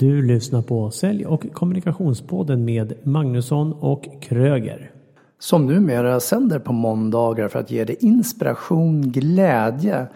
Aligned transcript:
Du 0.00 0.22
lyssnar 0.22 0.62
på 0.62 0.90
Sälj 0.90 1.26
och 1.26 1.52
kommunikationspodden 1.52 2.64
med 2.64 2.94
Magnusson 3.02 3.72
och 3.72 4.08
Kröger. 4.20 4.90
Som 5.38 5.66
numera 5.66 6.20
sänder 6.20 6.58
på 6.58 6.72
måndagar 6.72 7.48
för 7.48 7.58
att 7.58 7.70
ge 7.70 7.84
dig 7.84 7.96
inspiration, 8.00 9.02
glädje, 9.02 10.06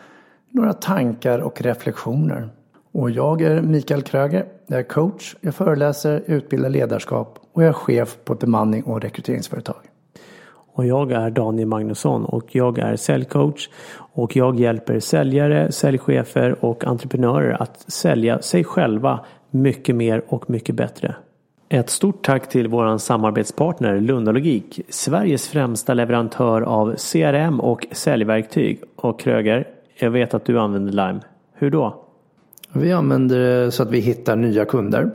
några 0.50 0.72
tankar 0.72 1.38
och 1.38 1.62
reflektioner. 1.62 2.48
Och 2.92 3.10
jag 3.10 3.42
är 3.42 3.62
Mikael 3.62 4.02
Kröger. 4.02 4.46
Jag 4.66 4.78
är 4.78 4.82
coach, 4.82 5.36
jag 5.40 5.54
föreläser, 5.54 6.22
utbildar 6.26 6.70
ledarskap 6.70 7.38
och 7.52 7.62
jag 7.62 7.68
är 7.68 7.72
chef 7.72 8.16
på 8.24 8.32
ett 8.32 8.40
bemanning 8.40 8.82
och 8.82 9.02
rekryteringsföretag. 9.02 9.82
Och 10.74 10.86
jag 10.86 11.12
är 11.12 11.30
Daniel 11.30 11.68
Magnusson 11.68 12.24
och 12.24 12.56
jag 12.56 12.78
är 12.78 12.96
säljcoach 12.96 13.68
och 13.96 14.36
jag 14.36 14.60
hjälper 14.60 15.00
säljare, 15.00 15.72
säljchefer 15.72 16.64
och 16.64 16.84
entreprenörer 16.84 17.62
att 17.62 17.92
sälja 17.92 18.42
sig 18.42 18.64
själva 18.64 19.20
mycket 19.54 19.96
mer 19.96 20.22
och 20.28 20.50
mycket 20.50 20.74
bättre. 20.74 21.14
Ett 21.68 21.90
stort 21.90 22.24
tack 22.24 22.48
till 22.48 22.68
våran 22.68 22.98
samarbetspartner 22.98 24.00
Lundalogik, 24.00 24.80
Sveriges 24.88 25.48
främsta 25.48 25.94
leverantör 25.94 26.62
av 26.62 26.96
CRM 26.96 27.60
och 27.60 27.86
säljverktyg. 27.92 28.82
Och 28.96 29.20
Kröger, 29.20 29.68
jag 29.98 30.10
vet 30.10 30.34
att 30.34 30.44
du 30.44 30.58
använder 30.60 30.92
Lime. 30.92 31.20
Hur 31.54 31.70
då? 31.70 32.04
Vi 32.72 32.92
använder 32.92 33.38
det 33.38 33.70
så 33.70 33.82
att 33.82 33.90
vi 33.90 34.00
hittar 34.00 34.36
nya 34.36 34.64
kunder. 34.64 35.10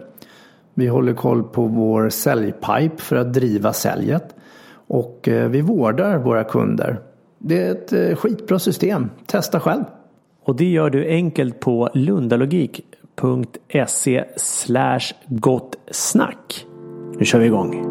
Vi 0.74 0.88
håller 0.88 1.14
koll 1.14 1.44
på 1.44 1.64
vår 1.64 2.10
säljpipe 2.10 2.98
för 2.98 3.16
att 3.16 3.34
driva 3.34 3.74
säljet. 3.74 4.36
Och 4.72 5.28
eh, 5.28 5.50
vi 5.50 5.62
vårdar 5.62 6.18
våra 6.18 6.44
kunder. 6.44 7.00
Det 7.38 7.64
är 7.64 7.72
ett 7.72 7.94
eh, 7.94 8.16
skitbra 8.16 8.60
system. 8.60 9.10
Testa 9.26 9.60
själv. 9.60 9.84
Och 10.44 10.56
det 10.56 10.70
gör 10.70 10.90
du 10.90 11.08
enkelt 11.08 11.60
på 11.60 11.90
lundalogik.se 11.94 12.99
gottsnack. 15.28 16.66
Nu 17.20 17.26
kör 17.26 17.40
vi 17.40 17.46
igång. 17.46 17.89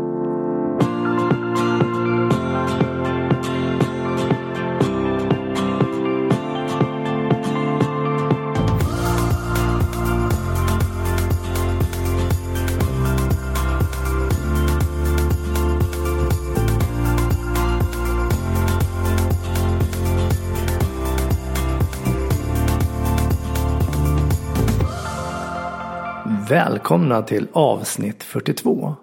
Välkomna 26.89 27.23
till 27.23 27.47
avsnitt 27.53 28.23
42. 28.23 28.95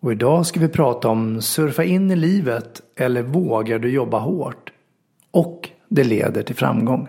Och 0.00 0.12
idag 0.12 0.46
ska 0.46 0.60
vi 0.60 0.68
prata 0.68 1.08
om 1.08 1.42
surfa 1.42 1.84
in 1.84 2.10
i 2.10 2.16
livet 2.16 2.82
eller 2.96 3.22
vågar 3.22 3.78
du 3.78 3.90
jobba 3.90 4.18
hårt? 4.18 4.72
Och 5.30 5.68
det 5.88 6.04
leder 6.04 6.42
till 6.42 6.54
framgång. 6.54 7.08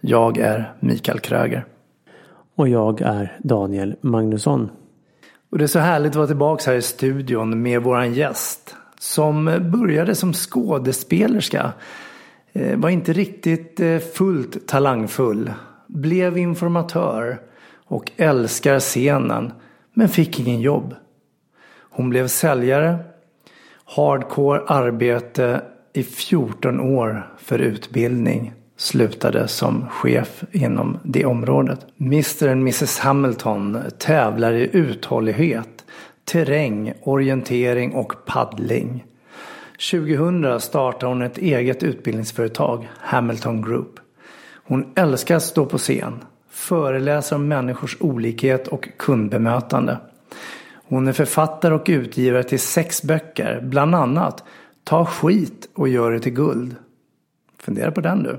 Jag 0.00 0.38
är 0.38 0.72
Mikael 0.80 1.20
Kröger. 1.20 1.64
Och 2.54 2.68
jag 2.68 3.00
är 3.00 3.38
Daniel 3.42 3.96
Magnusson. 4.00 4.70
Och 5.50 5.58
det 5.58 5.64
är 5.64 5.68
så 5.68 5.78
härligt 5.78 6.10
att 6.10 6.16
vara 6.16 6.26
tillbaka 6.26 6.70
här 6.70 6.76
i 6.76 6.82
studion 6.82 7.62
med 7.62 7.82
våran 7.82 8.14
gäst. 8.14 8.76
Som 9.00 9.44
började 9.44 10.14
som 10.14 10.32
skådespelerska. 10.32 11.72
Eh, 12.52 12.78
var 12.78 12.90
inte 12.90 13.12
riktigt 13.12 13.80
eh, 13.80 13.98
fullt 13.98 14.68
talangfull. 14.68 15.52
Blev 15.86 16.38
informatör 16.38 17.47
och 17.88 18.10
älskar 18.16 18.80
scenen 18.80 19.52
men 19.94 20.08
fick 20.08 20.40
ingen 20.40 20.60
jobb. 20.60 20.94
Hon 21.90 22.10
blev 22.10 22.28
säljare, 22.28 22.98
hardcore 23.84 24.60
arbete 24.66 25.62
i 25.92 26.02
14 26.02 26.80
år 26.80 27.34
för 27.38 27.58
utbildning 27.58 28.52
slutade 28.76 29.48
som 29.48 29.88
chef 29.88 30.44
inom 30.52 30.98
det 31.02 31.24
området. 31.24 31.86
Mr 32.00 32.48
and 32.48 32.60
Mrs 32.60 32.98
Hamilton 32.98 33.78
tävlar 33.98 34.52
i 34.52 34.70
uthållighet, 34.72 35.84
terräng, 36.24 36.92
orientering 37.02 37.92
och 37.92 38.12
paddling. 38.26 39.04
2000 39.90 40.60
startade 40.60 41.06
hon 41.06 41.22
ett 41.22 41.38
eget 41.38 41.82
utbildningsföretag, 41.82 42.88
Hamilton 42.98 43.62
Group. 43.62 44.00
Hon 44.64 44.92
älskar 44.96 45.36
att 45.36 45.42
stå 45.42 45.66
på 45.66 45.78
scen, 45.78 46.24
föreläser 46.58 47.36
om 47.36 47.48
människors 47.48 47.96
olikhet 48.00 48.68
och 48.68 48.88
kundbemötande. 48.96 49.98
Hon 50.74 51.08
är 51.08 51.12
författare 51.12 51.74
och 51.74 51.86
utgivare 51.88 52.42
till 52.42 52.60
sex 52.60 53.02
böcker, 53.02 53.60
bland 53.62 53.94
annat 53.94 54.44
Ta 54.88 55.04
skit 55.04 55.68
och 55.74 55.88
gör 55.88 56.12
det 56.12 56.20
till 56.20 56.32
guld. 56.32 56.76
Fundera 57.58 57.90
på 57.90 58.00
den 58.00 58.22
du. 58.22 58.36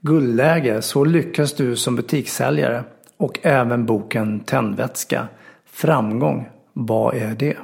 Guldläge, 0.00 0.82
så 0.82 1.04
lyckas 1.04 1.52
du 1.52 1.76
som 1.76 1.96
butikssäljare. 1.96 2.84
Och 3.16 3.38
även 3.42 3.86
boken 3.86 4.40
Tändvätska. 4.40 5.28
Framgång, 5.66 6.48
vad 6.72 7.14
är 7.14 7.34
det? 7.34 7.56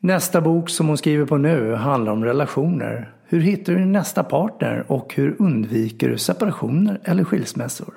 Nästa 0.00 0.40
bok 0.40 0.70
som 0.70 0.88
hon 0.88 0.98
skriver 0.98 1.26
på 1.26 1.36
nu 1.36 1.74
handlar 1.74 2.12
om 2.12 2.24
relationer. 2.24 3.12
Hur 3.24 3.40
hittar 3.40 3.72
du 3.72 3.78
din 3.78 3.92
nästa 3.92 4.24
partner 4.24 4.84
och 4.88 5.14
hur 5.14 5.36
undviker 5.38 6.08
du 6.08 6.18
separationer 6.18 7.00
eller 7.04 7.24
skilsmässor? 7.24 7.94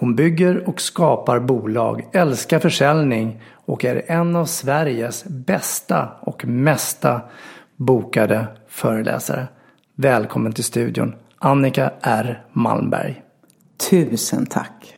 Hon 0.00 0.16
bygger 0.16 0.68
och 0.68 0.80
skapar 0.80 1.40
bolag, 1.40 2.08
älskar 2.12 2.58
försäljning 2.58 3.42
och 3.52 3.84
är 3.84 4.02
en 4.06 4.36
av 4.36 4.44
Sveriges 4.44 5.24
bästa 5.24 6.08
och 6.20 6.44
mesta 6.44 7.20
bokade 7.76 8.46
föreläsare. 8.68 9.46
Välkommen 9.94 10.52
till 10.52 10.64
studion, 10.64 11.14
Annika 11.38 11.92
R 12.00 12.44
Malmberg. 12.52 13.22
Tusen 13.90 14.46
tack. 14.46 14.94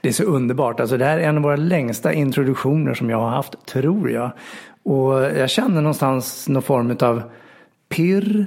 Det 0.00 0.08
är 0.08 0.12
så 0.12 0.24
underbart. 0.24 0.80
Alltså 0.80 0.96
det 0.96 1.04
här 1.04 1.18
är 1.18 1.28
en 1.28 1.36
av 1.36 1.42
våra 1.42 1.56
längsta 1.56 2.12
introduktioner 2.12 2.94
som 2.94 3.10
jag 3.10 3.20
har 3.20 3.30
haft, 3.30 3.66
tror 3.66 4.10
jag. 4.10 4.30
Och 4.82 5.14
jag 5.22 5.50
känner 5.50 5.82
någonstans 5.82 6.48
någon 6.48 6.62
form 6.62 6.96
av 7.00 7.22
pirr 7.88 8.46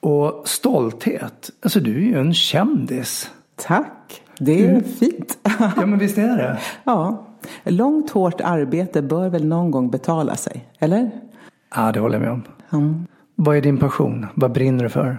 och 0.00 0.48
stolthet. 0.48 1.50
Alltså 1.62 1.80
du 1.80 1.96
är 1.96 2.06
ju 2.06 2.18
en 2.18 2.34
kändis. 2.34 3.30
Tack. 3.56 4.22
Det 4.38 4.64
är 4.64 4.70
mm. 4.70 4.84
fint. 4.84 5.38
ja, 5.76 5.86
men 5.86 5.98
visst 5.98 6.18
är 6.18 6.36
det. 6.36 6.58
ja. 6.84 7.24
Långt 7.64 8.10
hårt 8.10 8.40
arbete 8.40 9.02
bör 9.02 9.28
väl 9.28 9.46
någon 9.46 9.70
gång 9.70 9.90
betala 9.90 10.36
sig, 10.36 10.68
eller? 10.78 11.10
Ja, 11.74 11.92
det 11.92 12.00
håller 12.00 12.14
jag 12.14 12.22
med 12.22 12.30
om. 12.30 12.42
Mm. 12.72 13.06
Vad 13.34 13.56
är 13.56 13.60
din 13.60 13.78
passion? 13.78 14.26
Vad 14.34 14.52
brinner 14.52 14.84
du 14.84 14.90
för? 14.90 15.18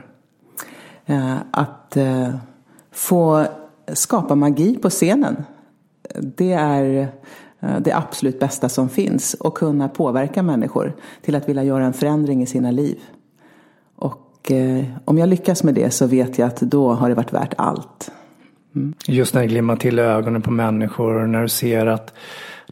Att 1.52 1.98
uh, 1.98 2.36
få 2.92 3.46
skapa 3.94 4.36
magi 4.36 4.78
på 4.78 4.90
scenen. 4.90 5.44
Det 6.20 6.54
är 6.54 7.10
uh, 7.64 7.80
det 7.80 7.92
absolut 7.92 8.40
bästa 8.40 8.70
som 8.70 8.90
finns. 8.90 9.34
Och 9.34 9.58
kunna 9.58 9.90
påverka 9.90 10.44
människor 10.44 10.96
till 11.22 11.36
att 11.36 11.50
vilja 11.50 11.64
göra 11.64 11.86
en 11.86 11.94
förändring 11.94 12.42
i 12.42 12.46
sina 12.46 12.72
liv. 12.72 13.00
Och 13.96 14.26
om 15.06 15.18
jag 15.18 15.30
lyckas 15.30 15.64
med 15.64 15.76
det 15.76 15.92
så 15.92 16.08
vet 16.08 16.38
jag 16.38 16.48
att 16.48 16.60
då 16.60 16.94
har 16.94 17.10
det 17.10 17.16
varit 17.16 17.34
värt 17.34 17.54
allt. 17.58 18.12
Mm. 18.76 18.94
Just 19.08 19.34
när 19.34 19.42
det 19.42 19.48
glimmar 19.48 19.76
till 19.76 20.00
ögonen 20.00 20.42
på 20.42 20.52
människor 20.52 21.16
och 21.16 21.30
när 21.30 21.42
du 21.42 21.50
ser 21.50 21.86
att 21.86 22.14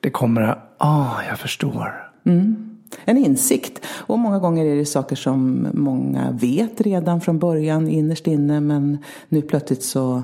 det 0.02 0.09
kommer, 0.09 0.59
ah, 0.78 1.24
jag 1.30 1.40
förstår. 1.40 2.09
Mm. 2.24 2.78
En 3.06 3.18
insikt. 3.18 3.85
Och 3.90 4.19
många 4.19 4.40
gånger 4.40 4.66
är 4.66 4.75
det 4.75 4.85
saker 4.85 5.16
som 5.16 5.68
många 5.74 6.31
vet 6.31 6.81
redan 6.81 7.22
från 7.22 7.40
början 7.40 7.90
innerst 7.90 8.28
inne 8.28 8.59
men 8.59 8.97
nu 9.30 9.41
plötsligt 9.41 9.84
så 9.84 10.24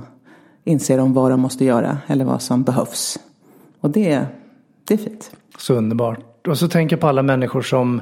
inser 0.63 0.97
de 0.97 1.13
vad 1.13 1.31
de 1.31 1.39
måste 1.39 1.65
göra 1.65 1.97
eller 2.07 2.25
vad 2.25 2.41
som 2.41 2.63
behövs. 2.63 3.19
Och 3.79 3.89
det, 3.89 4.25
det 4.87 4.93
är 4.93 4.97
fint. 4.97 5.31
Så 5.57 5.73
underbart. 5.73 6.47
Och 6.47 6.57
så 6.57 6.67
tänker 6.67 6.95
jag 6.95 7.01
på 7.01 7.07
alla 7.07 7.23
människor 7.23 7.61
som 7.61 8.01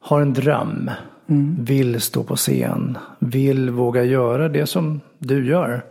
har 0.00 0.20
en 0.20 0.32
dröm. 0.32 0.90
Mm. 1.26 1.56
Vill 1.60 2.00
stå 2.00 2.22
på 2.22 2.36
scen. 2.36 2.98
Vill 3.18 3.70
våga 3.70 4.04
göra 4.04 4.48
det 4.48 4.66
som 4.66 5.00
du 5.18 5.46
gör. 5.46 5.84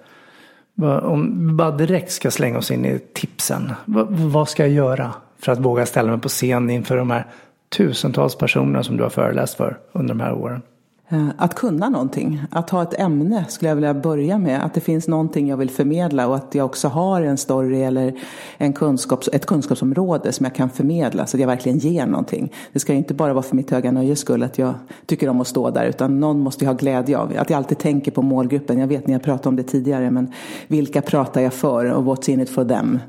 Om 0.81 1.47
vi 1.47 1.53
bara 1.53 1.71
direkt 1.71 2.11
ska 2.11 2.31
slänga 2.31 2.57
oss 2.57 2.71
in 2.71 2.85
i 2.85 2.99
tipsen. 3.13 3.73
Vad 4.09 4.49
ska 4.49 4.63
jag 4.63 4.71
göra 4.71 5.13
för 5.39 5.51
att 5.51 5.59
våga 5.59 5.85
ställa 5.85 6.11
mig 6.11 6.19
på 6.19 6.29
scen 6.29 6.69
inför 6.69 6.97
de 6.97 7.11
här 7.11 7.25
tusentals 7.69 8.35
personerna 8.35 8.83
som 8.83 8.97
du 8.97 9.03
har 9.03 9.09
föreläst 9.09 9.57
för 9.57 9.77
under 9.91 10.13
de 10.13 10.19
här 10.19 10.33
åren? 10.33 10.61
Eh, 11.09 11.27
att 11.37 11.55
kunna 11.55 11.89
någonting, 11.89 12.41
att 12.51 12.69
ha 12.69 12.83
ett 12.83 12.99
ämne 12.99 13.45
skulle 13.49 13.69
jag 13.69 13.75
vilja 13.75 13.93
börja 13.93 14.37
med. 14.37 14.65
Att 14.65 14.73
det 14.73 14.81
finns 14.81 15.07
någonting 15.07 15.47
jag 15.47 15.57
vill 15.57 15.69
förmedla 15.69 16.27
och 16.27 16.35
att 16.35 16.55
jag 16.55 16.65
också 16.65 16.87
har 16.87 17.21
en 17.21 17.37
story 17.37 17.81
eller 17.81 18.19
en 18.57 18.73
kunskaps, 18.73 19.29
ett 19.33 19.45
kunskapsområde 19.45 20.31
som 20.31 20.43
jag 20.43 20.55
kan 20.55 20.69
förmedla 20.69 21.25
så 21.25 21.37
att 21.37 21.41
jag 21.41 21.47
verkligen 21.47 21.77
ger 21.77 22.05
någonting. 22.05 22.53
Det 22.73 22.79
ska 22.79 22.91
ju 22.91 22.97
inte 22.97 23.13
bara 23.13 23.33
vara 23.33 23.43
för 23.43 23.55
mitt 23.55 23.71
höga 23.71 23.91
nöjes 23.91 24.19
skull 24.19 24.43
att 24.43 24.57
jag 24.57 24.73
tycker 25.05 25.29
om 25.29 25.41
att 25.41 25.47
stå 25.47 25.69
där 25.69 25.85
utan 25.85 26.19
någon 26.19 26.39
måste 26.39 26.65
jag 26.65 26.71
ha 26.71 26.77
glädje 26.77 27.17
av. 27.17 27.33
Att 27.37 27.49
jag 27.49 27.57
alltid 27.57 27.77
tänker 27.77 28.11
på 28.11 28.21
målgruppen. 28.21 28.79
Jag 28.79 28.87
vet 28.87 29.07
ni 29.07 29.13
har 29.13 29.19
pratat 29.19 29.45
om 29.45 29.55
det 29.55 29.63
tidigare 29.63 30.11
men 30.11 30.31
vilka 30.67 31.01
pratar 31.01 31.41
jag 31.41 31.53
för 31.53 31.85
och 31.85 32.03
what's 32.03 32.29
in 32.29 32.41
it 32.41 32.49
for 32.49 32.65
them. 32.65 32.99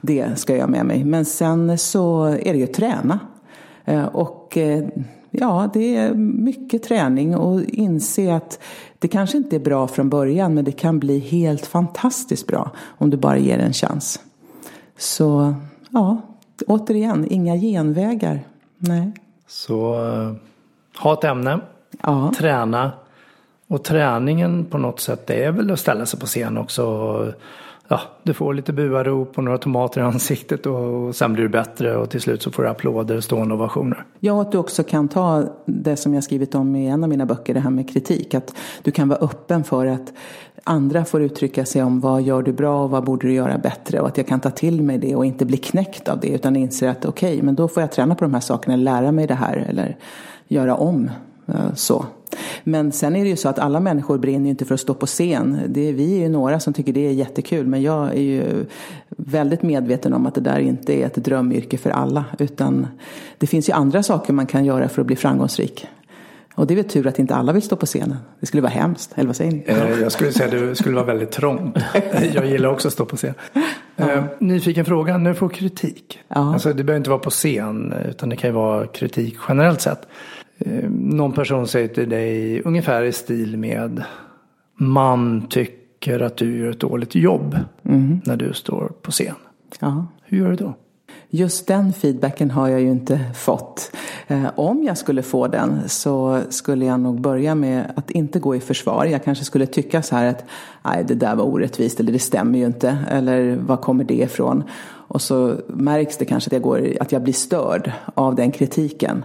Det 0.00 0.38
ska 0.38 0.52
jag 0.52 0.60
ha 0.60 0.68
med 0.68 0.86
mig. 0.86 1.04
Men 1.04 1.24
sen 1.24 1.78
så 1.78 2.24
är 2.24 2.52
det 2.52 2.58
ju 2.58 2.64
att 2.64 2.74
träna. 2.74 3.18
Eh, 3.84 4.04
och 4.04 4.56
eh, 4.56 4.84
ja, 5.30 5.70
det 5.72 5.96
är 5.96 6.14
mycket 6.14 6.82
träning 6.82 7.36
och 7.36 7.62
inse 7.62 8.34
att 8.34 8.60
det 8.98 9.08
kanske 9.08 9.36
inte 9.36 9.56
är 9.56 9.60
bra 9.60 9.88
från 9.88 10.08
början 10.08 10.54
men 10.54 10.64
det 10.64 10.72
kan 10.72 10.98
bli 10.98 11.18
helt 11.18 11.66
fantastiskt 11.66 12.46
bra 12.46 12.70
om 12.98 13.10
du 13.10 13.16
bara 13.16 13.38
ger 13.38 13.58
en 13.58 13.72
chans. 13.72 14.20
Så 14.96 15.54
ja, 15.90 16.20
återigen, 16.66 17.26
inga 17.30 17.56
genvägar. 17.56 18.40
Nej. 18.78 19.12
Så 19.46 20.04
uh, 20.04 20.34
ha 20.98 21.12
ett 21.12 21.24
ämne, 21.24 21.60
ja. 22.02 22.32
träna 22.36 22.92
och 23.66 23.84
träningen 23.84 24.64
på 24.64 24.78
något 24.78 25.00
sätt 25.00 25.26
det 25.26 25.44
är 25.44 25.52
väl 25.52 25.70
att 25.70 25.80
ställa 25.80 26.06
sig 26.06 26.20
på 26.20 26.26
scen 26.26 26.58
också 26.58 26.84
ja, 27.88 28.00
du 28.22 28.34
får 28.34 28.54
lite 28.54 28.72
buarop 28.72 29.38
och 29.38 29.44
några 29.44 29.58
tomater 29.58 30.00
i 30.00 30.04
ansiktet 30.04 30.66
och 30.66 31.16
sen 31.16 31.32
blir 31.32 31.42
du 31.42 31.48
bättre 31.48 31.96
och 31.96 32.10
till 32.10 32.20
slut 32.20 32.42
så 32.42 32.50
får 32.50 32.62
du 32.62 32.68
applåder 32.68 33.16
och 33.16 33.24
stående 33.24 33.54
ovationer. 33.54 34.04
Ja, 34.20 34.32
och 34.32 34.40
att 34.40 34.52
du 34.52 34.58
också 34.58 34.82
kan 34.82 35.08
ta 35.08 35.44
det 35.64 35.96
som 35.96 36.14
jag 36.14 36.24
skrivit 36.24 36.54
om 36.54 36.76
i 36.76 36.86
en 36.86 37.04
av 37.04 37.10
mina 37.10 37.26
böcker, 37.26 37.54
det 37.54 37.60
här 37.60 37.70
med 37.70 37.90
kritik. 37.90 38.34
Att 38.34 38.54
du 38.82 38.90
kan 38.90 39.08
vara 39.08 39.18
öppen 39.18 39.64
för 39.64 39.86
att 39.86 40.12
andra 40.64 41.04
får 41.04 41.22
uttrycka 41.22 41.64
sig 41.64 41.82
om 41.82 42.00
vad 42.00 42.22
gör 42.22 42.42
du 42.42 42.52
bra 42.52 42.82
och 42.84 42.90
vad 42.90 43.04
borde 43.04 43.26
du 43.26 43.32
göra 43.32 43.58
bättre. 43.58 44.00
Och 44.00 44.08
att 44.08 44.16
jag 44.16 44.26
kan 44.26 44.40
ta 44.40 44.50
till 44.50 44.82
mig 44.82 44.98
det 44.98 45.16
och 45.16 45.26
inte 45.26 45.44
bli 45.44 45.56
knäckt 45.56 46.08
av 46.08 46.20
det 46.20 46.28
utan 46.28 46.56
inse 46.56 46.90
att 46.90 47.04
okej, 47.04 47.32
okay, 47.32 47.42
men 47.42 47.54
då 47.54 47.68
får 47.68 47.80
jag 47.80 47.92
träna 47.92 48.14
på 48.14 48.24
de 48.24 48.34
här 48.34 48.40
sakerna, 48.40 48.76
lära 48.76 49.12
mig 49.12 49.26
det 49.26 49.34
här 49.34 49.66
eller 49.68 49.96
göra 50.48 50.76
om. 50.76 51.10
Eh, 51.46 51.74
så. 51.74 52.04
Men 52.64 52.92
sen 52.92 53.16
är 53.16 53.24
det 53.24 53.30
ju 53.30 53.36
så 53.36 53.48
att 53.48 53.58
alla 53.58 53.80
människor 53.80 54.18
brinner 54.18 54.44
ju 54.44 54.50
inte 54.50 54.64
för 54.64 54.74
att 54.74 54.80
stå 54.80 54.94
på 54.94 55.06
scen. 55.06 55.60
Det 55.68 55.88
är, 55.88 55.92
vi 55.92 56.14
är 56.14 56.18
ju 56.18 56.28
några 56.28 56.60
som 56.60 56.72
tycker 56.72 56.92
det 56.92 57.06
är 57.06 57.12
jättekul 57.12 57.66
men 57.66 57.82
jag 57.82 58.08
är 58.08 58.22
ju 58.22 58.66
väldigt 59.08 59.62
medveten 59.62 60.12
om 60.12 60.26
att 60.26 60.34
det 60.34 60.40
där 60.40 60.58
inte 60.58 60.92
är 60.92 61.06
ett 61.06 61.14
drömyrke 61.14 61.78
för 61.78 61.90
alla. 61.90 62.24
Utan 62.38 62.86
det 63.38 63.46
finns 63.46 63.68
ju 63.68 63.72
andra 63.72 64.02
saker 64.02 64.32
man 64.32 64.46
kan 64.46 64.64
göra 64.64 64.88
för 64.88 65.00
att 65.00 65.06
bli 65.06 65.16
framgångsrik. 65.16 65.86
Och 66.58 66.66
det 66.66 66.74
är 66.74 66.76
väl 66.76 66.84
tur 66.84 67.06
att 67.06 67.18
inte 67.18 67.34
alla 67.34 67.52
vill 67.52 67.62
stå 67.62 67.76
på 67.76 67.86
scenen. 67.86 68.16
Det 68.40 68.46
skulle 68.46 68.62
vara 68.62 68.72
hemskt, 68.72 69.12
eller 69.14 69.26
vad 69.26 69.36
säger 69.36 69.52
ni? 69.52 69.64
Eh, 69.66 70.00
jag 70.00 70.12
skulle 70.12 70.32
säga 70.32 70.44
att 70.44 70.68
det 70.68 70.76
skulle 70.76 70.94
vara 70.94 71.06
väldigt 71.06 71.30
trångt. 71.30 71.76
Jag 72.34 72.46
gillar 72.46 72.68
också 72.68 72.88
att 72.88 72.94
stå 72.94 73.04
på 73.04 73.16
scen. 73.16 73.34
Ja. 73.96 74.12
Eh, 74.12 74.24
nyfiken 74.38 74.84
fråga, 74.84 75.18
när 75.18 75.30
du 75.30 75.36
får 75.36 75.48
kritik. 75.48 76.18
Ja. 76.28 76.52
Alltså, 76.52 76.68
det 76.68 76.84
behöver 76.84 76.96
inte 76.96 77.10
vara 77.10 77.20
på 77.20 77.30
scen 77.30 77.94
utan 78.08 78.28
det 78.28 78.36
kan 78.36 78.50
ju 78.50 78.54
vara 78.54 78.86
kritik 78.86 79.36
generellt 79.48 79.80
sett. 79.80 80.08
Eh, 80.58 80.90
någon 80.90 81.32
person 81.32 81.68
säger 81.68 81.88
till 81.88 82.08
dig 82.08 82.62
ungefär 82.62 83.02
i 83.02 83.12
stil 83.12 83.56
med 83.56 84.02
Man 84.74 85.46
tycker 85.48 86.20
att 86.20 86.36
du 86.36 86.58
gör 86.58 86.70
ett 86.70 86.80
dåligt 86.80 87.14
jobb 87.14 87.58
mm. 87.82 88.20
när 88.24 88.36
du 88.36 88.52
står 88.52 88.92
på 89.02 89.10
scen. 89.10 89.34
Ja. 89.80 90.06
Hur 90.24 90.38
gör 90.38 90.50
du 90.50 90.56
då? 90.56 90.74
Just 91.30 91.66
den 91.66 91.92
feedbacken 91.92 92.50
har 92.50 92.68
jag 92.68 92.80
ju 92.80 92.90
inte 92.90 93.20
fått. 93.34 93.92
Eh, 94.26 94.46
om 94.56 94.84
jag 94.84 94.98
skulle 94.98 95.22
få 95.22 95.46
den 95.46 95.88
så 95.88 96.40
skulle 96.48 96.84
jag 96.84 97.00
nog 97.00 97.20
börja 97.20 97.54
med 97.54 97.92
att 97.96 98.10
inte 98.10 98.38
gå 98.38 98.56
i 98.56 98.60
försvar. 98.60 99.04
Jag 99.04 99.24
kanske 99.24 99.44
skulle 99.44 99.66
tycka 99.66 100.02
så 100.02 100.16
här 100.16 100.26
att 100.26 100.44
nej, 100.82 101.04
det 101.08 101.14
där 101.14 101.36
var 101.36 101.44
orättvist 101.44 102.00
eller 102.00 102.12
det 102.12 102.18
stämmer 102.18 102.58
ju 102.58 102.66
inte 102.66 102.98
eller 103.10 103.56
var 103.56 103.76
kommer 103.76 104.04
det 104.04 104.14
ifrån? 104.14 104.64
Och 105.08 105.22
så 105.22 105.56
märks 105.66 106.16
det 106.16 106.24
kanske 106.24 106.48
att 106.48 106.52
jag, 106.52 106.62
går, 106.62 106.92
att 107.00 107.12
jag 107.12 107.22
blir 107.22 107.32
störd 107.32 107.92
av 108.14 108.34
den 108.34 108.52
kritiken. 108.52 109.24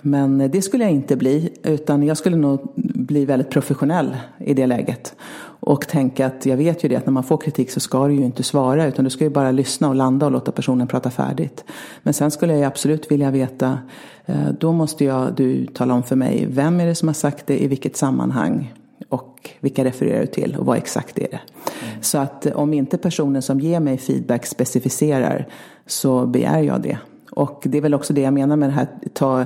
Men 0.00 0.40
eh, 0.40 0.50
det 0.50 0.62
skulle 0.62 0.84
jag 0.84 0.92
inte 0.92 1.16
bli, 1.16 1.52
utan 1.62 2.02
jag 2.02 2.16
skulle 2.16 2.36
nog 2.36 2.72
bli 2.94 3.24
väldigt 3.24 3.50
professionell 3.50 4.16
i 4.38 4.54
det 4.54 4.66
läget. 4.66 5.14
Och 5.60 5.88
tänka 5.88 6.26
att 6.26 6.46
jag 6.46 6.56
vet 6.56 6.84
ju 6.84 6.88
det 6.88 6.96
att 6.96 7.06
när 7.06 7.12
man 7.12 7.24
får 7.24 7.36
kritik 7.36 7.70
så 7.70 7.80
ska 7.80 8.06
du 8.06 8.14
ju 8.14 8.24
inte 8.24 8.42
svara 8.42 8.86
utan 8.86 9.04
du 9.04 9.10
ska 9.10 9.24
ju 9.24 9.30
bara 9.30 9.50
lyssna 9.50 9.88
och 9.88 9.94
landa 9.94 10.26
och 10.26 10.32
låta 10.32 10.52
personen 10.52 10.86
prata 10.86 11.10
färdigt. 11.10 11.64
Men 12.02 12.14
sen 12.14 12.30
skulle 12.30 12.54
jag 12.54 12.64
absolut 12.64 13.10
vilja 13.10 13.30
veta, 13.30 13.78
eh, 14.26 14.48
då 14.60 14.72
måste 14.72 15.04
jag, 15.04 15.34
du 15.34 15.66
tala 15.66 15.94
om 15.94 16.02
för 16.02 16.16
mig, 16.16 16.46
vem 16.50 16.80
är 16.80 16.86
det 16.86 16.94
som 16.94 17.08
har 17.08 17.14
sagt 17.14 17.46
det, 17.46 17.62
i 17.62 17.66
vilket 17.66 17.96
sammanhang 17.96 18.72
och 19.08 19.50
vilka 19.60 19.84
refererar 19.84 20.20
du 20.20 20.26
till 20.26 20.56
och 20.56 20.66
vad 20.66 20.76
exakt 20.76 21.18
är 21.18 21.28
det? 21.30 21.40
Mm. 21.82 22.02
Så 22.02 22.18
att 22.18 22.46
eh, 22.46 22.52
om 22.52 22.74
inte 22.74 22.98
personen 22.98 23.42
som 23.42 23.60
ger 23.60 23.80
mig 23.80 23.98
feedback 23.98 24.46
specificerar 24.46 25.48
så 25.86 26.26
begär 26.26 26.62
jag 26.62 26.82
det. 26.82 26.98
Och 27.30 27.62
det 27.66 27.78
är 27.78 27.82
väl 27.82 27.94
också 27.94 28.12
det 28.12 28.20
jag 28.20 28.34
menar 28.34 28.56
med 28.56 28.68
det 28.68 28.72
här 28.72 28.88
ta 29.12 29.44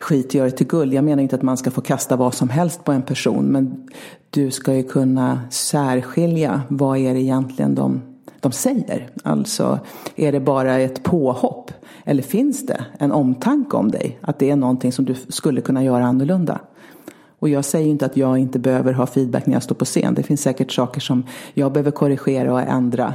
skit 0.00 0.26
och 0.26 0.34
göra 0.34 0.50
det 0.50 0.56
till 0.56 0.66
guld. 0.66 0.94
Jag 0.94 1.04
menar 1.04 1.22
inte 1.22 1.36
att 1.36 1.42
man 1.42 1.56
ska 1.56 1.70
få 1.70 1.80
kasta 1.80 2.16
vad 2.16 2.34
som 2.34 2.48
helst 2.48 2.84
på 2.84 2.92
en 2.92 3.02
person. 3.02 3.44
Men 3.44 3.88
du 4.30 4.50
ska 4.50 4.74
ju 4.74 4.82
kunna 4.82 5.40
särskilja 5.50 6.62
vad 6.68 6.98
är 6.98 7.14
det 7.14 7.20
egentligen 7.20 7.74
de, 7.74 8.02
de 8.40 8.52
säger. 8.52 9.08
Alltså, 9.24 9.78
är 10.16 10.32
det 10.32 10.40
bara 10.40 10.78
ett 10.78 11.02
påhopp? 11.02 11.70
Eller 12.04 12.22
finns 12.22 12.66
det 12.66 12.84
en 12.98 13.12
omtanke 13.12 13.76
om 13.76 13.90
dig? 13.90 14.18
Att 14.20 14.38
det 14.38 14.50
är 14.50 14.56
någonting 14.56 14.92
som 14.92 15.04
du 15.04 15.14
skulle 15.14 15.60
kunna 15.60 15.84
göra 15.84 16.04
annorlunda? 16.04 16.60
Och 17.40 17.48
jag 17.48 17.64
säger 17.64 17.88
inte 17.88 18.06
att 18.06 18.16
jag 18.16 18.38
inte 18.38 18.58
behöver 18.58 18.92
ha 18.92 19.06
feedback 19.06 19.46
när 19.46 19.54
jag 19.54 19.62
står 19.62 19.74
på 19.74 19.84
scen. 19.84 20.14
Det 20.14 20.22
finns 20.22 20.42
säkert 20.42 20.72
saker 20.72 21.00
som 21.00 21.26
jag 21.54 21.72
behöver 21.72 21.90
korrigera 21.90 22.52
och 22.52 22.60
ändra. 22.60 23.14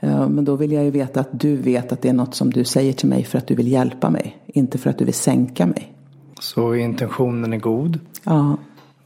Eh, 0.00 0.28
men 0.28 0.44
då 0.44 0.56
vill 0.56 0.72
jag 0.72 0.84
ju 0.84 0.90
veta 0.90 1.20
att 1.20 1.28
du 1.30 1.56
vet 1.56 1.92
att 1.92 2.02
det 2.02 2.08
är 2.08 2.12
något 2.12 2.34
som 2.34 2.50
du 2.50 2.64
säger 2.64 2.92
till 2.92 3.08
mig 3.08 3.24
för 3.24 3.38
att 3.38 3.46
du 3.46 3.54
vill 3.54 3.68
hjälpa 3.68 4.10
mig. 4.10 4.36
Inte 4.46 4.78
för 4.78 4.90
att 4.90 4.98
du 4.98 5.04
vill 5.04 5.14
sänka 5.14 5.66
mig. 5.66 5.92
Så 6.40 6.74
intentionen 6.74 7.52
är 7.52 7.56
god. 7.58 7.98
Ja. 8.24 8.56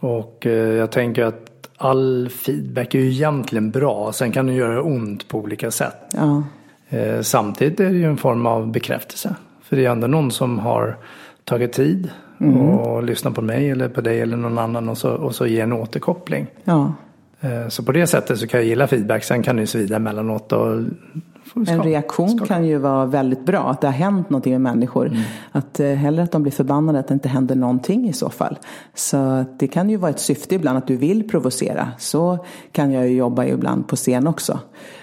Och 0.00 0.46
eh, 0.46 0.52
jag 0.52 0.92
tänker 0.92 1.24
att 1.24 1.68
all 1.76 2.28
feedback 2.28 2.94
är 2.94 2.98
ju 2.98 3.10
egentligen 3.10 3.70
bra. 3.70 4.12
Sen 4.12 4.32
kan 4.32 4.46
det 4.46 4.52
göra 4.52 4.82
ont 4.82 5.28
på 5.28 5.38
olika 5.38 5.70
sätt. 5.70 6.14
Ja. 6.14 6.42
Eh, 6.88 7.20
samtidigt 7.20 7.80
är 7.80 7.90
det 7.90 7.98
ju 7.98 8.04
en 8.04 8.16
form 8.16 8.46
av 8.46 8.72
bekräftelse. 8.72 9.34
För 9.62 9.76
det 9.76 9.86
är 9.86 9.90
ändå 9.90 10.06
någon 10.06 10.30
som 10.30 10.58
har 10.58 10.98
tagit 11.44 11.72
tid 11.72 12.10
mm. 12.40 12.68
och 12.68 13.02
lyssnat 13.02 13.34
på 13.34 13.42
mig 13.42 13.70
eller 13.70 13.88
på 13.88 14.00
dig 14.00 14.20
eller 14.20 14.36
någon 14.36 14.58
annan 14.58 14.88
och 14.88 14.98
så, 14.98 15.10
och 15.10 15.34
så 15.34 15.46
ger 15.46 15.62
en 15.62 15.72
återkoppling. 15.72 16.46
Ja. 16.64 16.92
Eh, 17.40 17.68
så 17.68 17.82
på 17.82 17.92
det 17.92 18.06
sättet 18.06 18.38
så 18.38 18.46
kan 18.46 18.60
jag 18.60 18.66
gilla 18.66 18.86
feedback. 18.86 19.24
Sen 19.24 19.42
kan 19.42 19.56
det 19.56 19.66
svida 19.66 19.96
emellanåt. 19.96 20.52
Och 20.52 20.74
en 21.66 21.82
reaktion 21.82 22.28
skapa. 22.28 22.46
kan 22.46 22.66
ju 22.66 22.78
vara 22.78 23.06
väldigt 23.06 23.46
bra. 23.46 23.70
Att 23.70 23.80
det 23.80 23.86
har 23.86 23.94
hänt 23.94 24.30
någonting 24.30 24.52
med 24.52 24.60
människor. 24.60 25.06
Mm. 25.06 25.20
Att 25.52 25.80
eh, 25.80 25.88
hellre 25.88 26.22
att 26.22 26.32
de 26.32 26.42
blir 26.42 26.52
förbannade 26.52 26.98
att 26.98 27.08
det 27.08 27.14
inte 27.14 27.28
händer 27.28 27.54
någonting 27.54 28.08
i 28.08 28.12
så 28.12 28.30
fall. 28.30 28.58
Så 28.94 29.44
det 29.58 29.68
kan 29.68 29.90
ju 29.90 29.96
vara 29.96 30.10
ett 30.10 30.20
syfte 30.20 30.54
ibland 30.54 30.78
att 30.78 30.86
du 30.86 30.96
vill 30.96 31.28
provocera. 31.28 31.88
Så 31.98 32.38
kan 32.72 32.92
jag 32.92 33.08
ju 33.08 33.16
jobba 33.16 33.44
ibland 33.44 33.88
på 33.88 33.96
scen 33.96 34.26
också. 34.26 34.60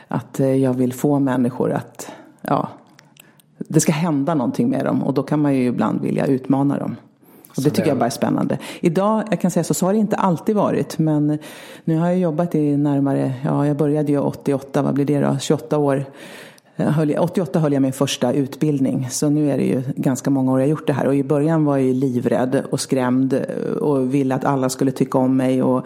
Att 0.08 0.40
eh, 0.40 0.56
jag 0.56 0.74
vill 0.74 0.94
få 0.94 1.20
människor 1.20 1.72
att, 1.72 2.12
ja, 2.42 2.70
det 3.58 3.80
ska 3.80 3.92
hända 3.92 4.36
någonting 4.36 4.70
med 4.70 4.86
dem. 4.86 5.04
Och 5.04 5.14
då 5.14 5.24
kan 5.24 5.40
man 5.42 5.56
ju 5.56 5.66
ibland 5.66 6.02
vilja 6.02 6.26
utmana 6.26 6.78
dem. 6.78 6.96
Och 7.58 7.64
det 7.64 7.70
tycker 7.70 7.90
jag 7.90 7.98
bara 7.98 8.06
är 8.06 8.10
spännande. 8.10 8.58
Idag, 8.80 9.24
jag 9.30 9.42
kan 9.42 9.52
säga 9.52 9.64
så, 9.64 9.74
så 9.74 9.86
har 9.86 9.94
det 9.94 10.00
inte 10.00 10.16
alltid 10.16 10.56
varit. 10.56 10.98
Men 10.98 11.40
nu 11.84 11.98
har 11.98 12.08
jag 12.08 12.20
jobbat 12.20 12.56
i 12.56 12.78
närmare, 12.78 13.34
ja 13.44 13.68
jag 13.68 13.78
började 13.78 14.12
ju 14.12 14.20
88, 14.20 14.82
vad 14.82 14.94
blir 14.94 15.06
det 15.06 15.20
då, 15.20 15.38
28 15.40 15.78
år. 15.78 16.06
88 17.20 17.60
höll 17.60 17.74
jag 17.74 17.82
min 17.82 17.94
första 17.94 18.34
utbildning, 18.34 19.08
så 19.10 19.30
nu 19.30 19.52
är 19.52 19.58
det 19.58 19.64
ju 19.64 19.84
ganska 19.96 20.30
många 20.30 20.52
år 20.52 20.60
jag 20.60 20.70
gjort 20.70 20.88
det 20.88 20.94
här. 20.94 21.08
Och 21.08 21.16
i 21.16 21.24
början 21.24 21.66
var 21.66 21.78
jag 21.78 21.96
livrädd 21.96 22.64
och 22.72 22.80
skrämd 22.80 23.46
och 23.82 24.14
ville 24.14 24.36
att 24.36 24.46
alla 24.46 24.70
skulle 24.70 24.92
tycka 24.92 25.18
om 25.18 25.38
mig. 25.38 25.64
Och 25.64 25.86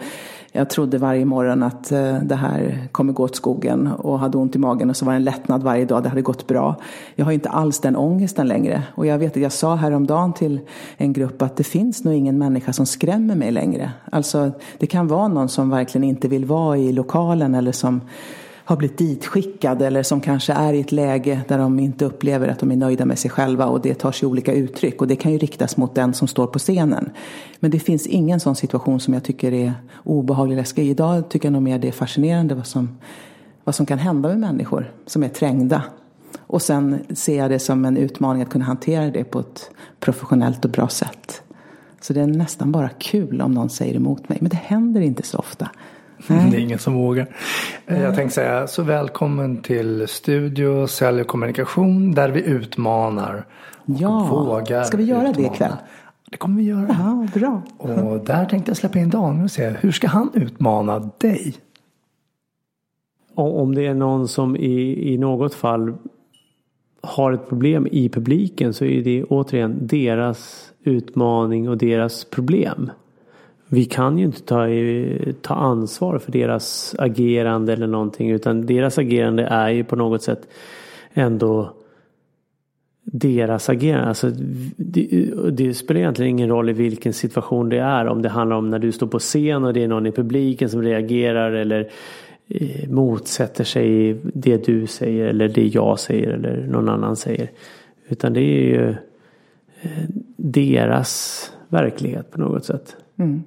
jag 0.58 0.70
trodde 0.70 0.98
varje 0.98 1.24
morgon 1.24 1.62
att 1.62 1.92
eh, 1.92 2.18
det 2.22 2.34
här 2.34 2.88
kommer 2.92 3.12
gå 3.12 3.22
åt 3.22 3.36
skogen 3.36 3.86
och 3.86 4.18
hade 4.18 4.38
ont 4.38 4.56
i 4.56 4.58
magen 4.58 4.90
och 4.90 4.96
så 4.96 5.04
var 5.04 5.12
det 5.12 5.16
en 5.16 5.24
lättnad 5.24 5.62
varje 5.62 5.84
dag, 5.84 6.02
det 6.02 6.08
hade 6.08 6.22
gått 6.22 6.46
bra. 6.46 6.76
Jag 7.14 7.24
har 7.24 7.32
inte 7.32 7.48
alls 7.48 7.80
den 7.80 7.96
ångesten 7.96 8.48
längre. 8.48 8.82
Och 8.94 9.06
jag 9.06 9.18
vet 9.18 9.36
att 9.36 9.42
jag 9.42 9.52
sa 9.52 9.74
häromdagen 9.74 10.32
till 10.32 10.60
en 10.96 11.12
grupp 11.12 11.42
att 11.42 11.56
det 11.56 11.64
finns 11.64 12.04
nog 12.04 12.14
ingen 12.14 12.38
människa 12.38 12.72
som 12.72 12.86
skrämmer 12.86 13.34
mig 13.34 13.50
längre. 13.50 13.92
Alltså 14.12 14.50
det 14.78 14.86
kan 14.86 15.08
vara 15.08 15.28
någon 15.28 15.48
som 15.48 15.70
verkligen 15.70 16.04
inte 16.04 16.28
vill 16.28 16.44
vara 16.44 16.78
i 16.78 16.92
lokalen 16.92 17.54
eller 17.54 17.72
som 17.72 18.00
har 18.68 18.76
blivit 18.76 18.98
ditskickad 18.98 19.82
eller 19.82 20.02
som 20.02 20.20
kanske 20.20 20.52
är 20.52 20.72
i 20.72 20.80
ett 20.80 20.92
läge 20.92 21.40
där 21.48 21.58
de 21.58 21.78
inte 21.78 22.04
upplever 22.04 22.48
att 22.48 22.58
de 22.58 22.70
är 22.70 22.76
nöjda 22.76 23.04
med 23.04 23.18
sig 23.18 23.30
själva 23.30 23.66
och 23.66 23.80
det 23.80 23.94
tar 23.94 24.12
sig 24.12 24.28
olika 24.28 24.52
uttryck 24.52 25.00
och 25.00 25.08
det 25.08 25.16
kan 25.16 25.32
ju 25.32 25.38
riktas 25.38 25.76
mot 25.76 25.94
den 25.94 26.14
som 26.14 26.28
står 26.28 26.46
på 26.46 26.58
scenen. 26.58 27.10
Men 27.60 27.70
det 27.70 27.78
finns 27.78 28.06
ingen 28.06 28.40
sån 28.40 28.56
situation 28.56 29.00
som 29.00 29.14
jag 29.14 29.24
tycker 29.24 29.52
är 29.52 29.72
obehaglig 30.04 30.56
läskig. 30.56 30.88
Idag 30.88 31.28
tycker 31.28 31.46
jag 31.46 31.52
nog 31.52 31.62
mer 31.62 31.78
det 31.78 31.88
är 31.88 31.92
fascinerande 31.92 32.54
vad 32.54 32.66
som, 32.66 32.98
vad 33.64 33.74
som 33.74 33.86
kan 33.86 33.98
hända 33.98 34.28
med 34.28 34.38
människor 34.40 34.92
som 35.06 35.22
är 35.22 35.28
trängda. 35.28 35.82
Och 36.38 36.62
sen 36.62 36.98
ser 37.14 37.38
jag 37.38 37.50
det 37.50 37.58
som 37.58 37.84
en 37.84 37.96
utmaning 37.96 38.42
att 38.42 38.50
kunna 38.50 38.64
hantera 38.64 39.10
det 39.10 39.24
på 39.24 39.40
ett 39.40 39.70
professionellt 40.00 40.64
och 40.64 40.70
bra 40.70 40.88
sätt. 40.88 41.42
Så 42.00 42.12
det 42.12 42.20
är 42.20 42.26
nästan 42.26 42.72
bara 42.72 42.88
kul 42.88 43.40
om 43.40 43.52
någon 43.52 43.70
säger 43.70 43.94
emot 43.94 44.28
mig. 44.28 44.38
Men 44.40 44.50
det 44.50 44.56
händer 44.56 45.00
inte 45.00 45.22
så 45.22 45.38
ofta. 45.38 45.68
Nej. 46.26 46.50
Det 46.50 46.56
är 46.56 46.60
ingen 46.60 46.78
som 46.78 46.94
vågar. 46.94 47.26
Jag 47.86 48.14
tänkte 48.14 48.34
säga 48.34 48.66
så 48.66 48.82
välkommen 48.82 49.56
till 49.56 50.08
Studio 50.08 50.86
Sälj 50.86 51.20
och 51.20 51.26
kommunikation 51.26 52.12
där 52.12 52.28
vi 52.28 52.42
utmanar. 52.42 53.46
Ja, 53.84 54.28
vågar 54.30 54.84
ska 54.84 54.96
vi 54.96 55.04
göra 55.04 55.28
utmana. 55.28 55.48
det 55.48 55.54
ikväll? 55.54 55.72
Det 56.30 56.36
kommer 56.36 56.56
vi 56.56 56.62
göra. 56.62 56.86
Ja, 56.88 57.26
bra. 57.40 57.62
Och 57.78 58.24
där 58.24 58.44
tänkte 58.44 58.70
jag 58.70 58.76
släppa 58.76 58.98
in 58.98 59.10
Daniel 59.10 59.44
och 59.44 59.50
se 59.50 59.68
hur 59.80 59.92
ska 59.92 60.08
han 60.08 60.30
utmana 60.34 61.10
dig? 61.18 61.54
Om 63.34 63.74
det 63.74 63.86
är 63.86 63.94
någon 63.94 64.28
som 64.28 64.56
i, 64.56 65.12
i 65.12 65.18
något 65.18 65.54
fall 65.54 65.94
har 67.00 67.32
ett 67.32 67.48
problem 67.48 67.88
i 67.90 68.08
publiken 68.08 68.74
så 68.74 68.84
är 68.84 69.02
det 69.02 69.24
återigen 69.24 69.86
deras 69.86 70.70
utmaning 70.82 71.68
och 71.68 71.78
deras 71.78 72.24
problem. 72.24 72.90
Vi 73.68 73.84
kan 73.84 74.18
ju 74.18 74.24
inte 74.24 74.42
ta, 74.42 74.66
ta 75.40 75.54
ansvar 75.54 76.18
för 76.18 76.32
deras 76.32 76.94
agerande 76.98 77.72
eller 77.72 77.86
någonting 77.86 78.30
utan 78.30 78.66
deras 78.66 78.98
agerande 78.98 79.44
är 79.44 79.68
ju 79.68 79.84
på 79.84 79.96
något 79.96 80.22
sätt 80.22 80.48
ändå 81.14 81.72
deras 83.12 83.68
agerande. 83.68 84.08
Alltså, 84.08 84.30
det, 84.76 85.30
det, 85.50 85.74
spelar 85.74 86.00
egentligen 86.00 86.30
ingen 86.30 86.48
roll 86.48 86.68
i 86.70 86.72
vilken 86.72 87.12
situation 87.12 87.68
det 87.68 87.78
är. 87.78 88.06
Om 88.06 88.22
det 88.22 88.28
handlar 88.28 88.56
om 88.56 88.70
när 88.70 88.78
du 88.78 88.92
står 88.92 89.06
på 89.06 89.18
scen 89.18 89.64
och 89.64 89.72
det 89.72 89.84
är 89.84 89.88
någon 89.88 90.06
i 90.06 90.12
publiken 90.12 90.70
som 90.70 90.82
reagerar 90.82 91.52
eller 91.52 91.90
eh, 92.48 92.88
motsätter 92.88 93.64
sig 93.64 94.16
det 94.22 94.66
du 94.66 94.86
säger 94.86 95.26
eller 95.26 95.48
det 95.48 95.66
jag 95.66 95.98
säger 95.98 96.28
eller 96.28 96.66
någon 96.66 96.88
annan 96.88 97.16
säger. 97.16 97.50
Utan 98.08 98.32
det 98.32 98.40
är 98.40 98.62
ju 98.62 98.88
eh, 99.80 100.04
deras 100.36 101.52
verklighet 101.68 102.30
på 102.30 102.40
något 102.40 102.64
sätt. 102.64 102.96
Mm. 103.18 103.42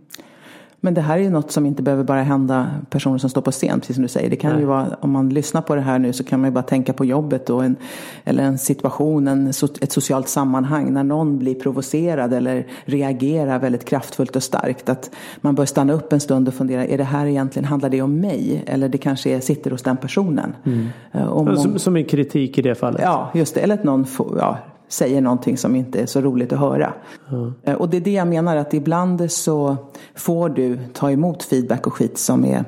Men 0.84 0.94
det 0.94 1.02
här 1.02 1.18
är 1.18 1.22
ju 1.22 1.30
något 1.30 1.52
som 1.52 1.66
inte 1.66 1.84
behöver 1.84 2.04
bara 2.04 2.22
hända 2.22 2.70
personer 2.90 3.18
som 3.18 3.30
står 3.30 3.42
på 3.42 3.52
scen, 3.52 3.80
precis 3.80 3.96
som 3.96 4.04
du 4.04 4.08
säger. 4.10 4.30
Det 4.30 4.36
kan 4.36 4.52
Nej. 4.52 4.60
ju 4.60 4.66
vara, 4.66 4.88
om 5.02 5.12
man 5.12 5.30
lyssnar 5.30 5.62
på 5.62 5.76
det 5.76 5.82
här 5.82 6.00
nu 6.00 6.14
så 6.14 6.24
kan 6.24 6.40
man 6.40 6.50
ju 6.50 6.54
bara 6.54 6.64
tänka 6.64 6.94
på 6.94 7.06
jobbet 7.06 7.50
och 7.50 7.66
en, 7.66 7.76
eller 8.24 8.44
en 8.44 8.58
situation, 8.58 9.28
en, 9.28 9.48
ett 9.82 9.92
socialt 9.92 10.28
sammanhang 10.28 10.94
när 10.94 11.04
någon 11.04 11.40
blir 11.40 11.56
provocerad 11.56 12.34
eller 12.34 12.68
reagerar 12.86 13.60
väldigt 13.60 13.86
kraftfullt 13.86 14.36
och 14.36 14.44
starkt. 14.44 14.90
Att 14.90 15.12
man 15.42 15.56
bör 15.56 15.66
stanna 15.66 15.94
upp 15.94 16.14
en 16.14 16.20
stund 16.20 16.48
och 16.48 16.54
fundera, 16.54 16.86
är 16.86 16.98
det 16.98 17.04
här 17.04 17.26
egentligen, 17.26 17.66
handlar 17.66 17.90
det 17.90 18.02
om 18.02 18.20
mig? 18.20 18.64
Eller 18.66 18.90
det 18.90 18.98
kanske 18.98 19.30
är, 19.30 19.40
sitter 19.40 19.72
hos 19.72 19.82
den 19.82 19.98
personen. 19.98 20.56
Mm. 20.64 20.88
Om, 21.30 21.58
som, 21.58 21.80
som 21.80 21.96
en 21.96 22.06
kritik 22.06 22.58
i 22.58 22.62
det 22.62 22.76
fallet? 22.76 23.02
Ja, 23.04 23.32
just 23.34 23.56
det. 23.56 23.62
Eller 23.62 23.76
att 23.76 23.84
någon 23.84 24.06
får, 24.06 24.38
ja, 24.38 24.58
säger 24.92 25.22
någonting 25.22 25.58
som 25.58 25.76
inte 25.76 26.02
är 26.02 26.06
så 26.06 26.22
roligt 26.22 26.54
att 26.54 26.60
höra. 26.60 26.94
Mm. 27.32 27.78
Och 27.78 27.90
det 27.90 27.98
är 27.98 28.02
det 28.02 28.12
jag 28.12 28.28
menar 28.28 28.56
att 28.56 28.74
ibland 28.74 29.32
så 29.32 29.78
får 30.16 30.50
du 30.50 30.80
ta 30.94 31.12
emot 31.12 31.44
feedback 31.44 31.88
och 31.88 31.94
skit 31.94 32.18
som 32.18 32.46
är 32.46 32.66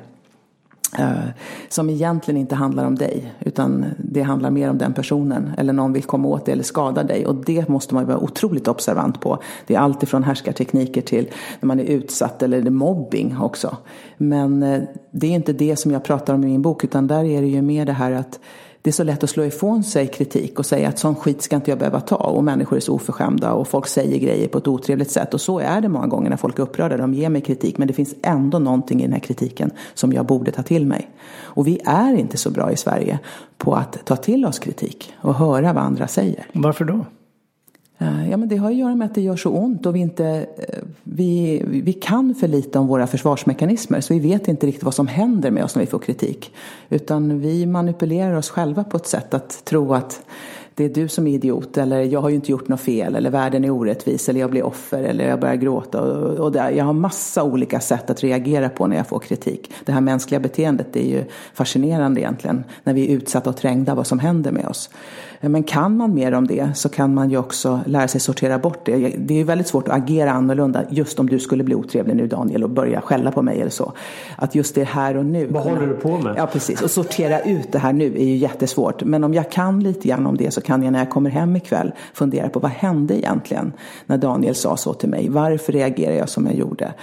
eh, 0.98 1.28
som 1.68 1.90
egentligen 1.90 2.40
inte 2.40 2.54
handlar 2.54 2.86
om 2.86 2.94
dig 2.94 3.32
utan 3.40 3.84
det 3.98 4.22
handlar 4.22 4.50
mer 4.50 4.70
om 4.70 4.78
den 4.78 4.92
personen 4.92 5.50
eller 5.58 5.72
någon 5.72 5.92
vill 5.92 6.02
komma 6.02 6.28
åt 6.28 6.44
dig 6.44 6.52
eller 6.52 6.62
skada 6.62 7.02
dig 7.02 7.26
och 7.26 7.34
det 7.34 7.68
måste 7.68 7.94
man 7.94 8.06
vara 8.06 8.18
otroligt 8.18 8.68
observant 8.68 9.20
på. 9.20 9.38
Det 9.66 9.74
är 9.74 9.78
allt 9.78 10.02
ifrån 10.02 10.22
härskartekniker 10.22 11.00
till 11.00 11.30
när 11.60 11.66
man 11.66 11.80
är 11.80 11.84
utsatt 11.84 12.42
eller 12.42 12.70
mobbing 12.70 13.36
också. 13.40 13.76
Men 14.16 14.62
eh, 14.62 14.82
det 15.10 15.26
är 15.26 15.30
inte 15.30 15.52
det 15.52 15.76
som 15.76 15.90
jag 15.90 16.04
pratar 16.04 16.34
om 16.34 16.44
i 16.44 16.46
min 16.46 16.62
bok 16.62 16.84
utan 16.84 17.06
där 17.06 17.24
är 17.24 17.40
det 17.40 17.48
ju 17.48 17.62
mer 17.62 17.86
det 17.86 17.92
här 17.92 18.12
att 18.12 18.40
det 18.84 18.90
är 18.90 18.92
så 18.92 19.04
lätt 19.04 19.24
att 19.24 19.30
slå 19.30 19.44
ifrån 19.44 19.82
sig 19.82 20.06
kritik 20.06 20.58
och 20.58 20.66
säga 20.66 20.88
att 20.88 20.98
sån 20.98 21.14
skit 21.14 21.42
ska 21.42 21.56
inte 21.56 21.70
jag 21.70 21.78
behöva 21.78 22.00
ta 22.00 22.16
och 22.16 22.44
människor 22.44 22.76
är 22.76 22.80
så 22.80 22.94
oförskämda 22.94 23.52
och 23.52 23.68
folk 23.68 23.86
säger 23.86 24.18
grejer 24.18 24.48
på 24.48 24.58
ett 24.58 24.68
otrevligt 24.68 25.10
sätt 25.10 25.34
och 25.34 25.40
så 25.40 25.58
är 25.58 25.80
det 25.80 25.88
många 25.88 26.06
gånger 26.06 26.30
när 26.30 26.36
folk 26.36 26.58
är 26.58 26.62
upprörda. 26.62 26.96
De 26.96 27.14
ger 27.14 27.28
mig 27.28 27.40
kritik 27.40 27.78
men 27.78 27.88
det 27.88 27.94
finns 27.94 28.14
ändå 28.22 28.58
någonting 28.58 29.00
i 29.00 29.02
den 29.02 29.12
här 29.12 29.20
kritiken 29.20 29.70
som 29.94 30.12
jag 30.12 30.26
borde 30.26 30.50
ta 30.50 30.62
till 30.62 30.86
mig. 30.86 31.10
Och 31.36 31.66
vi 31.66 31.80
är 31.84 32.14
inte 32.14 32.36
så 32.36 32.50
bra 32.50 32.72
i 32.72 32.76
Sverige 32.76 33.18
på 33.58 33.74
att 33.74 34.06
ta 34.06 34.16
till 34.16 34.46
oss 34.46 34.58
kritik 34.58 35.12
och 35.20 35.34
höra 35.34 35.72
vad 35.72 35.82
andra 35.82 36.08
säger. 36.08 36.46
Varför 36.52 36.84
då? 36.84 37.04
Eh, 38.04 38.30
ja, 38.30 38.36
men 38.36 38.48
det 38.48 38.56
har 38.56 38.70
att 38.70 38.76
göra 38.76 38.94
med 38.94 39.06
att 39.06 39.14
det 39.14 39.20
gör 39.20 39.36
så 39.36 39.50
ont 39.50 39.86
och 39.86 39.94
vi, 39.96 40.00
inte, 40.00 40.46
eh, 40.56 40.78
vi, 41.02 41.62
vi 41.66 41.92
kan 41.92 42.34
för 42.34 42.48
lite 42.48 42.78
om 42.78 42.86
våra 42.86 43.06
försvarsmekanismer 43.06 44.00
så 44.00 44.14
vi 44.14 44.20
vet 44.20 44.48
inte 44.48 44.66
riktigt 44.66 44.84
vad 44.84 44.94
som 44.94 45.06
händer 45.06 45.50
med 45.50 45.64
oss 45.64 45.74
när 45.74 45.82
vi 45.82 45.86
får 45.86 45.98
kritik. 45.98 46.52
Utan 46.88 47.40
vi 47.40 47.66
manipulerar 47.66 48.34
oss 48.34 48.50
själva 48.50 48.84
på 48.84 48.96
ett 48.96 49.06
sätt 49.06 49.34
att 49.34 49.64
tro 49.64 49.94
att 49.94 50.22
det 50.76 50.84
är 50.84 50.88
du 50.88 51.08
som 51.08 51.26
är 51.26 51.34
idiot 51.34 51.78
eller 51.78 52.02
jag 52.02 52.20
har 52.20 52.28
ju 52.28 52.34
inte 52.34 52.50
gjort 52.50 52.68
något 52.68 52.80
fel 52.80 53.14
eller 53.14 53.30
världen 53.30 53.64
är 53.64 53.70
orättvis 53.70 54.28
eller 54.28 54.40
jag 54.40 54.50
blir 54.50 54.62
offer 54.62 55.02
eller 55.02 55.28
jag 55.28 55.40
börjar 55.40 55.54
gråta. 55.54 56.00
Och, 56.00 56.38
och 56.38 56.52
där, 56.52 56.70
jag 56.70 56.84
har 56.84 56.92
massa 56.92 57.42
olika 57.42 57.80
sätt 57.80 58.10
att 58.10 58.22
reagera 58.22 58.68
på 58.68 58.86
när 58.86 58.96
jag 58.96 59.06
får 59.06 59.18
kritik. 59.18 59.72
Det 59.84 59.92
här 59.92 60.00
mänskliga 60.00 60.40
beteendet 60.40 60.96
är 60.96 61.08
ju 61.08 61.24
fascinerande 61.54 62.20
egentligen 62.20 62.64
när 62.84 62.94
vi 62.94 63.04
är 63.04 63.16
utsatta 63.16 63.50
och 63.50 63.56
trängda 63.56 63.94
vad 63.94 64.06
som 64.06 64.18
händer 64.18 64.52
med 64.52 64.66
oss. 64.66 64.90
Men 65.48 65.62
kan 65.62 65.96
man 65.96 66.14
mer 66.14 66.32
om 66.32 66.46
det 66.46 66.68
så 66.74 66.88
kan 66.88 67.14
man 67.14 67.30
ju 67.30 67.36
också 67.36 67.80
lära 67.86 68.08
sig 68.08 68.20
sortera 68.20 68.58
bort 68.58 68.80
det. 68.84 68.96
Det 69.18 69.34
är 69.34 69.38
ju 69.38 69.44
väldigt 69.44 69.66
svårt 69.66 69.88
att 69.88 69.94
agera 69.94 70.32
annorlunda 70.32 70.84
just 70.90 71.20
om 71.20 71.26
du 71.26 71.38
skulle 71.38 71.64
bli 71.64 71.74
otrevlig 71.74 72.16
nu 72.16 72.26
Daniel 72.26 72.64
och 72.64 72.70
börja 72.70 73.00
skälla 73.00 73.32
på 73.32 73.42
mig 73.42 73.60
eller 73.60 73.70
så. 73.70 73.92
Att 74.36 74.54
just 74.54 74.74
det 74.74 74.84
här 74.84 75.16
och 75.16 75.24
nu. 75.24 75.46
Vad 75.46 75.62
håller 75.62 75.86
du 75.86 75.94
på 75.94 76.18
med? 76.18 76.34
Ja 76.38 76.46
precis, 76.46 76.82
och 76.82 76.90
sortera 76.90 77.40
ut 77.40 77.72
det 77.72 77.78
här 77.78 77.92
nu 77.92 78.06
är 78.16 78.24
ju 78.24 78.36
jättesvårt. 78.36 79.04
Men 79.04 79.24
om 79.24 79.34
jag 79.34 79.50
kan 79.50 79.80
lite 79.80 80.08
grann 80.08 80.26
om 80.26 80.36
det 80.36 80.50
så 80.50 80.60
kan 80.60 80.82
jag 80.82 80.92
när 80.92 80.98
jag 80.98 81.10
kommer 81.10 81.30
hem 81.30 81.56
ikväll 81.56 81.92
fundera 82.14 82.48
på 82.48 82.58
vad 82.58 82.70
hände 82.70 83.18
egentligen 83.18 83.72
när 84.06 84.18
Daniel 84.18 84.54
sa 84.54 84.76
så 84.76 84.94
till 84.94 85.08
mig? 85.08 85.28
Varför 85.28 85.72
reagerade 85.72 86.18
jag 86.18 86.28
som 86.28 86.46
jag 86.46 86.54
gjorde? 86.54 86.94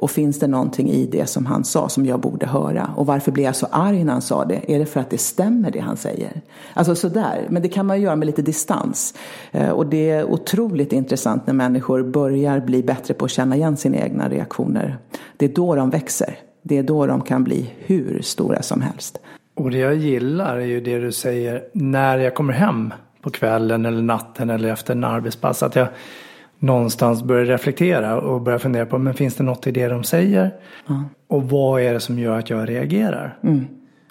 Och 0.00 0.10
finns 0.10 0.38
det 0.38 0.46
någonting 0.46 0.90
i 0.90 1.06
det 1.06 1.26
som 1.26 1.46
han 1.46 1.64
sa 1.64 1.88
som 1.88 2.06
jag 2.06 2.20
borde 2.20 2.46
höra? 2.46 2.90
Och 2.96 3.06
varför 3.06 3.32
blev 3.32 3.46
jag 3.46 3.56
så 3.56 3.66
arg 3.70 4.04
när 4.04 4.12
han 4.12 4.22
sa 4.22 4.44
det? 4.44 4.74
Är 4.74 4.78
det 4.78 4.86
för 4.86 5.00
att 5.00 5.10
det 5.10 5.18
stämmer 5.18 5.70
det 5.70 5.80
han 5.80 5.96
säger? 5.96 6.40
Alltså 6.74 6.94
sådär, 6.94 7.46
men 7.48 7.62
det 7.62 7.68
kan 7.68 7.86
man 7.88 8.00
göra 8.00 8.16
med 8.16 8.26
lite 8.26 8.42
distans. 8.42 9.14
Eh, 9.52 9.70
och 9.70 9.86
det 9.86 10.10
är 10.10 10.24
otroligt 10.24 10.92
intressant 10.92 11.46
när 11.46 11.54
människor 11.54 12.02
börjar 12.02 12.60
bli 12.60 12.82
bättre 12.82 13.14
på 13.14 13.24
att 13.24 13.30
känna 13.30 13.56
igen 13.56 13.76
sina 13.76 13.96
egna 13.96 14.28
reaktioner. 14.28 14.98
Det 15.36 15.44
är 15.44 15.54
då 15.54 15.74
de 15.74 15.90
växer. 15.90 16.38
Det 16.62 16.78
är 16.78 16.82
då 16.82 17.06
de 17.06 17.20
kan 17.20 17.44
bli 17.44 17.70
hur 17.78 18.22
stora 18.22 18.62
som 18.62 18.80
helst. 18.80 19.18
Och 19.54 19.70
det 19.70 19.78
jag 19.78 19.94
gillar 19.94 20.56
är 20.56 20.66
ju 20.66 20.80
det 20.80 20.98
du 20.98 21.12
säger 21.12 21.64
när 21.72 22.18
jag 22.18 22.34
kommer 22.34 22.52
hem 22.52 22.92
på 23.22 23.30
kvällen 23.30 23.86
eller 23.86 24.02
natten 24.02 24.50
eller 24.50 24.72
efter 24.72 24.92
en 24.92 25.04
arbetspass. 25.04 25.62
Att 25.62 25.76
jag 25.76 25.88
någonstans 26.58 27.22
börjar 27.22 27.44
reflektera 27.44 28.20
och 28.20 28.40
börjar 28.40 28.58
fundera 28.58 28.86
på 28.86 28.98
men 28.98 29.14
finns 29.14 29.34
det 29.34 29.44
något 29.44 29.66
i 29.66 29.70
det 29.70 29.88
de 29.88 30.04
säger? 30.04 30.54
Mm. 30.88 31.04
Och 31.28 31.50
vad 31.50 31.82
är 31.82 31.92
det 31.92 32.00
som 32.00 32.18
gör 32.18 32.38
att 32.38 32.50
jag 32.50 32.68
reagerar? 32.68 33.38
Mm. 33.42 33.66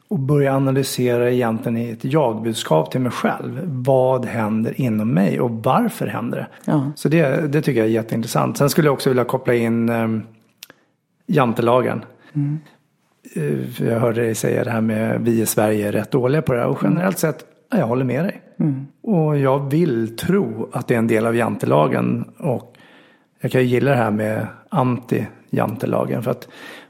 Och 0.10 0.20
börja 0.20 0.56
analysera 0.56 1.32
egentligen 1.32 1.78
i 1.78 1.90
ett 1.90 2.06
jag-budskap 2.06 2.92
till 2.92 3.02
mig 3.02 3.12
själv. 3.12 3.62
Vad 3.66 4.26
händer 4.26 4.82
inom 4.82 5.14
mig 5.14 5.40
och 5.40 5.52
varför 5.52 6.08
händer 6.08 6.38
det? 6.38 6.72
Ja. 6.72 6.92
Så 6.96 7.10
det, 7.10 7.52
det 7.52 7.62
tycker 7.62 7.80
jag 7.80 7.88
är 7.88 7.92
jätteintressant. 7.92 8.58
Sen 8.58 8.70
skulle 8.70 8.88
jag 8.88 8.94
också 8.94 9.10
vilja 9.10 9.24
koppla 9.24 9.54
in 9.54 9.90
um, 9.90 10.24
jantelagen. 11.26 12.06
Mm. 12.34 12.60
Uh, 13.38 13.84
jag 13.84 14.00
hörde 14.00 14.22
dig 14.22 14.36
säga 14.36 14.64
det 14.64 14.72
här 14.72 14.82
med 14.82 15.22
vi 15.22 15.42
i 15.42 15.46
Sverige 15.46 15.88
är 15.88 15.92
rätt 15.92 16.12
dåliga 16.12 16.42
på 16.42 16.54
det 16.54 16.60
här. 16.60 16.68
Och 16.68 16.80
generellt 16.84 17.20
sett 17.20 17.46
jag 17.72 17.88
håller 17.88 18.06
med 18.06 18.26
dig. 18.26 18.42
Mm. 18.60 18.88
Och 19.04 19.38
jag 19.38 19.70
vill 19.70 20.18
tro 20.18 20.70
att 20.72 20.88
det 20.88 20.94
är 20.94 21.00
en 21.00 21.08
del 21.08 21.26
av 21.26 21.36
jantelagen. 21.36 22.26
Och 22.38 22.74
jag 23.40 23.52
kan 23.52 23.62
ju 23.62 23.68
gilla 23.68 23.92
det 23.92 23.98
här 23.98 24.12
med 24.12 24.48
anti-jantelagen. 24.70 26.22
För 26.22 26.32
att 26.32 26.48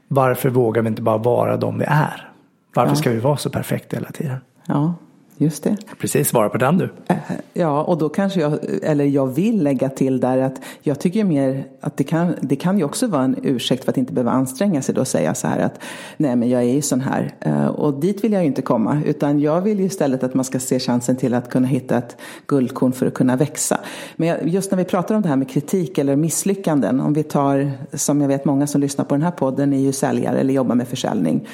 varför 0.08 0.50
vågar 0.50 0.82
vi 0.82 0.88
inte 0.88 1.02
bara 1.02 1.18
vara 1.18 1.56
de 1.56 1.78
vi 1.78 1.84
är? 1.88 2.27
Varför 2.74 2.90
ja. 2.90 2.96
ska 2.96 3.10
vi 3.10 3.18
vara 3.18 3.36
så 3.36 3.50
perfekta 3.50 3.96
hela 3.96 4.10
tiden? 4.10 4.36
Ja, 4.66 4.94
Just 5.40 5.62
det. 5.62 5.76
Precis, 5.98 6.28
svara 6.28 6.48
på 6.48 6.58
den 6.58 6.78
du. 6.78 6.90
Eh, 7.06 7.16
ja, 7.52 7.82
och 7.82 7.98
då 7.98 8.08
kanske 8.08 8.40
jag, 8.40 8.58
eller 8.82 9.04
jag 9.04 9.26
vill 9.26 9.62
lägga 9.62 9.88
till 9.88 10.20
där 10.20 10.38
att 10.38 10.60
jag 10.82 11.00
tycker 11.00 11.24
mer 11.24 11.64
att 11.80 11.96
det 11.96 12.04
kan, 12.04 12.34
det 12.40 12.56
kan 12.56 12.78
ju 12.78 12.84
också 12.84 13.06
vara 13.06 13.22
en 13.22 13.36
ursäkt 13.42 13.84
för 13.84 13.92
att 13.92 13.96
inte 13.96 14.12
behöva 14.12 14.30
anstränga 14.30 14.82
sig 14.82 14.94
då 14.94 15.00
och 15.00 15.08
säga 15.08 15.34
så 15.34 15.48
här 15.48 15.58
att 15.58 15.80
nej 16.16 16.36
men 16.36 16.48
jag 16.48 16.62
är 16.62 16.74
ju 16.74 16.82
sån 16.82 17.00
här. 17.00 17.34
Eh, 17.40 17.66
och 17.66 18.00
dit 18.00 18.24
vill 18.24 18.32
jag 18.32 18.42
ju 18.42 18.46
inte 18.46 18.62
komma, 18.62 19.02
utan 19.06 19.40
jag 19.40 19.60
vill 19.60 19.80
ju 19.80 19.86
istället 19.86 20.22
att 20.22 20.34
man 20.34 20.44
ska 20.44 20.60
se 20.60 20.78
chansen 20.78 21.16
till 21.16 21.34
att 21.34 21.50
kunna 21.50 21.66
hitta 21.66 21.98
ett 21.98 22.16
guldkorn 22.46 22.92
för 22.92 23.06
att 23.06 23.14
kunna 23.14 23.36
växa. 23.36 23.80
Men 24.16 24.48
just 24.48 24.70
när 24.70 24.78
vi 24.78 24.84
pratar 24.84 25.14
om 25.14 25.22
det 25.22 25.28
här 25.28 25.36
med 25.36 25.50
kritik 25.50 25.98
eller 25.98 26.16
misslyckanden, 26.16 27.00
om 27.00 27.12
vi 27.12 27.22
tar, 27.22 27.72
som 27.92 28.20
jag 28.20 28.28
vet 28.28 28.44
många 28.44 28.66
som 28.66 28.80
lyssnar 28.80 29.04
på 29.04 29.14
den 29.14 29.22
här 29.22 29.30
podden 29.30 29.72
är 29.72 29.80
ju 29.80 29.92
säljare 29.92 30.38
eller 30.38 30.54
jobbar 30.54 30.74
med 30.74 30.88
försäljning. 30.88 31.46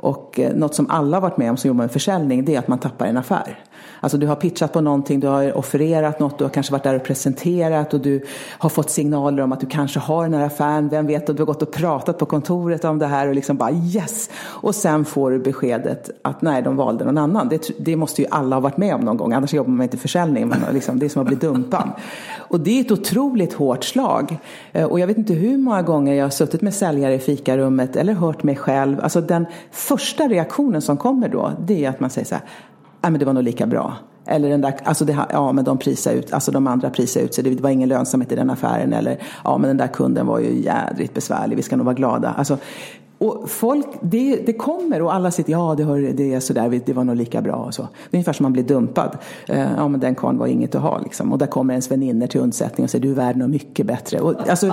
Och 0.00 0.40
eh, 0.40 0.54
något 0.54 0.74
som 0.74 0.90
alla 0.90 1.16
har 1.16 1.22
varit 1.22 1.36
med 1.36 1.50
om 1.50 1.56
som 1.56 1.68
jobbar 1.68 1.84
med 1.84 1.90
försäljning 1.90 2.44
det 2.44 2.54
är 2.54 2.58
att 2.58 2.68
man 2.68 2.78
tappar 2.78 3.06
en 3.06 3.16
affär. 3.16 3.64
Alltså 4.00 4.18
du 4.18 4.26
har 4.26 4.36
pitchat 4.36 4.72
på 4.72 4.80
någonting, 4.80 5.20
du 5.20 5.26
har 5.26 5.56
offererat 5.56 6.20
något, 6.20 6.38
du 6.38 6.44
har 6.44 6.50
kanske 6.50 6.72
varit 6.72 6.82
där 6.82 6.94
och 6.94 7.04
presenterat 7.04 7.94
och 7.94 8.00
du 8.00 8.24
har 8.58 8.68
fått 8.68 8.90
signaler 8.90 9.42
om 9.42 9.52
att 9.52 9.60
du 9.60 9.66
kanske 9.66 10.00
har 10.00 10.22
den 10.22 10.34
här 10.34 10.46
affären, 10.46 10.88
vem 10.88 11.06
vet, 11.06 11.28
och 11.28 11.34
du 11.34 11.42
har 11.42 11.46
gått 11.46 11.62
och 11.62 11.72
pratat 11.72 12.18
på 12.18 12.26
kontoret 12.26 12.84
om 12.84 12.98
det 12.98 13.06
här 13.06 13.28
och 13.28 13.34
liksom 13.34 13.56
bara 13.56 13.70
yes! 13.70 14.30
Och 14.38 14.74
sen 14.74 15.04
får 15.04 15.30
du 15.30 15.38
beskedet 15.38 16.10
att 16.22 16.42
nej, 16.42 16.62
de 16.62 16.76
valde 16.76 17.04
någon 17.04 17.18
annan. 17.18 17.48
Det, 17.48 17.70
det 17.78 17.96
måste 17.96 18.22
ju 18.22 18.28
alla 18.30 18.56
ha 18.56 18.60
varit 18.60 18.76
med 18.76 18.94
om 18.94 19.00
någon 19.00 19.16
gång, 19.16 19.32
annars 19.32 19.54
jobbar 19.54 19.70
man 19.70 19.84
inte 19.84 19.96
i 19.96 20.00
försäljning, 20.00 20.48
men 20.48 20.58
liksom, 20.72 20.98
det 20.98 21.06
är 21.06 21.10
som 21.10 21.22
att 21.22 21.28
bli 21.28 21.36
dumpad. 21.36 21.90
Och 22.36 22.60
det 22.60 22.78
är 22.78 22.80
ett 22.80 22.90
otroligt 22.90 23.52
hårt 23.52 23.84
slag. 23.84 24.38
Eh, 24.72 24.84
och 24.84 25.00
jag 25.00 25.06
vet 25.06 25.18
inte 25.18 25.34
hur 25.34 25.58
många 25.58 25.82
gånger 25.82 26.14
jag 26.14 26.24
har 26.24 26.30
suttit 26.30 26.62
med 26.62 26.74
säljare 26.74 27.14
i 27.14 27.18
fikarummet 27.18 27.96
eller 27.96 28.12
hört 28.12 28.42
mig 28.42 28.56
själv. 28.56 29.00
Alltså 29.00 29.20
den 29.20 29.46
första 29.88 30.28
reaktionen 30.28 30.82
som 30.82 30.96
kommer 30.96 31.28
då, 31.28 31.52
det 31.66 31.84
är 31.84 31.90
att 31.90 32.00
man 32.00 32.10
säger 32.10 32.26
så 32.26 32.34
här, 32.34 32.44
nej 33.00 33.10
men 33.10 33.18
det 33.18 33.24
var 33.24 33.32
nog 33.32 33.42
lika 33.42 33.66
bra. 33.66 33.96
Eller 34.26 34.48
den 34.48 34.60
där, 34.60 34.74
alltså 34.84 35.04
det, 35.04 35.18
ja 35.32 35.52
men 35.52 35.64
de 35.64 35.78
prisar 35.78 36.12
ut, 36.12 36.32
alltså 36.32 36.50
de 36.50 36.66
andra 36.66 36.90
prisar 36.90 37.20
ut 37.20 37.34
sig, 37.34 37.44
det 37.44 37.60
var 37.60 37.70
ingen 37.70 37.88
lönsamhet 37.88 38.32
i 38.32 38.36
den 38.36 38.50
affären. 38.50 38.92
Eller 38.92 39.18
ja 39.44 39.58
men 39.58 39.68
den 39.68 39.76
där 39.76 39.86
kunden 39.86 40.26
var 40.26 40.38
ju 40.38 40.62
jädrigt 40.62 41.14
besvärlig, 41.14 41.56
vi 41.56 41.62
ska 41.62 41.76
nog 41.76 41.86
vara 41.86 41.94
glada. 41.94 42.34
Alltså, 42.38 42.58
och 43.18 43.50
folk, 43.50 43.86
det, 44.00 44.36
det 44.46 44.52
kommer 44.52 45.02
och 45.02 45.14
alla 45.14 45.30
sitter, 45.30 45.52
ja 45.52 45.74
det, 45.76 45.84
hör, 45.84 46.00
det 46.00 46.34
är 46.34 46.40
sådär, 46.40 46.80
det 46.86 46.92
var 46.92 47.04
nog 47.04 47.16
lika 47.16 47.42
bra 47.42 47.54
och 47.54 47.74
så. 47.74 47.82
Det 47.82 48.16
är 48.16 48.18
ungefär 48.18 48.32
som 48.32 48.42
man 48.42 48.52
blir 48.52 48.62
dumpad. 48.62 49.18
Eh, 49.46 49.72
ja 49.76 49.88
men 49.88 50.00
den 50.00 50.14
karln 50.14 50.38
var 50.38 50.46
inget 50.46 50.74
att 50.74 50.82
ha 50.82 50.98
liksom. 50.98 51.32
Och 51.32 51.38
där 51.38 51.46
kommer 51.46 51.74
ens 51.74 51.90
vänner 51.90 52.26
till 52.26 52.40
undsättning 52.40 52.84
och 52.84 52.90
säger, 52.90 53.02
du 53.02 53.10
är 53.10 53.14
värd 53.14 53.36
något 53.36 53.50
mycket 53.50 53.86
bättre. 53.86 54.20
Och, 54.20 54.48
alltså, 54.48 54.72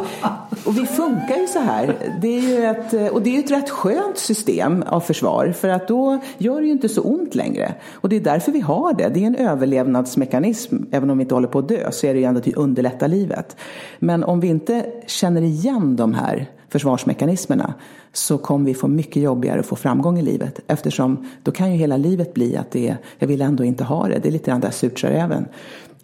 och 0.65 0.77
vi 0.77 0.85
funkar 0.85 1.37
ju 1.37 1.47
så 1.47 1.59
här. 1.59 1.95
Det 2.21 2.27
är 2.27 2.41
ju 2.41 2.65
ett, 2.65 3.13
och 3.13 3.21
det 3.21 3.35
är 3.35 3.39
ett 3.39 3.51
rätt 3.51 3.69
skönt 3.69 4.17
system 4.17 4.83
av 4.87 4.99
försvar. 4.99 5.51
För 5.51 5.69
att 5.69 5.87
då 5.87 6.19
gör 6.37 6.61
det 6.61 6.65
ju 6.65 6.71
inte 6.71 6.89
så 6.89 7.01
ont 7.01 7.35
längre. 7.35 7.73
Och 7.93 8.09
det 8.09 8.15
är 8.15 8.21
därför 8.21 8.51
vi 8.51 8.59
har 8.59 8.93
det. 8.93 9.09
Det 9.13 9.23
är 9.23 9.27
en 9.27 9.35
överlevnadsmekanism. 9.35 10.77
Även 10.91 11.09
om 11.09 11.17
vi 11.17 11.21
inte 11.21 11.35
håller 11.35 11.47
på 11.47 11.59
att 11.59 11.67
dö 11.67 11.91
så 11.91 12.07
är 12.07 12.13
det 12.13 12.19
ju 12.19 12.25
ändå 12.25 12.41
till 12.41 12.53
att 12.53 12.59
underlätta 12.59 13.07
livet. 13.07 13.55
Men 13.99 14.23
om 14.23 14.39
vi 14.39 14.47
inte 14.47 14.85
känner 15.07 15.41
igen 15.41 15.95
de 15.95 16.13
här 16.13 16.49
försvarsmekanismerna 16.69 17.73
så 18.13 18.37
kommer 18.37 18.65
vi 18.65 18.73
få 18.73 18.87
mycket 18.87 19.23
jobbigare 19.23 19.59
att 19.59 19.65
få 19.65 19.75
framgång 19.75 20.19
i 20.19 20.21
livet. 20.21 20.59
Eftersom 20.67 21.29
då 21.43 21.51
kan 21.51 21.71
ju 21.71 21.77
hela 21.77 21.97
livet 21.97 22.33
bli 22.33 22.57
att 22.57 22.71
det 22.71 22.87
är, 22.87 22.97
jag 23.19 23.27
vill 23.27 23.41
ändå 23.41 23.63
inte 23.63 23.83
ha 23.83 24.07
det. 24.07 24.19
Det 24.19 24.29
är 24.29 24.31
lite 24.31 24.51
grann 24.51 24.61
där 24.61 24.71
surt. 24.71 25.03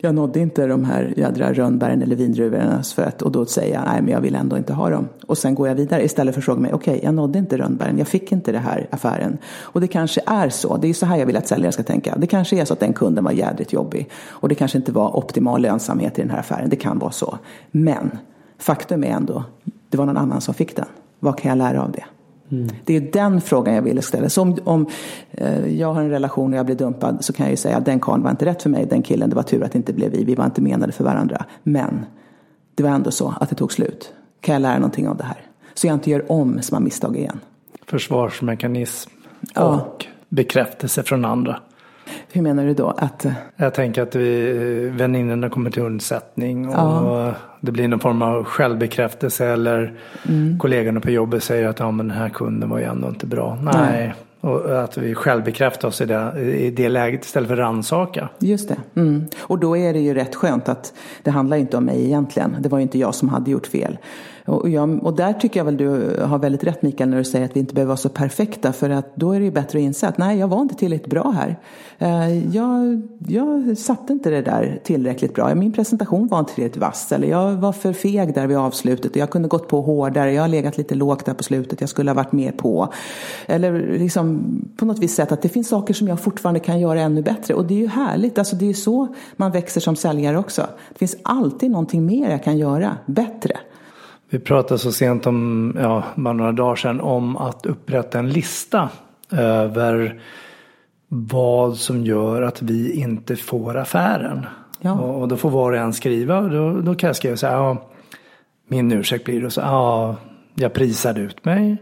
Jag 0.03 0.15
nådde 0.15 0.39
inte 0.39 0.67
de 0.67 0.85
här 0.85 1.13
jädra 1.17 1.53
rönnbären 1.53 2.01
eller 2.01 2.15
vindruvorna 2.15 2.83
för 2.83 3.03
att, 3.03 3.21
och 3.21 3.31
då 3.31 3.45
säger 3.45 3.73
jag 3.73 3.83
nej 3.85 4.01
men 4.01 4.13
jag 4.13 4.21
vill 4.21 4.35
ändå 4.35 4.57
inte 4.57 4.73
ha 4.73 4.89
dem. 4.89 5.07
Och 5.27 5.37
sen 5.37 5.55
går 5.55 5.67
jag 5.67 5.75
vidare 5.75 6.03
istället 6.03 6.35
för 6.35 6.41
att 6.41 6.45
fråga 6.45 6.61
mig 6.61 6.73
okej 6.73 6.93
okay, 6.93 7.05
jag 7.05 7.13
nådde 7.13 7.39
inte 7.39 7.57
rönnbären, 7.57 7.97
jag 7.97 8.07
fick 8.07 8.31
inte 8.31 8.51
det 8.51 8.59
här 8.59 8.87
affären. 8.91 9.37
Och 9.61 9.81
det 9.81 9.87
kanske 9.87 10.21
är 10.25 10.49
så, 10.49 10.77
det 10.77 10.87
är 10.87 10.93
så 10.93 11.05
här 11.05 11.17
jag 11.17 11.25
vill 11.25 11.37
att 11.37 11.47
säljare 11.47 11.71
ska 11.71 11.83
tänka. 11.83 12.15
Det 12.17 12.27
kanske 12.27 12.61
är 12.61 12.65
så 12.65 12.73
att 12.73 12.79
den 12.79 12.93
kunden 12.93 13.23
var 13.23 13.31
jädrigt 13.31 13.73
jobbig. 13.73 14.09
Och 14.29 14.49
det 14.49 14.55
kanske 14.55 14.77
inte 14.77 14.91
var 14.91 15.17
optimal 15.17 15.61
lönsamhet 15.61 16.19
i 16.19 16.21
den 16.21 16.31
här 16.31 16.39
affären, 16.39 16.69
det 16.69 16.75
kan 16.75 16.99
vara 16.99 17.11
så. 17.11 17.37
Men 17.71 18.17
faktum 18.57 19.03
är 19.03 19.07
ändå, 19.07 19.43
det 19.91 19.98
var 19.98 20.05
någon 20.05 20.17
annan 20.17 20.41
som 20.41 20.53
fick 20.53 20.75
den. 20.75 20.86
Vad 21.19 21.38
kan 21.38 21.50
jag 21.50 21.57
lära 21.57 21.83
av 21.83 21.91
det? 21.91 22.03
Mm. 22.51 22.69
Det 22.86 22.95
är 22.95 23.01
den 23.01 23.41
frågan 23.41 23.75
jag 23.75 23.81
ville 23.81 24.01
ställa. 24.01 24.29
Så 24.29 24.41
om, 24.41 24.57
om 24.63 24.88
eh, 25.31 25.79
jag 25.79 25.93
har 25.93 26.01
en 26.01 26.10
relation 26.10 26.53
och 26.53 26.60
jag 26.60 26.65
blir 26.65 26.75
dumpad 26.75 27.25
så 27.25 27.33
kan 27.33 27.45
jag 27.45 27.51
ju 27.51 27.57
säga 27.57 27.77
att 27.77 27.86
den 27.86 28.00
karln 28.00 28.24
var 28.24 28.31
inte 28.31 28.45
rätt 28.45 28.62
för 28.62 28.69
mig, 28.69 28.86
den 28.86 29.01
killen, 29.01 29.29
det 29.29 29.36
var 29.36 29.43
tur 29.43 29.63
att 29.63 29.71
det 29.71 29.77
inte 29.77 29.93
blev 29.93 30.12
vi, 30.12 30.24
vi 30.24 30.36
var 30.36 30.45
inte 30.45 30.62
menade 30.62 30.91
för 30.91 31.03
varandra. 31.03 31.45
Men 31.63 32.05
det 32.75 32.83
var 32.83 32.89
ändå 32.89 33.12
så 33.12 33.33
att 33.39 33.50
det 33.50 33.55
tog 33.55 33.74
slut. 33.74 34.13
Kan 34.41 34.53
jag 34.53 34.62
lära 34.62 34.75
någonting 34.75 35.07
av 35.07 35.17
det 35.17 35.24
här? 35.24 35.41
Så 35.74 35.88
jag 35.88 35.93
inte 35.93 36.10
gör 36.10 36.31
om 36.31 36.62
samma 36.62 36.79
misstag 36.79 37.17
igen. 37.17 37.39
Försvarsmekanism 37.86 39.12
och 39.41 39.55
ja. 39.55 39.95
bekräftelse 40.29 41.03
från 41.03 41.25
andra. 41.25 41.60
Hur 42.31 42.41
menar 42.41 42.65
du 42.65 42.74
då? 42.74 42.88
Att... 42.88 43.25
Eh, 43.25 43.33
jag 43.55 43.74
tänker 43.74 44.01
att 44.01 44.15
vi, 44.15 44.89
väninnorna 44.89 45.50
kommer 45.50 45.71
till 45.71 45.83
undsättning 45.83 46.69
och 46.69 46.75
ja. 46.75 47.36
Det 47.61 47.71
blir 47.71 47.87
någon 47.87 47.99
form 47.99 48.21
av 48.21 48.43
självbekräftelse 48.43 49.45
eller 49.45 49.93
mm. 50.29 50.59
kollegorna 50.59 50.99
på 50.99 51.11
jobbet 51.11 51.43
säger 51.43 51.67
att 51.67 51.79
ja, 51.79 51.91
men 51.91 52.07
den 52.07 52.17
här 52.17 52.29
kunden 52.29 52.69
var 52.69 52.79
ju 52.79 52.83
ändå 52.83 53.07
inte 53.07 53.25
bra. 53.25 53.57
Nej. 53.61 53.73
Nej. 53.75 54.13
Och 54.41 54.83
att 54.83 54.97
vi 54.97 55.15
självbekräftar 55.15 55.87
oss 55.87 56.01
i 56.01 56.05
det, 56.05 56.41
i 56.41 56.71
det 56.71 56.89
läget 56.89 57.25
istället 57.25 57.49
för 57.49 57.55
rannsaka. 57.55 58.29
Just 58.39 58.69
det. 58.69 58.77
Mm. 58.95 59.25
Och 59.39 59.59
då 59.59 59.77
är 59.77 59.93
det 59.93 59.99
ju 59.99 60.13
rätt 60.13 60.35
skönt 60.35 60.69
att 60.69 60.93
det 61.23 61.31
handlar 61.31 61.57
inte 61.57 61.77
om 61.77 61.85
mig 61.85 62.05
egentligen. 62.05 62.55
Det 62.59 62.69
var 62.69 62.77
ju 62.77 62.81
inte 62.81 62.99
jag 62.99 63.15
som 63.15 63.29
hade 63.29 63.51
gjort 63.51 63.67
fel. 63.67 63.97
Och, 64.45 64.69
jag, 64.69 65.03
och 65.03 65.13
där 65.13 65.33
tycker 65.33 65.60
jag 65.60 65.65
väl 65.65 65.77
du 65.77 66.17
har 66.21 66.39
väldigt 66.39 66.63
rätt 66.63 66.81
Mikael 66.81 67.10
när 67.10 67.17
du 67.17 67.24
säger 67.24 67.45
att 67.45 67.55
vi 67.55 67.60
inte 67.60 67.74
behöver 67.74 67.88
vara 67.88 67.98
så 67.98 68.10
perfekta. 68.10 68.74
För 68.74 68.89
att 68.89 69.15
då 69.15 69.31
är 69.31 69.39
det 69.39 69.45
ju 69.45 69.51
bättre 69.51 69.79
att 69.79 69.83
inse 69.83 70.07
att 70.07 70.17
nej, 70.17 70.38
jag 70.38 70.48
var 70.48 70.62
inte 70.62 70.75
tillräckligt 70.75 71.10
bra 71.10 71.31
här. 71.31 71.60
Eh, 71.98 72.55
jag, 72.55 73.01
jag 73.27 73.77
satte 73.77 74.13
inte 74.13 74.29
det 74.29 74.41
där 74.41 74.79
tillräckligt 74.83 75.33
bra. 75.33 75.55
Min 75.55 75.71
presentation 75.71 76.27
var 76.27 76.39
inte 76.39 76.53
tillräckligt 76.53 76.81
vass. 76.81 77.12
Eller 77.12 77.27
jag 77.27 77.51
var 77.51 77.71
för 77.71 77.93
feg 77.93 78.33
där 78.33 78.48
vid 78.48 78.57
avslutet. 78.57 79.15
Jag 79.15 79.29
kunde 79.29 79.48
gått 79.48 79.67
på 79.67 79.81
hårdare. 79.81 80.33
Jag 80.33 80.43
har 80.43 80.48
legat 80.48 80.77
lite 80.77 80.95
lågt 80.95 81.25
där 81.25 81.33
på 81.33 81.43
slutet. 81.43 81.81
Jag 81.81 81.89
skulle 81.89 82.12
ha 82.12 82.15
varit 82.15 82.31
mer 82.31 82.51
på. 82.51 82.93
Eller 83.45 83.98
liksom 84.00 84.41
på 84.75 84.86
något 84.86 85.00
vis 85.00 85.15
sätt 85.15 85.31
att 85.31 85.41
det 85.41 85.50
finns 85.50 85.67
saker 85.67 85.93
som 85.93 86.07
jag 86.07 86.19
fortfarande 86.19 86.60
kan 86.60 86.79
göra 86.79 87.01
ännu 87.01 87.21
bättre. 87.21 87.53
Och 87.53 87.65
det 87.65 87.74
är 87.74 87.79
ju 87.79 87.88
härligt. 87.88 88.38
Alltså 88.38 88.55
det 88.55 88.65
är 88.65 88.67
ju 88.67 88.74
så 88.74 89.07
man 89.36 89.51
växer 89.51 89.81
som 89.81 89.95
säljare 89.95 90.38
också. 90.38 90.67
Det 90.93 91.00
finns 91.00 91.15
alltid 91.24 91.71
någonting 91.71 92.05
mer 92.05 92.31
jag 92.31 92.43
kan 92.43 92.57
göra 92.57 92.98
bättre. 93.05 93.57
Vi 94.31 94.39
pratade 94.39 94.79
så 94.79 94.91
sent 94.91 95.27
om, 95.27 95.74
ja, 95.79 96.03
bara 96.15 96.33
några 96.33 96.51
dagar 96.51 96.75
sedan 96.75 97.01
om 97.01 97.37
att 97.37 97.65
upprätta 97.65 98.20
en 98.20 98.29
lista 98.29 98.89
över 99.31 100.22
vad 101.07 101.77
som 101.77 102.03
gör 102.03 102.41
att 102.41 102.61
vi 102.61 102.94
inte 102.94 103.35
får 103.35 103.77
affären. 103.77 104.46
Ja. 104.81 104.94
Och, 104.94 105.22
och, 105.22 105.27
då 105.27 105.37
får 105.37 105.50
var 105.50 105.72
och 105.72 105.77
en 105.77 105.94
skriva 105.94 106.39
och 106.39 106.50
då, 106.50 106.81
då 106.81 106.96
kan 106.96 107.07
jag 107.07 107.15
skriva 107.15 107.37
så 107.37 107.48
här, 107.48 107.53
ja, 107.53 107.89
min 108.67 108.91
ursäkt 108.91 109.25
blir 109.25 109.41
då 109.41 109.50
så 109.50 109.61
ja, 109.61 110.15
jag 110.55 110.74
prisade 110.74 111.22
ut 111.22 111.46
mig. 111.46 111.77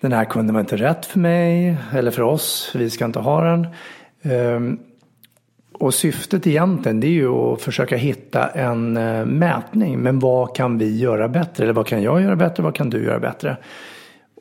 Den 0.00 0.12
här 0.12 0.24
kunden 0.24 0.54
var 0.54 0.60
inte 0.60 0.76
rätt 0.76 1.06
för 1.06 1.18
mig 1.18 1.76
eller 1.92 2.10
för 2.10 2.22
oss, 2.22 2.70
vi 2.74 2.90
ska 2.90 3.04
inte 3.04 3.20
ha 3.20 3.44
den. 3.44 3.66
Um, 4.22 4.78
och 5.78 5.94
syftet 5.94 6.46
egentligen 6.46 7.00
det 7.00 7.06
är 7.06 7.10
ju 7.10 7.28
att 7.28 7.62
försöka 7.62 7.96
hitta 7.96 8.48
en 8.48 8.96
eh, 8.96 9.24
mätning. 9.24 9.98
Men 9.98 10.18
vad 10.18 10.56
kan 10.56 10.78
vi 10.78 10.98
göra 10.98 11.28
bättre? 11.28 11.64
Eller 11.64 11.74
vad 11.74 11.86
kan 11.86 12.02
jag 12.02 12.22
göra 12.22 12.36
bättre? 12.36 12.62
Vad 12.62 12.74
kan 12.74 12.90
du 12.90 13.04
göra 13.04 13.18
bättre? 13.18 13.56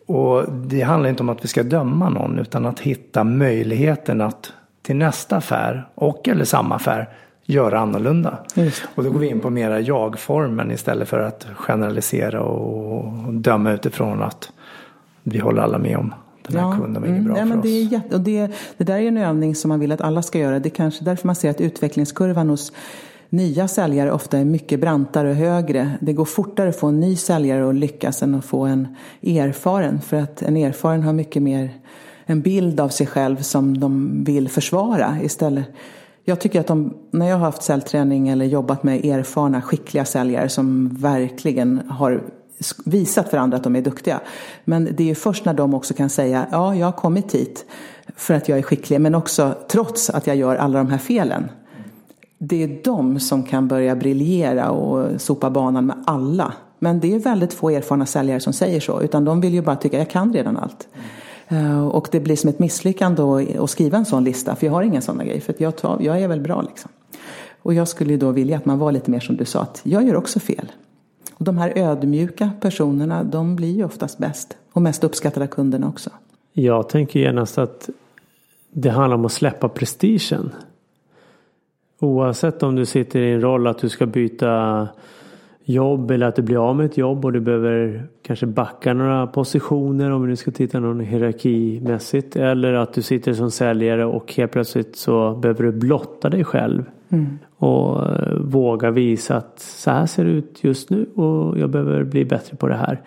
Och 0.08 0.52
det 0.52 0.82
handlar 0.82 1.10
inte 1.10 1.24
om 1.24 1.30
att 1.30 1.44
vi 1.44 1.48
ska 1.48 1.64
döma 1.64 2.10
någon 2.10 2.40
utan 2.40 2.66
att 2.66 2.80
hitta 2.80 3.24
möjligheten 3.24 4.22
att 4.22 4.54
till 4.82 4.96
nästa 4.96 5.38
affär 5.38 5.88
och 5.96 6.28
eller 6.28 6.46
samma 6.46 6.76
affär 6.76 7.10
göra 7.46 7.80
annorlunda. 7.80 8.38
Just. 8.56 8.84
Och 8.96 9.04
då 9.04 9.12
går 9.12 9.20
vi 9.20 9.28
in 9.28 9.40
på 9.40 9.50
mera 9.50 9.80
jag-formen 9.80 10.72
istället 10.72 11.10
för 11.10 11.20
att 11.20 11.48
generalisera 11.56 12.42
och 12.42 13.34
döma 13.34 13.72
utifrån 13.72 14.24
att 14.24 14.52
vi 15.24 15.40
håller 15.40 15.62
alla 15.62 15.78
med 15.78 15.98
om 15.98 16.14
den 16.48 16.60
här 16.60 16.68
ja, 16.68 16.78
kunden 16.78 17.02
var 17.02 17.10
inget 17.10 17.20
mm, 17.20 17.34
bra 17.34 17.38
ja, 17.38 17.42
för 17.42 17.50
men 17.50 17.60
oss. 17.60 17.64
Det, 17.64 17.70
är 17.70 17.84
jätte, 17.84 18.16
och 18.16 18.22
det, 18.22 18.52
det 18.78 18.84
där 18.84 18.98
är 18.98 19.08
en 19.08 19.18
övning 19.18 19.56
som 19.56 19.70
man 19.70 19.80
vill 19.80 19.92
att 19.92 20.02
alla 20.02 20.22
ska 20.22 20.40
göra. 20.40 20.60
Det 20.60 20.70
är 20.70 20.76
kanske 20.76 21.04
därför 21.04 21.28
man 21.28 21.36
ser 21.36 21.50
att 21.50 21.62
utvecklingskurvan 21.62 22.50
hos 22.50 22.72
nya 23.30 23.68
säljare 23.68 24.12
ofta 24.12 24.38
är 24.38 24.46
mycket 24.46 24.80
brantare 24.80 25.30
och 25.30 25.36
högre. 25.36 25.92
Det 26.02 26.14
går 26.14 26.26
fortare 26.26 26.70
att 26.70 26.80
få 26.80 26.88
en 26.88 27.00
ny 27.00 27.16
säljare 27.16 27.70
att 27.70 27.76
lyckas 27.76 28.24
än 28.24 28.36
att 28.36 28.46
få 28.46 28.66
en 28.66 28.96
erfaren. 29.22 30.02
För 30.02 30.18
att 30.18 30.42
en 30.42 30.58
erfaren 30.58 31.04
har 31.04 31.14
mycket 31.14 31.42
mer 31.42 31.70
en 32.26 32.42
bild 32.42 32.80
av 32.80 32.90
sig 32.90 33.08
själv 33.08 33.38
som 33.38 33.80
de 33.80 34.24
vill 34.24 34.50
försvara 34.50 35.18
istället. 35.22 35.66
Jag 36.24 36.40
tycker 36.40 36.60
att 36.60 36.68
de, 36.68 36.94
när 37.12 37.30
jag 37.30 37.36
har 37.36 37.46
haft 37.46 37.64
säljträning 37.64 38.28
eller 38.28 38.46
jobbat 38.46 38.84
med 38.84 39.06
erfarna, 39.06 39.62
skickliga 39.62 40.06
säljare 40.06 40.50
som 40.50 40.90
verkligen 40.90 41.82
har 41.90 42.24
visat 42.86 43.30
för 43.30 43.38
andra 43.38 43.58
att 43.58 43.64
de 43.64 43.76
är 43.76 43.82
duktiga. 43.82 44.20
Men 44.66 44.90
det 44.92 45.12
är 45.12 45.16
först 45.16 45.46
när 45.46 45.54
de 45.54 45.74
också 45.74 45.94
kan 45.94 46.10
säga, 46.10 46.48
ja, 46.52 46.76
jag 46.76 46.88
har 46.88 46.92
kommit 46.92 47.36
hit 47.36 47.66
för 48.16 48.34
att 48.34 48.50
jag 48.50 48.58
är 48.58 48.62
skicklig, 48.62 49.02
men 49.02 49.16
också 49.16 49.56
trots 49.68 50.10
att 50.10 50.28
jag 50.28 50.36
gör 50.36 50.56
alla 50.56 50.78
de 50.78 50.88
här 50.92 50.98
felen. 50.98 51.52
Det 52.38 52.64
är 52.64 52.84
de 52.84 53.20
som 53.20 53.44
kan 53.44 53.68
börja 53.68 53.96
briljera 53.96 54.72
och 54.72 55.22
sopa 55.22 55.50
banan 55.50 55.86
med 55.86 56.04
alla. 56.08 56.54
Men 56.80 57.00
det 57.00 57.14
är 57.14 57.20
väldigt 57.20 57.54
få 57.54 57.70
erfarna 57.70 58.06
säljare 58.06 58.40
som 58.40 58.54
säger 58.54 58.80
så, 58.80 59.02
utan 59.02 59.26
de 59.26 59.42
vill 59.42 59.54
ju 59.54 59.62
bara 59.62 59.76
tycka, 59.76 59.98
jag 59.98 60.10
kan 60.10 60.34
redan 60.34 60.58
allt. 60.58 60.88
Eh, 61.48 61.88
och 61.88 62.08
det 62.12 62.20
blir 62.20 62.36
som 62.36 62.50
ett 62.50 62.60
misslyckande 62.60 63.24
att 63.60 63.70
skriva 63.70 63.98
en 63.98 64.06
sån 64.06 64.24
lista, 64.24 64.56
för 64.56 64.66
jag 64.66 64.74
har 64.74 64.84
ingen 64.84 65.02
sådana 65.02 65.24
grejer, 65.24 65.42
för 65.42 65.56
jag, 65.58 65.76
tar, 65.76 65.98
jag 66.02 66.22
är 66.22 66.28
väl 66.28 66.42
bra 66.42 66.62
liksom. 66.62 66.92
Och 67.62 67.74
jag 67.74 67.88
skulle 67.88 68.12
ju 68.12 68.18
då 68.18 68.32
vilja 68.32 68.58
att 68.58 68.66
man 68.66 68.80
var 68.80 68.92
lite 68.92 69.12
mer 69.12 69.20
som 69.20 69.38
du 69.38 69.46
sa, 69.46 69.62
att 69.62 69.82
jag 69.84 70.04
gör 70.04 70.16
också 70.16 70.40
fel. 70.40 70.72
Och 71.34 71.46
de 71.46 71.58
här 71.58 71.74
ödmjuka 71.76 72.52
personerna, 72.62 73.24
de 73.24 73.56
blir 73.56 73.72
ju 73.72 73.84
oftast 73.84 74.18
bäst 74.18 74.58
och 74.74 74.82
mest 74.82 75.04
uppskattade 75.04 75.46
av 75.46 75.50
kunderna 75.50 75.88
också. 75.88 76.10
Jag 76.54 76.90
tänker 76.90 77.20
genast 77.20 77.58
att 77.58 77.90
det 78.72 78.90
handlar 78.90 79.18
om 79.18 79.26
att 79.26 79.32
släppa 79.32 79.70
prestigen. 79.70 80.52
Oavsett 82.00 82.64
om 82.64 82.76
du 82.76 82.86
sitter 82.86 83.22
i 83.22 83.32
en 83.32 83.42
roll 83.42 83.68
att 83.68 83.78
du 83.78 83.90
ska 83.90 84.06
byta 84.06 84.88
jobb 85.64 86.12
eller 86.12 86.28
att 86.28 86.36
du 86.36 86.42
blir 86.42 86.70
av 86.70 86.76
med 86.76 86.86
ett 86.86 86.98
jobb 86.98 87.26
och 87.26 87.34
du 87.34 87.40
behöver 87.40 88.08
kanske 88.22 88.46
backa 88.46 88.94
några 88.94 89.28
positioner 89.28 90.12
om 90.12 90.30
du 90.30 90.36
ska 90.36 90.52
titta 90.52 90.80
någon 90.80 91.00
hierarkimässigt. 91.00 92.36
Eller 92.36 92.74
att 92.74 92.94
du 92.94 93.02
sitter 93.02 93.34
som 93.34 93.52
säljare 93.52 94.06
och 94.06 94.34
helt 94.34 94.52
plötsligt 94.52 94.96
så 94.96 95.36
behöver 95.36 95.64
du 95.64 95.72
blotta 95.72 96.30
dig 96.30 96.44
själv. 96.44 96.84
Mm. 97.14 97.40
Och 97.58 98.10
eh, 98.10 98.34
våga 98.40 98.92
visa 98.92 99.38
att 99.38 99.60
så 99.60 99.92
här 99.92 100.06
ser 100.06 100.26
det 100.26 100.32
ut 100.32 100.64
just 100.64 100.90
nu 100.90 101.06
och 101.16 101.60
jag 101.60 101.70
behöver 101.70 102.04
bli 102.04 102.26
bättre 102.26 102.58
på 102.58 102.68
det 102.68 102.76
här. 102.76 103.02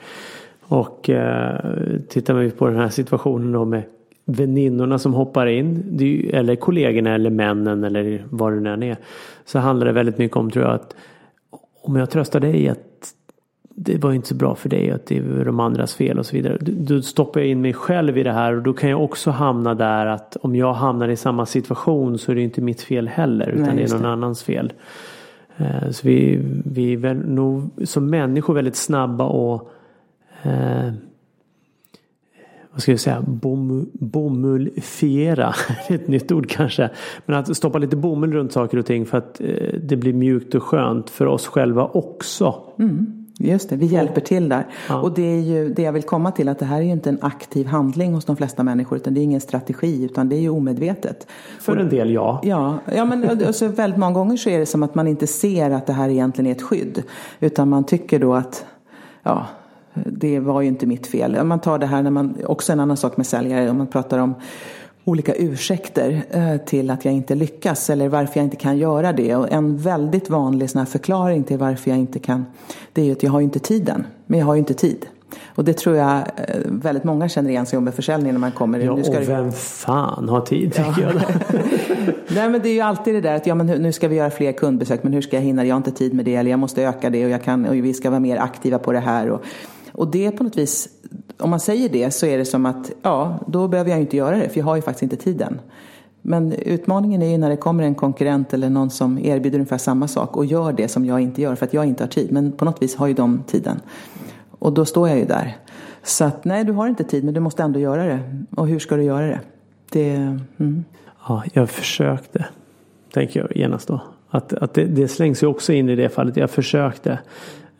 Och 0.62 1.10
eh, 1.10 1.60
tittar 2.08 2.34
vi 2.34 2.50
på 2.50 2.66
den 2.66 2.76
här 2.76 2.88
situationen 2.88 3.52
då 3.52 3.64
med 3.64 3.82
väninnorna 4.24 4.98
som 4.98 5.14
hoppar 5.14 5.46
in, 5.46 5.98
eller 6.32 6.56
kollegorna 6.56 7.14
eller 7.14 7.30
männen 7.30 7.84
eller 7.84 8.24
vad 8.30 8.52
det 8.52 8.60
nu 8.60 8.72
än 8.72 8.82
är. 8.82 8.96
Så 9.44 9.58
handlar 9.58 9.86
det 9.86 9.92
väldigt 9.92 10.18
mycket 10.18 10.36
om 10.36 10.50
tror 10.50 10.64
jag 10.64 10.74
att 10.74 10.96
om 11.82 11.96
jag 11.96 12.10
tröstar 12.10 12.40
dig 12.40 12.68
att 12.68 12.95
det 13.78 13.98
var 13.98 14.12
inte 14.12 14.28
så 14.28 14.34
bra 14.34 14.54
för 14.54 14.68
dig 14.68 14.90
att 14.90 15.06
det 15.06 15.16
är 15.16 15.44
de 15.44 15.60
andras 15.60 15.94
fel 15.94 16.18
och 16.18 16.26
så 16.26 16.36
vidare. 16.36 16.58
Då 16.60 17.02
stoppar 17.02 17.40
jag 17.40 17.48
in 17.48 17.60
mig 17.60 17.72
själv 17.72 18.18
i 18.18 18.22
det 18.22 18.32
här 18.32 18.56
och 18.56 18.62
då 18.62 18.72
kan 18.72 18.90
jag 18.90 19.04
också 19.04 19.30
hamna 19.30 19.74
där 19.74 20.06
att 20.06 20.36
om 20.36 20.56
jag 20.56 20.72
hamnar 20.72 21.08
i 21.08 21.16
samma 21.16 21.46
situation 21.46 22.18
så 22.18 22.32
är 22.32 22.36
det 22.36 22.42
inte 22.42 22.60
mitt 22.60 22.80
fel 22.80 23.08
heller 23.08 23.48
utan 23.48 23.62
Nej, 23.62 23.76
det 23.76 23.82
är 23.82 23.94
någon 23.94 24.02
det. 24.02 24.08
annans 24.08 24.42
fel. 24.42 24.72
Eh, 25.56 25.90
så 25.90 26.08
vi, 26.08 26.38
vi 26.64 26.92
är 26.92 26.96
väl 26.96 27.16
nog 27.16 27.70
som 27.84 28.10
människor 28.10 28.54
väldigt 28.54 28.76
snabba 28.76 29.24
och 29.24 29.70
eh, 30.42 30.90
vad 32.70 32.82
ska 32.82 32.90
jag 32.90 33.00
säga, 33.00 33.22
bom, 33.26 33.90
bomullfiera, 33.92 35.54
ett 35.88 36.08
nytt 36.08 36.32
ord 36.32 36.48
kanske. 36.48 36.90
Men 37.26 37.38
att 37.38 37.56
stoppa 37.56 37.78
lite 37.78 37.96
bomull 37.96 38.32
runt 38.32 38.52
saker 38.52 38.78
och 38.78 38.86
ting 38.86 39.06
för 39.06 39.18
att 39.18 39.40
eh, 39.40 39.74
det 39.82 39.96
blir 39.96 40.12
mjukt 40.12 40.54
och 40.54 40.62
skönt 40.62 41.10
för 41.10 41.26
oss 41.26 41.46
själva 41.46 41.84
också. 41.84 42.54
Mm. 42.78 43.25
Just 43.38 43.70
det, 43.70 43.76
vi 43.76 43.86
hjälper 43.86 44.20
till 44.20 44.48
där. 44.48 44.66
Ja. 44.88 45.00
Och 45.00 45.14
det 45.14 45.22
är 45.22 45.40
ju 45.40 45.68
det 45.68 45.82
jag 45.82 45.92
vill 45.92 46.02
komma 46.02 46.30
till 46.30 46.48
att 46.48 46.58
det 46.58 46.64
här 46.64 46.78
är 46.78 46.82
ju 46.82 46.92
inte 46.92 47.08
en 47.08 47.18
aktiv 47.20 47.66
handling 47.66 48.14
hos 48.14 48.24
de 48.24 48.36
flesta 48.36 48.62
människor 48.62 48.98
utan 48.98 49.14
det 49.14 49.20
är 49.20 49.22
ingen 49.22 49.40
strategi 49.40 50.04
utan 50.04 50.28
det 50.28 50.36
är 50.36 50.40
ju 50.40 50.48
omedvetet. 50.48 51.26
För 51.60 51.76
en 51.76 51.88
del 51.88 52.10
ja. 52.10 52.40
Ja, 52.42 52.78
ja 52.94 53.04
men 53.04 53.46
alltså, 53.46 53.68
väldigt 53.68 53.98
många 53.98 54.12
gånger 54.12 54.36
så 54.36 54.50
är 54.50 54.58
det 54.58 54.66
som 54.66 54.82
att 54.82 54.94
man 54.94 55.08
inte 55.08 55.26
ser 55.26 55.70
att 55.70 55.86
det 55.86 55.92
här 55.92 56.08
egentligen 56.08 56.50
är 56.50 56.54
ett 56.54 56.62
skydd. 56.62 57.02
Utan 57.40 57.68
man 57.68 57.84
tycker 57.84 58.18
då 58.18 58.34
att 58.34 58.64
ja, 59.22 59.46
det 59.94 60.40
var 60.40 60.60
ju 60.60 60.68
inte 60.68 60.86
mitt 60.86 61.06
fel. 61.06 61.44
Man 61.44 61.60
tar 61.60 61.78
det 61.78 61.86
här 61.86 62.02
när 62.02 62.10
man, 62.10 62.36
också 62.46 62.72
en 62.72 62.80
annan 62.80 62.96
sak 62.96 63.16
med 63.16 63.26
säljare, 63.26 63.70
om 63.70 63.78
man 63.78 63.86
pratar 63.86 64.18
om 64.18 64.34
olika 65.06 65.34
ursäkter 65.34 66.22
eh, 66.30 66.56
till 66.56 66.90
att 66.90 67.04
jag 67.04 67.14
inte 67.14 67.34
lyckas 67.34 67.90
eller 67.90 68.08
varför 68.08 68.40
jag 68.40 68.46
inte 68.46 68.56
kan 68.56 68.78
göra 68.78 69.12
det. 69.12 69.36
Och 69.36 69.52
en 69.52 69.76
väldigt 69.76 70.30
vanlig 70.30 70.70
sån 70.70 70.78
här 70.78 70.86
förklaring 70.86 71.44
till 71.44 71.58
varför 71.58 71.90
jag 71.90 71.98
inte 71.98 72.18
kan, 72.18 72.46
det 72.92 73.00
är 73.00 73.04
ju 73.04 73.12
att 73.12 73.22
jag 73.22 73.30
har 73.30 73.40
ju 73.40 73.44
inte 73.44 73.58
tiden. 73.58 74.06
Men 74.26 74.38
jag 74.38 74.46
har 74.46 74.54
ju 74.54 74.58
inte 74.58 74.74
tid. 74.74 75.06
Och 75.46 75.64
det 75.64 75.72
tror 75.72 75.96
jag 75.96 76.16
eh, 76.16 76.24
väldigt 76.64 77.04
många 77.04 77.28
känner 77.28 77.50
igen 77.50 77.66
sig 77.66 77.80
med 77.80 77.94
försäljning 77.94 78.32
när 78.32 78.40
man 78.40 78.52
kommer. 78.52 78.78
Ja, 78.78 78.96
nu 78.96 79.04
ska 79.04 79.18
och 79.18 79.28
vem 79.28 79.52
fan 79.52 80.28
har 80.28 80.40
tid 80.40 80.74
ja. 80.76 80.94
jag. 81.00 81.14
Nej 82.28 82.48
men 82.48 82.62
det 82.62 82.68
är 82.68 82.74
ju 82.74 82.80
alltid 82.80 83.14
det 83.14 83.20
där 83.20 83.34
att 83.34 83.46
ja 83.46 83.54
men 83.54 83.66
nu 83.66 83.92
ska 83.92 84.08
vi 84.08 84.16
göra 84.16 84.30
fler 84.30 84.52
kundbesök 84.52 85.02
men 85.02 85.12
hur 85.12 85.22
ska 85.22 85.36
jag 85.36 85.42
hinna? 85.42 85.64
Jag 85.64 85.74
har 85.74 85.76
inte 85.76 85.90
tid 85.90 86.14
med 86.14 86.24
det 86.24 86.34
eller 86.34 86.50
jag 86.50 86.60
måste 86.60 86.82
öka 86.82 87.10
det 87.10 87.24
och, 87.24 87.30
jag 87.30 87.42
kan, 87.42 87.66
och 87.66 87.74
vi 87.74 87.94
ska 87.94 88.10
vara 88.10 88.20
mer 88.20 88.36
aktiva 88.36 88.78
på 88.78 88.92
det 88.92 89.00
här. 89.00 89.30
Och, 89.30 89.44
och 89.92 90.10
det 90.10 90.30
på 90.30 90.44
något 90.44 90.56
vis, 90.56 90.88
om 91.38 91.50
man 91.50 91.60
säger 91.60 91.88
det 91.88 92.10
så 92.10 92.26
är 92.26 92.38
det 92.38 92.44
som 92.44 92.66
att 92.66 92.92
ja, 93.02 93.38
då 93.46 93.68
behöver 93.68 93.90
jag 93.90 94.00
inte 94.00 94.16
göra 94.16 94.36
det 94.36 94.48
för 94.48 94.58
jag 94.58 94.64
har 94.64 94.76
ju 94.76 94.82
faktiskt 94.82 95.02
inte 95.02 95.16
tiden. 95.16 95.60
Men 96.22 96.52
utmaningen 96.52 97.22
är 97.22 97.30
ju 97.30 97.38
när 97.38 97.50
det 97.50 97.56
kommer 97.56 97.84
en 97.84 97.94
konkurrent 97.94 98.54
eller 98.54 98.70
någon 98.70 98.90
som 98.90 99.18
erbjuder 99.18 99.58
ungefär 99.58 99.78
samma 99.78 100.08
sak 100.08 100.36
och 100.36 100.44
gör 100.46 100.72
det 100.72 100.88
som 100.88 101.04
jag 101.04 101.20
inte 101.20 101.42
gör 101.42 101.54
för 101.54 101.66
att 101.66 101.74
jag 101.74 101.84
inte 101.84 102.02
har 102.02 102.08
tid. 102.08 102.32
Men 102.32 102.52
på 102.52 102.64
något 102.64 102.82
vis 102.82 102.96
har 102.96 103.06
ju 103.06 103.14
de 103.14 103.42
tiden. 103.46 103.80
Och 104.50 104.72
då 104.72 104.84
står 104.84 105.08
jag 105.08 105.18
ju 105.18 105.24
där. 105.24 105.56
Så 106.02 106.24
att 106.24 106.44
nej, 106.44 106.64
du 106.64 106.72
har 106.72 106.88
inte 106.88 107.04
tid 107.04 107.24
men 107.24 107.34
du 107.34 107.40
måste 107.40 107.62
ändå 107.62 107.80
göra 107.80 108.04
det. 108.04 108.44
Och 108.56 108.68
hur 108.68 108.78
ska 108.78 108.96
du 108.96 109.02
göra 109.02 109.26
det? 109.26 109.40
det 109.90 110.14
mm. 110.58 110.84
Ja, 111.28 111.44
jag 111.52 111.70
försökte. 111.70 112.46
Tänker 113.12 113.40
jag 113.40 113.56
genast 113.56 113.88
då. 113.88 114.00
Att, 114.30 114.52
att 114.52 114.74
det, 114.74 114.84
det 114.84 115.08
slängs 115.08 115.42
ju 115.42 115.46
också 115.46 115.72
in 115.72 115.88
i 115.88 115.96
det 115.96 116.08
fallet. 116.08 116.36
Jag 116.36 116.50
försökte. 116.50 117.18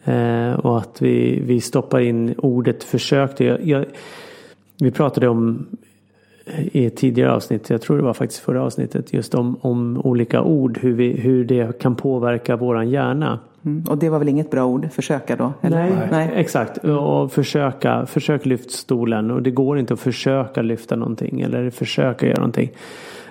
Eh, 0.07 0.53
och 0.53 0.79
att 0.79 1.03
vi, 1.03 1.40
vi 1.40 1.61
stoppar 1.61 2.01
in 2.01 2.35
ordet 2.38 2.85
försökte. 2.85 3.45
Jag, 3.45 3.66
jag, 3.66 3.85
vi 4.79 4.90
pratade 4.90 5.29
om 5.29 5.66
i 6.55 6.87
ett 6.87 6.97
tidigare 6.97 7.33
avsnitt, 7.33 7.71
jag 7.71 7.83
tror 7.83 7.97
det 7.97 8.03
var 8.03 8.14
faktiskt 8.14 8.40
förra 8.40 8.62
avsnittet, 8.62 9.12
just 9.12 9.35
om, 9.35 9.57
om 9.61 10.01
olika 10.05 10.42
ord, 10.42 10.79
hur, 10.79 10.92
vi, 10.92 11.12
hur 11.12 11.45
det 11.45 11.79
kan 11.79 11.95
påverka 11.95 12.57
våran 12.57 12.90
hjärna. 12.90 13.38
Mm. 13.64 13.85
Och 13.88 13.99
det 13.99 14.09
var 14.09 14.19
väl 14.19 14.29
inget 14.29 14.51
bra 14.51 14.64
ord, 14.64 14.92
försöka 14.92 15.37
då? 15.37 15.53
Eller? 15.61 15.77
Nej, 15.77 16.09
Nej, 16.11 16.31
exakt. 16.35 16.79
Och 16.79 17.33
försöka, 17.33 18.07
försök 18.07 18.47
lyft 18.47 18.71
stolen 18.71 19.31
och 19.31 19.42
det 19.42 19.51
går 19.51 19.79
inte 19.79 19.95
att 19.95 20.01
försöka 20.01 20.62
lyfta 20.62 20.97
någonting 20.97 21.40
eller 21.40 21.71
försöka 21.71 22.27
göra 22.27 22.37
någonting. 22.37 22.71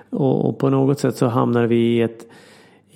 Och, 0.10 0.50
och 0.50 0.58
på 0.58 0.70
något 0.70 1.00
sätt 1.00 1.16
så 1.16 1.28
hamnar 1.28 1.66
vi 1.66 1.76
i 1.76 2.02
ett 2.02 2.26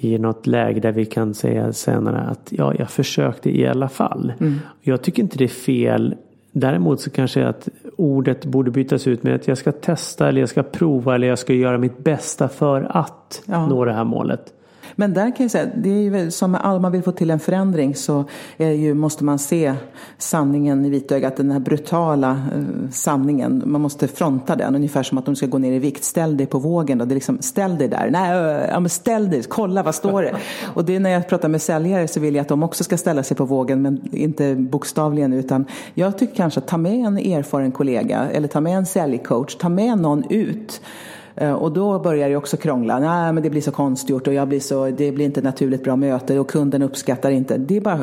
i 0.02 0.18
något 0.18 0.48
läge 0.48 0.80
där 0.80 0.92
vi 0.92 1.06
kan 1.06 1.34
säga 1.34 1.74
senare 1.74 2.20
att 2.20 2.48
ja, 2.50 2.74
jag 2.78 2.90
försökte 2.90 3.58
i 3.58 3.68
alla 3.68 3.90
fall. 3.90 4.34
Mm. 4.40 4.60
Jag 4.82 5.02
tycker 5.02 5.24
inte 5.24 5.38
det 5.38 5.44
är 5.44 5.48
fel. 5.48 6.16
Däremot 6.52 7.02
så 7.02 7.10
kanske 7.10 7.48
att 7.48 7.70
ordet 7.98 8.46
borde 8.46 8.72
bytas 8.72 9.08
ut 9.08 9.24
med 9.24 9.36
att 9.36 9.48
jag 9.48 9.58
ska 9.58 9.72
testa 9.72 10.30
eller 10.30 10.40
jag 10.40 10.50
ska 10.50 10.64
prova 10.64 11.16
eller 11.16 11.28
jag 11.28 11.40
ska 11.40 11.54
göra 11.54 11.78
mitt 11.78 11.98
bästa 11.98 12.48
för 12.48 12.88
att 12.98 13.44
ja. 13.46 13.68
nå 13.68 13.86
det 13.86 13.94
här 13.94 14.04
målet. 14.04 14.54
Men 15.00 15.14
där 15.14 15.36
kan 15.36 15.44
jag 15.44 15.52
säga, 15.52 15.68
det 15.76 15.90
är 15.90 16.02
ju 16.02 16.32
som 16.32 16.52
med 16.52 16.62
all 16.62 16.80
man 16.80 16.92
vill 16.92 17.04
få 17.04 17.12
till 17.12 17.32
en 17.32 17.40
förändring 17.40 17.96
så 17.96 18.26
är 18.58 18.72
ju, 18.72 18.94
måste 18.94 19.24
man 19.24 19.40
se 19.40 19.74
sanningen 20.18 20.86
i 20.86 20.90
vitögat, 20.90 21.36
den 21.38 21.52
här 21.52 21.60
brutala 21.60 22.32
uh, 22.32 22.90
sanningen. 22.92 23.64
Man 23.66 23.82
måste 23.82 24.08
fronta 24.08 24.56
den, 24.56 24.76
ungefär 24.76 25.04
som 25.04 25.18
att 25.18 25.26
de 25.26 25.36
ska 25.36 25.46
gå 25.46 25.58
ner 25.58 25.72
i 25.72 25.80
vikt. 25.80 26.04
Ställ 26.04 26.38
dig 26.38 26.48
på 26.48 26.60
vågen 26.60 26.98
då. 26.98 27.06
Det 27.06 27.14
är 27.14 27.16
liksom, 27.16 27.38
ställ 27.42 27.78
dig 27.78 27.88
där. 27.88 28.10
Nej, 28.12 28.32
ja, 28.72 28.80
men 28.80 28.90
ställ 28.90 29.30
dig, 29.30 29.44
kolla 29.44 29.84
vad 29.84 29.96
står 29.96 30.22
det? 30.22 30.36
Och 30.74 30.86
det 30.86 30.96
är 30.96 31.00
när 31.00 31.10
jag 31.10 31.30
pratar 31.30 31.50
med 31.50 31.62
säljare 31.62 32.08
så 32.08 32.20
vill 32.20 32.36
jag 32.36 32.42
att 32.42 32.48
de 32.48 32.64
också 32.64 32.84
ska 32.84 32.98
ställa 32.98 33.24
sig 33.24 33.38
på 33.38 33.46
vågen, 33.46 33.82
men 33.82 34.16
inte 34.16 34.56
bokstavligen 34.56 35.34
utan 35.34 35.66
jag 35.94 36.18
tycker 36.18 36.36
kanske 36.36 36.60
att 36.60 36.68
ta 36.68 36.78
med 36.78 37.06
en 37.06 37.18
erfaren 37.18 37.72
kollega 37.72 38.30
eller 38.32 38.48
ta 38.48 38.62
med 38.62 38.78
en 38.78 38.86
säljcoach, 38.86 39.56
ta 39.56 39.70
med 39.70 39.98
någon 39.98 40.24
ut 40.30 40.82
Eh, 40.82 41.19
och 41.40 41.72
då 41.72 42.00
börjar 42.00 42.30
det 42.30 42.36
också 42.36 42.58
krångla. 42.58 43.00
Nej, 43.00 43.34
men 43.34 43.44
det 43.44 43.50
blir 43.50 43.62
så 43.62 43.72
konstgjort 43.72 44.28
och 44.28 44.34
jag 44.34 44.48
blir 44.48 44.60
så, 44.60 44.86
det 44.90 45.12
blir 45.12 45.26
inte 45.26 45.42
naturligt 45.42 45.84
bra 45.84 45.96
möte 45.96 46.40
och 46.40 46.50
kunden 46.50 46.82
uppskattar 46.82 47.32
inte. 47.32 47.58
Det 47.58 47.78
är 47.78 47.82
bara 47.82 48.00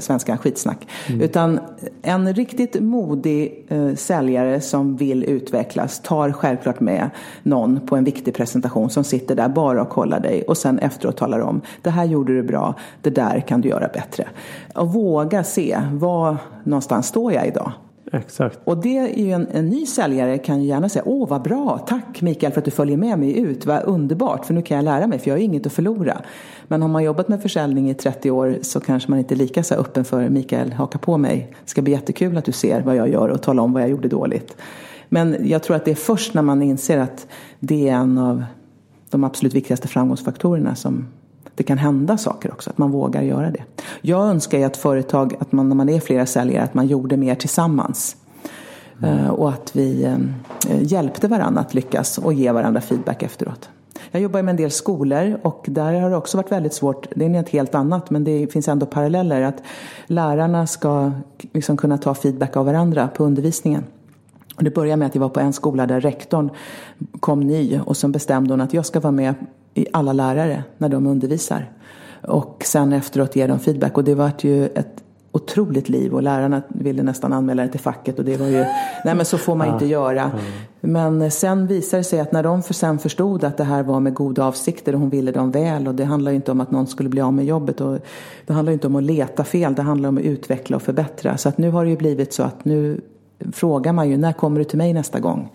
svenska 0.00 0.38
skitsnack. 0.38 0.88
Mm. 1.08 1.20
Utan 1.20 1.60
en 2.02 2.34
riktigt 2.34 2.80
modig 2.80 3.66
eh, 3.68 3.94
säljare 3.94 4.60
som 4.60 4.96
vill 4.96 5.24
utvecklas 5.24 6.00
tar 6.00 6.32
självklart 6.32 6.80
med 6.80 7.10
någon 7.42 7.80
på 7.86 7.96
en 7.96 8.04
viktig 8.04 8.34
presentation 8.34 8.90
som 8.90 9.04
sitter 9.04 9.34
där 9.34 9.48
bara 9.48 9.82
och 9.82 9.88
kollar 9.88 10.20
dig 10.20 10.42
och 10.42 10.56
sen 10.56 10.78
efteråt 10.78 11.16
talar 11.16 11.40
om 11.40 11.60
det 11.82 11.90
här 11.90 12.04
gjorde 12.04 12.34
du 12.34 12.42
bra, 12.42 12.74
det 13.02 13.10
där 13.10 13.40
kan 13.40 13.60
du 13.60 13.68
göra 13.68 13.88
bättre. 13.88 14.28
Och 14.74 14.92
våga 14.92 15.44
se, 15.44 15.78
var 15.92 16.36
någonstans 16.64 17.06
står 17.06 17.32
jag 17.32 17.46
idag? 17.46 17.72
Exakt. 18.14 18.58
Och 18.64 18.82
det 18.82 18.98
är 18.98 19.18
ju 19.18 19.30
en, 19.30 19.46
en, 19.52 19.68
ny 19.68 19.86
säljare 19.86 20.38
kan 20.38 20.62
ju 20.62 20.68
gärna 20.68 20.88
säga 20.88 21.02
åh 21.06 21.28
vad 21.28 21.42
bra, 21.42 21.78
tack 21.78 22.22
Mikael 22.22 22.52
för 22.52 22.58
att 22.60 22.64
du 22.64 22.70
följer 22.70 22.96
med 22.96 23.18
mig 23.18 23.38
ut, 23.38 23.66
vad 23.66 23.82
underbart 23.84 24.46
för 24.46 24.54
nu 24.54 24.62
kan 24.62 24.76
jag 24.76 24.84
lära 24.84 25.06
mig 25.06 25.18
för 25.18 25.28
jag 25.28 25.34
har 25.34 25.38
ju 25.38 25.44
inget 25.44 25.66
att 25.66 25.72
förlora. 25.72 26.22
Men 26.68 26.82
har 26.82 26.88
man 26.88 27.04
jobbat 27.04 27.28
med 27.28 27.42
försäljning 27.42 27.90
i 27.90 27.94
30 27.94 28.30
år 28.30 28.58
så 28.62 28.80
kanske 28.80 29.10
man 29.10 29.18
inte 29.18 29.34
är 29.34 29.36
lika 29.36 29.62
så 29.62 29.74
öppen 29.74 30.04
för 30.04 30.28
Mikael, 30.28 30.72
haka 30.72 30.98
på 30.98 31.18
mig, 31.18 31.54
det 31.64 31.70
ska 31.70 31.82
bli 31.82 31.92
jättekul 31.92 32.36
att 32.36 32.44
du 32.44 32.52
ser 32.52 32.82
vad 32.82 32.96
jag 32.96 33.08
gör 33.08 33.28
och 33.28 33.42
tala 33.42 33.62
om 33.62 33.72
vad 33.72 33.82
jag 33.82 33.90
gjorde 33.90 34.08
dåligt. 34.08 34.56
Men 35.08 35.36
jag 35.48 35.62
tror 35.62 35.76
att 35.76 35.84
det 35.84 35.90
är 35.90 35.94
först 35.94 36.34
när 36.34 36.42
man 36.42 36.62
inser 36.62 36.98
att 36.98 37.26
det 37.60 37.88
är 37.88 37.94
en 37.94 38.18
av 38.18 38.44
de 39.10 39.24
absolut 39.24 39.54
viktigaste 39.54 39.88
framgångsfaktorerna 39.88 40.74
som 40.74 41.06
det 41.54 41.62
kan 41.62 41.78
hända 41.78 42.18
saker 42.18 42.52
också, 42.52 42.70
att 42.70 42.78
man 42.78 42.90
vågar 42.90 43.22
göra 43.22 43.50
det. 43.50 43.62
Jag 44.00 44.28
önskar 44.28 44.58
ju 44.58 44.64
att 44.64 44.76
företag, 44.76 45.36
att 45.40 45.52
man 45.52 45.68
när 45.68 45.76
man 45.76 45.88
är 45.88 46.00
flera 46.00 46.26
säljare, 46.26 46.64
att 46.64 46.74
man 46.74 46.86
gjorde 46.86 47.16
mer 47.16 47.34
tillsammans. 47.34 48.16
Mm. 49.02 49.30
Och 49.30 49.48
att 49.48 49.76
vi 49.76 50.04
eh, 50.04 50.82
hjälpte 50.82 51.28
varandra 51.28 51.60
att 51.60 51.74
lyckas 51.74 52.18
och 52.18 52.32
ge 52.32 52.52
varandra 52.52 52.80
feedback 52.80 53.22
efteråt. 53.22 53.68
Jag 54.10 54.22
jobbar 54.22 54.42
med 54.42 54.52
en 54.52 54.56
del 54.56 54.70
skolor 54.70 55.38
och 55.42 55.64
där 55.68 56.00
har 56.00 56.10
det 56.10 56.16
också 56.16 56.36
varit 56.36 56.52
väldigt 56.52 56.74
svårt. 56.74 57.06
Det 57.14 57.24
är 57.24 57.28
något 57.28 57.48
helt 57.48 57.74
annat 57.74 58.10
men 58.10 58.24
det 58.24 58.52
finns 58.52 58.68
ändå 58.68 58.86
paralleller. 58.86 59.42
Att 59.42 59.62
lärarna 60.06 60.66
ska 60.66 61.12
liksom 61.52 61.76
kunna 61.76 61.98
ta 61.98 62.14
feedback 62.14 62.56
av 62.56 62.66
varandra 62.66 63.08
på 63.08 63.24
undervisningen. 63.24 63.84
Och 64.56 64.64
det 64.64 64.70
började 64.70 64.96
med 64.96 65.06
att 65.06 65.14
jag 65.14 65.22
var 65.22 65.28
på 65.28 65.40
en 65.40 65.52
skola 65.52 65.86
där 65.86 66.00
rektorn 66.00 66.50
kom 67.20 67.40
ny 67.40 67.80
och 67.80 67.96
så 67.96 68.08
bestämde 68.08 68.52
hon 68.52 68.60
att 68.60 68.74
jag 68.74 68.86
ska 68.86 69.00
vara 69.00 69.12
med 69.12 69.34
i 69.74 69.86
alla 69.92 70.12
lärare 70.12 70.64
när 70.78 70.88
de 70.88 71.06
undervisar. 71.06 71.70
Och 72.22 72.62
sen 72.64 72.92
efteråt 72.92 73.36
ger 73.36 73.48
de 73.48 73.58
feedback 73.58 73.96
och 73.96 74.04
det 74.04 74.14
var 74.14 74.32
ju 74.40 74.66
ett 74.66 75.02
otroligt 75.32 75.88
liv 75.88 76.14
och 76.14 76.22
lärarna 76.22 76.62
ville 76.68 77.02
nästan 77.02 77.32
anmäla 77.32 77.62
det 77.62 77.68
till 77.68 77.80
facket 77.80 78.18
och 78.18 78.24
det 78.24 78.36
var 78.36 78.46
ju, 78.46 78.64
nej 79.04 79.14
men 79.14 79.24
så 79.24 79.38
får 79.38 79.54
man 79.54 79.68
inte 79.72 79.86
göra. 79.86 80.30
Men 80.80 81.30
sen 81.30 81.66
visade 81.66 82.00
det 82.00 82.04
sig 82.04 82.20
att 82.20 82.32
när 82.32 82.42
de 82.42 82.62
för 82.62 82.74
sen 82.74 82.98
förstod 82.98 83.44
att 83.44 83.56
det 83.56 83.64
här 83.64 83.82
var 83.82 84.00
med 84.00 84.14
goda 84.14 84.44
avsikter 84.44 84.94
och 84.94 85.00
hon 85.00 85.10
ville 85.10 85.32
dem 85.32 85.50
väl 85.50 85.88
och 85.88 85.94
det 85.94 86.04
handlar 86.04 86.30
ju 86.30 86.36
inte 86.36 86.52
om 86.52 86.60
att 86.60 86.70
någon 86.70 86.86
skulle 86.86 87.08
bli 87.08 87.20
av 87.20 87.32
med 87.32 87.44
jobbet 87.44 87.80
och 87.80 87.98
det 88.46 88.52
handlar 88.52 88.72
inte 88.72 88.86
om 88.86 88.96
att 88.96 89.02
leta 89.02 89.44
fel, 89.44 89.74
det 89.74 89.82
handlar 89.82 90.08
om 90.08 90.18
att 90.18 90.24
utveckla 90.24 90.76
och 90.76 90.82
förbättra. 90.82 91.36
Så 91.36 91.48
att 91.48 91.58
nu 91.58 91.70
har 91.70 91.84
det 91.84 91.90
ju 91.90 91.96
blivit 91.96 92.32
så 92.32 92.42
att 92.42 92.64
nu 92.64 93.00
frågar 93.52 93.92
man 93.92 94.10
ju, 94.10 94.16
när 94.16 94.32
kommer 94.32 94.58
du 94.58 94.64
till 94.64 94.78
mig 94.78 94.92
nästa 94.92 95.20
gång? 95.20 95.50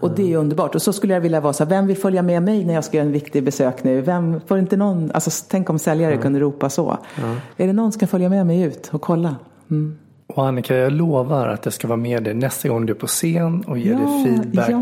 Och 0.00 0.10
det 0.10 0.32
är 0.32 0.36
underbart. 0.36 0.74
Och 0.74 0.82
så 0.82 0.92
skulle 0.92 1.14
jag 1.14 1.20
vilja 1.20 1.40
vara 1.40 1.52
så 1.52 1.64
här, 1.64 1.70
vem 1.70 1.86
vill 1.86 1.96
följa 1.96 2.22
med 2.22 2.42
mig 2.42 2.64
när 2.64 2.74
jag 2.74 2.84
ska 2.84 2.96
göra 2.96 3.06
en 3.06 3.12
viktig 3.12 3.44
besök 3.44 3.84
nu? 3.84 4.00
Vem, 4.00 4.40
får 4.46 4.58
inte 4.58 4.76
någon, 4.76 5.10
alltså 5.14 5.30
tänk 5.50 5.70
om 5.70 5.78
säljare 5.78 6.12
mm. 6.12 6.22
kunde 6.22 6.40
ropa 6.40 6.70
så. 6.70 6.98
Mm. 7.18 7.36
Är 7.56 7.66
det 7.66 7.72
någon 7.72 7.92
som 7.92 7.98
ska 7.98 8.06
följa 8.06 8.28
med 8.28 8.46
mig 8.46 8.62
ut 8.62 8.90
och 8.92 9.02
kolla? 9.02 9.36
Mm. 9.70 9.98
Och 10.26 10.46
Annika, 10.46 10.76
jag 10.76 10.92
lovar 10.92 11.48
att 11.48 11.64
jag 11.64 11.74
ska 11.74 11.88
vara 11.88 11.96
med 11.96 12.22
dig 12.22 12.34
nästa 12.34 12.68
gång 12.68 12.86
du 12.86 12.92
är 12.92 12.96
på 12.96 13.06
scen 13.06 13.64
och 13.66 13.78
ger 13.78 13.92
ja, 13.92 13.98
dig 13.98 14.24
feedback. 14.24 14.70
Ja. 14.70 14.80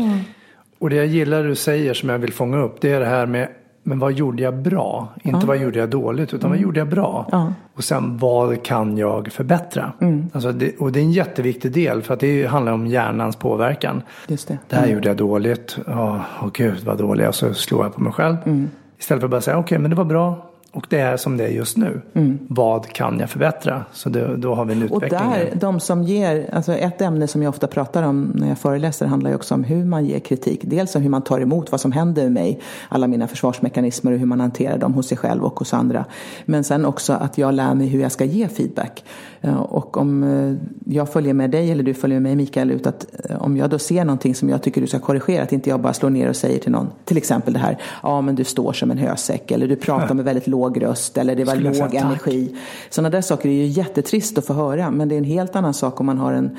Och 0.79 0.89
det 0.89 0.95
jag 0.95 1.05
gillar 1.05 1.43
du 1.43 1.55
säger 1.55 1.93
som 1.93 2.09
jag 2.09 2.19
vill 2.19 2.33
fånga 2.33 2.57
upp 2.57 2.81
det 2.81 2.91
är 2.91 2.99
det 2.99 3.05
här 3.05 3.25
med 3.25 3.47
men 3.83 3.99
vad 3.99 4.13
gjorde 4.13 4.43
jag 4.43 4.57
bra? 4.57 5.07
Inte 5.23 5.39
ja. 5.41 5.47
vad 5.47 5.57
gjorde 5.57 5.79
jag 5.79 5.89
dåligt, 5.89 6.33
utan 6.33 6.39
mm. 6.39 6.49
vad 6.49 6.59
gjorde 6.59 6.79
jag 6.79 6.89
bra? 6.89 7.27
Ja. 7.31 7.53
Och 7.73 7.83
sen 7.83 8.17
vad 8.17 8.63
kan 8.63 8.97
jag 8.97 9.31
förbättra? 9.31 9.93
Mm. 10.01 10.29
Alltså 10.33 10.51
det, 10.51 10.77
och 10.77 10.91
det 10.91 10.99
är 10.99 11.03
en 11.03 11.11
jätteviktig 11.11 11.71
del 11.71 12.01
för 12.01 12.13
att 12.13 12.19
det 12.19 12.45
handlar 12.45 12.71
om 12.71 12.87
hjärnans 12.87 13.35
påverkan. 13.35 14.01
Just 14.27 14.47
det. 14.47 14.57
det 14.69 14.75
här 14.75 14.83
mm. 14.83 14.95
gjorde 14.95 15.07
jag 15.07 15.17
dåligt. 15.17 15.77
Åh 15.87 16.15
oh, 16.15 16.49
gud 16.53 16.83
vad 16.85 16.97
dåligt. 16.97 17.27
Och 17.27 17.35
så 17.35 17.53
slår 17.53 17.83
jag 17.83 17.95
på 17.95 18.01
mig 18.01 18.13
själv. 18.13 18.35
Mm. 18.45 18.69
Istället 18.99 19.21
för 19.21 19.27
att 19.27 19.31
bara 19.31 19.41
säga 19.41 19.57
okej 19.57 19.65
okay, 19.65 19.77
men 19.77 19.89
det 19.89 19.95
var 19.95 20.05
bra. 20.05 20.52
Och 20.73 20.85
det 20.89 20.99
är 20.99 21.17
som 21.17 21.37
det 21.37 21.43
är 21.43 21.49
just 21.49 21.77
nu. 21.77 22.01
Mm. 22.13 22.39
Vad 22.49 22.87
kan 22.87 23.19
jag 23.19 23.29
förbättra? 23.29 23.85
Så 23.91 24.09
det, 24.09 24.37
då 24.37 24.55
har 24.55 24.65
vi 24.65 24.73
en 24.73 24.81
utveckling. 24.81 25.19
Och 25.19 25.27
där, 25.27 25.53
de 25.55 25.79
som 25.79 26.03
ger, 26.03 26.49
alltså 26.53 26.73
ett 26.73 27.01
ämne 27.01 27.27
som 27.27 27.43
jag 27.43 27.49
ofta 27.49 27.67
pratar 27.67 28.03
om 28.03 28.31
när 28.35 28.47
jag 28.47 28.57
föreläser 28.57 29.05
handlar 29.05 29.29
ju 29.29 29.35
också 29.35 29.53
om 29.53 29.63
hur 29.63 29.85
man 29.85 30.05
ger 30.05 30.19
kritik. 30.19 30.59
Dels 30.63 30.95
om 30.95 31.01
hur 31.01 31.09
man 31.09 31.21
tar 31.21 31.39
emot 31.39 31.71
vad 31.71 31.81
som 31.81 31.91
händer 31.91 32.23
med 32.23 32.31
mig, 32.31 32.59
alla 32.89 33.07
mina 33.07 33.27
försvarsmekanismer 33.27 34.11
och 34.11 34.19
hur 34.19 34.25
man 34.25 34.39
hanterar 34.39 34.77
dem 34.77 34.93
hos 34.93 35.07
sig 35.07 35.17
själv 35.17 35.43
och 35.43 35.59
hos 35.59 35.73
andra. 35.73 36.05
Men 36.45 36.63
sen 36.63 36.85
också 36.85 37.13
att 37.13 37.37
jag 37.37 37.53
lär 37.53 37.73
mig 37.73 37.87
hur 37.87 38.01
jag 38.01 38.11
ska 38.11 38.25
ge 38.25 38.47
feedback. 38.47 39.03
Eh, 39.43 39.61
och 39.61 39.97
om 39.97 40.23
eh, 40.23 40.93
jag 40.93 41.13
följer 41.13 41.33
med 41.33 41.49
dig 41.49 41.71
eller 41.71 41.83
du 41.83 41.93
följer 41.93 42.19
med 42.19 42.29
mig 42.29 42.35
Mikael 42.35 42.71
ut 42.71 42.87
att 42.87 43.05
eh, 43.29 43.41
om 43.41 43.57
jag 43.57 43.69
då 43.69 43.79
ser 43.79 44.05
någonting 44.05 44.35
som 44.35 44.49
jag 44.49 44.61
tycker 44.61 44.81
du 44.81 44.87
ska 44.87 44.99
korrigera, 44.99 45.43
att 45.43 45.51
inte 45.51 45.69
jag 45.69 45.79
bara 45.79 45.93
slår 45.93 46.09
ner 46.09 46.29
och 46.29 46.35
säger 46.35 46.59
till 46.59 46.71
någon, 46.71 46.87
till 47.05 47.17
exempel 47.17 47.53
det 47.53 47.59
här, 47.59 47.77
ja 48.03 48.21
men 48.21 48.35
du 48.35 48.43
står 48.43 48.73
som 48.73 48.91
en 48.91 48.97
hösäck 48.97 49.51
eller 49.51 49.67
du 49.67 49.75
pratar 49.75 50.15
med 50.15 50.25
väldigt 50.25 50.47
låg 50.47 50.83
röst 50.83 51.17
eller 51.17 51.35
det 51.35 51.43
var 51.43 51.53
Skulle 51.53 51.79
låg 51.79 51.95
energi. 51.95 52.55
Sådana 52.89 53.09
där 53.09 53.21
saker 53.21 53.49
är 53.49 53.53
ju 53.53 53.65
jättetrist 53.65 54.37
att 54.37 54.45
få 54.45 54.53
höra, 54.53 54.91
men 54.91 55.09
det 55.09 55.15
är 55.15 55.17
en 55.17 55.23
helt 55.23 55.55
annan 55.55 55.73
sak 55.73 55.99
om 55.99 56.05
man 56.05 56.17
har 56.17 56.33
en 56.33 56.57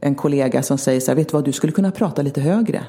en 0.00 0.14
kollega 0.14 0.62
som 0.62 0.78
säger 0.78 1.00
så 1.00 1.10
här, 1.10 1.16
vet 1.16 1.28
du 1.28 1.32
vad, 1.32 1.44
du 1.44 1.52
skulle 1.52 1.72
kunna 1.72 1.90
prata 1.90 2.22
lite 2.22 2.40
högre. 2.40 2.80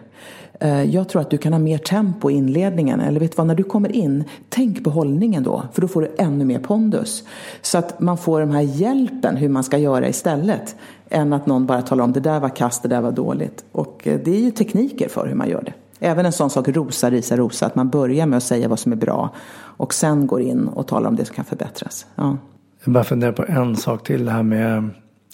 Eh, 0.60 0.84
jag 0.84 1.10
tror 1.10 1.22
att 1.22 1.30
du 1.30 1.38
kan 1.38 1.54
ha 1.54 1.60
mer 1.60 1.78
tempo 1.78 2.32
i 2.32 2.34
inledningen. 2.34 3.00
Eller 3.00 3.20
vet 3.20 3.32
du 3.32 3.36
vad, 3.36 3.48
när 3.48 3.56
du 3.56 3.63
kommer 3.63 3.91
in, 3.91 4.24
tänk 4.50 4.84
på 4.84 4.89
hållningen 4.89 5.43
då. 5.43 5.63
För 5.74 5.82
då 5.82 5.88
får 5.88 6.02
du 6.02 6.15
ännu 6.17 6.46
mer 6.46 6.60
pondus. 6.60 7.24
Så 7.62 7.78
att 7.78 8.00
man 8.00 8.17
får 8.17 8.39
den 8.39 8.52
här 8.52 8.62
hjälpen 8.62 9.38
hur 9.38 9.50
man 9.50 9.63
ska 9.63 9.78
göra 9.78 10.08
istället. 10.08 10.76
Än 11.10 11.34
att 11.34 11.46
någon 11.46 11.65
bara 11.65 11.82
talar 11.82 12.04
om 12.04 12.12
det 12.12 12.20
där 12.20 12.39
var 12.39 12.50
kast, 12.50 12.84
det 12.84 12.89
där 12.89 13.02
var 13.02 13.12
dåligt. 13.12 13.65
Och 13.72 14.08
eh, 14.08 14.20
det 14.24 14.32
är 14.32 14.39
ju 14.39 14.52
tekniker 14.52 15.10
för 15.10 15.28
hur 15.28 15.36
man 15.36 15.50
gör 15.50 15.62
det. 15.62 15.74
Även 16.00 16.26
en 16.26 16.32
sån 16.32 16.50
sak, 16.50 16.67
rosa, 16.67 17.10
risa, 17.10 17.38
rosa. 17.38 17.65
Att 17.65 17.76
man 17.76 17.89
börjar 17.89 18.26
med 18.26 18.38
att 18.38 18.43
säga 18.43 18.67
vad 18.67 18.80
som 18.80 18.91
är 18.91 18.96
bra. 18.96 19.30
Och 19.60 19.93
sen 19.93 20.28
går 20.28 20.41
in 20.41 20.67
och 20.67 20.88
talar 20.88 21.10
om 21.10 21.15
det 21.15 21.26
som 21.26 21.36
kan 21.36 21.46
förbättras. 21.46 22.06
Ja. 22.15 22.38
Jag 22.84 22.93
bara 22.93 23.04
funderar 23.04 23.32
på 23.32 23.46
en 23.48 23.76
sak 23.76 24.04
till. 24.04 24.26
Det 24.26 24.32
här 24.32 24.43
med 24.43 24.89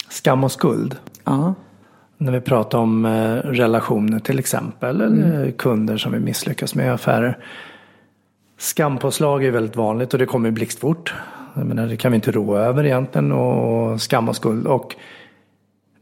skam 0.08 0.44
och 0.44 0.52
skuld. 0.52 0.96
Ja. 1.24 1.54
När 2.24 2.32
vi 2.32 2.40
pratar 2.40 2.78
om 2.78 3.04
eh, 3.04 3.36
relationer 3.36 4.18
till 4.18 4.38
exempel. 4.38 5.00
Eller 5.00 5.36
mm. 5.36 5.52
kunder 5.52 5.96
som 5.96 6.12
vi 6.12 6.18
misslyckas 6.18 6.74
med 6.74 6.86
i 6.86 6.88
affärer. 6.88 7.38
Skampåslag 8.58 9.44
är 9.44 9.50
väldigt 9.50 9.76
vanligt 9.76 10.12
och 10.12 10.18
det 10.18 10.26
kommer 10.26 10.50
blixtfort. 10.50 11.14
menar, 11.54 11.86
det 11.86 11.96
kan 11.96 12.12
vi 12.12 12.16
inte 12.16 12.30
rå 12.30 12.56
över 12.56 12.84
egentligen. 12.84 13.32
Och 13.32 14.00
skam 14.00 14.28
och 14.28 14.36
skuld. 14.36 14.66
Och 14.66 14.96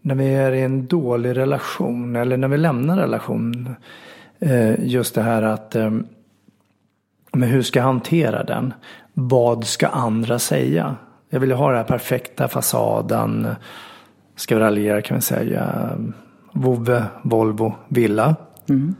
när 0.00 0.14
vi 0.14 0.34
är 0.34 0.52
i 0.52 0.60
en 0.60 0.86
dålig 0.86 1.36
relation 1.36 2.16
eller 2.16 2.36
när 2.36 2.48
vi 2.48 2.58
lämnar 2.58 2.96
relation. 2.96 3.74
Eh, 4.40 4.84
just 4.86 5.14
det 5.14 5.22
här 5.22 5.42
att 5.42 5.74
eh, 5.74 5.90
men 7.32 7.48
hur 7.48 7.62
ska 7.62 7.78
jag 7.78 7.84
hantera 7.84 8.44
den? 8.44 8.74
Vad 9.14 9.64
ska 9.64 9.86
andra 9.86 10.38
säga? 10.38 10.96
Jag 11.30 11.40
vill 11.40 11.52
ha 11.52 11.68
den 11.68 11.76
här 11.76 11.84
perfekta 11.84 12.48
fasaden 12.48 13.48
ska 14.36 14.54
vi 14.54 14.60
raljera 14.60 15.02
kan 15.02 15.16
vi 15.16 15.20
säga, 15.20 15.90
Vove, 16.52 17.04
Volvo, 17.22 17.74
villa. 17.88 18.36
Mm. 18.68 18.94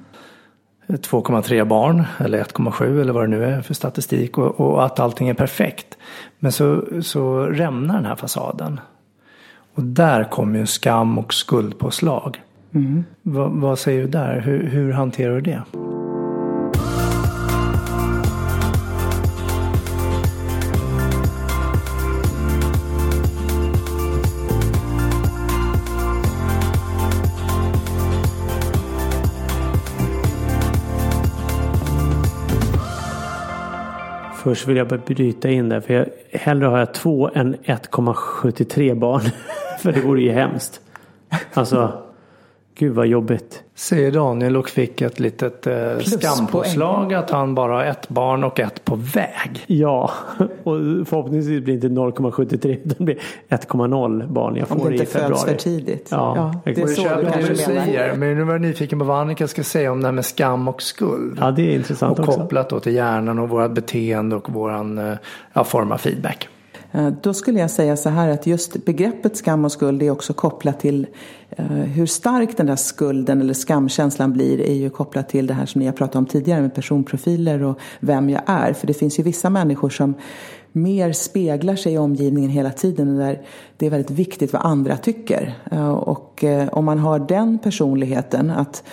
2,3 0.87 1.65
barn 1.65 2.05
eller 2.19 2.45
1,7 2.45 3.01
eller 3.01 3.13
vad 3.13 3.23
det 3.23 3.29
nu 3.29 3.45
är 3.45 3.63
för 3.63 3.75
statistik 3.75 4.39
och, 4.39 4.61
och, 4.61 4.85
att 4.85 5.01
allting 5.01 5.29
är 5.29 5.35
perfekt. 5.35 5.99
Men 6.39 6.53
så, 6.53 6.85
så 7.03 7.47
rämnar 7.47 7.95
den 7.95 8.05
här 8.05 8.17
fasaden. 8.17 8.81
Och 9.75 9.83
där 9.83 10.25
kommer 10.25 10.59
ju 10.59 10.67
skam 10.67 11.19
och 11.19 11.35
skuldpåslag. 11.35 12.43
Mm. 12.75 13.05
Va, 13.23 13.49
vad 13.49 13.79
säger 13.79 14.03
du 14.03 14.09
där? 14.09 14.41
Hur, 14.41 14.67
hur 14.67 14.93
hanterar 14.93 15.35
du 15.35 15.41
det? 15.41 15.63
Först 34.43 34.69
vill 34.69 34.77
jag 34.77 34.89
bara 34.89 35.01
bryta 35.07 35.51
in 35.51 35.69
där. 35.69 35.81
För 35.81 35.95
jag, 35.95 36.07
hellre 36.33 36.67
har 36.67 36.79
jag 36.79 36.95
två 36.95 37.31
än 37.35 37.57
1,73 37.57 38.95
barn. 38.95 39.23
för 39.79 39.93
det 39.93 40.01
vore 40.01 40.23
ju 40.23 40.33
hemskt. 40.33 40.81
Alltså, 41.55 42.03
gud 42.75 42.95
vad 42.95 43.07
jobbigt. 43.07 43.63
Säger 43.75 44.13
Daniel 44.13 44.57
och 44.57 44.69
fick 44.69 45.01
ett 45.01 45.21
litet 45.21 45.67
eh, 45.67 45.99
skampåslag 45.99 47.15
att 47.15 47.31
han 47.31 47.55
bara 47.55 47.73
har 47.73 47.85
ett 47.85 48.09
barn 48.09 48.45
och 48.45 48.61
ett 48.61 48.85
på 48.85 48.97
väg. 48.97 49.65
Ja, 49.67 50.11
och 50.39 50.77
förhoppningsvis 51.07 51.65
blir 51.65 51.79
det 51.79 51.87
inte 51.87 52.01
0,73 52.01 52.79
utan 52.85 53.05
blir 53.05 53.19
1,0 53.49 54.33
barn 54.33 54.57
jag 54.57 54.69
får 54.69 54.77
Om 54.77 54.85
det 54.85 54.93
inte 54.93 55.05
i 55.05 55.07
februari. 55.07 55.33
föds 55.35 55.45
för 55.45 55.55
tidigt. 55.55 56.09
Ja, 56.11 56.53
ja 56.65 56.73
det 56.73 56.83
är 56.83 56.87
så 56.87 57.03
du 57.03 57.31
kanske 57.33 57.57
säger. 57.57 58.17
Men 58.17 58.37
nu 58.37 58.45
var 58.45 58.53
jag 58.53 58.61
nyfiken 58.61 58.99
på 58.99 59.05
vad 59.05 59.21
Annika 59.21 59.49
ska 59.49 59.65
säga 59.65 59.93
om 59.93 60.01
det 60.01 60.07
här 60.07 60.13
med 60.13 60.25
skam 60.25 60.69
och 60.69 60.83
skuld. 60.83 61.39
Ja, 61.41 61.51
det 61.51 61.63
är 61.63 61.75
intressant 61.75 62.19
och 62.19 62.25
också. 62.25 62.39
Och 62.39 62.43
kopplat 62.43 62.69
då 62.69 62.81
till 62.81 62.95
hjärnan 62.95 63.39
och 63.39 63.49
vårt 63.49 63.71
beteende 63.71 64.37
och 64.37 64.53
våran 64.53 64.99
eh, 64.99 65.17
ja, 65.53 65.65
form 65.65 65.93
av 65.93 65.99
feedback. 65.99 66.49
Eh, 66.93 67.09
då 67.23 67.35
skulle 67.35 67.61
jag 67.61 67.71
säga 67.71 67.97
så 67.97 68.09
här 68.09 68.29
att 68.29 68.47
just 68.47 68.85
begreppet 68.85 69.37
skam 69.37 69.65
och 69.65 69.73
skuld 69.73 70.03
är 70.03 70.11
också 70.11 70.33
kopplat 70.33 70.81
till 70.81 71.07
eh, 71.51 71.67
hur 71.67 72.07
stark 72.07 72.57
den 72.57 72.67
där 72.67 72.77
skulden 72.77 73.41
eller 73.41 73.55
skamkänslan 73.55 74.33
blir 74.33 74.61
är 74.61 74.75
ju 74.75 74.91
kopplat 74.91 75.29
till 75.29 75.47
det 75.47 75.55
här 75.55 75.67
som 75.67 75.79
ni 75.79 75.87
har 75.87 75.93
pratat 75.93 76.17
om 76.17 76.27
tidigare 76.27 76.61
med 76.61 76.75
personprofiler 76.75 77.63
och 77.63 77.79
vem 78.01 78.31
jag 78.31 78.43
är. 78.47 78.73
För 78.73 78.87
det 78.87 78.95
finns 78.95 79.19
ju 79.19 79.23
vissa 79.23 79.51
människor 79.51 79.91
som 79.91 80.15
mer 80.73 81.13
speglar 81.13 81.77
sig 81.77 81.93
i 81.93 81.99
omgivningen 81.99 82.51
hela 82.51 82.71
tiden 82.71 83.17
där 83.17 83.43
det 83.77 83.87
är 83.87 83.91
väldigt 83.91 84.11
viktigt 84.11 84.53
vad 84.53 84.63
andra 84.63 84.97
tycker. 84.97 85.55
Eh, 85.71 85.93
och 85.93 86.45
om 86.73 86.85
man 86.85 86.99
har 86.99 87.19
den 87.19 87.59
personligheten 87.59 88.51
att 88.51 88.85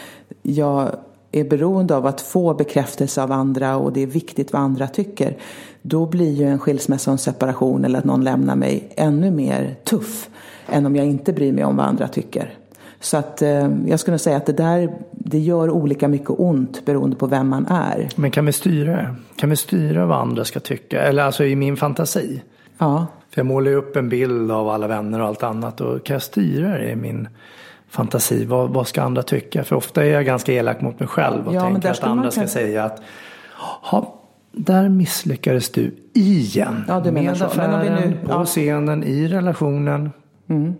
jag 0.42 0.96
är 1.32 1.44
beroende 1.44 1.96
av 1.96 2.06
att 2.06 2.22
få 2.22 2.54
bekräftelse 2.54 3.24
av 3.24 3.32
andra 3.32 3.76
och 3.76 3.94
det 3.94 4.02
är 4.02 4.08
viktigt 4.08 4.54
vad 4.54 4.62
andra 4.62 4.88
tycker. 4.88 5.38
Då 5.82 6.06
blir 6.06 6.32
ju 6.32 6.46
en 6.46 6.60
skilsmässa 6.60 7.12
och 7.12 7.14
en 7.14 7.18
separation 7.18 7.86
eller 7.86 8.00
att 8.00 8.06
någon 8.06 8.24
lämnar 8.24 8.56
mig 8.56 8.90
ännu 8.96 9.32
mer 9.32 9.76
tuff 9.84 10.30
än 10.68 10.86
om 10.86 10.96
jag 10.96 11.06
inte 11.06 11.34
bryr 11.34 11.52
mig 11.52 11.64
om 11.64 11.78
vad 11.78 11.86
andra 11.86 12.08
tycker. 12.08 12.54
Så 13.00 13.18
att 13.18 13.42
eh, 13.42 13.70
jag 13.88 14.00
skulle 14.00 14.18
säga 14.18 14.38
att 14.38 14.46
det 14.46 14.54
där 14.54 14.94
det 15.12 15.40
gör 15.40 15.70
olika 15.70 16.08
mycket 16.08 16.30
ont 16.30 16.86
beroende 16.86 17.16
på 17.16 17.28
vem 17.28 17.48
man 17.48 17.66
är. 17.66 18.10
Men 18.16 18.32
kan 18.32 18.46
vi 18.46 18.52
styra 18.52 18.92
det? 18.92 19.16
Kan 19.36 19.50
vi 19.50 19.56
styra 19.56 20.06
vad 20.06 20.18
andra 20.18 20.46
ska 20.46 20.60
tycka? 20.60 21.02
Eller 21.02 21.24
alltså 21.24 21.46
i 21.46 21.56
min 21.56 21.78
fantasi? 21.78 22.42
Ja. 22.78 23.08
För 23.30 23.40
jag 23.40 23.46
målar 23.46 23.72
ju 23.72 23.78
upp 23.78 23.96
en 23.96 24.10
bild 24.10 24.52
av 24.52 24.70
alla 24.70 24.88
vänner 24.88 25.22
och 25.22 25.28
allt 25.28 25.44
annat 25.44 25.82
och 25.82 26.06
kan 26.06 26.14
jag 26.14 26.22
styra 26.22 26.78
det 26.78 26.92
i 26.92 26.96
min 26.96 27.28
fantasi. 27.90 28.46
Vad, 28.46 28.70
vad 28.70 28.88
ska 28.88 29.02
andra 29.02 29.24
tycka? 29.24 29.64
För 29.64 29.76
ofta 29.76 30.06
är 30.06 30.10
jag 30.10 30.26
ganska 30.26 30.54
elak 30.54 30.82
mot 30.82 31.00
mig 31.00 31.10
själv 31.10 31.48
och 31.48 31.54
ja, 31.54 31.62
tänker 31.62 31.92
att 31.92 32.04
andra 32.04 32.32
ska 32.32 32.48
säga 32.48 32.84
att 32.84 33.02
ha, 33.82 34.20
där 34.52 34.90
misslyckades 34.90 35.70
du 35.70 35.96
igen. 36.14 36.84
Ja, 36.88 37.00
du 37.00 37.12
med 37.12 37.42
affären, 37.42 37.96
nu, 37.96 38.18
på 38.26 38.32
ja. 38.32 38.46
scenen, 38.46 39.04
i 39.04 39.28
relationen. 39.28 40.12
Mm. 40.50 40.74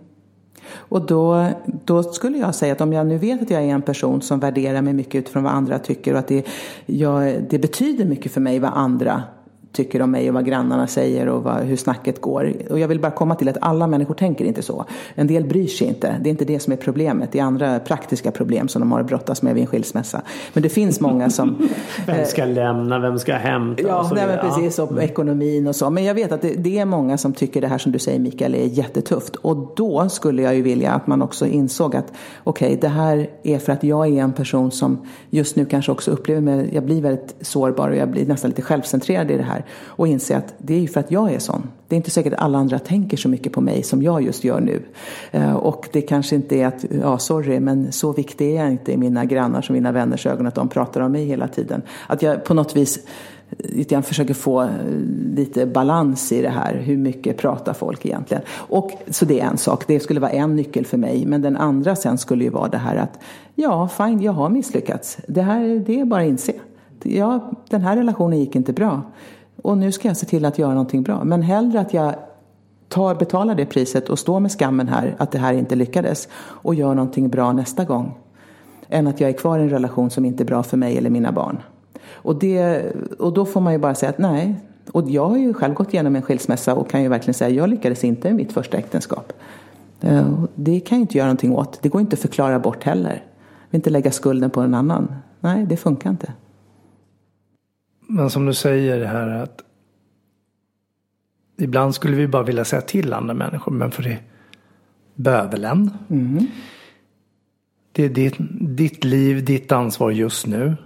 Och 0.74 1.06
då, 1.06 1.46
då 1.84 2.02
skulle 2.02 2.38
jag 2.38 2.54
säga 2.54 2.72
att 2.72 2.80
om 2.80 2.92
jag 2.92 3.06
nu 3.06 3.18
vet 3.18 3.42
att 3.42 3.50
jag 3.50 3.62
är 3.62 3.66
en 3.66 3.82
person 3.82 4.22
som 4.22 4.40
värderar 4.40 4.82
mig 4.82 4.92
mycket 4.92 5.14
utifrån 5.14 5.42
vad 5.42 5.52
andra 5.52 5.78
tycker 5.78 6.12
och 6.12 6.18
att 6.18 6.28
det, 6.28 6.46
jag, 6.86 7.42
det 7.50 7.58
betyder 7.58 8.04
mycket 8.04 8.32
för 8.32 8.40
mig 8.40 8.58
vad 8.58 8.70
andra 8.74 9.22
tycker 9.72 10.02
om 10.02 10.10
mig 10.10 10.28
och 10.28 10.34
vad 10.34 10.46
grannarna 10.46 10.86
säger 10.86 11.28
och 11.28 11.42
vad, 11.42 11.56
hur 11.56 11.76
snacket 11.76 12.20
går. 12.20 12.52
Och 12.70 12.78
jag 12.78 12.88
vill 12.88 13.00
bara 13.00 13.12
komma 13.12 13.34
till 13.34 13.48
att 13.48 13.56
alla 13.60 13.86
människor 13.86 14.14
tänker 14.14 14.44
inte 14.44 14.62
så. 14.62 14.84
En 15.14 15.26
del 15.26 15.44
bryr 15.44 15.66
sig 15.66 15.88
inte. 15.88 16.16
Det 16.20 16.28
är 16.28 16.30
inte 16.30 16.44
det 16.44 16.60
som 16.60 16.72
är 16.72 16.76
problemet. 16.76 17.32
Det 17.32 17.38
är 17.38 17.42
andra 17.42 17.78
praktiska 17.78 18.30
problem 18.30 18.68
som 18.68 18.80
de 18.80 18.92
har 18.92 19.00
att 19.00 19.06
brottas 19.06 19.42
med 19.42 19.54
vid 19.54 19.60
en 19.60 19.66
skilsmässa. 19.66 20.22
Men 20.52 20.62
det 20.62 20.68
finns 20.68 21.00
många 21.00 21.30
som... 21.30 21.68
vem 22.06 22.24
ska 22.24 22.44
lämna, 22.44 22.98
vem 22.98 23.18
ska 23.18 23.34
hämta? 23.34 23.82
Ja, 23.82 24.00
och 24.00 24.06
så 24.06 24.14
nej, 24.14 24.26
men 24.26 24.38
precis. 24.38 24.78
Och 24.78 25.02
ekonomin 25.02 25.66
och 25.66 25.76
så. 25.76 25.90
Men 25.90 26.04
jag 26.04 26.14
vet 26.14 26.32
att 26.32 26.42
det, 26.42 26.54
det 26.54 26.78
är 26.78 26.84
många 26.84 27.18
som 27.18 27.32
tycker 27.32 27.60
det 27.60 27.68
här 27.68 27.78
som 27.78 27.92
du 27.92 27.98
säger 27.98 28.18
Mikael 28.18 28.54
är 28.54 28.66
jättetufft. 28.66 29.36
Och 29.36 29.72
då 29.76 30.08
skulle 30.08 30.42
jag 30.42 30.54
ju 30.54 30.62
vilja 30.62 30.92
att 30.92 31.06
man 31.06 31.22
också 31.22 31.46
insåg 31.46 31.96
att 31.96 32.12
okej, 32.44 32.66
okay, 32.66 32.80
det 32.80 32.88
här 32.88 33.30
är 33.42 33.58
för 33.58 33.72
att 33.72 33.84
jag 33.84 34.06
är 34.06 34.22
en 34.22 34.32
person 34.32 34.70
som 34.70 35.06
just 35.30 35.56
nu 35.56 35.64
kanske 35.64 35.92
också 35.92 36.10
upplever 36.10 36.40
mig, 36.40 36.70
jag 36.72 36.84
blir 36.84 37.02
väldigt 37.02 37.34
sårbar 37.40 37.90
och 37.90 37.96
jag 37.96 38.10
blir 38.10 38.26
nästan 38.26 38.50
lite 38.50 38.62
självcentrerad 38.62 39.30
i 39.30 39.36
det 39.36 39.42
här. 39.42 39.59
Och 39.70 40.08
inse 40.08 40.36
att 40.36 40.54
det 40.58 40.74
är 40.74 40.80
ju 40.80 40.88
för 40.88 41.00
att 41.00 41.10
jag 41.10 41.32
är 41.32 41.38
sån. 41.38 41.62
Det 41.90 41.94
är 41.94 41.96
inte 41.96 42.10
säkert 42.10 42.32
att 42.32 42.40
alla 42.40 42.58
andra 42.58 42.78
tänker 42.78 43.16
så 43.16 43.28
mycket 43.28 43.52
på 43.52 43.60
mig 43.60 43.82
som 43.82 44.02
jag 44.02 44.22
just 44.22 44.44
gör 44.44 44.60
nu. 44.60 44.82
Eh, 45.30 45.52
och 45.52 45.88
det 45.92 46.00
kanske 46.00 46.36
inte 46.36 46.56
är 46.56 46.66
att, 46.66 46.84
ja 47.02 47.18
sorry, 47.18 47.60
men 47.60 47.92
så 47.92 48.12
viktig 48.12 48.50
är 48.50 48.62
jag 48.62 48.70
inte 48.70 48.92
i 48.92 48.96
mina 48.96 49.24
grannars 49.24 49.70
och 49.70 49.74
mina 49.74 49.92
vänners 49.92 50.26
ögon 50.26 50.46
att 50.46 50.54
de 50.54 50.68
pratar 50.68 51.00
om 51.00 51.12
mig 51.12 51.24
hela 51.24 51.48
tiden. 51.48 51.82
Att 52.06 52.22
jag 52.22 52.44
på 52.44 52.54
något 52.54 52.76
vis 52.76 52.98
eh, 53.58 53.84
jag 53.88 54.04
försöker 54.04 54.34
få 54.34 54.62
eh, 54.62 54.68
lite 55.34 55.66
balans 55.66 56.32
i 56.32 56.42
det 56.42 56.48
här. 56.48 56.74
Hur 56.74 56.96
mycket 56.96 57.36
pratar 57.36 57.72
folk 57.72 58.06
egentligen? 58.06 58.42
Och, 58.50 58.90
så 59.10 59.24
det 59.24 59.40
är 59.40 59.46
en 59.46 59.58
sak. 59.58 59.84
Det 59.86 60.00
skulle 60.00 60.20
vara 60.20 60.30
en 60.30 60.56
nyckel 60.56 60.86
för 60.86 60.96
mig. 60.96 61.26
Men 61.26 61.42
den 61.42 61.56
andra 61.56 61.96
sen 61.96 62.18
skulle 62.18 62.44
ju 62.44 62.50
vara 62.50 62.68
det 62.68 62.78
här 62.78 62.96
att 62.96 63.18
ja, 63.54 63.88
fine, 63.88 64.22
jag 64.22 64.32
har 64.32 64.48
misslyckats. 64.48 65.18
Det 65.26 65.42
här 65.42 65.82
det 65.86 66.00
är 66.00 66.04
bara 66.04 66.22
att 66.22 66.28
inse. 66.28 66.52
Ja, 67.02 67.50
den 67.68 67.80
här 67.80 67.96
relationen 67.96 68.38
gick 68.38 68.56
inte 68.56 68.72
bra. 68.72 69.02
Och 69.62 69.78
nu 69.78 69.92
ska 69.92 70.08
jag 70.08 70.16
se 70.16 70.26
till 70.26 70.44
att 70.44 70.58
göra 70.58 70.70
någonting 70.70 71.02
bra. 71.02 71.24
Men 71.24 71.42
hellre 71.42 71.80
att 71.80 71.94
jag 71.94 72.14
tar, 72.88 73.14
betalar 73.14 73.54
det 73.54 73.66
priset 73.66 74.08
och 74.08 74.18
står 74.18 74.40
med 74.40 74.52
skammen 74.52 74.88
här 74.88 75.14
att 75.18 75.32
det 75.32 75.38
här 75.38 75.52
inte 75.52 75.76
lyckades 75.76 76.28
och 76.36 76.74
gör 76.74 76.94
någonting 76.94 77.28
bra 77.28 77.52
nästa 77.52 77.84
gång. 77.84 78.18
Än 78.88 79.06
att 79.06 79.20
jag 79.20 79.30
är 79.30 79.34
kvar 79.34 79.58
i 79.58 79.62
en 79.62 79.70
relation 79.70 80.10
som 80.10 80.24
inte 80.24 80.42
är 80.42 80.44
bra 80.44 80.62
för 80.62 80.76
mig 80.76 80.98
eller 80.98 81.10
mina 81.10 81.32
barn. 81.32 81.62
Och, 82.12 82.38
det, 82.38 82.92
och 83.18 83.32
då 83.32 83.44
får 83.44 83.60
man 83.60 83.72
ju 83.72 83.78
bara 83.78 83.94
säga 83.94 84.10
att 84.10 84.18
nej. 84.18 84.54
Och 84.92 85.10
jag 85.10 85.28
har 85.28 85.36
ju 85.36 85.54
själv 85.54 85.74
gått 85.74 85.94
igenom 85.94 86.16
en 86.16 86.22
skilsmässa 86.22 86.74
och 86.74 86.90
kan 86.90 87.02
ju 87.02 87.08
verkligen 87.08 87.34
säga 87.34 87.48
att 87.48 87.56
jag 87.56 87.68
lyckades 87.68 88.04
inte 88.04 88.28
i 88.28 88.32
mitt 88.32 88.52
första 88.52 88.76
äktenskap. 88.78 89.32
Eh, 90.00 90.44
det 90.54 90.80
kan 90.80 90.98
jag 90.98 91.02
inte 91.02 91.18
göra 91.18 91.26
någonting 91.26 91.52
åt. 91.52 91.82
Det 91.82 91.88
går 91.88 92.00
inte 92.00 92.14
att 92.14 92.20
förklara 92.20 92.58
bort 92.58 92.84
heller. 92.84 93.10
Jag 93.10 93.70
vill 93.70 93.78
inte 93.78 93.90
lägga 93.90 94.10
skulden 94.10 94.50
på 94.50 94.60
någon 94.60 94.74
annan. 94.74 95.14
Nej, 95.40 95.66
det 95.66 95.76
funkar 95.76 96.10
inte. 96.10 96.32
Men 98.10 98.30
som 98.30 98.46
du 98.46 98.54
säger 98.54 99.04
här 99.04 99.28
att 99.28 99.62
ibland 101.58 101.94
skulle 101.94 102.16
vi 102.16 102.28
bara 102.28 102.42
vilja 102.42 102.64
säga 102.64 102.82
till 102.82 103.12
andra 103.12 103.34
människor, 103.34 103.72
men 103.72 103.90
för 103.90 104.02
det 104.02 104.18
bövelen. 105.14 105.90
Mm. 106.10 106.46
Det 107.92 108.04
är 108.04 108.08
ditt, 108.08 108.34
ditt 108.60 109.04
liv, 109.04 109.44
ditt 109.44 109.72
ansvar 109.72 110.10
just 110.10 110.46
nu. 110.46 110.76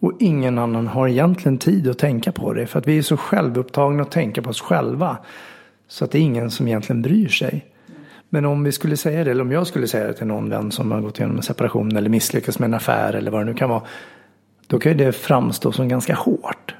Och 0.00 0.12
ingen 0.20 0.58
annan 0.58 0.86
har 0.86 1.08
egentligen 1.08 1.58
tid 1.58 1.88
att 1.88 1.98
tänka 1.98 2.32
på 2.32 2.52
det. 2.52 2.66
För 2.66 2.78
att 2.78 2.88
vi 2.88 2.98
är 2.98 3.02
så 3.02 3.16
självupptagna 3.16 4.02
att 4.02 4.10
tänka 4.10 4.42
på 4.42 4.50
oss 4.50 4.60
själva. 4.60 5.16
Så 5.88 6.04
att 6.04 6.10
det 6.10 6.18
är 6.18 6.22
ingen 6.22 6.50
som 6.50 6.68
egentligen 6.68 7.02
bryr 7.02 7.28
sig. 7.28 7.66
Men 8.28 8.44
om 8.44 8.64
vi 8.64 8.72
skulle 8.72 8.96
säga 8.96 9.24
det, 9.24 9.30
eller 9.30 9.42
om 9.42 9.52
jag 9.52 9.66
skulle 9.66 9.86
säga 9.86 10.06
det 10.06 10.12
till 10.12 10.26
någon 10.26 10.50
vän 10.50 10.70
som 10.72 10.92
har 10.92 11.00
gått 11.00 11.18
igenom 11.18 11.36
en 11.36 11.42
separation 11.42 11.96
eller 11.96 12.08
misslyckats 12.08 12.58
med 12.58 12.66
en 12.66 12.74
affär 12.74 13.12
eller 13.12 13.30
vad 13.30 13.40
det 13.40 13.44
nu 13.44 13.54
kan 13.54 13.70
vara. 13.70 13.82
Då 14.72 14.78
kan 14.78 14.92
ju 14.92 14.98
det 14.98 15.12
framstå 15.12 15.72
som 15.72 15.88
ganska 15.88 16.14
hårt. 16.14 16.74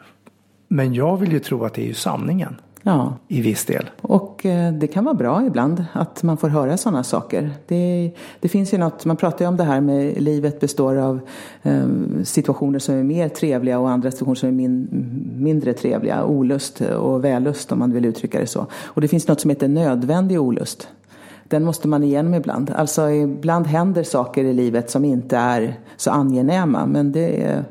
Men 0.69 0.95
jag 0.95 1.17
vill 1.17 1.33
ju 1.33 1.39
tro 1.39 1.65
att 1.65 1.75
det 1.75 1.83
är 1.83 1.87
ju 1.87 1.95
sanningen. 1.95 2.57
Ja. 2.83 3.15
I 3.29 3.41
viss 3.41 3.65
del. 3.65 3.91
Och 4.01 4.47
eh, 4.47 4.73
det 4.73 4.87
kan 4.87 5.05
vara 5.05 5.15
bra 5.15 5.47
ibland 5.47 5.85
att 5.93 6.23
man 6.23 6.37
får 6.37 6.49
höra 6.49 6.77
sådana 6.77 7.05
saker. 7.05 7.51
Det, 7.67 8.13
det 8.41 8.49
finns 8.49 8.75
ju 8.75 8.79
något, 8.79 9.05
man 9.05 9.17
pratar 9.17 9.45
ju 9.45 9.49
om 9.49 9.57
det 9.57 9.65
här 9.65 9.81
med 9.81 10.23
livet 10.23 10.61
består 10.61 10.97
av 10.97 11.21
eh, 11.63 11.87
situationer 12.25 12.79
som 12.79 12.95
är 12.95 13.03
mer 13.03 13.29
trevliga 13.29 13.79
och 13.79 13.91
andra 13.91 14.11
situationer 14.11 14.35
som 14.35 14.49
är 14.49 14.53
min, 14.53 14.89
mindre 15.39 15.73
trevliga. 15.73 16.25
Olust 16.25 16.81
och 16.81 17.25
vällust 17.25 17.73
om 17.73 17.79
man 17.79 17.93
vill 17.93 18.05
uttrycka 18.05 18.41
det 18.41 18.47
så. 18.47 18.67
Och 18.85 19.01
det 19.01 19.09
finns 19.09 19.29
något 19.29 19.41
som 19.41 19.51
heter 19.51 19.69
nödvändig 19.69 20.41
olust. 20.41 20.89
Den 21.45 21.65
måste 21.65 21.89
man 21.89 22.03
igenom 22.03 22.35
ibland. 22.35 22.71
Alltså 22.71 23.11
ibland 23.11 23.67
händer 23.67 24.03
saker 24.03 24.45
i 24.45 24.53
livet 24.53 24.91
som 24.91 25.05
inte 25.05 25.37
är 25.37 25.75
så 25.97 26.11
angenäma. 26.11 26.87
Men 26.87 27.13
det 27.13 27.43
är, 27.43 27.65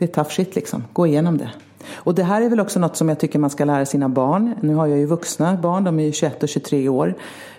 det 0.00 0.04
är 0.04 0.14
tough 0.14 0.30
shit 0.30 0.54
liksom. 0.54 0.84
Gå 0.92 1.06
igenom 1.06 1.38
det. 1.38 1.50
Och 1.94 2.14
det 2.14 2.22
här 2.22 2.42
är 2.42 2.48
väl 2.48 2.60
också 2.60 2.80
något 2.80 2.96
som 2.96 3.08
jag 3.08 3.18
tycker 3.18 3.38
man 3.38 3.50
ska 3.50 3.64
lära 3.64 3.86
sina 3.86 4.08
barn. 4.08 4.54
Nu 4.60 4.74
har 4.74 4.86
jag 4.86 4.98
ju 4.98 5.06
vuxna 5.06 5.58
barn, 5.62 5.84
de 5.84 6.00
är 6.00 6.04
ju 6.04 6.12
21 6.12 6.42
och 6.42 6.48
23 6.48 6.88
år. 6.88 7.14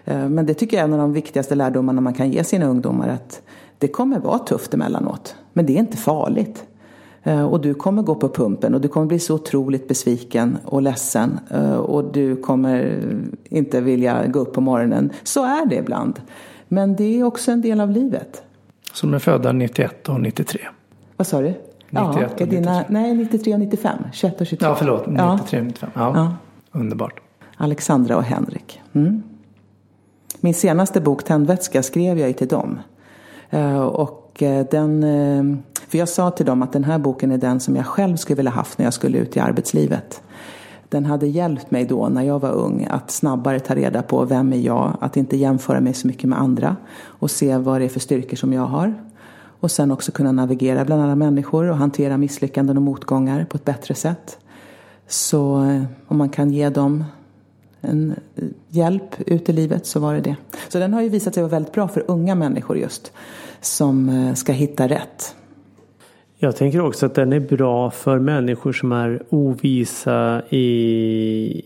Men 0.06 0.46
det 0.46 0.54
tycker 0.54 0.78
jag 0.78 0.82
är 0.82 0.88
en 0.88 0.94
av 0.94 1.00
de 1.00 1.14
viktigaste 1.14 1.56
lärdomarna 1.56 2.02
man 2.02 2.14
kan 2.14 2.32
ge 2.32 2.44
sina 2.44 2.66
ungdomar. 2.66 3.08
Att 3.08 3.42
det 3.78 3.88
kommer 3.88 4.20
vara 4.20 4.40
tufft 4.40 4.74
emellanåt. 4.74 5.36
Men 5.54 5.66
det 5.66 5.74
är 5.74 5.80
inte 5.80 5.98
farligt. 5.98 6.64
Och 7.50 7.62
du 7.62 7.74
kommer 7.74 8.04
gå 8.04 8.16
på 8.16 8.30
pumpen 8.30 8.76
och 8.76 8.82
du 8.82 8.88
kommer 8.88 9.08
bli 9.08 9.20
så 9.20 9.36
otroligt 9.36 9.88
besviken 9.88 10.58
och 10.66 10.82
ledsen. 10.82 11.40
Och 11.78 12.12
du 12.12 12.36
kommer 12.36 13.00
inte 13.44 13.82
vilja 13.82 14.28
gå 14.28 14.40
upp 14.40 14.54
på 14.54 14.62
morgonen. 14.62 15.10
Så 15.24 15.46
är 15.46 15.66
det 15.66 15.76
ibland. 15.76 16.22
Men 16.68 16.96
det 16.96 17.20
är 17.20 17.24
också 17.24 17.52
en 17.52 17.62
del 17.62 17.82
av 17.82 17.90
livet. 17.90 18.44
Som 18.94 19.14
är 19.14 19.20
födda 19.20 19.52
91 19.52 20.10
och 20.10 20.22
93. 20.22 20.62
Vad 21.18 21.28
sa 21.28 21.42
du? 21.42 21.54
91 21.92 22.32
ja, 22.38 22.46
dina, 22.46 22.84
nej, 22.90 23.16
93 23.16 23.54
och 23.54 23.60
95. 23.60 23.98
21 24.12 24.42
och 24.42 24.48
23. 24.48 24.68
Ja, 24.68 24.76
förlåt. 24.76 25.08
93 25.08 25.60
och 25.60 25.66
95. 25.66 25.90
Ja. 25.94 26.12
ja. 26.16 26.34
Underbart. 26.80 27.22
Alexandra 27.58 28.18
och 28.18 28.24
Henrik. 28.24 28.82
Mm. 28.94 29.24
Min 30.40 30.54
senaste 30.54 31.02
bok 31.02 31.24
Tändvätska 31.24 31.84
skrev 31.84 32.20
jag 32.20 32.28
ju 32.28 32.34
till 32.34 32.48
dem. 32.48 32.80
Och 33.92 34.44
den, 34.72 35.02
för 35.88 35.98
jag 35.98 36.10
sa 36.10 36.32
till 36.32 36.46
dem 36.46 36.62
att 36.62 36.74
den 36.74 36.84
här 36.84 37.00
boken 37.00 37.32
är 37.32 37.38
den 37.38 37.60
som 37.60 37.76
jag 37.76 37.86
själv 37.86 38.16
skulle 38.18 38.38
vilja 38.38 38.52
haft 38.52 38.78
när 38.78 38.86
jag 38.86 38.94
skulle 38.94 39.18
ut 39.18 39.38
i 39.38 39.40
arbetslivet. 39.40 40.22
Den 40.90 41.06
hade 41.06 41.28
hjälpt 41.28 41.72
mig 41.72 41.86
då 41.86 42.10
när 42.10 42.22
jag 42.22 42.40
var 42.40 42.52
ung 42.52 42.88
att 42.90 43.12
snabbare 43.12 43.60
ta 43.60 43.76
reda 43.76 44.02
på 44.02 44.26
vem 44.26 44.54
är 44.54 44.58
jag, 44.58 44.98
att 45.00 45.18
inte 45.18 45.38
jämföra 45.38 45.82
mig 45.82 45.94
så 45.94 46.08
mycket 46.08 46.30
med 46.30 46.40
andra 46.40 46.76
och 47.04 47.32
se 47.32 47.58
vad 47.58 47.82
det 47.82 47.86
är 47.86 47.90
för 47.90 48.00
styrkor 48.00 48.38
som 48.38 48.54
jag 48.54 48.66
har. 48.66 48.94
Och 49.62 49.72
sen 49.72 49.92
också 49.92 50.12
kunna 50.12 50.32
navigera 50.32 50.86
bland 50.86 51.02
alla 51.04 51.16
människor 51.16 51.70
och 51.70 51.78
hantera 51.78 52.18
misslyckanden 52.18 52.78
och 52.78 52.84
motgångar 52.84 53.46
på 53.46 53.58
ett 53.58 53.66
bättre 53.66 53.96
sätt. 53.96 54.38
Så 55.08 55.64
eh, 55.64 55.84
om 56.08 56.18
man 56.18 56.30
kan 56.30 56.52
ge 56.52 56.70
dem 56.70 57.04
en 57.82 58.16
eh, 58.36 58.44
hjälp 58.70 59.16
ut 59.26 59.50
i 59.50 59.54
livet 59.54 59.86
så 59.86 60.00
var 60.00 60.14
det 60.14 60.22
det. 60.22 60.36
Så 60.70 60.80
den 60.80 60.94
har 60.94 61.02
ju 61.02 61.10
visat 61.10 61.34
sig 61.34 61.44
vara 61.44 61.52
väldigt 61.52 61.74
bra 61.74 61.88
för 61.88 62.04
unga 62.08 62.36
människor 62.36 62.78
just. 62.78 63.12
Som 63.62 64.10
eh, 64.10 64.34
ska 64.34 64.52
hitta 64.52 64.88
rätt. 64.88 65.36
Jag 66.38 66.56
tänker 66.56 66.82
också 66.82 67.06
att 67.06 67.16
den 67.16 67.34
är 67.34 67.40
bra 67.40 67.92
för 67.92 68.20
människor 68.20 68.74
som 68.74 68.92
är 68.92 69.24
ovisa 69.30 70.42
i, 70.50 71.66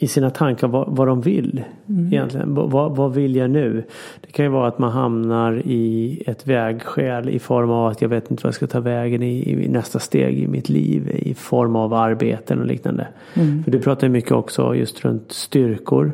i 0.00 0.06
sina 0.06 0.30
tankar 0.30 0.68
vad, 0.68 0.96
vad 0.96 1.06
de 1.06 1.20
vill. 1.20 1.64
Mm. 1.88 2.06
Egentligen. 2.06 2.54
Vad, 2.54 2.96
vad 2.96 3.14
vill 3.14 3.36
jag 3.36 3.50
nu? 3.50 3.84
Det 4.20 4.32
kan 4.32 4.44
ju 4.44 4.50
vara 4.50 4.68
att 4.68 4.78
man 4.78 4.92
hamnar 4.92 5.62
i 5.64 6.22
ett 6.26 6.46
vägskäl 6.46 7.28
i 7.28 7.38
form 7.38 7.70
av 7.70 7.86
att 7.86 8.02
jag 8.02 8.08
vet 8.08 8.30
inte 8.30 8.42
vad 8.42 8.48
jag 8.48 8.54
ska 8.54 8.66
ta 8.66 8.80
vägen 8.80 9.22
i, 9.22 9.64
i 9.64 9.68
nästa 9.68 9.98
steg 9.98 10.38
i 10.38 10.46
mitt 10.46 10.68
liv. 10.68 11.08
I 11.14 11.34
form 11.34 11.76
av 11.76 11.94
arbeten 11.94 12.60
och 12.60 12.66
liknande. 12.66 13.08
Mm. 13.34 13.64
För 13.64 13.70
du 13.70 13.78
pratar 13.78 14.06
ju 14.06 14.12
mycket 14.12 14.32
också 14.32 14.74
just 14.74 15.04
runt 15.04 15.32
styrkor. 15.32 16.12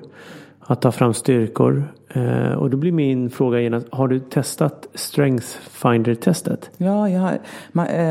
Att 0.67 0.83
ta 0.83 0.93
fram 0.93 1.15
styrkor. 1.15 1.89
Eh, 2.09 2.53
och 2.53 2.71
då 2.71 2.77
blir 2.77 2.93
min 2.93 3.31
fråga 3.31 3.61
genast, 3.61 3.87
har 3.91 4.09
du 4.09 4.21
testat 4.21 4.89
Strength 4.95 5.47
Finder-testet? 5.71 6.71
Ja, 6.77 7.09
jag 7.09 7.21
har. 7.21 7.39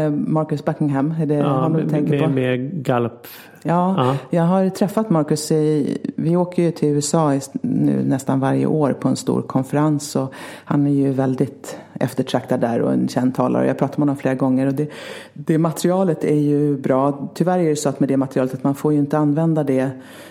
Marcus 0.10 0.66
Buckingham, 0.66 1.16
är 1.22 1.26
det 1.26 1.34
ja, 1.34 1.48
han 1.48 1.74
du 1.74 1.80
med, 1.80 1.90
tänker 1.90 2.20
på? 2.20 2.30
Med 2.30 2.86
Gallup. 2.86 3.28
Ja, 3.66 3.96
uh-huh. 3.98 4.16
jag 4.30 4.44
har 4.44 4.70
träffat 4.70 5.10
Marcus 5.10 5.52
i, 5.52 5.98
vi 6.16 6.36
åker 6.36 6.64
ju 6.64 6.72
till 6.72 6.90
USA 6.90 7.40
nu 7.62 8.04
nästan 8.04 8.40
varje 8.40 8.66
år 8.66 8.94
på 8.94 9.08
en 9.08 9.16
stor 9.16 9.42
konferens 9.42 10.16
och 10.16 10.34
han 10.66 10.88
är 10.88 10.92
ju 10.92 11.12
väldigt 11.12 11.78
eftertraktad 12.00 12.60
där 12.62 12.82
och 12.82 12.94
en 12.94 13.08
känd 13.08 13.36
talare. 13.36 13.68
Jag 13.68 13.78
pratat 13.78 13.98
med 13.98 14.02
honom 14.02 14.18
flera 14.18 14.36
gånger 14.36 14.68
och 14.68 14.74
det, 14.74 14.90
det 15.34 15.58
materialet 15.58 16.24
är 16.24 16.40
ju 16.40 16.78
bra. 16.78 17.30
Tyvärr 17.34 17.60
är 17.60 17.70
det 17.70 17.76
så 17.76 17.90
att 17.90 18.00
med 18.00 18.10
det 18.10 18.18
materialet 18.18 18.54
att 18.54 18.64
man 18.64 18.76
får 18.76 18.94
ju 18.94 19.00
inte 19.00 19.18
använda 19.18 19.64
det 19.64 19.90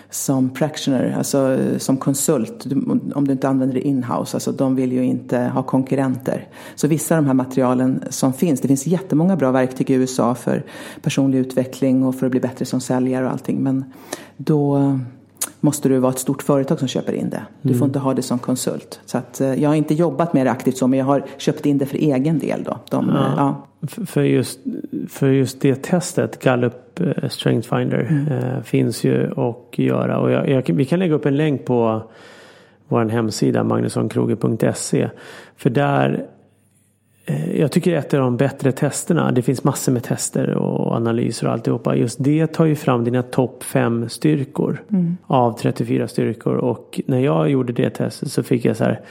som 0.09 0.49
practitioner, 0.49 1.15
alltså 1.17 1.57
som 1.77 1.97
konsult 1.97 2.65
om 3.15 3.27
du 3.27 3.31
inte 3.31 3.49
använder 3.49 3.75
det 3.75 3.87
inhouse. 3.87 4.37
Alltså 4.37 4.51
de 4.51 4.75
vill 4.75 4.91
ju 4.91 5.03
inte 5.03 5.39
ha 5.39 5.63
konkurrenter. 5.63 6.47
Så 6.75 6.87
vissa 6.87 7.15
av 7.15 7.23
de 7.23 7.27
här 7.27 7.33
materialen 7.33 8.03
som 8.09 8.33
finns, 8.33 8.61
det 8.61 8.67
finns 8.67 8.87
jättemånga 8.87 9.35
bra 9.35 9.51
verktyg 9.51 9.89
i 9.89 9.93
USA 9.93 10.35
för 10.35 10.63
personlig 11.01 11.39
utveckling 11.39 12.03
och 12.05 12.15
för 12.15 12.25
att 12.25 12.31
bli 12.31 12.41
bättre 12.41 12.65
som 12.65 12.81
säljare 12.81 13.25
och 13.25 13.31
allting. 13.31 13.63
Men 13.63 13.85
då 14.37 14.99
måste 15.63 15.89
du 15.89 15.99
vara 15.99 16.11
ett 16.11 16.19
stort 16.19 16.43
företag 16.43 16.79
som 16.79 16.87
köper 16.87 17.13
in 17.13 17.29
det. 17.29 17.41
Du 17.61 17.69
får 17.69 17.75
mm. 17.75 17.85
inte 17.85 17.99
ha 17.99 18.13
det 18.13 18.21
som 18.21 18.39
konsult. 18.39 18.99
Så 19.05 19.17
att, 19.17 19.41
eh, 19.41 19.53
jag 19.53 19.69
har 19.69 19.75
inte 19.75 19.93
jobbat 19.93 20.33
med 20.33 20.45
det 20.45 20.51
aktivt 20.51 20.77
så, 20.77 20.87
men 20.87 20.99
jag 20.99 21.05
har 21.05 21.23
köpt 21.37 21.65
in 21.65 21.77
det 21.77 21.85
för 21.85 21.97
egen 21.97 22.39
del. 22.39 22.63
Då. 22.63 22.79
De, 22.89 23.09
ja. 23.09 23.27
Eh, 23.27 23.33
ja. 23.37 23.67
För, 24.05 24.23
just, 24.23 24.59
för 25.09 25.29
just 25.29 25.61
det 25.61 25.83
testet, 25.83 26.43
Gallup 26.43 27.01
uh, 27.01 27.29
Strength 27.29 27.75
Finder, 27.75 28.07
mm. 28.09 28.63
finns 28.63 29.03
ju 29.03 29.31
att 29.37 29.79
göra. 29.79 30.19
Och 30.19 30.31
jag, 30.31 30.49
jag, 30.49 30.73
vi 30.73 30.85
kan 30.85 30.99
lägga 30.99 31.13
upp 31.13 31.25
en 31.25 31.37
länk 31.37 31.65
på 31.65 32.03
vår 32.87 33.05
hemsida 33.05 33.63
magnussonkroge.se. 33.63 35.09
För 35.57 35.69
där 35.69 36.09
Eh, 36.17 36.32
jag 37.55 37.71
tycker 37.71 37.93
ett 37.93 38.13
av 38.13 38.19
de 38.19 38.37
bättre 38.37 38.71
testerna, 38.71 39.31
det 39.31 39.41
finns 39.41 39.63
massor 39.63 39.91
med 39.91 40.03
tester 40.03 40.49
och 40.49 40.95
analyser 40.95 41.47
och 41.47 41.53
alltihopa. 41.53 41.95
Just 41.95 42.23
det 42.23 42.47
tar 42.47 42.65
ju 42.65 42.75
fram 42.75 43.03
dina 43.03 43.23
topp 43.23 43.63
fem 43.63 44.09
styrkor 44.09 44.83
mm. 44.89 45.17
av 45.27 45.57
34 45.57 46.07
styrkor. 46.07 46.55
Och 46.55 47.01
när 47.05 47.19
jag 47.19 47.49
gjorde 47.49 47.73
det 47.73 47.89
testet 47.89 48.31
så 48.31 48.43
fick 48.43 48.65
jag 48.65 48.77
så 48.77 48.83
här. 48.83 49.01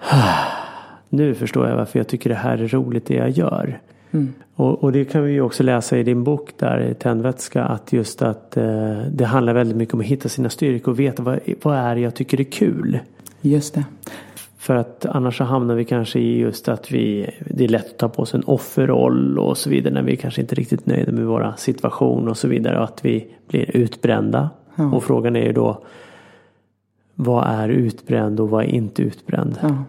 Nu 1.10 1.34
förstår 1.34 1.68
jag 1.68 1.76
varför 1.76 1.98
jag 1.98 2.08
tycker 2.08 2.30
det 2.30 2.36
här 2.36 2.58
är 2.58 2.68
roligt 2.68 3.06
det 3.06 3.14
jag 3.14 3.30
gör. 3.30 3.80
Mm. 4.10 4.34
Och, 4.54 4.84
och, 4.84 4.92
det 4.92 5.04
kan 5.04 5.22
vi 5.22 5.32
ju 5.32 5.40
också 5.40 5.62
läsa 5.62 5.98
i 5.98 6.02
din 6.02 6.24
bok 6.24 6.50
där, 6.58 6.94
Tändvätska, 6.94 7.64
att 7.64 7.92
just 7.92 8.22
att 8.22 8.56
eh, 8.56 8.98
det 9.12 9.24
handlar 9.24 9.52
väldigt 9.52 9.76
mycket 9.76 9.94
om 9.94 10.00
att 10.00 10.06
hitta 10.06 10.28
sina 10.28 10.50
styrkor 10.50 10.92
och 10.92 11.00
veta 11.00 11.22
vad, 11.22 11.38
vad 11.62 11.76
är 11.76 11.94
det 11.94 12.00
jag 12.00 12.14
tycker 12.14 12.40
är 12.40 12.44
kul. 12.44 12.98
Just 13.40 13.74
det. 13.74 13.84
För 14.58 14.74
att 14.74 15.06
annars 15.06 15.38
så 15.38 15.44
hamnar 15.44 15.74
vi 15.74 15.84
kanske 15.84 16.18
i 16.18 16.38
just 16.38 16.68
att 16.68 16.90
vi, 16.90 17.30
det 17.46 17.64
är 17.64 17.68
lätt 17.68 17.86
att 17.86 17.98
ta 17.98 18.08
på 18.08 18.26
sig 18.26 18.38
en 18.38 18.44
offerroll 18.44 19.38
och 19.38 19.58
så 19.58 19.70
vidare 19.70 19.94
när 19.94 20.02
vi 20.02 20.16
kanske 20.16 20.40
inte 20.40 20.54
är 20.54 20.56
riktigt 20.56 20.86
nöjda 20.86 21.12
med 21.12 21.26
våra 21.26 21.56
situation 21.56 22.28
och 22.28 22.36
så 22.36 22.48
vidare 22.48 22.78
och 22.78 22.84
att 22.84 23.04
vi 23.04 23.26
blir 23.48 23.76
utbrända. 23.76 24.50
Ja. 24.74 24.92
Och 24.92 25.04
frågan 25.04 25.36
är 25.36 25.44
ju 25.44 25.52
då 25.52 25.84
vad 27.14 27.44
är 27.46 27.68
utbränd 27.68 28.40
och 28.40 28.50
vad 28.50 28.64
är 28.64 28.68
inte 28.68 29.02
utbränd? 29.02 29.58
Ja. 29.62 29.84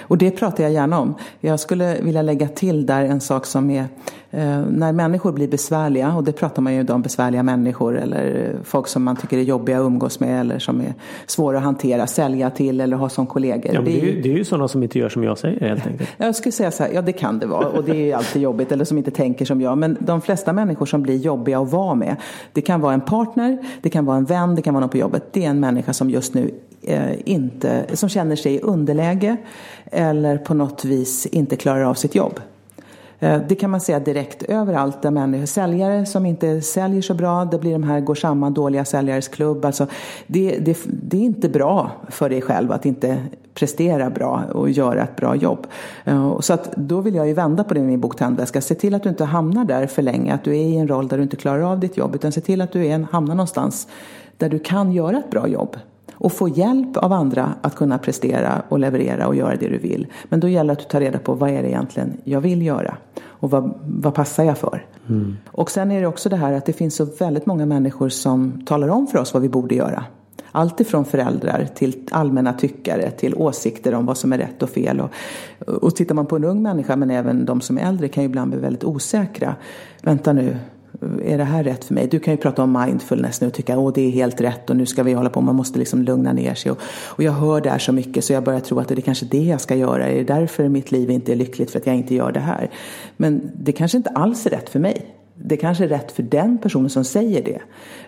Och 0.00 0.18
det 0.18 0.30
pratar 0.30 0.64
jag 0.64 0.72
gärna 0.72 0.98
om. 0.98 1.14
Jag 1.40 1.60
skulle 1.60 2.02
vilja 2.02 2.22
lägga 2.22 2.48
till 2.48 2.86
där 2.86 3.04
en 3.04 3.20
sak 3.20 3.46
som 3.46 3.70
är 3.70 3.86
när 4.32 4.92
människor 4.92 5.32
blir 5.32 5.48
besvärliga, 5.48 6.14
och 6.16 6.24
det 6.24 6.32
pratar 6.32 6.62
man 6.62 6.74
ju 6.74 6.92
om 6.92 7.02
besvärliga 7.02 7.42
människor 7.42 7.98
eller 7.98 8.56
folk 8.64 8.88
som 8.88 9.02
man 9.02 9.16
tycker 9.16 9.38
är 9.38 9.42
jobbiga 9.42 9.80
att 9.80 9.86
umgås 9.86 10.20
med 10.20 10.40
eller 10.40 10.58
som 10.58 10.80
är 10.80 10.94
svåra 11.26 11.58
att 11.58 11.64
hantera, 11.64 12.06
sälja 12.06 12.50
till 12.50 12.80
eller 12.80 12.96
ha 12.96 13.08
som 13.08 13.26
kollegor. 13.26 13.74
Ja, 13.74 13.80
det, 13.80 14.00
är 14.00 14.04
ju, 14.04 14.22
det 14.22 14.32
är 14.32 14.36
ju 14.36 14.44
sådana 14.44 14.68
som 14.68 14.82
inte 14.82 14.98
gör 14.98 15.08
som 15.08 15.24
jag 15.24 15.38
säger 15.38 15.68
helt 15.68 15.86
enkelt. 15.86 16.10
Jag 16.16 16.36
skulle 16.36 16.52
säga 16.52 16.70
så 16.70 16.82
här, 16.82 16.90
ja 16.92 17.02
det 17.02 17.12
kan 17.12 17.38
det 17.38 17.46
vara 17.46 17.68
och 17.68 17.84
det 17.84 17.90
är 17.90 18.06
ju 18.06 18.12
alltid 18.12 18.42
jobbigt 18.42 18.72
eller 18.72 18.84
som 18.84 18.98
inte 18.98 19.10
tänker 19.10 19.44
som 19.44 19.60
jag. 19.60 19.78
Men 19.78 19.96
de 20.00 20.20
flesta 20.20 20.52
människor 20.52 20.86
som 20.86 21.02
blir 21.02 21.16
jobbiga 21.16 21.60
att 21.60 21.72
vara 21.72 21.94
med, 21.94 22.16
det 22.52 22.60
kan 22.60 22.80
vara 22.80 22.94
en 22.94 23.00
partner, 23.00 23.58
det 23.82 23.90
kan 23.90 24.04
vara 24.04 24.16
en 24.16 24.24
vän, 24.24 24.54
det 24.54 24.62
kan 24.62 24.74
vara 24.74 24.80
någon 24.80 24.90
på 24.90 24.98
jobbet. 24.98 25.24
Det 25.32 25.44
är 25.44 25.50
en 25.50 25.60
människa 25.60 25.92
som 25.92 26.10
just 26.10 26.34
nu 26.34 26.50
eh, 26.82 27.12
inte, 27.24 27.84
som 27.92 28.08
känner 28.08 28.36
sig 28.36 28.54
i 28.54 28.60
underläge 28.60 29.36
eller 29.84 30.38
på 30.38 30.54
något 30.54 30.84
vis 30.84 31.26
inte 31.26 31.56
klarar 31.56 31.82
av 31.82 31.94
sitt 31.94 32.14
jobb. 32.14 32.40
Eh, 33.22 33.40
det 33.48 33.54
kan 33.54 33.70
man 33.70 33.80
säga 33.80 34.00
direkt 34.00 34.42
överallt 34.42 35.02
där 35.02 35.10
människor, 35.10 35.46
säljare 35.46 36.06
som 36.06 36.26
inte 36.26 36.60
säljer 36.60 37.02
så 37.02 37.14
bra, 37.14 37.44
det 37.44 37.58
blir 37.58 37.72
de 37.72 37.82
här 37.82 38.00
går 38.00 38.14
samman 38.14 38.54
dåliga 38.54 38.84
säljares 38.84 39.28
klubb. 39.28 39.64
Alltså 39.64 39.86
det, 40.26 40.58
det, 40.58 40.78
det, 40.86 41.16
är 41.16 41.22
inte 41.22 41.48
bra 41.48 41.90
för 42.08 42.30
dig 42.30 42.42
själv 42.42 42.72
att 42.72 42.86
inte 42.86 43.18
prestera 43.54 44.10
bra 44.10 44.42
och 44.52 44.70
göra 44.70 45.02
ett 45.02 45.16
bra 45.16 45.36
jobb. 45.36 45.66
Eh, 46.04 46.40
så 46.40 46.52
att 46.52 46.76
då 46.76 47.00
vill 47.00 47.14
jag 47.14 47.26
ju 47.26 47.34
vända 47.34 47.64
på 47.64 47.74
det 47.74 47.80
med 47.80 47.88
min 47.88 48.00
bok 48.00 48.16
Tändväska. 48.16 48.60
Se 48.60 48.74
till 48.74 48.94
att 48.94 49.02
du 49.02 49.08
inte 49.08 49.24
hamnar 49.24 49.64
där 49.64 49.86
för 49.86 50.02
länge, 50.02 50.34
att 50.34 50.44
du 50.44 50.50
är 50.50 50.64
i 50.64 50.76
en 50.76 50.88
roll 50.88 51.08
där 51.08 51.16
du 51.16 51.22
inte 51.22 51.36
klarar 51.36 51.62
av 51.62 51.80
ditt 51.80 51.96
jobb, 51.96 52.14
utan 52.14 52.32
se 52.32 52.40
till 52.40 52.60
att 52.60 52.72
du 52.72 52.86
är, 52.86 53.06
hamnar 53.12 53.34
någonstans 53.34 53.88
där 54.36 54.48
du 54.48 54.58
kan 54.58 54.92
göra 54.92 55.18
ett 55.18 55.30
bra 55.30 55.48
jobb 55.48 55.76
och 56.22 56.32
få 56.32 56.48
hjälp 56.48 56.96
av 56.96 57.12
andra 57.12 57.54
att 57.60 57.74
kunna 57.74 57.98
prestera 57.98 58.62
och 58.68 58.78
leverera 58.78 59.26
och 59.26 59.34
göra 59.34 59.56
det 59.56 59.68
du 59.68 59.78
vill. 59.78 60.06
Men 60.24 60.40
då 60.40 60.48
gäller 60.48 60.66
det 60.66 60.72
att 60.72 60.78
du 60.78 60.84
tar 60.84 61.00
reda 61.00 61.18
på 61.18 61.34
vad 61.34 61.50
är 61.50 61.62
det 61.62 61.68
egentligen 61.68 62.16
jag 62.24 62.40
vill 62.40 62.62
göra 62.62 62.96
och 63.24 63.50
vad, 63.50 63.74
vad 63.84 64.14
passar 64.14 64.44
jag 64.44 64.58
för? 64.58 64.86
Mm. 65.08 65.36
Och 65.46 65.70
sen 65.70 65.90
är 65.90 66.00
det 66.00 66.06
också 66.06 66.28
det 66.28 66.36
här 66.36 66.52
att 66.52 66.66
det 66.66 66.72
finns 66.72 66.94
så 66.94 67.04
väldigt 67.04 67.46
många 67.46 67.66
människor 67.66 68.08
som 68.08 68.64
talar 68.66 68.88
om 68.88 69.06
för 69.06 69.18
oss 69.18 69.34
vad 69.34 69.42
vi 69.42 69.48
borde 69.48 69.74
göra. 69.74 70.04
Allt 70.52 70.80
ifrån 70.80 71.04
föräldrar 71.04 71.68
till 71.74 72.08
allmänna 72.10 72.52
tyckare 72.52 73.10
till 73.10 73.34
åsikter 73.34 73.94
om 73.94 74.06
vad 74.06 74.16
som 74.16 74.32
är 74.32 74.38
rätt 74.38 74.62
och 74.62 74.70
fel. 74.70 75.00
Och, 75.00 75.10
och 75.68 75.96
tittar 75.96 76.14
man 76.14 76.26
på 76.26 76.36
en 76.36 76.44
ung 76.44 76.62
människa 76.62 76.96
men 76.96 77.10
även 77.10 77.44
de 77.44 77.60
som 77.60 77.78
är 77.78 77.82
äldre 77.82 78.08
kan 78.08 78.22
ju 78.22 78.28
ibland 78.28 78.50
bli 78.50 78.60
väldigt 78.60 78.84
osäkra. 78.84 79.54
Vänta 80.02 80.32
nu, 80.32 80.56
är 81.24 81.38
det 81.38 81.44
här 81.44 81.64
rätt 81.64 81.84
för 81.84 81.94
mig? 81.94 82.06
Du 82.06 82.18
kan 82.18 82.34
ju 82.34 82.38
prata 82.38 82.62
om 82.62 82.72
mindfulness 82.86 83.40
nu 83.40 83.46
och 83.46 83.54
tycka 83.54 83.76
att 83.76 83.94
det 83.94 84.00
är 84.00 84.10
helt 84.10 84.40
rätt 84.40 84.70
och 84.70 84.76
nu 84.76 84.86
ska 84.86 85.02
vi 85.02 85.12
hålla 85.12 85.30
på, 85.30 85.40
man 85.40 85.54
måste 85.54 85.78
liksom 85.78 86.02
lugna 86.02 86.32
ner 86.32 86.54
sig. 86.54 86.72
Och, 86.72 86.78
och 87.06 87.22
jag 87.22 87.32
hör 87.32 87.60
det 87.60 87.70
här 87.70 87.78
så 87.78 87.92
mycket 87.92 88.24
så 88.24 88.32
jag 88.32 88.44
börjar 88.44 88.60
tro 88.60 88.78
att 88.78 88.88
det 88.88 88.94
är 88.94 89.00
kanske 89.00 89.26
det 89.26 89.44
jag 89.44 89.60
ska 89.60 89.74
göra. 89.74 90.08
Är 90.08 90.16
det 90.16 90.34
därför 90.34 90.68
mitt 90.68 90.92
liv 90.92 91.10
inte 91.10 91.32
är 91.32 91.36
lyckligt 91.36 91.70
för 91.70 91.78
att 91.78 91.86
jag 91.86 91.96
inte 91.96 92.14
gör 92.14 92.32
det 92.32 92.40
här? 92.40 92.70
Men 93.16 93.50
det 93.54 93.72
kanske 93.72 93.96
inte 93.96 94.10
alls 94.10 94.46
är 94.46 94.50
rätt 94.50 94.68
för 94.68 94.78
mig. 94.78 95.06
Det 95.34 95.56
kanske 95.56 95.84
är 95.84 95.88
rätt 95.88 96.12
för 96.12 96.22
den 96.22 96.58
personen 96.58 96.90
som 96.90 97.04
säger 97.04 97.42
det. 97.42 97.60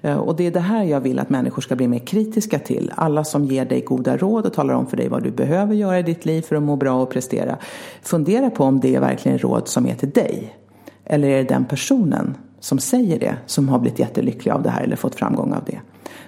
Eh, 0.09 0.16
och 0.16 0.36
det 0.36 0.47
är 0.47 0.51
det 0.51 0.61
här 0.61 0.84
jag 0.84 1.01
vill 1.01 1.18
att 1.18 1.30
människor 1.30 1.62
ska 1.62 1.76
bli 1.76 1.88
mer 1.88 1.99
kritiska 1.99 2.59
till. 2.59 2.92
Alla 2.95 3.24
som 3.24 3.45
ger 3.45 3.64
dig 3.64 3.80
goda 3.80 4.16
råd 4.16 4.47
och 4.47 4.53
talar 4.53 4.74
om 4.74 4.86
för 4.86 4.97
dig 4.97 5.09
vad 5.09 5.22
du 5.22 5.30
behöver 5.30 5.74
göra 5.74 5.99
i 5.99 6.03
ditt 6.03 6.24
liv 6.24 6.42
för 6.42 6.57
att 6.57 6.62
må 6.62 6.76
bra 6.76 7.03
och 7.03 7.11
prestera. 7.11 7.57
Fundera 8.03 8.51
på 8.51 8.64
om 8.64 8.80
det 8.80 8.95
är 8.95 9.01
verkligen 9.01 9.38
råd 9.38 9.68
som 9.68 9.86
är 9.86 9.95
till 9.95 10.11
dig. 10.11 10.57
Eller 11.05 11.28
är 11.28 11.36
det 11.36 11.49
den 11.49 11.64
personen 11.64 12.36
som 12.65 12.79
säger 12.79 13.19
det 13.19 13.37
som 13.47 13.69
har 13.69 13.79
blivit 13.79 13.99
jättelycklig 13.99 14.53
av 14.53 14.62
det 14.62 14.71
här 14.71 14.83
eller 14.83 14.97
fått 14.97 15.15
framgång 15.15 15.53
av 15.53 15.65
det. 15.67 15.81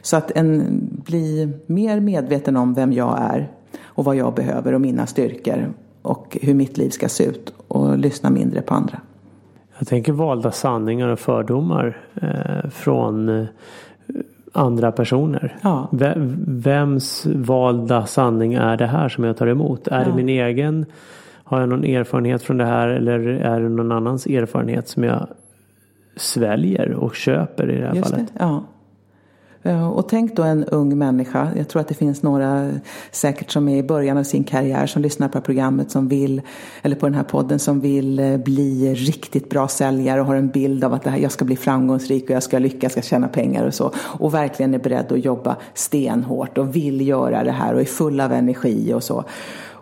Så 0.02 0.16
att 0.16 0.30
en 0.30 0.80
bli 1.04 1.52
mer 1.66 2.00
medveten 2.00 2.56
om 2.56 2.74
vem 2.74 2.92
jag 2.92 3.18
är 3.20 3.48
och 3.84 4.04
vad 4.04 4.16
jag 4.16 4.34
behöver 4.34 4.72
och 4.72 4.80
mina 4.80 5.06
styrkor 5.06 5.72
och 6.02 6.38
hur 6.42 6.54
mitt 6.54 6.78
liv 6.78 6.90
ska 6.90 7.08
se 7.08 7.24
ut 7.24 7.52
och 7.68 7.98
lyssna 7.98 8.30
mindre 8.30 8.62
på 8.62 8.74
andra. 8.74 9.00
Jag 9.78 9.88
tänker 9.88 10.12
valda 10.12 10.52
sanningar 10.52 11.08
och 11.08 11.18
fördomar 11.18 12.00
eh, 12.14 12.70
från 12.70 13.28
eh, 13.28 13.46
andra 14.52 14.92
personer. 14.92 15.56
Ja. 15.62 15.88
Vems 16.46 17.26
valda 17.26 18.06
sanning 18.06 18.54
är 18.54 18.76
det 18.76 18.86
här 18.86 19.08
som 19.08 19.24
jag 19.24 19.36
tar 19.36 19.46
emot? 19.46 19.88
Är 19.88 19.98
ja. 19.98 20.04
det 20.04 20.16
min 20.16 20.28
egen? 20.28 20.86
Har 21.44 21.60
jag 21.60 21.68
någon 21.68 21.84
erfarenhet 21.84 22.42
från 22.42 22.56
det 22.56 22.66
här 22.66 22.88
eller 22.88 23.18
är 23.28 23.60
det 23.60 23.68
någon 23.68 23.92
annans 23.92 24.26
erfarenhet 24.26 24.88
som 24.88 25.04
jag 25.04 25.26
sväljer 26.16 26.92
och 26.92 27.14
köper 27.14 27.70
i 27.70 27.80
det 27.80 27.86
här 27.86 27.94
Just 27.94 28.10
fallet. 28.10 28.26
Det, 28.26 28.38
ja. 28.38 28.64
Och 29.94 30.08
tänk 30.08 30.36
då 30.36 30.42
en 30.42 30.64
ung 30.64 30.98
människa, 30.98 31.48
jag 31.56 31.68
tror 31.68 31.80
att 31.80 31.88
det 31.88 31.94
finns 31.94 32.22
några 32.22 32.70
säkert 33.10 33.50
som 33.50 33.68
är 33.68 33.76
i 33.76 33.82
början 33.82 34.16
av 34.16 34.22
sin 34.22 34.44
karriär 34.44 34.86
som 34.86 35.02
lyssnar 35.02 35.28
på 35.28 35.40
programmet 35.40 35.90
som 35.90 36.08
vill, 36.08 36.42
eller 36.82 36.96
på 36.96 37.06
den 37.06 37.14
här 37.14 37.22
podden 37.22 37.58
som 37.58 37.80
vill 37.80 38.18
eh, 38.18 38.36
bli 38.36 38.94
riktigt 38.94 39.50
bra 39.50 39.68
säljare 39.68 40.20
och 40.20 40.26
har 40.26 40.34
en 40.34 40.48
bild 40.48 40.84
av 40.84 40.94
att 40.94 41.02
det 41.02 41.10
här, 41.10 41.18
jag 41.18 41.32
ska 41.32 41.44
bli 41.44 41.56
framgångsrik 41.56 42.24
och 42.24 42.30
jag 42.30 42.42
ska 42.42 42.58
lyckas, 42.58 42.82
jag 42.82 42.90
ska 42.92 43.02
tjäna 43.02 43.28
pengar 43.28 43.66
och 43.66 43.74
så. 43.74 43.92
Och 43.98 44.34
verkligen 44.34 44.74
är 44.74 44.78
beredd 44.78 45.12
att 45.12 45.24
jobba 45.24 45.56
stenhårt 45.74 46.58
och 46.58 46.76
vill 46.76 47.08
göra 47.08 47.44
det 47.44 47.52
här 47.52 47.74
och 47.74 47.80
är 47.80 47.84
full 47.84 48.20
av 48.20 48.32
energi 48.32 48.92
och 48.94 49.02
så. 49.02 49.24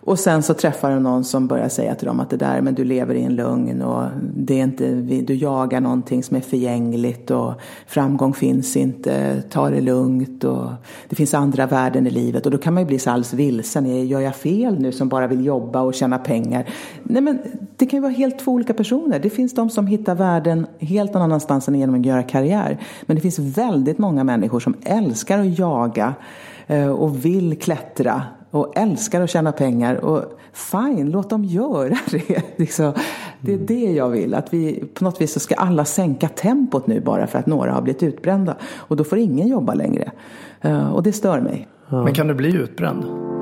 Och 0.04 0.18
sen 0.18 0.42
så 0.42 0.54
träffar 0.54 0.90
de 0.90 1.02
någon 1.02 1.24
som 1.24 1.46
börjar 1.46 1.68
säga 1.68 1.94
till 1.94 2.06
dem 2.06 2.20
att 2.20 2.30
det 2.30 2.36
där, 2.36 2.60
men 2.60 2.74
du 2.74 2.84
lever 2.84 3.14
i 3.14 3.22
en 3.22 3.36
lugn 3.36 3.82
och 3.82 4.04
det 4.36 4.60
är 4.60 4.64
inte, 4.64 4.94
du 5.00 5.34
jagar 5.34 5.80
någonting 5.80 6.22
som 6.22 6.36
är 6.36 6.40
förgängligt 6.40 7.30
och 7.30 7.52
framgång 7.86 8.34
finns 8.34 8.76
inte, 8.76 9.42
ta 9.50 9.70
det 9.70 9.80
lugnt 9.80 10.44
och 10.44 10.68
det 11.08 11.16
finns 11.16 11.34
andra 11.34 11.66
värden 11.66 12.06
i 12.06 12.10
livet 12.10 12.46
och 12.46 12.52
då 12.52 12.58
kan 12.58 12.74
man 12.74 12.82
ju 12.82 12.86
bli 12.86 12.98
så 12.98 13.10
alldeles 13.10 13.34
vilsen, 13.34 14.06
gör 14.08 14.20
jag 14.20 14.36
fel 14.36 14.78
nu 14.78 14.92
som 14.92 15.08
bara 15.08 15.26
vill 15.26 15.46
jobba 15.46 15.80
och 15.80 15.94
tjäna 15.94 16.18
pengar? 16.18 16.68
Nej 17.02 17.22
men 17.22 17.38
det 17.76 17.86
kan 17.86 17.96
ju 17.96 18.02
vara 18.02 18.12
helt 18.12 18.38
två 18.38 18.52
olika 18.52 18.74
personer. 18.74 19.18
Det 19.18 19.30
finns 19.30 19.54
de 19.54 19.70
som 19.70 19.86
hittar 19.86 20.14
värden 20.14 20.66
helt 20.78 21.14
någon 21.14 21.22
annanstans 21.22 21.68
än 21.68 21.74
genom 21.74 22.00
att 22.00 22.06
göra 22.06 22.22
karriär. 22.22 22.78
Men 23.02 23.16
det 23.16 23.20
finns 23.20 23.38
väldigt 23.38 23.98
många 23.98 24.24
människor 24.24 24.60
som 24.60 24.74
älskar 24.82 25.38
att 25.38 25.58
jaga 25.58 26.14
eh, 26.66 26.88
och 26.88 27.24
vill 27.24 27.58
klättra 27.58 28.22
och 28.54 28.72
älskar 28.76 29.20
att 29.20 29.30
tjäna 29.30 29.52
pengar. 29.52 30.04
Och 30.04 30.38
fine, 30.52 31.10
låt 31.10 31.30
dem 31.30 31.44
göra 31.44 31.98
det. 32.10 32.42
Liksom. 32.56 32.92
Det 33.40 33.54
är 33.54 33.58
det 33.58 33.92
jag 33.92 34.08
vill. 34.08 34.34
Att 34.34 34.54
vi 34.54 34.84
på 34.94 35.04
något 35.04 35.20
vis 35.20 35.32
så 35.32 35.40
ska 35.40 35.54
alla 35.54 35.84
sänka 35.84 36.28
tempot 36.28 36.86
nu 36.86 37.00
bara 37.00 37.26
för 37.26 37.38
att 37.38 37.46
några 37.46 37.72
har 37.72 37.82
blivit 37.82 38.02
utbrända. 38.02 38.56
Och 38.76 38.96
då 38.96 39.04
får 39.04 39.18
ingen 39.18 39.48
jobba 39.48 39.74
längre. 39.74 40.10
Eh, 40.60 40.94
och 40.94 41.02
det 41.02 41.12
stör 41.12 41.40
mig. 41.40 41.68
Men 41.88 42.14
kan 42.14 42.26
du 42.26 42.34
bli 42.34 42.54
utbränd? 42.56 43.33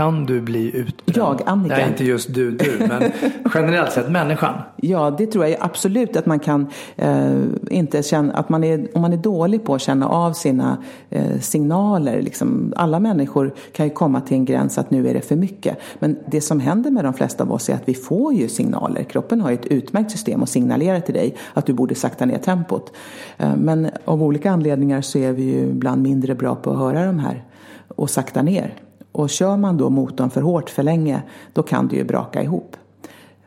Kan 0.00 0.26
du 0.26 0.40
bli 0.40 0.76
utbränd? 0.76 1.16
Jag, 1.16 1.40
Annika. 1.46 1.76
Nej, 1.76 1.88
inte 1.88 2.04
just 2.04 2.34
du, 2.34 2.50
du, 2.50 2.86
men 2.88 3.12
generellt 3.54 3.92
sett 3.92 4.10
människan. 4.10 4.54
Ja, 4.76 5.10
det 5.18 5.26
tror 5.26 5.46
jag 5.46 5.56
absolut 5.60 6.16
att 6.16 6.26
man 6.26 6.38
kan 6.38 6.66
eh, 6.96 7.36
inte 7.70 8.02
känna, 8.02 8.32
att 8.32 8.48
man 8.48 8.64
är, 8.64 8.88
om 8.94 9.02
man 9.02 9.12
är 9.12 9.16
dålig 9.16 9.64
på 9.64 9.74
att 9.74 9.80
känna 9.80 10.08
av 10.08 10.32
sina 10.32 10.76
eh, 11.10 11.38
signaler. 11.40 12.22
Liksom, 12.22 12.72
alla 12.76 13.00
människor 13.00 13.54
kan 13.72 13.86
ju 13.86 13.92
komma 13.92 14.20
till 14.20 14.36
en 14.36 14.44
gräns 14.44 14.78
att 14.78 14.90
nu 14.90 15.08
är 15.08 15.14
det 15.14 15.20
för 15.20 15.36
mycket. 15.36 15.78
Men 15.98 16.16
det 16.26 16.40
som 16.40 16.60
händer 16.60 16.90
med 16.90 17.04
de 17.04 17.14
flesta 17.14 17.44
av 17.44 17.52
oss 17.52 17.68
är 17.68 17.74
att 17.74 17.88
vi 17.88 17.94
får 17.94 18.34
ju 18.34 18.48
signaler. 18.48 19.02
Kroppen 19.02 19.40
har 19.40 19.50
ju 19.50 19.54
ett 19.54 19.66
utmärkt 19.66 20.10
system 20.10 20.42
att 20.42 20.48
signalera 20.48 21.00
till 21.00 21.14
dig 21.14 21.36
att 21.54 21.66
du 21.66 21.72
borde 21.72 21.94
sakta 21.94 22.26
ner 22.26 22.38
tempot. 22.38 22.92
Eh, 23.38 23.56
men 23.56 23.90
av 24.04 24.22
olika 24.22 24.50
anledningar 24.50 25.00
så 25.00 25.18
är 25.18 25.32
vi 25.32 25.42
ju 25.42 25.60
ibland 25.60 26.02
mindre 26.02 26.34
bra 26.34 26.54
på 26.54 26.70
att 26.70 26.78
höra 26.78 27.06
de 27.06 27.18
här 27.18 27.44
och 27.88 28.10
sakta 28.10 28.42
ner. 28.42 28.74
Och 29.12 29.30
kör 29.30 29.56
man 29.56 29.76
då 29.76 29.90
motorn 29.90 30.30
för 30.30 30.40
hårt 30.40 30.70
för 30.70 30.82
länge, 30.82 31.22
då 31.52 31.62
kan 31.62 31.88
det 31.88 31.96
ju 31.96 32.04
braka 32.04 32.42
ihop. 32.42 32.76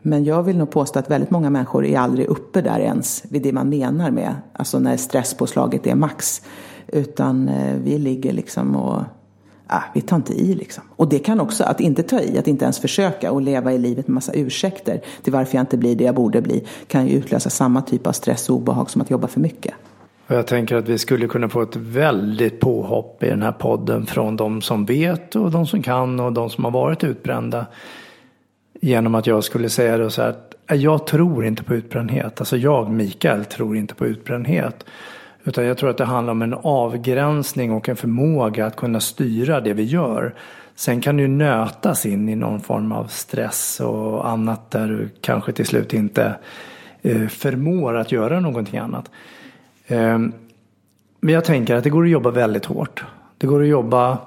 Men 0.02 0.24
jag 0.24 0.42
vill 0.42 0.58
nog 0.58 0.70
påstå 0.70 0.98
att 0.98 1.10
väldigt 1.10 1.30
många 1.30 1.50
människor 1.50 1.84
är 1.84 1.98
aldrig 1.98 2.26
uppe 2.26 2.60
där 2.60 2.78
ens 2.78 3.24
vid 3.28 3.42
det 3.42 3.52
man 3.52 3.68
menar 3.68 4.10
med, 4.10 4.34
alltså 4.52 4.78
när 4.78 4.96
stresspåslaget 4.96 5.86
är 5.86 5.94
max. 5.94 6.42
Utan 6.86 7.48
eh, 7.48 7.76
vi 7.76 7.98
ligger 7.98 8.32
liksom 8.32 8.76
och, 8.76 9.02
ah, 9.66 9.82
vi 9.94 10.00
tar 10.00 10.16
inte 10.16 10.32
i 10.32 10.54
liksom. 10.54 10.84
Och 10.96 11.08
det 11.08 11.18
kan 11.18 11.40
också, 11.40 11.64
att 11.64 11.80
inte 11.80 12.02
ta 12.02 12.20
i, 12.20 12.38
att 12.38 12.48
inte 12.48 12.64
ens 12.64 12.78
försöka 12.78 13.32
och 13.32 13.42
leva 13.42 13.72
i 13.72 13.78
livet 13.78 14.08
med 14.08 14.14
massa 14.14 14.32
ursäkter 14.32 15.00
till 15.22 15.32
varför 15.32 15.56
jag 15.56 15.62
inte 15.62 15.76
blir 15.76 15.96
det 15.96 16.04
jag 16.04 16.14
borde 16.14 16.42
bli, 16.42 16.66
kan 16.86 17.06
ju 17.06 17.12
utlösa 17.12 17.50
samma 17.50 17.82
typ 17.82 18.06
av 18.06 18.12
stress 18.12 18.50
och 18.50 18.56
obehag 18.56 18.90
som 18.90 19.02
att 19.02 19.10
jobba 19.10 19.28
för 19.28 19.40
mycket. 19.40 19.74
Och 20.26 20.34
jag 20.34 20.46
tänker 20.46 20.76
att 20.76 20.88
vi 20.88 20.98
skulle 20.98 21.26
kunna 21.26 21.48
få 21.48 21.62
ett 21.62 21.76
väldigt 21.76 22.60
påhopp 22.60 23.22
i 23.22 23.28
den 23.28 23.42
här 23.42 23.52
podden 23.52 24.06
från 24.06 24.36
de 24.36 24.62
som 24.62 24.84
vet 24.84 25.36
och 25.36 25.50
de 25.50 25.66
som 25.66 25.82
kan 25.82 26.20
och 26.20 26.32
de 26.32 26.50
som 26.50 26.64
har 26.64 26.70
varit 26.70 27.04
utbrända. 27.04 27.66
Genom 28.80 29.14
att 29.14 29.26
jag 29.26 29.44
skulle 29.44 29.68
säga 29.68 29.98
det 29.98 30.10
så 30.10 30.22
här 30.22 30.28
att 30.28 30.54
jag 30.80 31.06
tror 31.06 31.46
inte 31.46 31.62
på 31.62 31.74
utbrändhet. 31.74 32.40
Alltså 32.40 32.56
jag, 32.56 32.90
Mikael, 32.90 33.44
tror 33.44 33.76
inte 33.76 33.94
på 33.94 34.06
utbrändhet. 34.06 34.84
Utan 35.44 35.64
jag 35.64 35.78
tror 35.78 35.90
att 35.90 35.98
det 35.98 36.04
handlar 36.04 36.30
om 36.30 36.42
en 36.42 36.54
avgränsning 36.54 37.72
och 37.72 37.88
en 37.88 37.96
förmåga 37.96 38.66
att 38.66 38.76
kunna 38.76 39.00
styra 39.00 39.60
det 39.60 39.72
vi 39.72 39.82
gör. 39.82 40.34
Sen 40.74 41.00
kan 41.00 41.16
du 41.16 41.28
nötas 41.28 42.06
in 42.06 42.28
i 42.28 42.36
någon 42.36 42.60
form 42.60 42.92
av 42.92 43.04
stress 43.04 43.80
och 43.80 44.28
annat 44.28 44.70
där 44.70 44.88
du 44.88 45.08
kanske 45.20 45.52
till 45.52 45.66
slut 45.66 45.94
inte 45.94 46.36
eh, 47.02 47.26
förmår 47.28 47.96
att 47.96 48.12
göra 48.12 48.40
någonting 48.40 48.78
annat. 48.78 49.10
Ehm, 49.86 50.32
men 51.20 51.34
jag 51.34 51.44
tänker 51.44 51.74
att 51.74 51.84
det 51.84 51.90
går 51.90 52.04
att 52.04 52.10
jobba 52.10 52.30
väldigt 52.30 52.64
hårt. 52.64 53.04
Det 53.38 53.46
går 53.46 53.62
att 53.62 53.68
jobba 53.68 54.18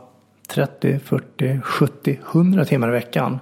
30, 0.48 1.00
40, 1.00 1.62
70, 1.62 2.20
100 2.32 2.66
timmar 2.66 2.88
i 2.88 2.92
veckan. 2.92 3.40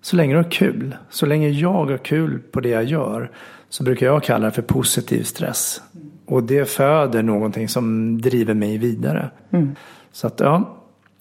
Så 0.00 0.16
länge 0.16 0.32
du 0.34 0.36
har 0.36 0.50
kul, 0.50 0.96
så 1.10 1.26
länge 1.26 1.48
jag 1.48 1.72
har 1.72 1.96
kul 1.96 2.38
på 2.38 2.60
det 2.60 2.68
jag 2.68 2.84
gör 2.84 3.30
så 3.68 3.84
brukar 3.84 4.06
jag 4.06 4.22
kalla 4.22 4.46
det 4.46 4.52
för 4.52 4.62
positiv 4.62 5.22
stress. 5.22 5.82
Och 6.26 6.42
det 6.42 6.70
föder 6.70 7.22
någonting 7.22 7.68
som 7.68 8.20
driver 8.20 8.54
mig 8.54 8.78
vidare. 8.78 9.30
Mm. 9.50 9.74
Så 10.12 10.26
att 10.26 10.40
ja, 10.40 10.76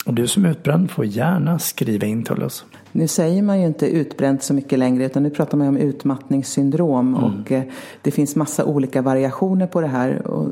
du 0.05 0.28
som 0.28 0.45
är 0.45 0.49
utbränd 0.49 0.91
får 0.91 1.05
gärna 1.05 1.59
skriva 1.59 2.05
in 2.07 2.23
till 2.23 2.43
oss. 2.43 2.65
Nu 2.92 3.08
säger 3.08 3.42
man 3.42 3.62
ju 3.62 3.68
inte 3.68 3.88
utbränt 3.88 4.44
så 4.44 4.54
mycket 4.54 4.80
längre 4.80 5.06
utan 5.06 5.24
nu 5.24 5.30
pratar 5.30 5.58
man 5.58 5.68
om 5.68 5.78
utmattningssyndrom 5.78 7.16
mm. 7.16 7.24
och 7.24 7.52
eh, 7.52 7.64
det 8.02 8.12
finns 8.12 8.36
massa 8.36 8.66
olika 8.66 9.02
variationer 9.02 9.68
på 9.68 9.82
det 9.82 9.88
här. 9.88 10.28
Och, 10.28 10.48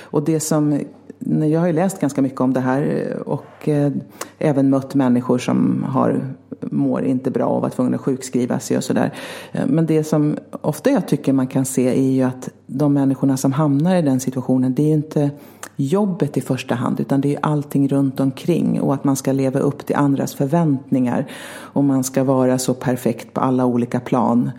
och 0.00 0.24
det 0.24 0.40
som 0.40 0.80
jag 1.28 1.60
har 1.60 1.66
ju 1.66 1.72
läst 1.72 2.00
ganska 2.00 2.22
mycket 2.22 2.40
om 2.40 2.52
det 2.52 2.60
här 2.60 3.14
och 3.26 3.68
eh, 3.68 3.92
även 4.38 4.70
mött 4.70 4.94
människor 4.94 5.38
som 5.38 5.84
har, 5.88 6.34
mår 6.60 7.04
inte 7.04 7.30
bra 7.30 7.46
och 7.46 7.62
varit 7.62 7.74
tvungna 7.74 7.96
att 7.96 8.02
sjukskriva 8.02 8.60
sig 8.60 8.76
och 8.76 8.84
sådär. 8.84 9.14
Eh, 9.52 9.66
men 9.66 9.86
det 9.86 10.04
som 10.04 10.36
ofta 10.60 10.90
jag 10.90 11.08
tycker 11.08 11.32
man 11.32 11.46
kan 11.46 11.64
se 11.64 11.88
är 11.88 12.10
ju 12.10 12.22
att 12.22 12.48
de 12.66 12.92
människorna 12.92 13.36
som 13.36 13.52
hamnar 13.52 13.96
i 13.96 14.02
den 14.02 14.20
situationen, 14.20 14.74
det 14.74 14.82
är 14.82 14.86
ju 14.86 14.92
inte 14.92 15.30
jobbet 15.76 16.36
i 16.36 16.40
första 16.40 16.74
hand 16.74 17.00
utan 17.00 17.20
det 17.20 17.34
är 17.34 17.38
allting 17.42 17.88
runt 17.88 18.20
omkring 18.20 18.80
och 18.80 18.94
att 18.94 19.04
man 19.04 19.16
ska 19.16 19.32
leva 19.32 19.60
upp 19.60 19.86
till 19.86 19.96
andras 19.96 20.34
förväntningar 20.34 21.26
och 21.56 21.84
man 21.84 22.04
ska 22.04 22.24
vara 22.24 22.58
så 22.58 22.74
perfekt 22.74 23.32
på 23.34 23.40
alla 23.40 23.64
olika 23.64 24.00
plan. 24.00 24.50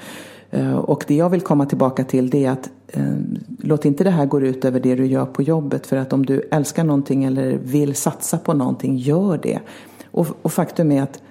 Eh, 0.51 0.76
och 0.76 1.03
det 1.07 1.15
jag 1.15 1.30
vill 1.30 1.41
komma 1.41 1.65
tillbaka 1.65 2.03
till 2.03 2.30
det 2.30 2.45
är 2.45 2.51
att 2.51 2.70
Eh, 2.94 3.14
låt 3.60 3.86
inte 3.86 4.04
det 4.04 4.10
här 4.10 4.26
gå 4.26 4.42
ut 4.42 4.66
över 4.66 4.80
det 4.80 4.96
du 4.96 5.06
gör 5.06 5.26
på 5.26 5.42
jobbet 5.44 5.88
för 5.88 5.98
att 5.98 6.14
om 6.14 6.26
du 6.26 6.42
älskar 6.52 6.84
någonting 6.84 7.24
eller 7.24 7.58
vill 7.58 7.96
satsa 7.96 8.38
på 8.38 8.54
någonting, 8.54 8.98
gör 8.98 9.40
det. 9.44 9.60
Och, 10.12 10.28
och 10.42 10.54
faktum 10.54 10.92
är 10.92 11.02
att 11.02 11.22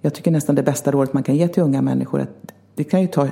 jag 0.00 0.14
tycker 0.14 0.30
nästan 0.30 0.54
det 0.54 0.62
bästa 0.62 0.90
rådet 0.90 1.12
man 1.12 1.22
kan 1.22 1.36
ge 1.36 1.48
till 1.48 1.62
unga 1.62 1.82
människor 1.82 2.18
är 2.18 2.22
att 2.22 2.52
det 2.74 2.84
kan 2.84 3.00
ju 3.00 3.06
ta 3.06 3.28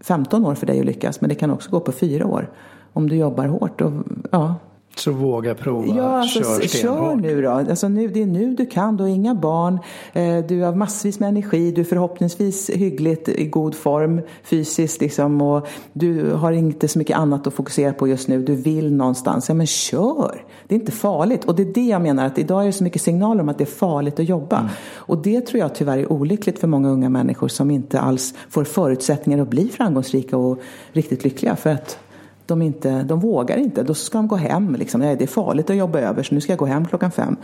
15 0.00 0.46
år 0.46 0.54
för 0.54 0.66
dig 0.66 0.80
att 0.80 0.86
lyckas 0.86 1.20
men 1.20 1.28
det 1.28 1.34
kan 1.34 1.50
också 1.50 1.70
gå 1.70 1.80
på 1.80 1.92
fyra 1.92 2.26
år 2.26 2.50
om 2.92 3.08
du 3.08 3.16
jobbar 3.16 3.46
hårt. 3.46 3.80
Och, 3.80 3.92
ja, 4.30 4.54
så 4.98 5.12
våga 5.12 5.54
prova, 5.54 5.96
ja, 5.96 6.20
alltså, 6.20 6.40
kör 6.40 6.68
Kör 6.68 7.14
nu 7.14 7.42
då. 7.42 7.50
Alltså 7.50 7.88
nu, 7.88 8.08
det 8.08 8.22
är 8.22 8.26
nu 8.26 8.54
du 8.54 8.66
kan, 8.66 8.96
du 8.96 9.02
har 9.02 9.10
inga 9.10 9.34
barn, 9.34 9.78
eh, 10.12 10.38
du 10.48 10.62
har 10.62 10.74
massvis 10.74 11.20
med 11.20 11.28
energi, 11.28 11.72
du 11.72 11.80
är 11.80 11.84
förhoppningsvis 11.84 12.70
hyggligt 12.70 13.28
i 13.28 13.46
god 13.46 13.74
form 13.74 14.20
fysiskt 14.42 15.00
liksom, 15.00 15.42
och 15.42 15.68
du 15.92 16.32
har 16.32 16.52
inte 16.52 16.88
så 16.88 16.98
mycket 16.98 17.16
annat 17.16 17.46
att 17.46 17.54
fokusera 17.54 17.92
på 17.92 18.08
just 18.08 18.28
nu, 18.28 18.42
du 18.42 18.54
vill 18.54 18.92
någonstans. 18.92 19.48
Ja 19.48 19.54
men 19.54 19.66
kör! 19.66 20.44
Det 20.68 20.74
är 20.74 20.78
inte 20.78 20.92
farligt. 20.92 21.44
Och 21.44 21.56
det 21.56 21.62
är 21.62 21.72
det 21.74 21.86
jag 21.86 22.02
menar, 22.02 22.26
att 22.26 22.38
idag 22.38 22.62
är 22.62 22.66
det 22.66 22.72
så 22.72 22.84
mycket 22.84 23.02
signaler 23.02 23.40
om 23.42 23.48
att 23.48 23.58
det 23.58 23.64
är 23.64 23.66
farligt 23.66 24.20
att 24.20 24.28
jobba. 24.28 24.58
Mm. 24.58 24.70
Och 24.94 25.18
det 25.18 25.40
tror 25.40 25.60
jag 25.60 25.74
tyvärr 25.74 25.98
är 25.98 26.12
olyckligt 26.12 26.58
för 26.58 26.66
många 26.66 26.88
unga 26.88 27.08
människor 27.08 27.48
som 27.48 27.70
inte 27.70 28.00
alls 28.00 28.34
får 28.50 28.64
förutsättningar 28.64 29.42
att 29.42 29.48
bli 29.48 29.68
framgångsrika 29.68 30.36
och 30.36 30.58
riktigt 30.92 31.24
lyckliga. 31.24 31.56
För 31.56 31.70
att 31.70 31.98
de, 32.46 32.62
inte, 32.62 33.02
de 33.02 33.20
vågar 33.20 33.56
inte. 33.56 33.82
Då 33.82 33.94
ska 33.94 34.18
de 34.18 34.28
gå 34.28 34.36
hem. 34.36 34.74
Liksom. 34.74 35.00
Det 35.00 35.22
är 35.22 35.26
farligt 35.26 35.70
att 35.70 35.76
jobba 35.76 35.98
över 36.00 36.22
så 36.22 36.34
nu 36.34 36.40
ska 36.40 36.52
jag 36.52 36.58
gå 36.58 36.66
hem 36.66 36.86
klockan 36.86 37.10
fem. 37.10 37.36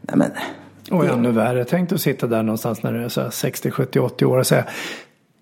Nej, 0.00 0.16
men, 0.16 0.30
och 0.90 1.04
ännu 1.04 1.32
värre, 1.32 1.64
tänk 1.64 1.92
att 1.92 2.00
sitta 2.00 2.26
där 2.26 2.42
någonstans 2.42 2.82
när 2.82 2.92
du 2.92 3.04
är 3.04 3.08
så 3.08 3.30
60, 3.30 3.70
70, 3.70 4.00
80 4.00 4.24
år 4.24 4.38
och 4.38 4.46
säga 4.46 4.64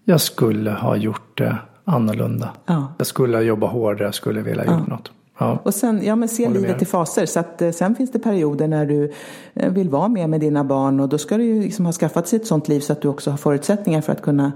jag 0.04 0.20
skulle 0.20 0.70
ha 0.70 0.96
gjort 0.96 1.38
det 1.38 1.56
annorlunda. 1.84 2.50
Ja. 2.66 2.94
Jag 2.98 3.06
skulle 3.06 3.36
ha 3.36 3.42
jobbat 3.42 3.72
hårdare, 3.72 4.04
jag 4.04 4.14
skulle 4.14 4.40
vilja 4.40 4.64
ha 4.64 4.72
gjort 4.72 4.88
ja. 4.88 4.94
något. 4.94 5.10
Ja. 5.38 5.58
Och 5.62 5.74
sen, 5.74 6.00
ja 6.04 6.16
men 6.16 6.28
se 6.28 6.48
livet 6.48 6.82
i 6.82 6.84
faser. 6.84 7.26
Så 7.26 7.40
att 7.40 7.62
eh, 7.62 7.70
sen 7.70 7.94
finns 7.94 8.12
det 8.12 8.18
perioder 8.18 8.68
när 8.68 8.86
du 8.86 9.12
eh, 9.54 9.72
vill 9.72 9.88
vara 9.88 10.08
med 10.08 10.30
med 10.30 10.40
dina 10.40 10.64
barn 10.64 11.00
och 11.00 11.08
då 11.08 11.18
ska 11.18 11.36
du 11.36 11.44
ju 11.44 11.62
liksom 11.62 11.84
ha 11.84 11.92
skaffat 11.92 12.28
sig 12.28 12.36
ett 12.36 12.46
sånt 12.46 12.68
liv 12.68 12.80
så 12.80 12.92
att 12.92 13.02
du 13.02 13.08
också 13.08 13.30
har 13.30 13.38
förutsättningar 13.38 14.00
för 14.00 14.12
att 14.12 14.22
kunna 14.22 14.52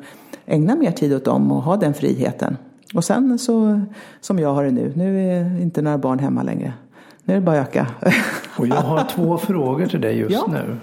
ägna 0.47 0.77
mer 0.77 0.93
tid 0.93 1.15
åt 1.15 1.25
dem 1.25 1.53
och 1.53 1.63
ha 1.63 1.77
den 1.77 1.95
friheten. 1.95 2.57
Och 2.95 3.05
sen 3.05 3.39
så, 3.39 3.81
som 4.21 4.39
jag 4.39 4.55
har 4.55 4.65
det 4.65 4.71
nu, 4.71 4.93
nu 4.97 5.31
är 5.31 5.61
inte 5.61 5.83
några 5.83 5.99
barn 5.99 6.19
hemma 6.19 6.43
längre. 6.43 6.73
Nu 7.25 7.35
är 7.35 7.39
det 7.41 7.45
bara 7.45 7.61
att 7.61 7.69
öka. 7.69 7.87
Och 8.57 8.67
jag 8.67 8.77
har 8.77 9.05
två 9.05 9.39
frågor 9.39 9.87
till 9.87 10.01
dig 10.01 10.17
just 10.19 10.33
ja. 10.33 10.53
nu. 10.53 10.77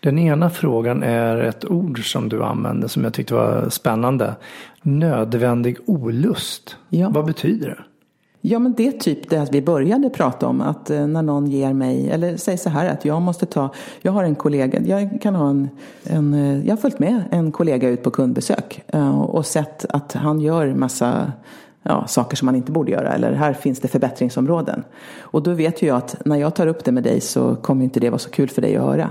Den 0.00 0.18
ena 0.18 0.50
frågan 0.50 1.02
är 1.02 1.36
ett 1.36 1.64
ord 1.64 2.12
som 2.12 2.28
du 2.28 2.44
använde 2.44 2.88
som 2.88 3.04
jag 3.04 3.14
tyckte 3.14 3.34
var 3.34 3.68
spännande. 3.68 4.34
Nödvändig 4.82 5.76
olust. 5.86 6.76
Ja. 6.88 7.10
Vad 7.10 7.24
betyder 7.24 7.68
det? 7.68 7.78
Ja, 8.44 8.58
men 8.58 8.72
det 8.72 8.86
är 8.86 8.92
typ 8.92 9.30
det 9.30 9.48
vi 9.52 9.62
började 9.62 10.10
prata 10.10 10.46
om. 10.46 10.60
Att 10.60 10.90
eh, 10.90 11.06
när 11.06 11.22
någon 11.22 11.46
ger 11.46 11.72
mig, 11.72 12.10
eller 12.10 12.36
säg 12.36 12.58
så 12.58 12.70
här 12.70 12.88
att 12.88 13.04
jag 13.04 13.22
måste 13.22 13.46
ta, 13.46 13.70
jag 14.00 14.12
har 14.12 14.24
en 14.24 14.34
kollega, 14.34 14.80
jag 14.80 15.22
kan 15.22 15.34
ha 15.34 15.50
en, 15.50 15.68
en 16.04 16.34
eh, 16.34 16.66
jag 16.66 16.72
har 16.72 16.80
följt 16.80 16.98
med 16.98 17.24
en 17.30 17.52
kollega 17.52 17.88
ut 17.88 18.02
på 18.02 18.10
kundbesök 18.10 18.82
eh, 18.86 19.20
och 19.20 19.46
sett 19.46 19.84
att 19.88 20.12
han 20.12 20.40
gör 20.40 20.74
massa 20.74 21.32
ja, 21.82 22.06
saker 22.06 22.36
som 22.36 22.46
man 22.46 22.56
inte 22.56 22.72
borde 22.72 22.92
göra 22.92 23.12
eller 23.12 23.32
här 23.32 23.52
finns 23.52 23.80
det 23.80 23.88
förbättringsområden. 23.88 24.84
Och 25.20 25.42
då 25.42 25.52
vet 25.52 25.82
ju 25.82 25.86
jag 25.86 25.96
att 25.96 26.24
när 26.24 26.36
jag 26.36 26.54
tar 26.54 26.66
upp 26.66 26.84
det 26.84 26.92
med 26.92 27.02
dig 27.02 27.20
så 27.20 27.56
kommer 27.56 27.84
inte 27.84 28.00
det 28.00 28.10
vara 28.10 28.18
så 28.18 28.30
kul 28.30 28.48
för 28.48 28.62
dig 28.62 28.76
att 28.76 28.84
höra. 28.84 29.10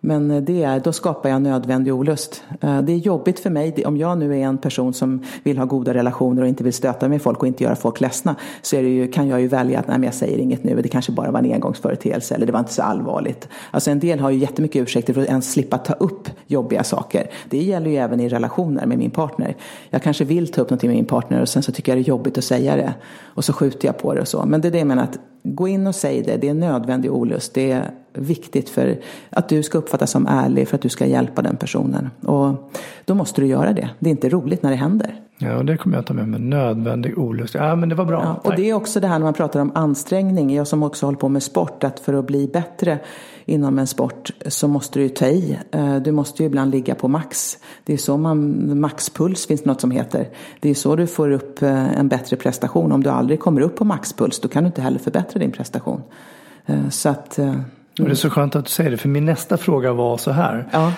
Men 0.00 0.30
eh, 0.30 0.42
det 0.42 0.62
är, 0.62 0.80
då 0.80 0.92
skapar 0.92 1.28
jag 1.28 1.42
nödvändig 1.42 1.94
olust. 1.94 2.42
Eh, 2.60 2.82
det 2.82 2.92
är 2.92 2.96
jobbigt 2.96 3.40
för 3.40 3.50
mig, 3.50 3.84
om 3.86 3.96
jag 3.96 4.18
nu 4.18 4.40
är 4.40 4.44
en 4.44 4.58
person 4.58 4.94
som 4.94 5.22
vill 5.42 5.58
ha 5.58 5.64
goda 5.64 5.94
relationer 5.94 6.42
och 6.42 6.48
inte 6.48 6.64
vill 6.64 6.72
stöta 6.72 7.08
med 7.08 7.22
folk 7.22 7.40
och 7.40 7.46
inte 7.46 7.64
göra 7.64 7.76
folk 7.76 8.00
ledsna, 8.00 8.36
så 8.62 8.76
är 8.76 8.82
det 8.82 8.88
ju, 8.88 9.08
kan 9.08 9.28
jag 9.28 9.40
ju 9.40 9.48
välja 9.48 9.78
att 9.78 9.88
nej, 9.88 10.00
jag 10.04 10.14
säger 10.14 10.38
inget 10.38 10.64
nu, 10.64 10.82
det 10.82 10.88
kanske 10.88 11.12
bara 11.12 11.30
var 11.30 11.38
en 11.38 11.52
engångsföreteelse 11.52 12.34
eller 12.34 12.46
det 12.46 12.52
var 12.52 12.60
inte 12.60 12.72
så 12.72 12.82
allvarligt. 12.82 13.48
Alltså 13.70 13.90
en 13.90 13.98
del 13.98 14.20
har 14.20 14.30
ju 14.30 14.38
jättemycket 14.38 14.82
ursäkter 14.82 15.14
för 15.14 15.20
att 15.20 15.28
ens 15.28 15.52
slippa 15.52 15.78
ta 15.78 15.92
upp 15.92 16.28
jobbiga 16.46 16.84
saker. 16.84 17.30
Det 17.48 17.62
gäller 17.62 17.90
ju 17.90 17.96
även 17.96 18.20
i 18.20 18.28
relationer 18.28 18.86
med 18.86 18.98
min 18.98 19.10
partner. 19.10 19.56
Jag 19.90 20.02
kanske 20.02 20.24
vill 20.24 20.52
ta 20.52 20.62
upp 20.62 20.70
någonting 20.70 20.90
med 20.90 20.96
min 20.96 21.06
partner 21.06 21.40
och 21.40 21.48
sen 21.48 21.62
så 21.62 21.72
tycker 21.72 21.92
jag 21.92 21.98
det 21.98 22.02
är 22.02 22.08
jobbigt 22.08 22.38
att 22.38 22.44
säga 22.44 22.76
det. 22.76 22.94
Och 23.24 23.44
så 23.44 23.52
skjuter 23.52 23.88
jag 23.88 23.98
på 23.98 24.14
det 24.14 24.20
och 24.20 24.28
så. 24.28 24.44
Men 24.46 24.60
det 24.60 24.68
är 24.68 24.72
det 24.72 24.78
jag 24.78 24.86
menar 24.86 25.04
att 25.04 25.18
gå 25.42 25.68
in 25.68 25.86
och 25.86 25.94
säg 25.94 26.22
det, 26.22 26.36
det 26.36 26.48
är 26.48 26.54
nödvändig 26.54 27.12
olust. 27.12 27.54
Det 27.54 27.70
är 27.70 27.90
viktigt 28.12 28.68
för 28.68 29.00
att 29.30 29.48
du 29.48 29.62
ska 29.62 29.78
uppfattas 29.78 30.10
som 30.10 30.26
ärlig 30.26 30.68
för 30.68 30.74
att 30.74 30.82
du 30.82 30.88
ska 30.88 31.06
hjälpa 31.06 31.42
den 31.42 31.56
personen. 31.56 32.10
Och 32.20 32.72
då 33.04 33.14
måste 33.14 33.40
du 33.40 33.46
göra 33.46 33.72
det. 33.72 33.90
Det 33.98 34.08
är 34.08 34.10
inte 34.10 34.28
roligt 34.28 34.62
när 34.62 34.70
det 34.70 34.76
händer. 34.76 35.20
Ja, 35.42 35.62
det 35.62 35.76
kommer 35.76 35.96
jag 35.96 36.06
ta 36.06 36.14
med 36.14 36.28
mig. 36.28 36.40
Nödvändig 36.40 37.18
olust. 37.18 37.54
Ja, 37.54 37.76
men 37.76 37.88
det 37.88 37.94
var 37.94 38.04
bra. 38.04 38.22
Ja, 38.22 38.50
och 38.50 38.56
det 38.56 38.70
är 38.70 38.74
också 38.74 39.00
det 39.00 39.06
här 39.06 39.18
när 39.18 39.24
man 39.24 39.34
pratar 39.34 39.60
om 39.60 39.72
ansträngning. 39.74 40.54
Jag 40.54 40.66
som 40.66 40.82
också 40.82 41.06
håller 41.06 41.18
på 41.18 41.28
med 41.28 41.42
sport, 41.42 41.84
att 41.84 42.00
för 42.00 42.14
att 42.14 42.26
bli 42.26 42.46
bättre 42.52 42.98
inom 43.44 43.78
en 43.78 43.86
sport 43.86 44.30
så 44.46 44.68
måste 44.68 44.98
du 44.98 45.02
ju 45.02 45.08
ta 45.08 45.26
i. 45.26 45.58
Eh, 45.70 45.96
du 45.96 46.12
måste 46.12 46.42
ju 46.42 46.46
ibland 46.46 46.70
ligga 46.70 46.94
på 46.94 47.08
max. 47.08 47.58
Det 47.84 47.92
är 47.92 47.96
så 47.96 48.16
man, 48.16 48.80
maxpuls 48.80 49.46
finns 49.46 49.62
det 49.62 49.68
något 49.68 49.80
som 49.80 49.90
heter. 49.90 50.28
Det 50.60 50.70
är 50.70 50.74
så 50.74 50.96
du 50.96 51.06
får 51.06 51.30
upp 51.30 51.62
eh, 51.62 51.98
en 51.98 52.08
bättre 52.08 52.36
prestation. 52.36 52.92
Om 52.92 53.02
du 53.02 53.10
aldrig 53.10 53.40
kommer 53.40 53.60
upp 53.60 53.76
på 53.76 53.84
maxpuls, 53.84 54.40
då 54.40 54.48
kan 54.48 54.62
du 54.62 54.66
inte 54.66 54.82
heller 54.82 54.98
förbättra 54.98 55.38
din 55.38 55.52
prestation. 55.52 56.02
Eh, 56.66 56.88
så 56.88 57.08
att... 57.08 57.38
Och 57.98 58.06
det 58.06 58.10
är 58.10 58.14
så 58.14 58.30
skönt 58.30 58.56
att 58.56 58.64
du 58.64 58.70
säger 58.70 58.90
det, 58.90 58.96
för 58.96 59.08
min 59.08 59.24
nästa 59.24 59.56
fråga 59.56 59.92
var 59.92 60.16
så 60.16 60.30
här. 60.30 60.68
Ja. 60.72 60.92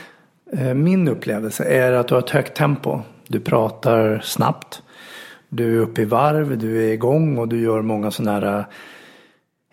Min 0.74 1.09
upplevelse 1.09 1.64
är 1.64 1.93
att 1.93 2.09
du 2.09 2.14
har 2.14 2.22
ett 2.22 2.30
högt 2.30 2.57
tempo. 2.57 3.01
Du 3.29 3.41
pratar 3.41 4.20
snabbt. 4.25 4.83
Du 5.49 5.77
är 5.77 5.81
uppe 5.81 6.03
i 6.03 6.05
varv, 6.05 6.59
du 6.59 6.89
är 6.89 6.93
igång 6.93 7.39
och 7.39 7.49
du 7.49 7.61
gör 7.61 7.83
många 7.83 8.11
sådana 8.11 8.33
här 8.33 8.66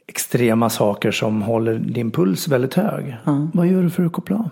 extrema 0.08 0.70
saker 0.70 1.12
som 1.12 1.41
håller 1.41 1.76
din 1.76 2.12
puls 2.12 2.47
väldigt 2.47 2.74
hög. 2.74 3.18
Mm. 3.26 3.52
Vad 3.54 3.68
gör 3.68 3.84
du 3.84 3.89
för 3.89 4.06
att 4.06 4.12
koppla 4.12 4.36
av? 4.36 4.50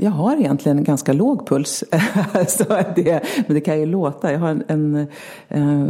Jag 0.00 0.10
har 0.10 0.36
egentligen 0.36 0.84
ganska 0.84 1.12
låg 1.12 1.48
puls. 1.48 1.84
så 2.48 2.64
det, 2.96 3.22
men 3.46 3.54
det 3.54 3.60
kan 3.60 3.80
ju 3.80 3.86
låta. 3.86 4.32
Jag 4.32 4.38
har 4.38 4.48
en, 4.48 4.64
en, 4.68 4.96
eh, 5.48 5.88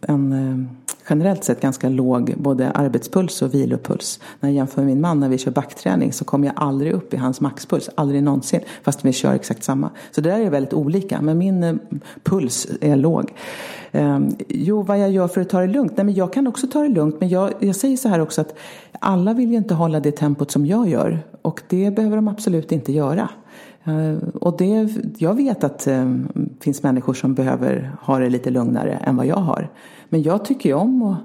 en 0.00 0.32
eh, 0.32 0.88
generellt 1.10 1.44
sett 1.44 1.60
ganska 1.60 1.88
låg 1.88 2.34
både 2.36 2.70
arbetspuls 2.70 3.42
och 3.42 3.54
vilopuls. 3.54 4.20
När 4.40 4.48
jag 4.48 4.56
jämför 4.56 4.82
med 4.82 4.86
min 4.86 5.00
man 5.00 5.20
när 5.20 5.28
vi 5.28 5.38
kör 5.38 5.50
backträning 5.50 6.12
så 6.12 6.24
kommer 6.24 6.46
jag 6.46 6.54
aldrig 6.56 6.92
upp 6.92 7.14
i 7.14 7.16
hans 7.16 7.40
maxpuls, 7.40 7.90
aldrig 7.94 8.22
någonsin, 8.22 8.60
fast 8.82 9.04
vi 9.04 9.12
kör 9.12 9.34
exakt 9.34 9.64
samma. 9.64 9.90
Så 10.10 10.20
det 10.20 10.30
där 10.30 10.40
är 10.40 10.50
väldigt 10.50 10.74
olika, 10.74 11.20
men 11.20 11.38
min 11.38 11.62
eh, 11.62 11.74
puls 12.22 12.66
är 12.80 12.96
låg. 12.96 13.32
Ehm, 13.92 14.36
jo, 14.48 14.82
vad 14.82 14.98
jag 14.98 15.10
gör 15.10 15.28
för 15.28 15.40
att 15.40 15.48
ta 15.48 15.60
det 15.60 15.66
lugnt? 15.66 15.96
Nej, 15.96 16.04
men 16.04 16.14
jag 16.14 16.32
kan 16.32 16.46
också 16.46 16.66
ta 16.66 16.82
det 16.82 16.88
lugnt, 16.88 17.16
men 17.20 17.28
jag, 17.28 17.52
jag 17.58 17.76
säger 17.76 17.96
så 17.96 18.08
här 18.08 18.20
också 18.20 18.40
att 18.40 18.54
alla 19.00 19.34
vill 19.34 19.50
ju 19.50 19.56
inte 19.56 19.74
hålla 19.74 20.00
det 20.00 20.12
tempot 20.12 20.50
som 20.50 20.66
jag 20.66 20.88
gör 20.88 21.18
och 21.42 21.62
det 21.68 21.90
behöver 21.90 22.16
de 22.16 22.28
absolut 22.28 22.72
inte 22.72 22.92
göra. 22.92 23.28
Eh, 23.88 24.28
och 24.34 24.56
det, 24.56 24.88
jag 25.18 25.34
vet 25.34 25.64
att 25.64 25.78
det 25.78 26.24
finns 26.60 26.82
människor 26.82 27.14
som 27.14 27.34
behöver 27.34 27.92
ha 28.00 28.18
det 28.18 28.28
lite 28.28 28.50
lugnare 28.50 28.92
än 28.92 29.16
vad 29.16 29.26
jag 29.26 29.36
har. 29.36 29.68
Men 30.08 30.22
jag 30.22 30.44
tycker 30.44 30.68
ju 30.68 30.74
om 30.74 31.02
att 31.02 31.18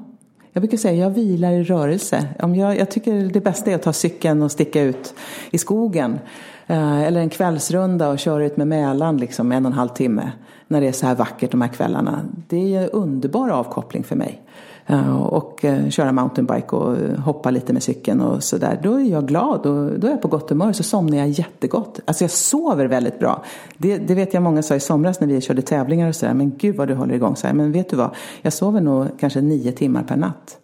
jag 0.54 0.62
brukar 0.62 0.78
säga 0.78 1.04
jag 1.04 1.10
vilar 1.10 1.52
i 1.52 1.64
rörelse. 1.64 2.28
Om 2.40 2.56
jag, 2.56 2.78
jag 2.78 2.92
tycker 2.92 3.30
det 3.34 3.42
bästa 3.42 3.72
är 3.72 3.76
att 3.76 3.82
ta 3.82 3.94
cykeln 3.94 4.42
och 4.42 4.52
sticka 4.52 4.82
ut 4.82 5.14
i 5.52 5.58
skogen. 5.58 6.20
Eh, 6.68 7.02
eller 7.02 7.22
en 7.22 7.30
kvällsrunda 7.30 8.10
och 8.10 8.20
köra 8.20 8.46
ut 8.46 8.58
med 8.58 8.68
Mälaren 8.68 9.18
liksom 9.18 9.52
en 9.52 9.66
och 9.66 9.72
en 9.72 9.78
halv 9.78 9.90
timme. 9.90 10.32
När 10.68 10.82
det 10.82 10.88
är 10.88 10.92
så 10.92 11.06
här 11.08 11.16
vackert 11.16 11.52
de 11.52 11.62
här 11.62 11.68
kvällarna. 11.68 12.22
Det 12.48 12.76
är 12.76 12.96
underbar 12.96 13.50
avkoppling 13.50 14.04
för 14.04 14.16
mig. 14.16 14.42
Eh, 14.86 15.22
och 15.22 15.66
eh, 15.66 15.90
köra 15.90 16.12
mountainbike 16.12 16.76
och 16.76 16.98
eh, 16.98 17.20
hoppa 17.20 17.52
lite 17.52 17.74
med 17.74 17.84
cykeln 17.84 18.22
och 18.22 18.44
sådär. 18.44 18.80
Då 18.84 18.96
är 18.96 19.04
jag 19.04 19.28
glad 19.28 19.66
och 19.66 20.00
då 20.00 20.08
är 20.08 20.12
jag 20.12 20.22
på 20.22 20.28
gott 20.28 20.50
humör 20.50 20.74
så 20.74 20.84
somnar 20.84 21.18
jag 21.18 21.30
jättegott. 21.30 22.00
Alltså 22.06 22.24
jag 22.24 22.32
sover 22.32 22.86
väldigt 22.86 23.20
bra. 23.20 23.44
Det, 23.78 23.98
det 23.98 24.16
vet 24.16 24.34
jag 24.34 24.44
många 24.44 24.64
sa 24.64 24.76
i 24.76 24.80
somras 24.80 25.20
när 25.20 25.28
vi 25.28 25.42
körde 25.42 25.62
tävlingar 25.62 26.08
och 26.08 26.16
sådär. 26.16 26.34
Men 26.34 26.58
gud 26.58 26.76
vad 26.76 26.88
du 26.88 26.94
håller 26.94 27.16
igång 27.16 27.36
så 27.36 27.48
här. 27.48 27.54
Men 27.54 27.72
vet 27.72 27.90
du 27.90 27.96
vad? 27.96 28.16
Jag 28.42 28.54
sover 28.54 28.82
nog 28.82 29.08
kanske 29.20 29.42
nio 29.42 29.72
timmar 29.72 30.04
per 30.04 30.16
natt. 30.16 30.58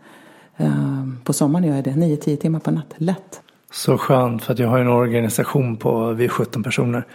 På 1.23 1.33
sommaren 1.33 1.65
gör 1.67 1.75
jag 1.75 1.83
det. 1.83 1.95
Nio, 1.95 2.17
tio 2.17 2.37
timmar 2.37 2.59
per 2.59 2.71
natt. 2.71 2.93
Lätt. 2.97 3.41
Så 3.71 3.97
skönt 3.97 4.43
för 4.43 4.53
att 4.53 4.59
jag 4.59 4.69
har 4.69 4.79
en 4.79 4.87
organisation 4.87 5.77
på, 5.77 6.13
vi 6.13 6.25
är 6.25 6.29
17 6.29 6.63
personer. 6.63 7.05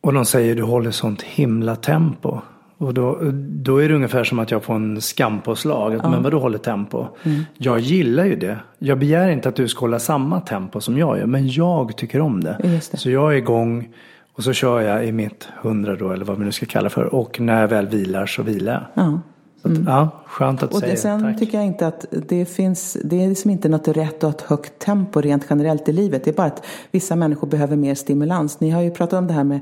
Och 0.00 0.12
de 0.12 0.24
säger 0.24 0.54
du 0.54 0.62
håller 0.62 0.90
sånt 0.90 1.22
himla 1.22 1.76
tempo. 1.76 2.40
Och 2.78 2.94
då, 2.94 3.18
då 3.32 3.82
är 3.82 3.88
det 3.88 3.94
ungefär 3.94 4.24
som 4.24 4.38
att 4.38 4.50
jag 4.50 4.64
får 4.64 4.74
en 4.74 5.00
skampåslag. 5.00 5.94
Ja. 5.94 6.10
Men 6.10 6.22
vadå 6.22 6.38
håller 6.38 6.58
tempo? 6.58 7.06
Mm. 7.22 7.42
Jag 7.58 7.78
gillar 7.78 8.24
ju 8.24 8.36
det. 8.36 8.58
Jag 8.78 8.98
begär 8.98 9.28
inte 9.28 9.48
att 9.48 9.56
du 9.56 9.68
ska 9.68 9.80
hålla 9.80 9.98
samma 9.98 10.40
tempo 10.40 10.80
som 10.80 10.98
jag 10.98 11.18
gör. 11.18 11.26
Men 11.26 11.48
jag 11.48 11.96
tycker 11.96 12.20
om 12.20 12.44
det. 12.44 12.56
det. 12.62 12.98
Så 12.98 13.10
jag 13.10 13.32
är 13.32 13.36
igång. 13.36 13.88
Och 14.36 14.44
så 14.44 14.52
kör 14.52 14.80
jag 14.80 15.06
i 15.06 15.12
mitt 15.12 15.48
hundra 15.62 15.96
då, 15.96 16.12
eller 16.12 16.24
vad 16.24 16.38
vi 16.38 16.44
nu 16.44 16.52
ska 16.52 16.66
kalla 16.66 16.90
för. 16.90 17.14
Och 17.14 17.40
när 17.40 17.60
jag 17.60 17.68
väl 17.68 17.86
vilar 17.86 18.26
så 18.26 18.42
vilar 18.42 18.72
jag. 18.72 19.04
Ja. 19.04 19.20
Mm. 19.64 19.84
ja, 19.86 20.10
skönt 20.26 20.62
att 20.62 20.72
och 20.72 20.78
säga. 20.78 20.92
Och 20.92 20.98
sen 20.98 21.22
tack. 21.22 21.38
tycker 21.38 21.58
jag 21.58 21.66
inte 21.66 21.86
att 21.86 22.06
det 22.28 22.44
finns, 22.44 22.96
det 23.04 23.24
är 23.24 23.28
liksom 23.28 23.50
inte 23.50 23.68
något 23.68 23.88
rätt 23.88 24.14
att 24.14 24.22
ha 24.22 24.30
ett 24.30 24.40
högt 24.40 24.78
tempo 24.78 25.20
rent 25.20 25.46
generellt 25.50 25.88
i 25.88 25.92
livet. 25.92 26.24
Det 26.24 26.30
är 26.30 26.34
bara 26.34 26.46
att 26.46 26.64
vissa 26.90 27.16
människor 27.16 27.46
behöver 27.46 27.76
mer 27.76 27.94
stimulans. 27.94 28.60
Ni 28.60 28.70
har 28.70 28.82
ju 28.82 28.90
pratat 28.90 29.18
om 29.18 29.26
det 29.26 29.32
här 29.32 29.44
med 29.44 29.60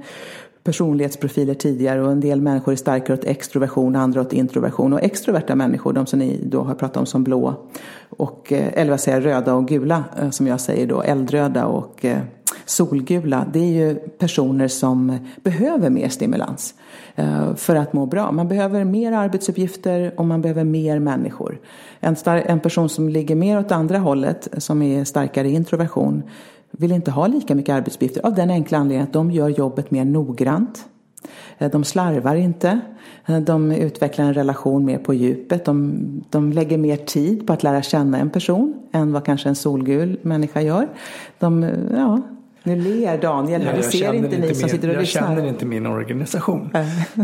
personlighetsprofiler 0.65 1.55
tidigare 1.55 2.03
och 2.03 2.13
en 2.13 2.21
del 2.21 2.41
människor 2.41 2.73
är 2.73 2.77
starkare 2.77 3.17
åt 3.17 3.25
extroversion, 3.25 3.97
andra 3.97 4.21
åt 4.21 4.33
introversion. 4.33 4.93
Och 4.93 5.03
extroverta 5.03 5.55
människor, 5.55 5.93
de 5.93 6.07
som 6.07 6.19
ni 6.19 6.41
då 6.45 6.63
har 6.63 6.75
pratat 6.75 6.97
om 6.97 7.07
som 7.07 7.25
blå, 7.25 7.55
och, 8.09 8.53
eh, 8.53 8.69
eller 8.73 8.91
vad 8.91 9.01
säger 9.01 9.21
röda 9.21 9.55
och 9.55 9.69
gula 9.69 10.05
eh, 10.19 10.31
som 10.31 10.47
jag 10.47 10.61
säger 10.61 10.87
då, 10.87 11.03
eldröda 11.03 11.67
och 11.67 12.05
eh, 12.05 12.19
solgula, 12.65 13.47
det 13.53 13.59
är 13.59 13.87
ju 13.87 13.95
personer 13.95 14.69
som 14.69 15.19
behöver 15.43 15.91
mer 15.91 16.09
stimulans 16.09 16.75
för 17.57 17.77
att 17.77 17.93
må 17.93 18.07
bra. 18.07 18.33
Man 18.33 18.49
behöver 18.49 18.85
mer 18.85 19.13
arbetsuppgifter 19.13 20.15
och 20.17 20.25
man 20.25 20.43
behöver 20.43 20.65
mer 20.65 20.99
människor. 20.99 21.61
En, 22.01 22.17
en 22.25 22.61
person 22.61 22.89
som 22.89 23.09
ligger 23.09 23.35
mer 23.35 23.59
åt 23.59 23.73
andra 23.73 23.99
hållet, 23.99 24.49
som 24.59 24.83
är 24.83 25.05
starkare 25.05 25.51
introversion, 25.51 26.23
vill 26.73 26.93
inte 26.93 27.11
ha 27.11 27.27
lika 27.27 27.55
mycket 27.55 27.75
arbetsuppgifter 27.75 28.27
av 28.27 28.35
den 28.35 28.51
enkla 28.51 28.79
anledningen 28.79 29.07
att 29.07 29.13
de 29.13 29.31
gör 29.31 29.49
jobbet 29.49 29.91
mer 29.91 30.05
noggrant. 30.05 30.85
Eh, 31.59 31.71
de 31.71 31.85
slarvar 31.85 32.35
inte. 32.35 32.81
Eh, 33.27 33.39
de 33.39 33.73
utvecklar 33.73 34.25
en 34.25 34.35
relation 34.35 34.85
mer 34.85 34.99
på 34.99 35.15
djupet. 35.15 35.65
De, 35.65 35.95
de 36.31 36.53
lägger 36.53 36.79
mer 36.79 36.97
tid 36.97 37.47
på 37.47 37.53
att 37.53 37.63
lära 37.63 37.83
känna 37.83 38.19
en 38.19 38.31
person 38.31 38.75
än 38.93 39.13
vad 39.13 39.25
kanske 39.25 39.49
en 39.49 39.57
solgul 39.57 40.19
människa 40.23 40.61
gör. 40.61 40.89
De, 41.39 41.63
ja, 41.97 42.21
nu 42.63 42.77
ler 42.77 43.19
Daniel, 43.19 43.63
ja, 43.67 43.73
det 43.77 43.83
ser 43.83 44.13
inte 44.13 44.39
ni 44.39 44.55
som 44.55 44.69
sitter 44.69 44.89
och 44.89 45.01
lyssnar. 45.01 45.23
Jag 45.23 45.37
känner 45.37 45.49
inte 45.49 45.67
min 45.67 45.87
organisation. 45.87 46.71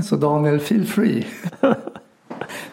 Så 0.05 0.17
Daniel, 0.17 0.61
feel 0.61 0.85
free. 0.85 1.27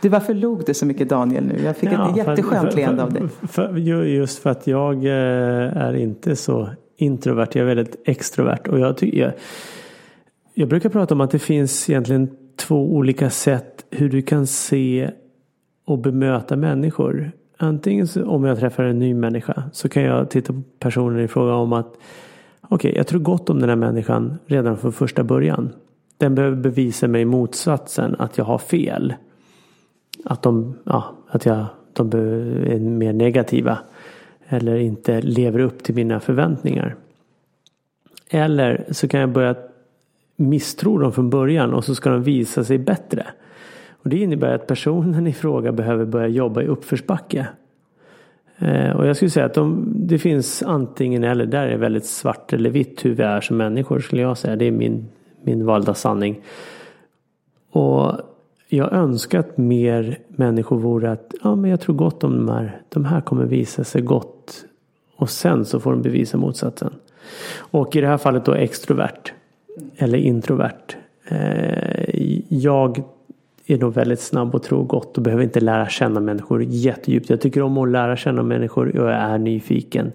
Du, 0.01 0.09
varför 0.09 0.33
log 0.33 0.65
du 0.65 0.73
så 0.73 0.85
mycket 0.85 1.09
Daniel 1.09 1.45
nu? 1.45 1.63
Jag 1.63 1.77
fick 1.77 1.91
ja, 1.91 2.09
ett 2.09 2.17
jätteskönt 2.17 2.75
leende 2.75 3.03
av 3.03 3.13
dig. 3.13 3.23
För, 3.47 3.77
just 3.77 4.39
för 4.39 4.49
att 4.49 4.67
jag 4.67 5.05
eh, 5.05 5.77
är 5.77 5.93
inte 5.93 6.35
så 6.35 6.69
introvert. 6.97 7.47
Jag 7.51 7.61
är 7.61 7.75
väldigt 7.75 8.01
extrovert. 8.05 8.67
Och 8.67 8.79
jag, 8.79 8.95
jag, 9.01 9.31
jag 10.53 10.69
brukar 10.69 10.89
prata 10.89 11.13
om 11.13 11.21
att 11.21 11.31
det 11.31 11.39
finns 11.39 11.89
egentligen 11.89 12.29
två 12.55 12.93
olika 12.95 13.29
sätt 13.29 13.85
hur 13.89 14.09
du 14.09 14.21
kan 14.21 14.47
se 14.47 15.11
och 15.85 15.99
bemöta 15.99 16.55
människor. 16.55 17.31
Antingen 17.57 18.07
om 18.25 18.43
jag 18.43 18.59
träffar 18.59 18.83
en 18.83 18.99
ny 18.99 19.13
människa 19.13 19.63
så 19.71 19.89
kan 19.89 20.03
jag 20.03 20.29
titta 20.29 20.53
på 20.53 20.61
personen 20.79 21.19
i 21.19 21.27
fråga 21.27 21.53
om 21.53 21.73
att 21.73 21.87
okej, 22.61 22.75
okay, 22.75 22.91
jag 22.91 23.07
tror 23.07 23.19
gott 23.19 23.49
om 23.49 23.59
den 23.59 23.69
här 23.69 23.75
människan 23.75 24.37
redan 24.45 24.77
från 24.77 24.91
första 24.91 25.23
början. 25.23 25.69
Den 26.17 26.35
behöver 26.35 26.57
bevisa 26.57 27.07
mig 27.07 27.25
motsatsen, 27.25 28.15
att 28.19 28.37
jag 28.37 28.45
har 28.45 28.57
fel 28.57 29.13
att 30.25 30.41
de, 30.41 30.77
ja, 30.83 31.15
att 31.27 31.45
jag, 31.45 31.65
de 31.93 32.13
är 32.13 32.79
mer 32.79 33.13
negativa. 33.13 33.77
Eller 34.47 34.75
inte 34.75 35.21
lever 35.21 35.59
upp 35.59 35.83
till 35.83 35.95
mina 35.95 36.19
förväntningar. 36.19 36.95
Eller 38.29 38.85
så 38.91 39.07
kan 39.07 39.19
jag 39.19 39.29
börja 39.29 39.55
misstro 40.35 40.97
dem 40.97 41.11
från 41.11 41.29
början 41.29 41.73
och 41.73 41.85
så 41.85 41.95
ska 41.95 42.09
de 42.09 42.23
visa 42.23 42.63
sig 42.63 42.77
bättre. 42.77 43.25
Och 43.89 44.09
det 44.09 44.17
innebär 44.17 44.55
att 44.55 44.67
personen 44.67 45.27
i 45.27 45.33
fråga 45.33 45.71
behöver 45.71 46.05
börja 46.05 46.27
jobba 46.27 46.61
i 46.61 46.67
uppförsbacke. 46.67 47.47
Eh, 48.57 48.91
och 48.91 49.07
jag 49.07 49.15
skulle 49.15 49.31
säga 49.31 49.45
att 49.45 49.53
de, 49.53 49.93
det 49.95 50.19
finns 50.19 50.63
antingen 50.63 51.23
eller. 51.23 51.45
Där 51.45 51.67
är 51.67 51.77
väldigt 51.77 52.05
svart 52.05 52.53
eller 52.53 52.69
vitt 52.69 53.05
hur 53.05 53.13
vi 53.13 53.23
är 53.23 53.41
som 53.41 53.57
människor 53.57 53.99
skulle 53.99 54.21
jag 54.21 54.37
säga. 54.37 54.55
Det 54.55 54.65
är 54.65 54.71
min, 54.71 55.07
min 55.43 55.65
valda 55.65 55.93
sanning. 55.93 56.41
Och 57.71 58.11
jag 58.75 58.93
önskar 58.93 59.39
att 59.39 59.57
mer 59.57 60.19
människor 60.27 60.77
vore 60.77 61.11
att 61.11 61.33
ja, 61.43 61.55
men 61.55 61.71
jag 61.71 61.81
tror 61.81 61.95
gott 61.95 62.23
om 62.23 62.37
de 62.37 62.49
här. 62.53 62.81
De 62.89 63.05
här 63.05 63.21
kommer 63.21 63.45
visa 63.45 63.83
sig 63.83 64.01
gott. 64.01 64.65
Och 65.15 65.29
sen 65.29 65.65
så 65.65 65.79
får 65.79 65.91
de 65.91 66.01
bevisa 66.01 66.37
motsatsen. 66.37 66.93
Och 67.57 67.95
i 67.95 68.01
det 68.01 68.07
här 68.07 68.17
fallet 68.17 68.45
då 68.45 68.53
extrovert. 68.53 69.33
Eller 69.97 70.17
introvert. 70.17 70.95
Eh, 71.27 72.09
jag 72.49 73.03
är 73.65 73.77
nog 73.77 73.93
väldigt 73.93 74.19
snabb 74.19 74.55
och 74.55 74.63
tror 74.63 74.83
gott 74.83 75.17
och 75.17 75.23
behöver 75.23 75.43
inte 75.43 75.59
lära 75.59 75.89
känna 75.89 76.19
människor 76.19 76.63
jättedjupt. 76.63 77.29
Jag 77.29 77.41
tycker 77.41 77.61
om 77.61 77.77
att 77.77 77.89
lära 77.89 78.15
känna 78.17 78.43
människor 78.43 78.87
och 78.87 79.09
jag 79.09 79.13
är 79.13 79.37
nyfiken. 79.37 80.11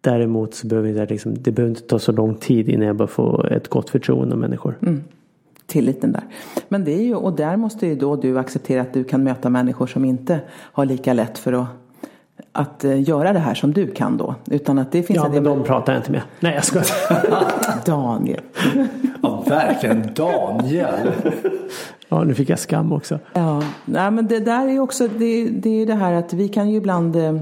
Däremot 0.00 0.54
så 0.54 0.66
behöver 0.66 0.92
det, 0.92 1.10
liksom, 1.10 1.34
det 1.34 1.50
behöver 1.50 1.70
inte 1.70 1.88
ta 1.88 1.98
så 1.98 2.12
lång 2.12 2.34
tid 2.34 2.68
innan 2.68 2.86
jag 2.86 2.96
bara 2.96 3.08
får 3.08 3.52
ett 3.52 3.68
gott 3.68 3.90
förtroende 3.90 4.34
av 4.34 4.40
människor. 4.40 4.78
Mm 4.82 5.02
tilliten 5.74 6.12
där. 6.12 6.24
Men 6.68 6.84
det 6.84 6.92
är 6.92 7.02
ju, 7.02 7.14
och 7.14 7.32
där 7.32 7.56
måste 7.56 7.86
ju 7.86 7.94
då 7.94 8.16
du 8.16 8.38
acceptera 8.38 8.82
att 8.82 8.92
du 8.92 9.04
kan 9.04 9.22
möta 9.24 9.50
människor 9.50 9.86
som 9.86 10.04
inte 10.04 10.40
har 10.50 10.84
lika 10.84 11.12
lätt 11.12 11.38
för 11.38 11.52
att 11.52 11.66
att 12.52 12.84
eh, 12.84 13.02
göra 13.02 13.32
det 13.32 13.38
här 13.38 13.54
som 13.54 13.72
du 13.72 13.86
kan 13.86 14.16
då. 14.16 14.34
Utan 14.50 14.78
att 14.78 14.92
det 14.92 15.02
finns 15.02 15.16
ja, 15.16 15.28
men 15.28 15.44
de 15.44 15.64
pratar 15.64 15.92
jag 15.92 16.00
inte 16.00 16.12
med. 16.12 16.22
Nej, 16.40 16.54
jag 16.54 16.64
skojar. 16.64 16.86
Daniel. 17.86 18.40
ja, 19.22 19.44
verkligen 19.46 20.08
Daniel. 20.14 21.12
Ja, 22.08 22.24
nu 22.24 22.34
fick 22.34 22.50
jag 22.50 22.58
skam 22.58 22.92
också. 22.92 23.18
Ja, 23.32 23.62
nej, 23.84 24.10
men 24.10 24.26
det 24.26 24.40
där 24.40 24.68
är 24.68 24.80
också 24.80 25.08
det, 25.08 25.48
det, 25.48 25.82
är 25.82 25.86
det 25.86 25.94
här 25.94 26.12
att 26.12 26.32
vi 26.32 26.48
kan 26.48 26.70
ju 26.70 26.76
ibland 26.76 27.16
eh, 27.16 27.40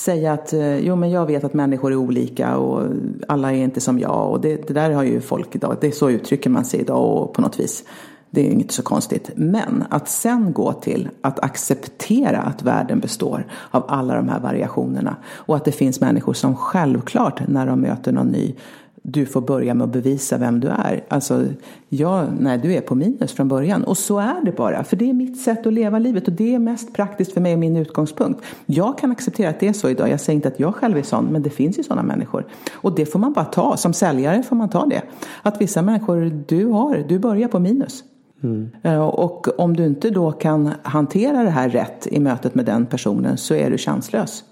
säga 0.00 0.32
att 0.32 0.52
eh, 0.52 0.78
jo, 0.78 0.96
men 0.96 1.10
jag 1.10 1.26
vet 1.26 1.44
att 1.44 1.54
människor 1.54 1.92
är 1.92 1.96
olika 1.96 2.56
och 2.56 2.86
alla 3.28 3.52
är 3.52 3.56
inte 3.56 3.80
som 3.80 3.98
jag 3.98 4.30
och 4.30 4.40
det, 4.40 4.68
det 4.68 4.74
där 4.74 4.90
har 4.90 5.02
ju 5.02 5.20
folk 5.20 5.54
idag. 5.54 5.76
Det 5.80 5.86
är 5.86 5.92
så 5.92 6.10
uttrycker 6.10 6.50
man 6.50 6.64
sig 6.64 6.80
idag 6.80 7.22
och 7.22 7.32
på 7.32 7.42
något 7.42 7.60
vis. 7.60 7.84
Det 8.30 8.46
är 8.46 8.50
inte 8.52 8.74
så 8.74 8.82
konstigt. 8.82 9.30
Men 9.36 9.84
att 9.90 10.08
sen 10.08 10.52
gå 10.52 10.72
till 10.72 11.08
att 11.20 11.40
acceptera 11.40 12.38
att 12.38 12.62
världen 12.62 13.00
består 13.00 13.46
av 13.70 13.84
alla 13.88 14.14
de 14.14 14.28
här 14.28 14.40
variationerna 14.40 15.16
och 15.26 15.56
att 15.56 15.64
det 15.64 15.72
finns 15.72 16.00
människor 16.00 16.32
som 16.32 16.56
självklart 16.56 17.48
när 17.48 17.66
de 17.66 17.80
möter 17.80 18.12
någon 18.12 18.28
ny 18.28 18.54
du 19.02 19.26
får 19.26 19.40
börja 19.40 19.74
med 19.74 19.84
att 19.84 19.92
bevisa 19.92 20.38
vem 20.38 20.60
du 20.60 20.68
är. 20.68 21.04
Alltså, 21.08 21.44
ja, 21.88 22.26
nej, 22.40 22.58
du 22.58 22.74
är 22.74 22.80
på 22.80 22.94
minus 22.94 23.32
från 23.32 23.48
början. 23.48 23.84
Och 23.84 23.98
så 23.98 24.18
är 24.18 24.44
det 24.44 24.52
bara, 24.52 24.84
för 24.84 24.96
det 24.96 25.10
är 25.10 25.14
mitt 25.14 25.40
sätt 25.40 25.66
att 25.66 25.72
leva 25.72 25.98
livet 25.98 26.28
och 26.28 26.34
det 26.34 26.54
är 26.54 26.58
mest 26.58 26.92
praktiskt 26.92 27.32
för 27.32 27.40
mig 27.40 27.52
och 27.52 27.58
min 27.58 27.76
utgångspunkt. 27.76 28.40
Jag 28.66 28.98
kan 28.98 29.10
acceptera 29.10 29.50
att 29.50 29.60
det 29.60 29.68
är 29.68 29.72
så 29.72 29.88
idag. 29.88 30.08
Jag 30.08 30.20
säger 30.20 30.34
inte 30.34 30.48
att 30.48 30.60
jag 30.60 30.74
själv 30.74 30.96
är 30.98 31.02
sån, 31.02 31.24
men 31.24 31.42
det 31.42 31.50
finns 31.50 31.78
ju 31.78 31.82
sådana 31.82 32.02
människor. 32.02 32.46
Och 32.72 32.94
det 32.94 33.06
får 33.06 33.18
man 33.18 33.32
bara 33.32 33.44
ta. 33.44 33.76
Som 33.76 33.92
säljare 33.92 34.42
får 34.42 34.56
man 34.56 34.68
ta 34.68 34.86
det. 34.86 35.02
Att 35.42 35.60
vissa 35.60 35.82
människor 35.82 36.44
du 36.46 36.66
har, 36.66 37.04
du 37.08 37.18
börjar 37.18 37.48
på 37.48 37.58
minus. 37.58 38.04
Mm. 38.42 38.70
Och 39.00 39.60
om 39.60 39.76
du 39.76 39.86
inte 39.86 40.10
då 40.10 40.32
kan 40.32 40.70
hantera 40.82 41.42
det 41.42 41.50
här 41.50 41.68
rätt 41.68 42.06
i 42.06 42.20
mötet 42.20 42.54
med 42.54 42.64
den 42.64 42.86
personen 42.86 43.36
så 43.36 43.54
är 43.54 43.70
du 43.70 43.78
chanslös. 43.78 44.44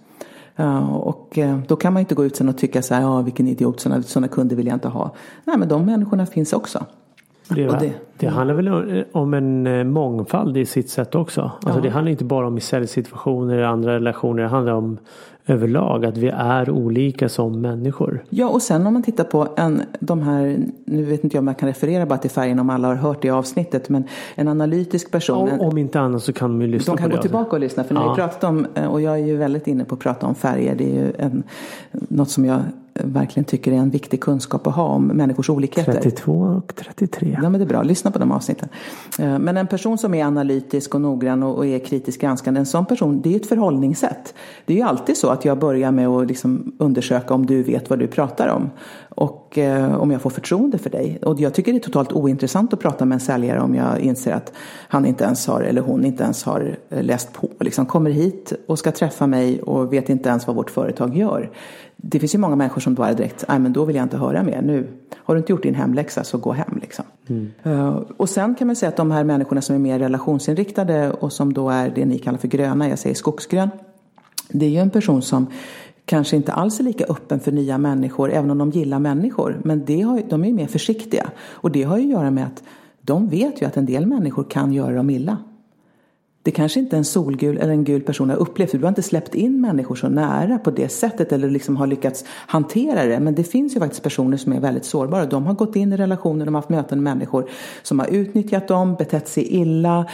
Och 1.02 1.38
eh, 1.38 1.59
då 1.68 1.76
kan 1.76 1.92
man 1.92 2.00
inte 2.00 2.14
gå 2.14 2.24
ut 2.24 2.36
sen 2.36 2.48
och 2.48 2.59
tycka 2.59 2.82
så 2.82 2.94
här, 2.94 3.02
ja 3.02 3.22
vilken 3.22 3.48
idiot, 3.48 3.80
sådana, 3.80 4.02
sådana 4.02 4.28
kunder 4.28 4.56
vill 4.56 4.66
jag 4.66 4.76
inte 4.76 4.88
ha. 4.88 5.14
Nej 5.44 5.59
men 5.59 5.68
de 5.68 5.86
människorna 5.86 6.26
finns 6.26 6.52
också. 6.52 6.86
Det, 7.49 7.66
det, 7.66 7.92
det, 8.16 8.26
handlar 8.26 8.55
väl 8.55 9.05
om 9.12 9.34
en 9.34 9.66
eh, 9.66 9.84
mångfald 9.84 10.57
i 10.57 10.66
sitt 10.66 10.90
sätt 10.90 11.14
också. 11.14 11.40
Alltså 11.40 11.78
ja. 11.78 11.82
Det 11.82 11.90
handlar 11.90 12.11
inte 12.11 12.24
bara 12.24 12.46
om 12.46 12.59
i 12.59 12.61
säljsituationer 12.61 13.55
eller 13.55 13.64
andra 13.64 13.94
relationer. 13.94 14.42
Det 14.42 14.49
handlar 14.49 14.72
om 14.72 14.99
överlag 15.49 16.05
att 16.05 16.16
vi 16.16 16.28
är 16.28 16.70
olika 16.70 17.28
som 17.28 17.61
människor. 17.61 18.24
Ja 18.30 18.49
och 18.49 18.62
sen 18.62 18.86
om 18.86 18.92
man 18.92 19.03
tittar 19.03 19.24
på 19.24 19.49
en, 19.57 19.82
de 20.01 20.22
här, 20.22 20.59
nu 20.84 21.05
vet 21.05 21.24
inte 21.24 21.36
jag 21.36 21.42
om 21.42 21.46
jag 21.46 21.59
kan 21.59 21.68
referera 21.68 22.07
bara 22.07 22.18
till 22.18 22.30
färgen 22.30 22.59
om 22.59 22.70
alla 22.70 22.88
har 22.88 22.94
hört 22.94 23.22
det 23.22 23.30
avsnittet, 23.30 23.88
men 23.88 24.05
en 24.34 24.49
analytisk 24.49 25.11
person. 25.11 25.49
Ja, 25.59 25.66
om 25.66 25.78
inte 25.78 26.01
annat 26.01 26.22
så 26.22 26.32
kan 26.32 26.51
de 26.51 26.62
ju 26.62 26.68
lyssna 26.68 26.94
de 26.94 26.96
på 26.96 27.03
det. 27.03 27.09
De 27.09 27.11
kan 27.11 27.16
gå 27.16 27.22
tillbaka 27.22 27.51
och 27.51 27.61
lyssna 27.61 27.84
för 27.84 27.94
nu 27.94 28.01
ja. 28.01 28.07
har 28.07 28.14
vi 28.14 28.22
pratat 28.22 28.44
om, 28.44 28.66
eh, 28.74 28.86
och 28.86 29.01
jag 29.01 29.14
är 29.14 29.26
ju 29.26 29.36
väldigt 29.36 29.66
inne 29.66 29.84
på 29.84 29.94
att 29.94 30.01
prata 30.01 30.26
om 30.26 30.34
färger, 30.34 30.74
det 30.74 30.84
är 30.84 31.05
ju 31.05 31.12
en, 31.18 31.42
något 31.90 32.30
som 32.30 32.44
jag 32.44 32.61
verkligen 33.05 33.44
tycker 33.44 33.72
är 33.72 33.76
en 33.76 33.90
viktig 33.90 34.20
kunskap 34.20 34.66
att 34.66 34.74
ha 34.74 34.84
om 34.84 35.07
människors 35.07 35.51
olikheter. 35.51 35.92
32 35.92 36.32
och 36.32 36.74
33. 36.74 37.38
Ja 37.42 37.51
men 37.51 37.61
det 37.61 37.64
är 37.64 37.68
bra, 37.68 37.82
lyssna 37.82 38.11
på 38.11 38.18
de 38.18 38.32
avsnitten. 38.32 38.68
Eh, 39.18 39.38
men 39.38 39.57
en 39.57 39.66
person 39.66 39.99
som 39.99 40.14
är 40.14 40.24
analytisk 40.24 40.94
och 40.94 41.01
noggrann 41.01 41.42
och 41.42 41.66
är 41.66 41.78
kritiskt 41.78 42.20
granskande, 42.20 42.61
en 42.61 42.66
sån 42.66 42.86
person, 42.86 43.20
det 43.20 43.32
är 43.32 43.36
ett 43.36 43.49
förhållningssätt. 43.49 44.34
Det 44.66 44.72
är 44.72 44.76
ju 44.76 44.82
alltid 44.82 45.16
så 45.16 45.28
att 45.28 45.44
jag 45.44 45.59
börjar 45.59 45.90
med 45.90 46.09
att 46.09 46.28
liksom 46.28 46.72
undersöka 46.78 47.34
om 47.34 47.46
du 47.46 47.62
vet 47.62 47.90
vad 47.90 47.99
du 47.99 48.07
pratar 48.07 48.49
om. 48.49 48.70
Och 49.18 49.58
eh, 49.58 49.94
om 49.94 50.10
jag 50.10 50.22
får 50.22 50.30
förtroende 50.30 50.78
för 50.78 50.90
dig. 50.90 51.18
Och 51.22 51.40
jag 51.40 51.54
tycker 51.54 51.72
det 51.72 51.78
är 51.78 51.80
totalt 51.80 52.12
ointressant 52.12 52.72
att 52.72 52.80
prata 52.80 53.04
med 53.04 53.16
en 53.16 53.20
säljare 53.20 53.60
om 53.60 53.74
jag 53.74 54.00
inser 54.00 54.32
att 54.32 54.52
han 54.88 55.06
inte 55.06 55.24
ens 55.24 55.46
har, 55.46 55.60
eller 55.60 55.80
hon 55.80 56.04
inte 56.04 56.24
ens 56.24 56.44
har 56.44 56.76
eh, 56.88 57.02
läst 57.02 57.32
på. 57.32 57.50
Liksom 57.60 57.86
kommer 57.86 58.10
hit 58.10 58.52
och 58.66 58.78
ska 58.78 58.92
träffa 58.92 59.26
mig 59.26 59.62
och 59.62 59.92
vet 59.92 60.08
inte 60.08 60.28
ens 60.28 60.46
vad 60.46 60.56
vårt 60.56 60.70
företag 60.70 61.16
gör. 61.16 61.50
Det 61.96 62.20
finns 62.20 62.34
ju 62.34 62.38
många 62.38 62.56
människor 62.56 62.80
som 62.80 62.94
bara 62.94 63.12
direkt, 63.14 63.44
nej 63.48 63.58
men 63.58 63.72
då 63.72 63.84
vill 63.84 63.96
jag 63.96 64.02
inte 64.02 64.16
höra 64.16 64.42
mer. 64.42 64.62
Nu 64.62 64.86
har 65.16 65.34
du 65.34 65.38
inte 65.38 65.52
gjort 65.52 65.62
din 65.62 65.74
hemläxa 65.74 66.24
så 66.24 66.38
gå 66.38 66.52
hem 66.52 66.78
liksom. 66.80 67.04
Mm. 67.28 67.50
Uh, 67.66 68.02
och 68.16 68.28
sen 68.28 68.54
kan 68.54 68.66
man 68.66 68.76
säga 68.76 68.88
att 68.88 68.96
de 68.96 69.10
här 69.10 69.24
människorna 69.24 69.60
som 69.60 69.74
är 69.74 69.78
mer 69.78 69.98
relationsinriktade 69.98 71.10
och 71.10 71.32
som 71.32 71.52
då 71.52 71.70
är 71.70 71.92
det 71.94 72.06
ni 72.06 72.18
kallar 72.18 72.38
för 72.38 72.48
gröna, 72.48 72.88
jag 72.88 72.98
säger 72.98 73.14
skogsgrön. 73.14 73.68
Det 74.48 74.66
är 74.66 74.70
ju 74.70 74.78
en 74.78 74.90
person 74.90 75.22
som 75.22 75.46
kanske 76.09 76.36
inte 76.36 76.52
alls 76.52 76.80
är 76.80 76.84
lika 76.84 77.04
öppen 77.04 77.40
för 77.40 77.52
nya 77.52 77.78
människor, 77.78 78.32
även 78.32 78.50
om 78.50 78.59
de 78.59 78.70
gillar 78.70 78.98
människor. 78.98 79.61
Men 79.64 79.84
det 79.84 80.00
har, 80.00 80.22
de 80.28 80.42
är 80.42 80.48
ju 80.48 80.54
mer 80.54 80.66
försiktiga. 80.66 81.30
Och 81.50 81.70
det 81.70 81.82
har 81.82 81.98
ju 81.98 82.04
att 82.04 82.11
göra 82.11 82.30
med 82.30 82.46
att 82.46 82.62
de 83.00 83.28
vet 83.28 83.62
ju 83.62 83.66
att 83.66 83.76
en 83.76 83.86
del 83.86 84.06
människor 84.06 84.46
kan 84.50 84.72
göra 84.72 84.94
dem 84.94 85.11
illa. 85.11 85.36
Det 86.42 86.50
kanske 86.50 86.80
inte 86.80 86.96
en 86.96 87.04
solgul 87.04 87.59
eller 87.59 87.72
en 87.72 87.84
gul 87.84 88.02
person 88.02 88.30
har 88.30 88.36
upplevt. 88.36 88.70
för 88.70 88.78
Du 88.78 88.84
har 88.84 88.88
inte 88.88 89.02
släppt 89.02 89.34
in 89.34 89.61
människor 89.61 89.94
så 89.94 90.09
nära 90.09 90.59
på 90.59 90.70
det 90.70 90.88
sättet 90.88 91.32
eller 91.32 91.50
liksom 91.50 91.76
har 91.76 91.86
lyckats 91.86 92.24
hantera 92.28 93.04
det. 93.04 93.20
Men 93.20 93.34
det 93.34 93.44
finns 93.44 93.76
ju 93.76 93.80
faktiskt 93.80 94.02
personer 94.02 94.36
som 94.36 94.52
är 94.52 94.61
väldigt 94.61 94.84
sårbara. 94.84 95.26
De 95.26 95.46
har 95.46 95.54
gått 95.54 95.76
in 95.76 95.92
i 95.92 95.96
relationer, 95.96 96.44
de 96.44 96.54
har 96.54 96.61
haft 96.61 96.68
möten 96.68 97.02
med 97.02 97.14
människor 97.16 97.50
som 97.82 97.98
har 97.98 98.06
utnyttjat 98.06 98.68
dem, 98.68 98.94
betett 98.94 99.28
sig 99.28 99.44
illa. 99.44 100.06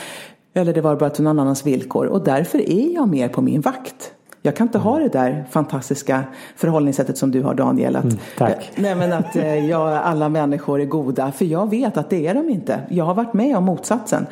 Eller 0.55 0.74
det 0.74 0.80
var 0.80 0.97
bara 0.97 1.11
till 1.11 1.24
någon 1.24 1.38
annans 1.38 1.66
villkor. 1.66 2.07
Och 2.07 2.24
därför 2.24 2.70
är 2.70 2.95
jag 2.95 3.09
mer 3.09 3.28
på 3.28 3.42
min 3.42 3.61
vakt. 3.61 4.14
Jag 4.47 4.57
kan 4.57 4.66
inte 4.66 4.78
ha 4.78 4.99
det 4.99 5.09
där 5.09 5.45
fantastiska 5.51 6.24
förhållningssättet 6.57 7.18
som 7.18 7.30
du 7.30 7.42
har 7.42 7.55
Daniel. 7.55 7.97
Att, 7.97 8.05
mm, 8.05 8.16
tack. 8.38 8.72
Nej, 8.76 8.95
men 8.95 9.12
att 9.12 9.36
eh, 9.36 9.68
jag, 9.68 9.97
alla 9.97 10.28
människor 10.28 10.80
är 10.80 10.84
goda. 10.84 11.32
För 11.32 11.45
jag 11.45 11.70
vet 11.70 11.97
att 11.97 12.11
det 12.11 12.26
är 12.26 12.34
de 12.34 12.49
inte. 12.49 12.80
Jag 12.88 13.05
har 13.05 13.14
varit 13.14 13.34
med 13.34 13.57
om 13.57 13.64
motsatsen. 13.64 14.26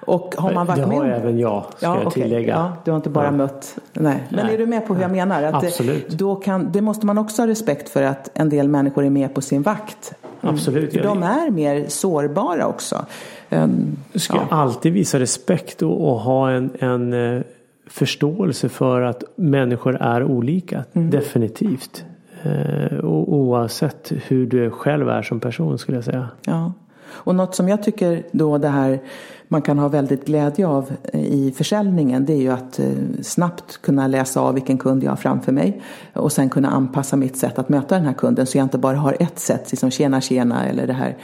Och 0.00 0.34
har 0.38 0.52
man 0.52 0.66
varit 0.66 0.80
det 0.80 0.86
med 0.86 0.98
har 0.98 1.04
om... 1.04 1.10
även 1.10 1.38
jag, 1.38 1.64
ska 1.76 1.86
ja, 1.86 1.98
jag 1.98 2.06
okay. 2.06 2.22
tillägga. 2.22 2.54
Ja, 2.54 2.72
du 2.84 2.90
har 2.90 2.96
inte 2.96 3.10
bara 3.10 3.24
ja. 3.24 3.30
mött... 3.30 3.78
Nej. 3.92 4.24
Men 4.28 4.46
Nej. 4.46 4.54
är 4.54 4.58
du 4.58 4.66
med 4.66 4.86
på 4.86 4.94
hur 4.94 5.02
jag 5.02 5.10
menar? 5.10 5.42
Att 5.42 5.64
Absolut. 5.64 6.10
Det, 6.10 6.16
då 6.16 6.36
kan, 6.36 6.72
det 6.72 6.80
måste 6.80 7.06
man 7.06 7.18
också 7.18 7.42
ha 7.42 7.46
respekt 7.46 7.88
för 7.88 8.02
att 8.02 8.30
en 8.34 8.48
del 8.48 8.68
människor 8.68 9.04
är 9.04 9.10
med 9.10 9.34
på 9.34 9.40
sin 9.40 9.62
vakt. 9.62 10.14
Mm. 10.40 10.54
Absolut. 10.54 10.92
För 10.92 11.02
de 11.02 11.22
är 11.22 11.50
mer 11.50 11.84
sårbara 11.88 12.66
också. 12.66 13.06
Du 14.12 14.18
ska 14.18 14.36
ja. 14.36 14.56
alltid 14.56 14.92
visa 14.92 15.20
respekt 15.20 15.82
och, 15.82 16.08
och 16.08 16.18
ha 16.20 16.50
en, 16.50 16.70
en 16.80 17.36
eh, 17.36 17.42
förståelse 17.90 18.68
för 18.68 19.02
att 19.02 19.24
människor 19.36 19.96
är 20.00 20.24
olika. 20.24 20.84
Mm. 20.92 21.10
Definitivt. 21.10 22.04
Eh, 22.42 23.04
oavsett 23.04 24.12
hur 24.26 24.46
du 24.46 24.70
själv 24.70 25.08
är 25.08 25.22
som 25.22 25.40
person 25.40 25.78
skulle 25.78 25.96
jag 25.96 26.04
säga. 26.04 26.28
Ja. 26.44 26.72
Och 27.10 27.34
något 27.34 27.54
som 27.54 27.68
jag 27.68 27.82
tycker 27.82 28.22
då 28.32 28.58
det 28.58 28.68
här 28.68 29.00
man 29.50 29.62
kan 29.62 29.78
ha 29.78 29.88
väldigt 29.88 30.26
glädje 30.26 30.66
av 30.66 30.92
i 31.12 31.52
försäljningen 31.56 32.24
det 32.24 32.32
är 32.32 32.40
ju 32.40 32.50
att 32.50 32.78
eh, 32.78 32.86
snabbt 33.22 33.82
kunna 33.82 34.06
läsa 34.06 34.40
av 34.40 34.54
vilken 34.54 34.78
kund 34.78 35.04
jag 35.04 35.10
har 35.10 35.16
framför 35.16 35.52
mig 35.52 35.82
och 36.12 36.32
sen 36.32 36.50
kunna 36.50 36.68
anpassa 36.68 37.16
mitt 37.16 37.36
sätt 37.36 37.58
att 37.58 37.68
möta 37.68 37.94
den 37.94 38.04
här 38.04 38.12
kunden 38.12 38.46
så 38.46 38.58
jag 38.58 38.64
inte 38.64 38.78
bara 38.78 38.96
har 38.96 39.16
ett 39.20 39.38
sätt, 39.38 39.70
liksom 39.70 39.90
tjena 39.90 40.20
tjena 40.20 40.66
eller 40.66 40.86
det 40.86 40.92
här 40.92 41.16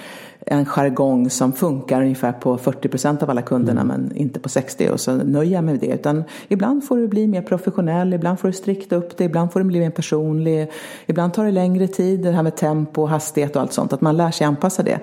en 0.46 0.66
jargong 0.66 1.30
som 1.30 1.52
funkar 1.52 2.02
ungefär 2.02 2.32
på 2.32 2.58
40 2.58 2.88
procent 2.88 3.22
av 3.22 3.30
alla 3.30 3.42
kunderna 3.42 3.80
mm. 3.80 4.00
men 4.00 4.16
inte 4.16 4.40
på 4.40 4.48
60 4.48 4.88
och 4.88 5.00
så 5.00 5.16
nöjer 5.16 5.52
jag 5.52 5.64
mig 5.64 5.74
med 5.74 5.80
det. 5.80 5.94
Utan 5.94 6.24
ibland 6.48 6.84
får 6.84 6.96
du 6.96 7.08
bli 7.08 7.26
mer 7.26 7.42
professionell, 7.42 8.14
ibland 8.14 8.40
får 8.40 8.48
du 8.48 8.54
strikta 8.54 8.96
upp 8.96 9.16
det, 9.16 9.24
ibland 9.24 9.52
får 9.52 9.60
du 9.60 9.66
bli 9.66 9.80
mer 9.80 9.90
personlig. 9.90 10.70
Ibland 11.06 11.34
tar 11.34 11.44
det 11.44 11.50
längre 11.50 11.86
tid, 11.86 12.22
det 12.22 12.30
här 12.30 12.42
med 12.42 12.56
tempo, 12.56 13.06
hastighet 13.06 13.56
och 13.56 13.62
allt 13.62 13.72
sånt, 13.72 13.92
att 13.92 14.00
man 14.00 14.16
lär 14.16 14.30
sig 14.30 14.46
anpassa 14.46 14.82
det. 14.82 14.98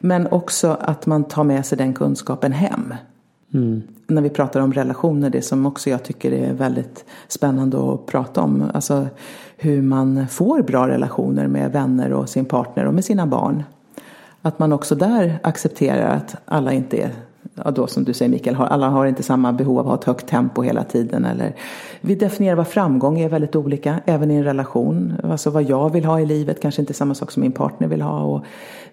Men 0.00 0.25
också 0.34 0.76
att 0.80 1.06
man 1.06 1.24
tar 1.24 1.44
med 1.44 1.66
sig 1.66 1.78
den 1.78 1.94
kunskapen 1.94 2.52
hem. 2.52 2.94
Mm. 3.54 3.82
När 4.06 4.22
vi 4.22 4.30
pratar 4.30 4.60
om 4.60 4.72
relationer, 4.72 5.30
det 5.30 5.42
som 5.42 5.66
också 5.66 5.90
jag 5.90 6.02
tycker 6.02 6.32
är 6.32 6.52
väldigt 6.52 7.04
spännande 7.28 7.92
att 7.92 8.06
prata 8.06 8.40
om. 8.40 8.64
Alltså 8.74 9.06
hur 9.56 9.82
man 9.82 10.28
får 10.28 10.62
bra 10.62 10.88
relationer 10.88 11.46
med 11.46 11.72
vänner 11.72 12.12
och 12.12 12.28
sin 12.28 12.44
partner 12.44 12.84
och 12.86 12.94
med 12.94 13.04
sina 13.04 13.26
barn. 13.26 13.64
Att 14.42 14.58
man 14.58 14.72
också 14.72 14.94
där 14.94 15.38
accepterar 15.42 16.16
att 16.16 16.36
alla 16.44 16.72
inte 16.72 16.96
är 16.96 17.10
ja 17.54 17.70
då 17.70 17.86
som 17.86 18.04
du 18.04 18.12
säger 18.12 18.30
Mikael, 18.30 18.56
alla 18.56 18.88
har 18.88 19.06
inte 19.06 19.22
samma 19.22 19.52
behov 19.52 19.78
av 19.78 19.86
att 19.86 19.88
ha 19.88 19.94
ett 19.98 20.04
högt 20.04 20.26
tempo 20.26 20.62
hela 20.62 20.84
tiden. 20.84 21.24
Eller, 21.24 21.54
vi 22.00 22.14
definierar 22.14 22.56
vad 22.56 22.68
framgång 22.68 23.20
är 23.20 23.28
väldigt 23.28 23.56
olika, 23.56 24.00
även 24.06 24.30
i 24.30 24.34
en 24.34 24.44
relation. 24.44 25.14
Alltså 25.22 25.50
vad 25.50 25.62
jag 25.62 25.92
vill 25.92 26.04
ha 26.04 26.20
i 26.20 26.26
livet 26.26 26.60
kanske 26.60 26.82
inte 26.82 26.92
är 26.92 26.94
samma 26.94 27.14
sak 27.14 27.32
som 27.32 27.42
min 27.42 27.52
partner 27.52 27.88
vill 27.88 28.02
ha. 28.02 28.20
Och 28.20 28.44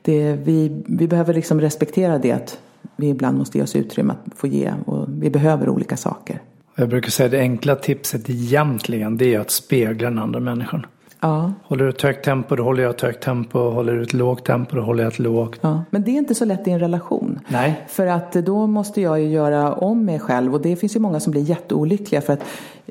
det, 0.02 0.34
vi, 0.34 0.84
vi 0.86 1.08
behöver 1.08 1.34
liksom 1.34 1.62
respektera 1.62 2.18
det 2.18 2.32
att 2.32 2.60
vi 2.96 3.10
ibland 3.10 3.38
måste 3.38 3.58
ge 3.58 3.64
oss 3.64 3.76
utrymme 3.76 4.14
att 4.14 4.38
få 4.38 4.48
ge 4.48 4.74
och 4.86 5.06
vi 5.10 5.30
behöver 5.30 5.70
olika 5.70 5.98
saker. 5.98 6.40
Jag 6.76 6.90
brukar 6.90 7.10
säga 7.10 7.30
det 7.30 7.40
enkla 7.40 7.76
tipset 7.76 8.30
egentligen 8.30 9.18
det 9.18 9.34
är 9.34 9.40
att 9.40 9.52
spegla 9.52 10.10
den 10.10 10.20
andra 10.20 10.40
människan. 10.40 10.86
Ja. 11.24 11.54
Håller 11.64 11.84
du 11.84 11.90
ett 11.90 12.02
högt 12.02 12.26
tempo, 12.26 12.56
då 12.56 12.64
håller 12.64 12.84
jag 12.84 12.90
ett 12.90 13.02
högt 13.02 13.24
tempo. 13.24 13.60
Håller 13.60 13.94
du 13.94 14.02
ett 14.02 14.14
lågt 14.14 14.46
tempo, 14.46 14.76
då 14.76 14.82
håller 14.82 15.04
jag 15.04 15.14
ett 15.14 15.20
lågt. 15.20 15.60
Ja. 15.62 15.84
Men 15.90 16.04
det 16.04 16.12
är 16.12 16.18
inte 16.18 16.36
så 16.36 16.46
lätt 16.46 16.68
i 16.68 16.72
en 16.72 16.80
relation. 16.80 17.40
Nej. 17.48 17.86
För 17.88 18.08
att 18.08 18.32
då 18.34 18.68
måste 18.68 19.02
jag 19.02 19.20
ju 19.20 19.28
göra 19.28 19.74
om 19.74 20.06
mig 20.06 20.20
själv. 20.20 20.54
Och 20.54 20.62
det 20.62 20.76
finns 20.76 20.96
ju 20.96 21.00
många 21.00 21.20
som 21.20 21.32
blir 21.32 21.42
jätteolyckliga. 21.42 22.22
För 22.22 22.34
att 22.34 22.44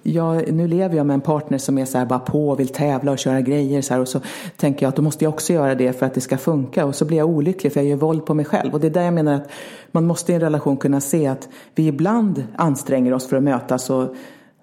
jag, 0.03 0.53
nu 0.53 0.69
lever 0.69 0.97
jag 0.97 1.07
med 1.07 1.15
en 1.15 1.21
partner 1.21 1.59
som 1.59 1.79
är 1.79 1.85
så 1.85 1.99
här 1.99 2.07
bara 2.07 2.19
på 2.19 2.49
och 2.49 2.61
vill 2.61 2.69
tävla 2.69 3.13
och 3.13 3.19
köra 3.19 3.41
grejer. 3.41 3.83
Så 3.83 3.95
här, 3.95 4.01
och 4.01 4.09
så 4.09 4.21
tänker 4.57 4.87
jag 4.87 4.89
att 4.89 4.97
då 4.97 5.03
måste 5.03 5.25
jag 5.25 5.33
också 5.33 5.53
göra 5.53 5.75
det 5.75 5.93
för 5.99 6.07
att 6.07 6.15
det 6.15 6.21
ska 6.21 6.39
funka. 6.39 6.87
Och 6.87 6.95
så 6.95 7.05
blir 7.05 7.19
jag 7.19 7.29
olycklig 7.29 7.73
för 7.73 7.81
jag 7.81 7.89
gör 7.89 7.97
våld 7.97 8.27
på 8.27 8.35
mig 8.35 8.45
själv. 8.45 8.73
Och 8.73 8.81
det 8.81 8.87
är 8.87 8.91
där 8.91 9.05
jag 9.05 9.15
menar 9.15 9.35
att 9.35 9.51
man 9.91 10.07
måste 10.07 10.33
i 10.33 10.35
en 10.35 10.41
relation 10.41 10.77
kunna 10.77 11.01
se 11.01 11.27
att 11.27 11.49
vi 11.75 11.87
ibland 11.87 12.45
anstränger 12.57 13.15
oss 13.15 13.29
för 13.29 13.37
att 13.37 13.43
mötas. 13.43 13.91
Och 13.91 14.15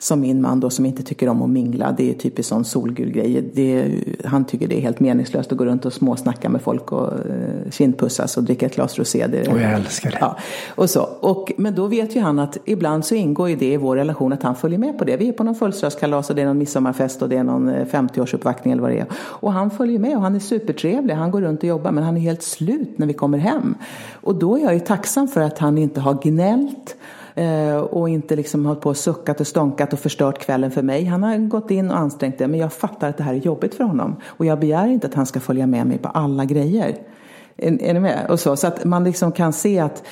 som 0.02 0.20
min 0.20 0.42
man 0.42 0.60
då 0.60 0.70
som 0.70 0.86
inte 0.86 1.04
tycker 1.04 1.30
om 1.30 1.42
att 1.42 1.50
mingla. 1.50 1.92
Det 1.98 2.10
är 2.10 2.14
typiskt 2.14 2.50
sån 2.50 2.66
solgul 2.66 3.12
grej. 3.12 3.52
Det, 3.54 3.94
han 4.26 4.46
tycker 4.46 4.68
det 4.68 4.78
är 4.78 4.82
helt 4.82 5.00
meningslöst 5.00 5.52
att 5.52 5.58
gå 5.58 5.66
runt 5.66 5.86
och 5.86 5.94
småsnacka 5.94 6.50
med 6.50 6.62
folk 6.62 6.92
och 6.92 7.14
uh, 7.14 7.72
kindpussas 7.72 8.38
och 8.38 8.44
dricka 8.44 8.66
ett 8.66 8.76
glas 8.76 9.00
rosé. 9.00 9.28
Det, 9.28 9.48
och 9.48 9.60
jag 9.60 9.74
älskar 9.74 10.12
det. 10.12 10.18
Ja, 10.22 10.38
och 10.76 10.90
så. 10.90 11.10
Och, 11.20 11.52
men 11.58 11.76
då 11.76 11.88
vet 11.88 12.16
ju 12.16 12.20
han 12.20 12.40
att 12.40 12.58
ibland 12.66 13.06
så 13.06 13.16
ingår 13.16 13.50
ju 13.50 13.56
det 13.56 13.74
i 13.74 13.78
vår 13.78 13.96
relation 13.96 14.34
att 14.34 14.44
han 14.44 14.56
följer 14.56 14.80
med 14.80 14.98
på 14.98 15.06
det. 15.06 15.18
Vi 15.18 15.30
är 15.30 15.34
på 15.34 15.44
någon 15.44 15.56
födelsedagskalas 15.56 16.30
och 16.30 16.36
det 16.36 16.42
är 16.42 16.46
någon 16.46 16.58
midsommarfest 16.58 17.22
och 17.22 17.30
det 17.30 17.38
är 17.38 17.44
någon 17.44 17.70
50-årsuppvaktning 17.70 18.68
eh, 18.68 18.72
eller 18.72 18.82
vad 18.82 18.92
det 18.92 19.00
är. 19.00 19.08
Och 19.14 19.54
han 19.54 19.72
följer 19.72 20.00
med 20.00 20.16
och 20.16 20.22
han 20.22 20.36
är 20.36 20.40
supertrevlig. 20.40 21.14
Han 21.14 21.32
går 21.32 21.42
runt 21.42 21.60
och 21.60 21.70
jobbar 21.70 21.92
men 21.92 22.04
han 22.04 22.18
är 22.18 22.22
helt 22.22 22.44
slut 22.44 22.98
när 22.98 23.08
vi 23.08 23.14
kommer 23.14 23.38
hem. 23.38 23.76
Och 24.14 24.36
då 24.36 24.58
är 24.58 24.64
jag 24.64 24.74
ju 24.74 24.80
tacksam 24.80 25.28
för 25.28 25.42
att 25.42 25.60
han 25.60 25.78
inte 25.78 26.02
har 26.02 26.14
gnällt 26.24 26.96
Eh, 27.00 27.19
och 27.90 28.10
inte 28.10 28.36
liksom 28.36 28.66
hållit 28.66 28.82
på 28.82 28.90
och 28.90 28.98
suckat 28.98 29.40
och 29.40 29.48
stånkat 29.48 29.94
och 29.94 30.00
förstört 30.00 30.40
kvällen 30.40 30.72
för 30.72 30.82
mig. 30.82 31.06
Han 31.06 31.24
har 31.24 31.38
gått 31.38 31.72
in 31.72 31.92
och 31.92 31.98
ansträngt 31.98 32.38
det 32.38 32.48
men 32.48 32.60
jag 32.60 32.74
fattar 32.74 33.10
att 33.10 33.18
det 33.18 33.24
här 33.24 33.34
är 33.34 33.38
jobbigt 33.38 33.76
för 33.76 33.84
honom. 33.84 34.16
Och 34.26 34.46
jag 34.46 34.60
begär 34.60 34.88
inte 34.88 35.08
att 35.08 35.14
han 35.14 35.26
ska 35.26 35.40
följa 35.40 35.68
med 35.68 35.88
mig 35.88 35.98
på 35.98 36.10
alla 36.10 36.46
grejer. 36.46 36.96
Är, 37.58 37.84
är 37.84 37.94
ni 37.94 38.00
med? 38.00 38.26
Och 38.30 38.40
så, 38.40 38.56
så 38.56 38.68
att 38.68 38.86
man 38.86 39.04
liksom 39.04 39.32
kan 39.32 39.54
se 39.54 39.80
att 39.80 40.04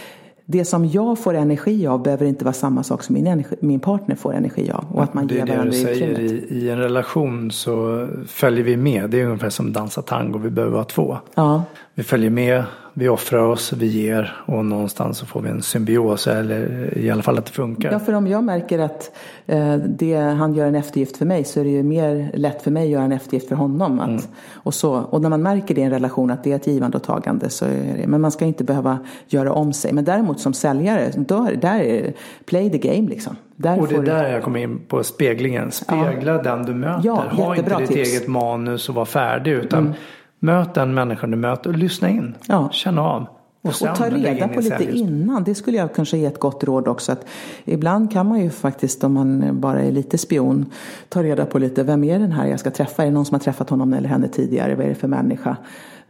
det 0.50 0.66
som 0.66 0.86
jag 0.86 1.20
får 1.20 1.34
energi 1.34 1.88
av 1.88 2.04
behöver 2.04 2.26
inte 2.26 2.46
vara 2.46 2.54
samma 2.54 2.84
sak 2.84 3.04
som 3.04 3.14
min, 3.14 3.28
energi, 3.28 3.56
min 3.60 3.80
partner 3.80 4.16
får 4.16 4.34
energi 4.34 4.72
av. 4.72 4.86
Och 4.92 5.04
att 5.04 5.14
man 5.14 5.28
det 5.28 5.36
ger 5.36 5.50
är 5.50 5.58
det 5.58 5.64
du 5.64 5.72
säger, 5.72 6.20
i, 6.20 6.46
i, 6.50 6.70
en 6.70 6.78
relation 6.78 7.52
så 7.52 8.08
följer 8.28 8.64
vi 8.64 8.78
med. 8.78 9.10
Det 9.10 9.22
är 9.22 9.26
ungefär 9.26 9.50
som 9.50 9.74
dansa 9.74 10.02
tango, 10.02 10.40
vi 10.40 10.50
behöver 10.50 10.74
vara 10.74 10.84
två. 10.84 11.18
Ja. 11.36 11.64
Vi 11.94 12.04
följer 12.04 12.30
med, 12.30 12.64
vi 13.00 13.10
offrar 13.10 13.40
oss, 13.40 13.74
vi 13.74 13.88
ger 13.88 14.36
och 14.46 14.66
någonstans 14.66 15.18
så 15.18 15.26
får 15.26 15.42
vi 15.42 15.50
en 15.50 15.62
symbios 15.62 16.28
eller 16.28 16.94
i 16.98 17.10
alla 17.10 17.24
fall 17.24 17.38
att 17.38 17.46
det 17.46 17.52
funkar. 17.52 17.92
Ja, 17.92 18.00
för 18.00 18.14
om 18.14 18.28
jag 18.28 18.44
märker 18.44 18.80
att 18.80 19.12
eh, 19.46 19.76
det, 19.76 20.16
han 20.16 20.54
gör 20.54 20.68
en 20.68 20.76
eftergift 20.76 21.18
för 21.18 21.26
mig 21.26 21.44
så 21.44 21.60
är 21.60 21.64
det 21.64 21.70
ju 21.70 21.84
mer 21.84 22.32
lätt 22.34 22.62
för 22.62 22.72
mig 22.72 22.84
att 22.84 22.90
göra 22.90 23.04
en 23.04 23.12
eftergift 23.12 23.48
för 23.48 23.56
honom. 23.56 24.00
Att, 24.00 24.08
mm. 24.08 24.22
och, 24.54 24.74
så, 24.74 24.94
och 24.94 25.22
när 25.22 25.30
man 25.30 25.42
märker 25.42 25.76
det 25.76 25.82
i 25.82 25.84
en 25.84 25.92
relation 25.92 26.32
att 26.32 26.44
det 26.44 26.52
är 26.52 26.56
ett 26.56 26.68
givande 26.68 26.98
och 26.98 27.04
tagande 27.04 27.50
så 27.50 27.66
är 27.66 27.98
det, 27.98 28.08
men 28.08 28.22
man 28.22 28.32
ska 28.32 28.46
inte 28.46 28.64
behöva 28.64 29.00
göra 29.28 29.54
om 29.54 29.74
sig. 29.74 29.94
Men 29.94 30.06
däremot 30.06 30.40
som 30.40 30.54
säljare, 30.54 31.12
då, 31.16 31.50
där 31.62 31.80
är 31.80 32.14
play 32.46 32.70
the 32.70 32.78
game 32.78 33.10
liksom. 33.10 33.36
Där 33.56 33.80
och 33.80 33.88
det 33.88 33.96
är 33.96 34.02
där 34.02 34.24
du... 34.24 34.30
jag 34.30 34.44
kommer 34.44 34.60
in 34.60 34.80
på 34.88 35.04
speglingen. 35.04 35.72
Spegla 35.72 36.32
ja. 36.32 36.42
den 36.42 36.66
du 36.66 36.74
möter. 36.74 37.02
Ja, 37.04 37.24
ha 37.32 37.56
inte 37.56 37.78
ditt 37.78 37.88
tips. 37.88 38.10
eget 38.10 38.28
manus 38.28 38.90
och 38.90 38.96
var 38.96 39.06
färdig 39.06 39.52
utan 39.52 39.80
mm 39.80 39.94
Möt 40.40 40.74
den 40.74 40.94
människan 40.94 41.32
du 41.32 41.38
möter 41.38 41.70
och 41.70 41.78
lyssna 41.78 42.10
in. 42.10 42.36
Ja. 42.48 42.70
Känn 42.72 43.00
av. 43.00 43.28
Och, 43.62 43.70
och 43.90 43.96
ta 43.96 44.10
reda 44.10 44.48
på 44.48 44.62
lite 44.62 44.98
innan. 44.98 45.44
Det 45.44 45.56
skulle 45.56 45.78
jag 45.78 45.96
kanske 45.96 46.18
ge 46.18 46.26
ett 46.26 46.40
gott 46.40 46.64
råd 46.64 46.88
också. 46.88 47.12
Att 47.12 47.26
ibland 47.66 48.12
kan 48.12 48.28
man 48.28 48.40
ju 48.40 48.50
faktiskt 48.50 49.04
om 49.04 49.14
man 49.14 49.60
bara 49.62 49.82
är 49.82 49.92
lite 49.92 50.18
spion 50.18 50.66
ta 51.10 51.24
reda 51.24 51.46
på 51.46 51.60
lite. 51.60 51.84
Vem 51.84 52.04
är 52.04 52.20
den 52.20 52.32
här 52.32 52.48
jag 52.48 52.60
ska 52.60 52.72
träffa? 52.72 53.04
Är 53.04 53.08
det 53.08 53.14
någon 53.14 53.26
som 53.26 53.36
har 53.36 53.40
träffat 53.40 53.70
honom 53.70 53.94
eller 53.94 54.10
henne 54.10 54.28
tidigare? 54.28 54.76
Vad 54.76 54.86
är 54.86 54.90
det 54.90 54.96
för 54.96 55.08
människa? 55.08 55.58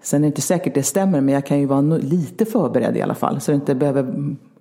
Sen 0.02 0.18
är 0.18 0.22
det 0.22 0.28
inte 0.28 0.42
säkert 0.42 0.74
det 0.74 0.84
stämmer 0.84 1.22
men 1.22 1.34
jag 1.34 1.46
kan 1.46 1.60
ju 1.60 1.66
vara 1.66 1.82
lite 1.82 2.46
förberedd 2.46 2.98
i 2.98 3.02
alla 3.02 3.16
fall. 3.16 3.42
Så 3.42 3.52
det 3.52 3.56
inte 3.56 3.76
behöver 3.76 4.14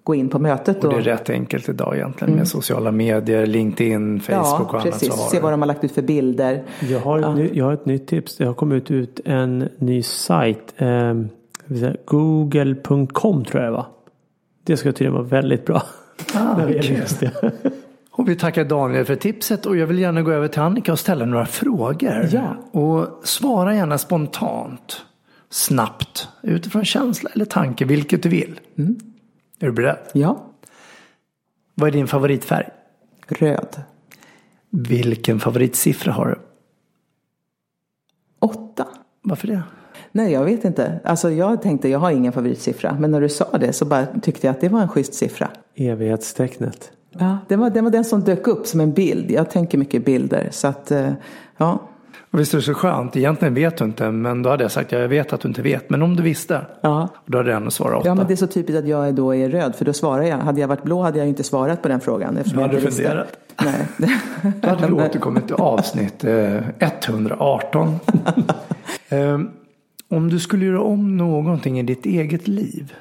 gå 0.07 0.15
in 0.15 0.29
på 0.29 0.39
mötet. 0.39 0.85
Och 0.85 0.91
det 0.91 0.97
är 0.97 1.01
rätt 1.01 1.31
enkelt 1.31 1.69
idag 1.69 1.97
egentligen 1.97 2.31
med 2.31 2.39
mm. 2.39 2.47
sociala 2.47 2.93
medier, 2.93 3.47
LinkedIn, 3.47 4.21
Facebook 4.21 4.47
ja, 4.47 4.61
och 4.61 4.75
annat. 4.75 4.85
Precis. 4.85 5.15
Se 5.31 5.41
vad 5.41 5.53
de 5.53 5.61
har 5.61 5.67
lagt 5.67 5.85
ut 5.85 5.93
för 5.93 6.03
bilder. 6.03 6.63
Jag 6.81 7.01
har, 7.01 7.19
ja. 7.19 7.35
ny, 7.35 7.51
jag 7.53 7.65
har 7.65 7.73
ett 7.73 7.87
nytt 7.87 8.07
tips. 8.07 8.37
Det 8.37 8.45
har 8.45 8.55
kommit 8.55 8.91
ut 8.91 9.21
en 9.25 9.69
ny 9.79 10.03
sajt. 10.03 10.75
Eh, 10.77 11.15
Google.com 12.05 13.45
tror 13.45 13.63
jag 13.63 13.73
det 13.73 13.77
var. 13.77 13.87
Det 14.65 14.77
ska 14.77 14.93
tydligen 14.93 15.13
vara 15.13 15.23
väldigt 15.23 15.67
bra. 15.67 15.83
Ah, 16.35 16.69
just 16.71 17.21
det. 17.21 17.53
Och 18.11 18.29
vi 18.29 18.37
tackar 18.37 18.65
Daniel 18.65 19.05
för 19.05 19.17
tipset 19.17 19.67
och 19.67 19.77
jag 19.77 19.87
vill 19.87 19.99
gärna 19.99 20.23
gå 20.23 20.33
över 20.33 20.49
till 20.49 20.61
Annika 20.61 20.93
och 20.93 20.99
ställa 20.99 21.25
några 21.25 21.47
frågor. 21.47 22.29
Ja. 22.33 22.81
Och 22.81 23.21
svara 23.25 23.75
gärna 23.75 23.99
spontant, 23.99 25.03
snabbt, 25.51 26.29
utifrån 26.43 26.85
känsla 26.85 27.31
eller 27.35 27.45
tanke, 27.45 27.85
vilket 27.85 28.23
du 28.23 28.29
vill. 28.29 28.61
Mm. 28.79 28.97
Är 29.59 29.67
du 29.67 29.73
beredd? 29.73 29.99
Ja. 30.13 30.47
Vad 31.75 31.89
är 31.89 31.93
din 31.93 32.07
favoritfärg? 32.07 32.69
Röd. 33.29 33.83
Vilken 34.71 35.41
favoritsiffra 35.41 36.13
har 36.13 36.27
du? 36.27 36.39
Åtta. 38.39 38.87
Varför 39.23 39.47
det? 39.47 39.63
Nej, 40.13 40.33
jag 40.33 40.45
vet 40.45 40.65
inte. 40.65 41.01
Alltså 41.05 41.31
jag 41.31 41.63
tänkte, 41.63 41.89
jag 41.89 41.99
har 41.99 42.11
ingen 42.11 42.33
favoritsiffra. 42.33 42.97
Men 43.01 43.11
när 43.11 43.21
du 43.21 43.29
sa 43.29 43.59
det 43.59 43.73
så 43.73 43.85
bara 43.85 44.07
tyckte 44.23 44.47
jag 44.47 44.55
att 44.55 44.61
det 44.61 44.69
var 44.69 44.81
en 44.81 44.89
schysst 44.89 45.15
siffra. 45.15 45.51
Evighetstecknet. 45.75 46.93
Ja, 47.11 47.39
det 47.49 47.57
var, 47.57 47.71
det 47.71 47.81
var 47.81 47.91
den 47.91 48.05
som 48.05 48.21
dök 48.21 48.47
upp 48.47 48.67
som 48.67 48.81
en 48.81 48.93
bild. 48.93 49.31
Jag 49.31 49.51
tänker 49.51 49.79
mycket 49.79 50.05
bilder. 50.05 50.49
Så 50.51 50.69
att, 50.69 50.91
eh, 50.91 51.13
ja. 51.57 51.89
Och 52.31 52.41
visst 52.41 52.55
är 52.55 52.59
det 52.59 52.63
så 52.65 52.75
skönt, 52.75 53.17
egentligen 53.17 53.55
vet 53.55 53.77
du 53.77 53.85
inte, 53.85 54.11
men 54.11 54.43
då 54.43 54.51
hade 54.51 54.65
jag 54.65 54.73
sagt, 54.73 54.93
jag 54.93 55.09
vet 55.09 55.33
att 55.33 55.41
du 55.41 55.49
inte 55.49 55.63
vet, 55.63 55.91
men 55.91 56.03
om 56.03 56.17
du 56.17 56.23
visste, 56.23 56.67
ja. 56.81 57.09
då 57.27 57.39
hade 57.39 57.51
jag 57.51 57.57
ändå 57.57 57.71
svarat 57.71 57.99
åtta. 57.99 58.09
Ja, 58.09 58.15
men 58.15 58.27
det 58.27 58.35
är 58.35 58.37
så 58.37 58.47
typiskt 58.47 58.79
att 58.79 58.89
jag 58.89 59.15
då 59.15 59.35
är 59.35 59.49
röd, 59.49 59.75
för 59.75 59.85
då 59.85 59.93
svarar 59.93 60.23
jag. 60.23 60.39
Hade 60.39 60.61
jag 60.61 60.69
varit 60.69 60.83
blå 60.83 61.03
hade 61.03 61.19
jag 61.19 61.29
inte 61.29 61.45
svarat 61.45 61.83
på 61.83 61.89
den 61.89 62.01
frågan. 62.01 62.39
Du 62.45 62.61
hade 62.61 62.75
jag 62.75 62.83
funderat. 62.83 63.37
Nej. 63.65 63.87
då 64.61 64.69
hade 64.69 64.87
du 64.87 64.93
återkommit 64.93 65.47
till 65.47 65.55
avsnitt 65.55 66.25
118. 66.25 67.95
Eh, 69.09 69.19
ehm, 69.19 69.51
om 70.11 70.29
du 70.29 70.39
skulle 70.39 70.65
göra 70.65 70.83
om 70.83 71.17
någonting 71.17 71.79
i 71.79 71.83
ditt 71.83 72.07
eget 72.07 72.49
liv, 72.49 72.95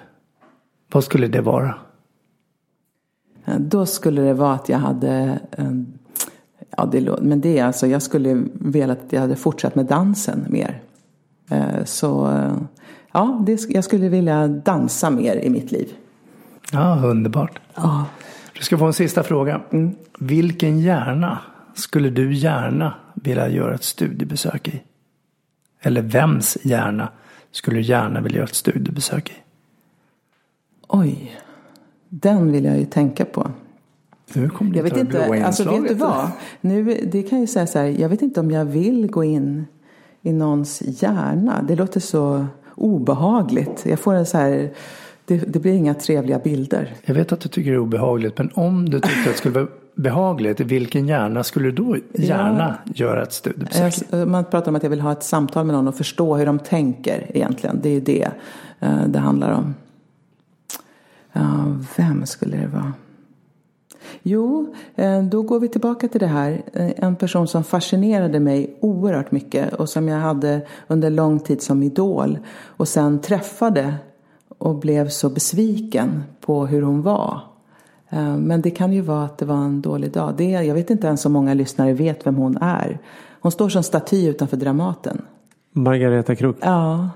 vad 0.92 1.04
skulle 1.04 1.28
det 1.28 1.42
vara? 1.42 1.76
Då 3.58 3.86
skulle 3.86 4.22
det 4.22 4.34
vara 4.34 4.54
att 4.54 4.70
jag 4.70 4.78
hade 4.78 5.40
Ja, 6.78 6.86
det, 6.86 7.22
men 7.22 7.42
det 7.42 7.60
är 7.60 7.66
alltså, 7.66 7.88
jag 7.88 8.02
skulle 8.02 8.44
vilja 8.54 8.92
att 8.92 9.06
jag 9.10 9.22
hade 9.22 9.36
fortsatt 9.36 9.76
med 9.76 9.86
dansen 9.86 10.46
mer. 10.50 10.82
Eh, 11.50 11.84
så 11.86 12.30
ja, 13.12 13.44
det, 13.46 13.70
jag 13.70 13.84
skulle 13.84 14.10
vilja 14.10 14.48
dansa 14.48 15.10
mer 15.10 15.36
i 15.36 15.50
mitt 15.50 15.72
liv. 15.72 15.94
Ja, 16.72 17.02
underbart. 17.06 17.60
Ja. 17.76 18.06
Du 18.54 18.64
ska 18.64 18.78
få 18.78 18.86
en 18.86 18.94
sista 18.94 19.24
fråga. 19.24 19.62
Mm. 19.72 19.96
Vilken 20.20 20.80
hjärna 20.80 21.40
skulle 21.74 22.10
du 22.10 22.34
gärna 22.34 22.94
vilja 23.14 23.50
göra 23.50 23.76
ett 23.76 23.84
studiebesök 23.84 24.68
i? 24.68 24.84
Eller 25.82 26.02
vems 26.02 26.58
hjärna 26.62 27.10
skulle 27.52 27.78
du 27.78 27.84
gärna 27.84 28.22
vilja 28.22 28.38
göra 28.38 28.48
ett 28.48 28.56
studiebesök 28.56 29.30
i? 29.30 29.34
Oj, 30.88 31.38
den 32.10 32.52
vill 32.52 32.66
jag 32.66 32.78
ju 32.78 32.86
tänka 32.86 33.26
på. 33.26 33.52
Nu 34.34 34.50
kommer 34.50 34.72
du 34.72 34.78
jag 34.78 34.84
vet 34.84 34.98
inte, 34.98 35.46
alltså 35.46 35.72
vet 35.72 35.88
du 35.88 35.94
vad? 35.94 36.28
Nu, 36.62 37.00
det 37.12 37.24
kan 37.24 37.42
ju 37.42 37.48
säga 37.48 37.68
så 37.68 37.80
här, 37.80 37.86
jag 37.86 38.10
vet 38.10 38.22
inte 38.22 38.40
om 38.40 38.52
jag 38.52 38.66
vill 38.66 39.08
gå 39.08 39.24
in 39.24 39.66
i 40.22 40.34
någons 40.34 40.82
hjärna. 40.86 41.62
Det 41.68 41.76
låter 41.76 42.00
så 42.00 42.46
obehagligt. 42.76 43.86
Jag 43.86 44.00
får 44.00 44.14
en 44.14 44.26
så 44.26 44.38
här, 44.38 44.70
det, 45.26 45.38
det, 45.38 45.60
blir 45.60 45.74
inga 45.74 45.94
trevliga 45.94 46.40
bilder. 46.40 46.94
Jag 47.06 47.16
vet 47.16 47.32
att 47.32 47.40
du 47.40 47.50
tycker 47.50 47.72
det 47.72 47.78
är 47.78 47.80
obehagligt, 47.80 48.38
men 48.38 48.50
om 48.54 48.90
du 48.90 49.00
tyckte 49.00 49.20
att 49.20 49.26
det 49.26 49.38
skulle 49.38 49.54
vara 49.54 49.68
behagligt, 49.96 50.60
vilken 50.60 51.08
hjärna 51.08 51.44
skulle 51.44 51.72
du 51.72 51.72
då 51.72 51.98
gärna 52.14 52.78
ja. 52.86 52.92
göra 52.96 53.24
ett 53.24 53.34
studiebesök 53.34 53.94
Man 54.28 54.46
pratar 54.46 54.72
om 54.72 54.76
att 54.76 54.84
jag 54.84 54.90
vill 54.90 55.02
ha 55.02 55.12
ett 55.12 55.24
samtal 55.24 55.66
med 55.66 55.76
någon 55.76 55.88
och 55.88 55.96
förstå 55.96 56.36
hur 56.36 56.46
de 56.46 56.60
tänker 56.60 57.32
egentligen. 57.34 57.80
Det 57.84 57.90
är 57.90 58.02
det 58.02 58.32
uh, 58.84 59.08
det 59.08 59.20
handlar 59.20 59.52
om. 59.52 59.74
Vem 61.98 62.26
skulle 62.26 62.58
det 62.58 62.68
vara? 62.68 62.94
Jo, 64.28 64.74
eh, 64.96 65.24
då 65.24 65.42
går 65.42 65.60
vi 65.60 65.68
tillbaka 65.68 66.08
till 66.08 66.20
det 66.20 66.28
här. 66.28 66.64
Eh, 66.74 66.92
en 66.96 67.16
person 67.16 67.48
som 67.48 67.64
fascinerade 67.64 68.40
mig 68.40 68.78
oerhört 68.80 69.32
mycket 69.32 69.74
och 69.74 69.90
som 69.90 70.08
jag 70.08 70.20
hade 70.20 70.62
under 70.88 71.10
lång 71.10 71.40
tid 71.40 71.62
som 71.62 71.84
idol 71.84 72.40
och 72.66 72.88
sen 72.88 73.22
träffade 73.22 73.96
och 74.58 74.76
blev 74.76 75.10
så 75.10 75.30
besviken 75.30 76.24
på 76.42 76.66
hur 76.66 76.82
hon 76.82 77.02
var. 77.02 77.40
Eh, 78.10 78.38
men 78.38 78.62
det 78.62 78.70
kan 78.70 78.94
ju 78.94 79.02
vara 79.02 79.26
att 79.26 79.38
det 79.38 79.46
var 79.46 79.56
en 79.56 79.82
dålig 79.82 80.12
dag. 80.12 80.34
Det, 80.38 80.50
jag 80.50 80.76
vet 80.76 80.90
inte 80.90 81.08
ens 81.08 81.26
om 81.26 81.34
många 81.34 81.54
lyssnare 81.54 81.94
vet 81.94 82.28
vem 82.28 82.36
hon 82.36 82.58
är. 82.58 83.00
Hon 83.42 83.52
står 83.52 83.70
som 83.70 83.84
staty 83.84 84.28
utanför 84.28 84.58
Dramaten. 84.58 85.22
Margareta 85.72 86.36
Krook. 86.36 86.58
Ja. 86.62 87.10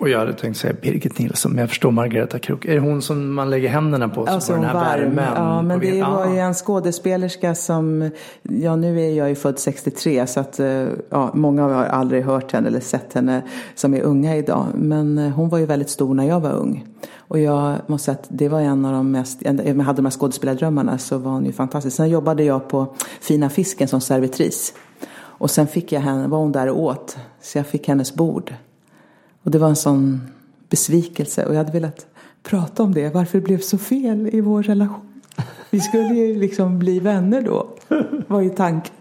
Och 0.00 0.08
jag 0.08 0.18
hade 0.18 0.32
tänkt 0.32 0.56
säga 0.56 0.74
Birgit 0.82 1.18
Nilsson, 1.18 1.52
men 1.52 1.60
jag 1.60 1.68
förstår 1.68 1.90
Margareta 1.90 2.38
Krook. 2.38 2.64
Är 2.64 2.74
det 2.74 2.80
hon 2.80 3.02
som 3.02 3.34
man 3.34 3.50
lägger 3.50 3.68
händerna 3.68 4.08
på? 4.08 4.26
Så 4.26 4.32
alltså 4.32 4.52
den 4.52 4.64
här 4.64 4.74
varm. 4.74 5.14
värmen? 5.14 5.32
Ja, 5.34 5.62
men 5.62 5.80
det 5.80 6.02
var 6.02 6.32
ju 6.32 6.38
en 6.38 6.54
skådespelerska 6.54 7.54
som, 7.54 8.10
ja 8.42 8.76
nu 8.76 9.00
är 9.00 9.10
jag 9.10 9.28
ju 9.28 9.34
född 9.34 9.58
63 9.58 10.26
så 10.26 10.40
att 10.40 10.60
eh, 10.60 10.86
ja, 11.10 11.30
många 11.34 11.62
har 11.62 11.84
aldrig 11.84 12.24
hört 12.24 12.52
henne 12.52 12.68
eller 12.68 12.80
sett 12.80 13.14
henne 13.14 13.42
som 13.74 13.94
är 13.94 14.00
unga 14.00 14.36
idag. 14.36 14.66
Men 14.74 15.18
eh, 15.18 15.30
hon 15.30 15.48
var 15.48 15.58
ju 15.58 15.66
väldigt 15.66 15.90
stor 15.90 16.14
när 16.14 16.28
jag 16.28 16.40
var 16.40 16.52
ung. 16.52 16.86
Och 17.16 17.38
jag 17.38 17.76
måste 17.86 18.04
säga 18.04 18.18
att 18.22 18.26
det 18.28 18.48
var 18.48 18.60
en 18.60 18.84
av 18.84 18.92
de 18.92 19.10
mest, 19.10 19.38
jag 19.42 19.52
hade 19.82 19.96
de 19.96 20.04
här 20.04 20.10
skådespelardrömmarna 20.10 20.98
så 20.98 21.18
var 21.18 21.32
hon 21.32 21.44
ju 21.44 21.52
fantastisk. 21.52 21.96
Sen 21.96 22.08
jobbade 22.08 22.44
jag 22.44 22.68
på 22.68 22.94
Fina 23.20 23.50
Fisken 23.50 23.88
som 23.88 24.00
servitris. 24.00 24.74
Och 25.18 25.50
sen 25.50 25.66
fick 25.66 25.92
jag 25.92 26.00
henne, 26.00 26.28
var 26.28 26.38
hon 26.38 26.52
där 26.52 26.68
och 26.68 26.82
åt. 26.82 27.16
Så 27.40 27.58
jag 27.58 27.66
fick 27.66 27.88
hennes 27.88 28.14
bord. 28.14 28.54
Och 29.42 29.50
det 29.50 29.58
var 29.58 29.68
en 29.68 29.76
sån 29.76 30.20
besvikelse 30.68 31.44
och 31.44 31.52
jag 31.52 31.58
hade 31.58 31.72
velat 31.72 32.06
prata 32.42 32.82
om 32.82 32.94
det, 32.94 33.14
varför 33.14 33.38
det 33.38 33.44
blev 33.44 33.58
så 33.58 33.78
fel 33.78 34.28
i 34.32 34.40
vår 34.40 34.62
relation. 34.62 35.20
Vi 35.70 35.80
skulle 35.80 36.14
ju 36.14 36.40
liksom 36.40 36.78
bli 36.78 37.00
vänner 37.00 37.42
då, 37.42 37.66
var 38.26 38.40
ju 38.40 38.50
tanken. 38.50 38.94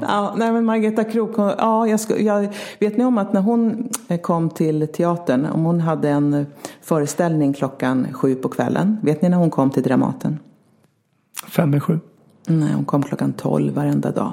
Ja, 0.00 0.34
nej 0.36 0.52
men 0.52 0.64
Margareta 0.64 1.04
Krook, 1.04 1.34
ja, 1.36 1.86
jag, 1.88 2.00
ska, 2.00 2.20
jag 2.20 2.54
vet 2.78 2.96
ni 2.96 3.04
om 3.04 3.18
att 3.18 3.32
när 3.32 3.40
hon 3.40 3.88
kom 4.22 4.50
till 4.50 4.88
teatern, 4.88 5.46
om 5.46 5.64
hon 5.64 5.80
hade 5.80 6.08
en 6.08 6.46
föreställning 6.82 7.52
klockan 7.52 8.12
sju 8.12 8.34
på 8.34 8.48
kvällen, 8.48 8.98
vet 9.02 9.22
ni 9.22 9.28
när 9.28 9.36
hon 9.36 9.50
kom 9.50 9.70
till 9.70 9.82
Dramaten? 9.82 10.38
Fem 11.48 11.74
i 11.74 11.80
sju. 11.80 12.00
Nej, 12.46 12.72
hon 12.74 12.84
kom 12.84 13.02
klockan 13.02 13.32
tolv 13.32 13.74
varenda 13.74 14.10
dag. 14.10 14.32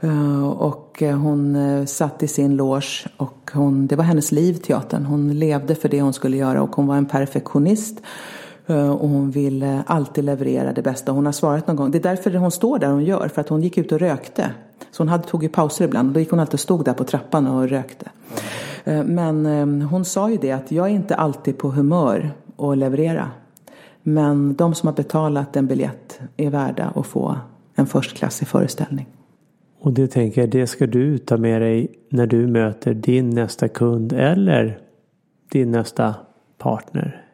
Eh, 0.00 0.48
och 0.48 1.02
eh, 1.02 1.18
hon 1.18 1.56
eh, 1.56 1.84
satt 1.84 2.22
i 2.22 2.28
sin 2.28 2.56
loge 2.56 3.08
och 3.16 3.50
hon, 3.54 3.86
det 3.86 3.96
var 3.96 4.04
hennes 4.04 4.32
liv, 4.32 4.54
teatern. 4.54 5.04
Hon 5.04 5.38
levde 5.38 5.74
för 5.74 5.88
det 5.88 6.02
hon 6.02 6.12
skulle 6.12 6.36
göra 6.36 6.62
och 6.62 6.76
hon 6.76 6.86
var 6.86 6.96
en 6.96 7.06
perfektionist. 7.06 8.00
Och 8.68 9.08
hon 9.08 9.30
ville 9.30 9.82
alltid 9.86 10.24
leverera 10.24 10.72
det 10.72 10.82
bästa. 10.82 11.12
Hon 11.12 11.26
har 11.26 11.32
svarat 11.32 11.66
någon 11.66 11.76
gång. 11.76 11.90
Det 11.90 11.98
är 11.98 12.02
därför 12.02 12.34
hon 12.34 12.50
står 12.50 12.78
där 12.78 12.88
hon 12.88 13.04
gör. 13.04 13.28
För 13.28 13.40
att 13.40 13.48
hon 13.48 13.62
gick 13.62 13.78
ut 13.78 13.92
och 13.92 13.98
rökte. 13.98 14.50
Så 14.90 15.02
hon 15.02 15.08
hade, 15.08 15.24
tog 15.24 15.42
ju 15.42 15.48
pauser 15.48 15.84
ibland. 15.84 16.14
Då 16.14 16.20
gick 16.20 16.30
hon 16.30 16.40
alltid 16.40 16.54
och 16.54 16.60
stod 16.60 16.84
där 16.84 16.92
på 16.92 17.04
trappan 17.04 17.46
och 17.46 17.68
rökte. 17.68 18.10
Men 19.04 19.82
hon 19.82 20.04
sa 20.04 20.30
ju 20.30 20.36
det 20.36 20.52
att 20.52 20.72
jag 20.72 20.86
är 20.86 20.90
inte 20.90 21.14
alltid 21.14 21.58
på 21.58 21.70
humör 21.70 22.30
att 22.56 22.78
leverera. 22.78 23.30
Men 24.02 24.54
de 24.54 24.74
som 24.74 24.86
har 24.86 24.94
betalat 24.94 25.56
en 25.56 25.66
biljett 25.66 26.20
är 26.36 26.50
värda 26.50 26.92
att 26.94 27.06
få 27.06 27.36
en 27.74 27.86
förstklassig 27.86 28.48
föreställning. 28.48 29.06
Och 29.86 29.92
det 29.92 30.06
tänker 30.06 30.40
jag, 30.40 30.50
det 30.50 30.66
ska 30.66 30.86
du 30.86 31.18
ta 31.18 31.36
med 31.36 31.62
dig 31.62 31.88
när 32.08 32.26
du 32.26 32.46
möter 32.46 32.94
din 32.94 33.30
nästa 33.30 33.68
kund 33.68 34.12
eller 34.12 34.78
din 35.48 35.70
nästa 35.70 36.14
partner. 36.58 37.24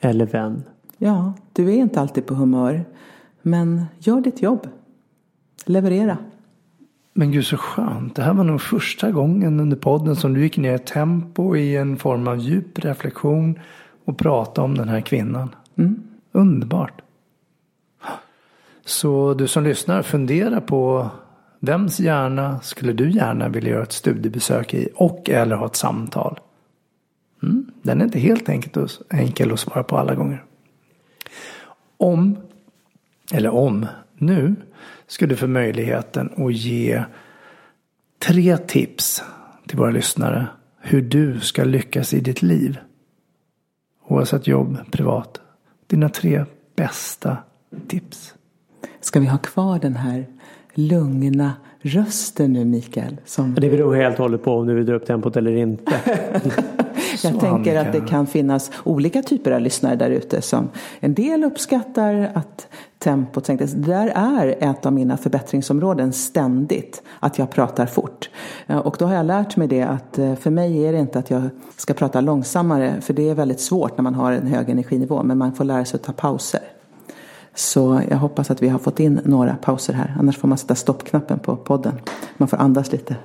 Eller 0.00 0.26
vän. 0.26 0.62
Ja, 0.98 1.32
du 1.52 1.68
är 1.68 1.74
inte 1.74 2.00
alltid 2.00 2.26
på 2.26 2.34
humör. 2.34 2.84
Men 3.42 3.84
gör 3.98 4.20
ditt 4.20 4.42
jobb. 4.42 4.68
Leverera. 5.64 6.18
Men 7.12 7.32
gud 7.32 7.46
så 7.46 7.56
skönt. 7.56 8.16
Det 8.16 8.22
här 8.22 8.34
var 8.34 8.44
nog 8.44 8.60
första 8.60 9.10
gången 9.10 9.60
under 9.60 9.76
podden 9.76 10.16
som 10.16 10.34
du 10.34 10.42
gick 10.42 10.56
ner 10.56 10.74
i 10.74 10.78
tempo 10.78 11.56
i 11.56 11.76
en 11.76 11.96
form 11.96 12.28
av 12.28 12.38
djup 12.38 12.78
reflektion 12.78 13.58
och 14.04 14.18
pratade 14.18 14.64
om 14.64 14.74
den 14.74 14.88
här 14.88 15.00
kvinnan. 15.00 15.54
Mm. 15.76 16.02
Underbart. 16.32 17.02
Så 18.84 19.34
du 19.34 19.48
som 19.48 19.64
lyssnar, 19.64 20.02
fundera 20.02 20.60
på 20.60 21.10
Vems 21.62 22.00
hjärna 22.00 22.60
skulle 22.60 22.92
du 22.92 23.10
gärna 23.10 23.48
vilja 23.48 23.70
göra 23.70 23.82
ett 23.82 23.92
studiebesök 23.92 24.74
i 24.74 24.88
och 24.94 25.30
eller 25.30 25.56
ha 25.56 25.66
ett 25.66 25.76
samtal? 25.76 26.40
Mm, 27.42 27.70
den 27.82 28.00
är 28.00 28.04
inte 28.04 28.18
helt 28.18 28.48
enkelt 28.48 29.00
enkel 29.10 29.52
att 29.52 29.60
svara 29.60 29.84
på 29.84 29.98
alla 29.98 30.14
gånger. 30.14 30.44
Om, 31.96 32.36
eller 33.32 33.50
om, 33.50 33.86
nu 34.14 34.56
skulle 35.06 35.32
du 35.32 35.36
få 35.36 35.46
möjligheten 35.46 36.30
att 36.36 36.52
ge 36.52 37.04
tre 38.18 38.56
tips 38.56 39.24
till 39.66 39.78
våra 39.78 39.90
lyssnare 39.90 40.46
hur 40.80 41.02
du 41.02 41.40
ska 41.40 41.64
lyckas 41.64 42.14
i 42.14 42.20
ditt 42.20 42.42
liv. 42.42 42.78
Oavsett 44.06 44.46
jobb, 44.46 44.78
privat. 44.90 45.40
Dina 45.86 46.08
tre 46.08 46.44
bästa 46.76 47.36
tips. 47.88 48.34
Ska 49.00 49.20
vi 49.20 49.26
ha 49.26 49.38
kvar 49.38 49.78
den 49.78 49.96
här 49.96 50.26
lugna 50.74 51.52
rösten 51.80 52.52
nu 52.52 52.64
Mikael. 52.64 53.16
Som... 53.24 53.54
Det 53.54 53.70
beror 53.70 53.94
helt 53.94 54.16
och 54.16 54.22
hållet 54.22 54.42
på 54.42 54.52
om 54.52 54.66
du 54.66 54.74
vill 54.74 54.86
dra 54.86 54.94
upp 54.94 55.06
tempot 55.06 55.36
eller 55.36 55.56
inte. 55.56 55.92
Jag 57.22 57.40
tänker 57.40 57.76
att 57.76 57.92
det 57.92 58.00
kan 58.00 58.26
finnas 58.26 58.70
olika 58.84 59.22
typer 59.22 59.50
av 59.50 59.60
lyssnare 59.60 59.96
där 59.96 60.10
ute 60.10 60.42
som 60.42 60.68
en 61.00 61.14
del 61.14 61.44
uppskattar 61.44 62.30
att 62.34 62.68
tempot 62.98 63.46
sänktes. 63.46 63.72
Det 63.72 63.86
där 63.86 64.12
är 64.14 64.54
ett 64.60 64.86
av 64.86 64.92
mina 64.92 65.16
förbättringsområden 65.16 66.12
ständigt, 66.12 67.02
att 67.20 67.38
jag 67.38 67.50
pratar 67.50 67.86
fort. 67.86 68.30
Och 68.66 68.96
då 68.98 69.04
har 69.04 69.14
jag 69.14 69.26
lärt 69.26 69.56
mig 69.56 69.68
det 69.68 69.82
att 69.82 70.18
eh, 70.18 70.34
för 70.34 70.50
mig 70.50 70.86
är 70.86 70.92
det 70.92 70.98
inte 70.98 71.18
att 71.18 71.30
jag 71.30 71.42
ska 71.76 71.94
prata 71.94 72.20
långsammare, 72.20 73.00
för 73.00 73.14
det 73.14 73.28
är 73.28 73.34
väldigt 73.34 73.60
svårt 73.60 73.96
när 73.96 74.02
man 74.02 74.14
har 74.14 74.32
en 74.32 74.46
hög 74.46 74.68
energinivå, 74.68 75.22
men 75.22 75.38
man 75.38 75.52
får 75.52 75.64
lära 75.64 75.84
sig 75.84 75.96
att 75.96 76.04
ta 76.04 76.12
pauser. 76.12 76.62
Så 77.54 78.00
jag 78.10 78.16
hoppas 78.16 78.50
att 78.50 78.62
vi 78.62 78.68
har 78.68 78.78
fått 78.78 79.00
in 79.00 79.20
några 79.24 79.56
pauser 79.56 79.92
här. 79.92 80.16
Annars 80.18 80.38
får 80.38 80.48
man 80.48 80.58
sätta 80.58 80.74
stoppknappen 80.74 81.38
på 81.38 81.56
podden. 81.56 81.92
Man 82.36 82.48
får 82.48 82.56
andas 82.56 82.92
lite. 82.92 83.16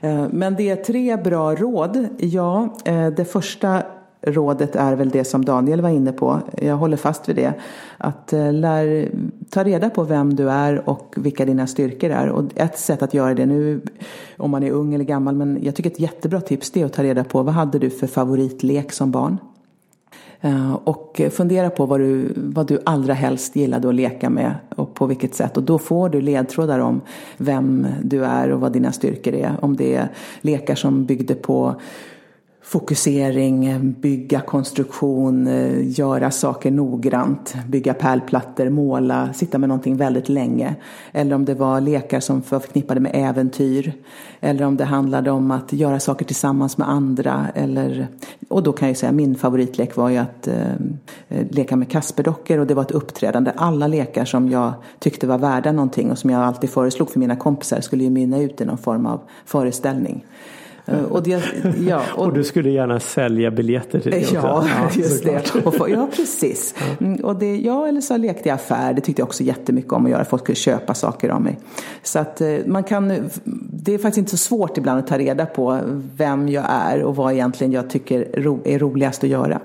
Eh, 0.00 0.26
men 0.30 0.54
det 0.54 0.70
är 0.70 0.76
tre 0.76 1.16
bra 1.16 1.54
råd. 1.54 2.06
Ja, 2.18 2.76
eh, 2.84 3.06
det 3.06 3.24
första 3.24 3.82
rådet 4.26 4.76
är 4.76 4.96
väl 4.96 5.10
det 5.10 5.24
som 5.24 5.44
Daniel 5.44 5.80
var 5.80 5.88
inne 5.88 6.12
på. 6.12 6.40
Jag 6.62 6.76
håller 6.76 6.96
fast 6.96 7.28
vid 7.28 7.36
det. 7.36 7.54
Att 7.98 8.32
eh, 8.32 8.52
lär, 8.52 9.08
ta 9.50 9.64
reda 9.64 9.90
på 9.90 10.02
vem 10.02 10.36
du 10.36 10.50
är 10.50 10.88
och 10.88 11.14
vilka 11.16 11.44
dina 11.44 11.66
styrkor 11.66 12.10
är. 12.10 12.28
Och 12.28 12.44
ett 12.54 12.78
sätt 12.78 13.02
att 13.02 13.14
göra 13.14 13.34
det 13.34 13.46
nu, 13.46 13.80
om 14.36 14.50
man 14.50 14.62
är 14.62 14.70
ung 14.70 14.94
eller 14.94 15.04
gammal, 15.04 15.34
men 15.34 15.58
jag 15.62 15.74
tycker 15.74 15.90
ett 15.90 16.00
jättebra 16.00 16.40
tips 16.40 16.70
det 16.70 16.80
är 16.80 16.86
att 16.86 16.92
ta 16.92 17.02
reda 17.02 17.24
på 17.24 17.42
vad 17.42 17.54
hade 17.54 17.78
du 17.78 17.90
för 17.90 18.06
favoritlek 18.06 18.92
som 18.92 19.10
barn? 19.10 19.38
Eh, 20.44 20.74
och 20.84 21.20
fundera 21.30 21.70
på 21.70 21.86
vad 21.86 22.00
du, 22.00 22.32
vad 22.36 22.66
du 22.66 22.78
allra 22.84 23.14
helst 23.14 23.56
gillade 23.56 23.88
att 23.88 23.94
leka 23.94 24.30
med 24.30 24.54
och 24.76 24.94
på 24.94 25.06
vilket 25.06 25.34
sätt. 25.34 25.56
Och 25.56 25.62
då 25.62 25.78
får 25.78 26.08
du 26.08 26.20
ledtrådar 26.20 26.78
om 26.78 27.00
vem 27.36 27.86
du 28.02 28.24
är 28.24 28.50
och 28.50 28.60
vad 28.60 28.72
dina 28.72 28.92
styrkor 28.92 29.34
är. 29.34 29.56
Om 29.60 29.76
det 29.76 29.94
är 29.94 30.08
lekar 30.40 30.74
som 30.74 31.04
byggde 31.04 31.34
på 31.34 31.74
fokusering, 32.64 33.92
bygga 34.00 34.40
konstruktion, 34.40 35.46
eh, 35.46 35.98
göra 35.98 36.30
saker 36.30 36.70
noggrant, 36.70 37.54
bygga 37.68 37.94
pärlplattor, 37.94 38.68
måla, 38.68 39.32
sitta 39.32 39.58
med 39.58 39.68
någonting 39.68 39.96
väldigt 39.96 40.28
länge. 40.28 40.74
Eller 41.12 41.34
om 41.34 41.44
det 41.44 41.54
var 41.54 41.80
lekar 41.80 42.20
som 42.20 42.42
var 42.48 42.60
förknippade 42.60 43.00
med 43.00 43.10
äventyr. 43.14 43.92
Eller 44.40 44.64
om 44.64 44.76
det 44.76 44.84
handlade 44.84 45.30
om 45.30 45.50
att 45.50 45.72
göra 45.72 46.00
saker 46.00 46.24
tillsammans 46.24 46.78
med 46.78 46.88
andra. 46.88 47.46
Eller, 47.54 48.08
och 48.48 48.62
då 48.62 48.72
kan 48.72 48.88
jag 48.88 48.96
säga 48.96 49.12
min 49.12 49.34
favoritlek 49.34 49.96
var 49.96 50.08
ju 50.08 50.16
att 50.16 50.48
eh, 50.48 50.72
eh, 51.28 51.46
leka 51.50 51.76
med 51.76 51.90
Kasperdockor 51.90 52.58
och 52.58 52.66
det 52.66 52.74
var 52.74 52.82
ett 52.82 52.90
uppträdande. 52.90 53.52
Alla 53.56 53.86
lekar 53.86 54.24
som 54.24 54.50
jag 54.50 54.72
tyckte 54.98 55.26
var 55.26 55.38
värda 55.38 55.72
någonting 55.72 56.10
och 56.10 56.18
som 56.18 56.30
jag 56.30 56.42
alltid 56.42 56.70
föreslog 56.70 57.10
för 57.10 57.20
mina 57.20 57.36
kompisar 57.36 57.80
skulle 57.80 58.04
ju 58.04 58.10
mynna 58.10 58.38
ut 58.38 58.60
i 58.60 58.64
någon 58.64 58.78
form 58.78 59.06
av 59.06 59.20
föreställning. 59.44 60.24
Eh, 60.86 61.04
och, 61.04 61.22
det, 61.22 61.42
ja, 61.86 62.02
och, 62.14 62.26
och, 62.26 62.32
du 62.32 62.44
skulle 62.44 62.70
gärna 62.70 63.00
sälja 63.00 63.50
biljetter 63.50 64.00
till 64.00 64.12
det 64.12 64.18
också? 64.18 64.34
Ja, 64.42 64.88
just 64.94 65.24
det. 65.24 65.54
Och 65.64 65.74
få, 65.74 65.88
ja, 65.88 66.08
precis. 66.16 66.74
Mm, 67.00 67.24
och 67.24 67.36
det, 67.36 67.56
ja, 67.56 67.88
eller 67.88 68.00
så 68.00 68.16
lekte 68.16 68.48
jag 68.48 68.56
affär. 68.56 68.94
Det 68.94 69.00
tyckte 69.00 69.20
jag 69.20 69.26
också 69.26 69.42
jättemycket 69.42 69.92
om 69.92 70.04
att 70.04 70.10
göra. 70.10 70.24
Folk 70.24 70.42
skulle 70.42 70.56
köpa 70.56 70.94
saker 70.94 71.28
av 71.28 71.42
mig. 71.42 71.58
Så 72.02 72.18
att 72.18 72.40
eh, 72.40 72.56
man 72.66 72.84
kan, 72.84 73.30
det 73.70 73.94
är 73.94 73.98
faktiskt 73.98 74.18
inte 74.18 74.30
så 74.30 74.36
svårt 74.36 74.78
ibland 74.78 74.98
att 74.98 75.06
ta 75.06 75.18
reda 75.18 75.46
på 75.46 75.80
vem 76.16 76.48
jag 76.48 76.64
är 76.68 77.02
och 77.02 77.16
vad 77.16 77.32
egentligen 77.32 77.72
jag 77.72 77.90
tycker 77.90 78.38
är 78.64 78.78
roligast 78.78 79.24
att 79.24 79.30
göra. 79.30 79.60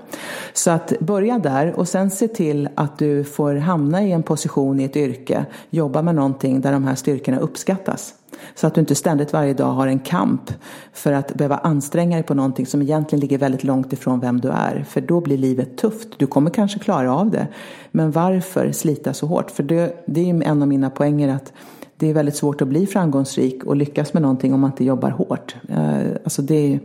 Så 0.52 0.70
att 0.70 0.92
börja 1.00 1.38
där 1.38 1.72
och 1.78 1.88
sen 1.88 2.10
se 2.10 2.28
till 2.28 2.68
att 2.74 2.98
du 2.98 3.24
får 3.24 3.54
hamna 3.54 4.02
i 4.02 4.12
en 4.12 4.22
position 4.22 4.80
i 4.80 4.84
ett 4.84 4.96
yrke, 4.96 5.44
jobba 5.70 6.02
med 6.02 6.14
någonting 6.14 6.60
där 6.60 6.72
de 6.72 6.84
här 6.84 6.94
styrkorna 6.94 7.38
uppskattas. 7.38 8.14
Så 8.54 8.66
att 8.66 8.74
du 8.74 8.80
inte 8.80 8.94
ständigt 8.94 9.32
varje 9.32 9.54
dag 9.54 9.72
har 9.72 9.86
en 9.86 9.98
kamp 9.98 10.52
för 10.92 11.12
att 11.12 11.34
behöva 11.34 11.56
anstränga 11.56 12.16
dig 12.16 12.22
på 12.22 12.34
någonting 12.34 12.66
som 12.66 12.82
egentligen 12.82 13.20
ligger 13.20 13.38
väldigt 13.38 13.64
långt 13.64 13.92
ifrån 13.92 14.20
vem 14.20 14.40
du 14.40 14.48
är. 14.48 14.84
För 14.88 15.00
då 15.00 15.20
blir 15.20 15.38
livet 15.38 15.76
tufft. 15.76 16.08
Du 16.18 16.26
kommer 16.26 16.50
kanske 16.50 16.78
klara 16.78 17.14
av 17.14 17.30
det. 17.30 17.46
Men 17.90 18.10
varför 18.10 18.72
slita 18.72 19.12
så 19.14 19.26
hårt? 19.26 19.50
För 19.50 19.62
det, 19.62 20.04
det 20.06 20.20
är 20.20 20.24
ju 20.24 20.42
en 20.42 20.62
av 20.62 20.68
mina 20.68 20.90
poänger 20.90 21.28
att 21.28 21.52
det 22.00 22.06
är 22.06 22.14
väldigt 22.14 22.36
svårt 22.36 22.62
att 22.62 22.68
bli 22.68 22.86
framgångsrik 22.86 23.64
och 23.64 23.76
lyckas 23.76 24.12
med 24.12 24.22
någonting 24.22 24.54
om 24.54 24.60
man 24.60 24.70
inte 24.70 24.84
jobbar 24.84 25.10
hårt. 25.10 25.56
Eh, 25.68 26.00
alltså 26.24 26.42
det, 26.42 26.74
är, 26.74 26.80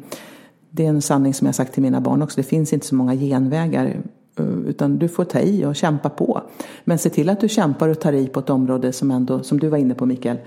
det 0.70 0.86
är 0.86 0.90
en 0.90 1.02
sanning 1.02 1.34
som 1.34 1.46
jag 1.46 1.56
sagt 1.56 1.74
till 1.74 1.84
mina 1.84 2.02
barn 2.02 2.22
också. 2.22 2.36
Det 2.38 2.48
finns 2.48 2.74
inte 2.74 2.86
så 2.86 2.96
många 2.96 3.16
genvägar 3.16 3.86
eh, 4.40 4.46
utan 4.46 4.98
du 4.98 5.08
får 5.08 5.26
ta 5.26 5.40
i 5.40 5.66
och 5.66 5.76
kämpa 5.76 6.10
på. 6.10 6.42
Men 6.84 6.98
se 6.98 7.10
till 7.10 7.30
att 7.30 7.40
du 7.40 7.50
kämpar 7.50 7.90
och 7.90 8.00
tar 8.00 8.14
i 8.14 8.28
på 8.28 8.40
ett 8.40 8.50
område 8.50 8.94
som 8.94 9.12
ändå, 9.12 9.44
som 9.44 9.60
du 9.60 9.68
var 9.68 9.78
inne 9.78 9.94
på 9.94 10.06
Mikael, 10.06 10.38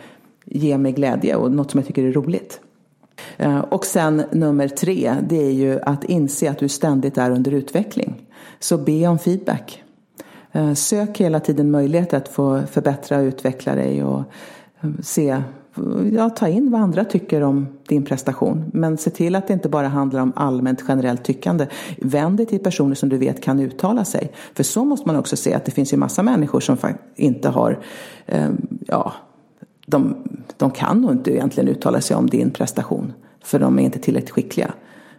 ger 0.51 0.78
mig 0.78 0.92
glädje 0.92 1.36
och 1.36 1.53
något 1.53 1.70
som 1.70 1.78
jag 1.78 1.86
tycker 1.86 2.05
är 2.05 2.12
roligt. 2.12 2.61
Eh, 3.36 3.59
och 3.59 3.84
sen 3.84 4.22
nummer 4.32 4.68
tre, 4.68 5.14
det 5.28 5.46
är 5.46 5.53
ju 5.53 5.80
att 5.80 6.05
inse 6.05 6.51
att 6.51 6.59
du 6.59 6.68
ständigt 6.68 7.18
är 7.18 7.30
under 7.30 7.53
utveckling. 7.53 8.26
Så 8.61 8.78
be 8.78 9.07
om 9.07 9.18
feedback. 9.18 9.82
Eh, 10.53 10.74
sök 10.74 11.18
hela 11.18 11.40
tiden 11.40 11.70
möjligheter 11.70 12.16
att 12.16 12.28
få 12.28 12.62
förbättra 12.70 13.18
och 13.18 13.22
utveckla 13.22 13.74
dig 13.74 14.05
och 14.05 14.22
eh, 14.80 14.90
se, 15.03 15.42
ja, 16.12 16.30
ta 16.30 16.49
in 16.49 16.70
vad 16.70 16.80
andra 16.80 17.05
tycker 17.05 17.42
om 17.42 17.66
din 17.88 18.05
prestation. 18.05 18.70
Men 18.72 18.99
se 18.99 19.11
till 19.11 19.34
att 19.34 19.46
det 19.46 19.53
inte 19.53 19.68
bara 19.68 19.88
handlar 19.88 20.20
om 20.20 20.32
allmänt 20.36 20.84
generellt 20.88 21.24
tyckande. 21.24 21.66
Vänd 21.99 22.36
dig 22.36 22.46
till 22.46 22.59
personer 22.59 22.94
som 22.94 23.09
du 23.09 23.16
vet 23.16 23.42
kan 23.42 23.61
uttala 23.61 24.05
sig. 24.05 24.32
För 24.55 24.62
så 24.62 24.84
måste 24.84 25.09
man 25.09 25.16
också 25.16 25.36
se 25.36 25.55
att 25.55 25.64
det 25.64 25.70
finns 25.70 25.92
ju 25.92 25.96
massa 25.96 26.22
människor 26.22 26.61
som 26.61 26.76
inte 27.16 27.49
har, 27.49 27.78
ja, 28.86 29.12
de, 29.89 30.16
de 30.57 30.70
kan 30.70 31.01
nog 31.01 31.12
inte 31.12 31.30
egentligen 31.30 31.68
uttala 31.68 32.01
sig 32.01 32.16
om 32.16 32.26
din 32.26 32.51
prestation. 32.51 33.12
För 33.45 33.59
de 33.59 33.78
är 33.78 33.82
inte 33.82 33.99
tillräckligt 33.99 34.30
skickliga. 34.30 34.72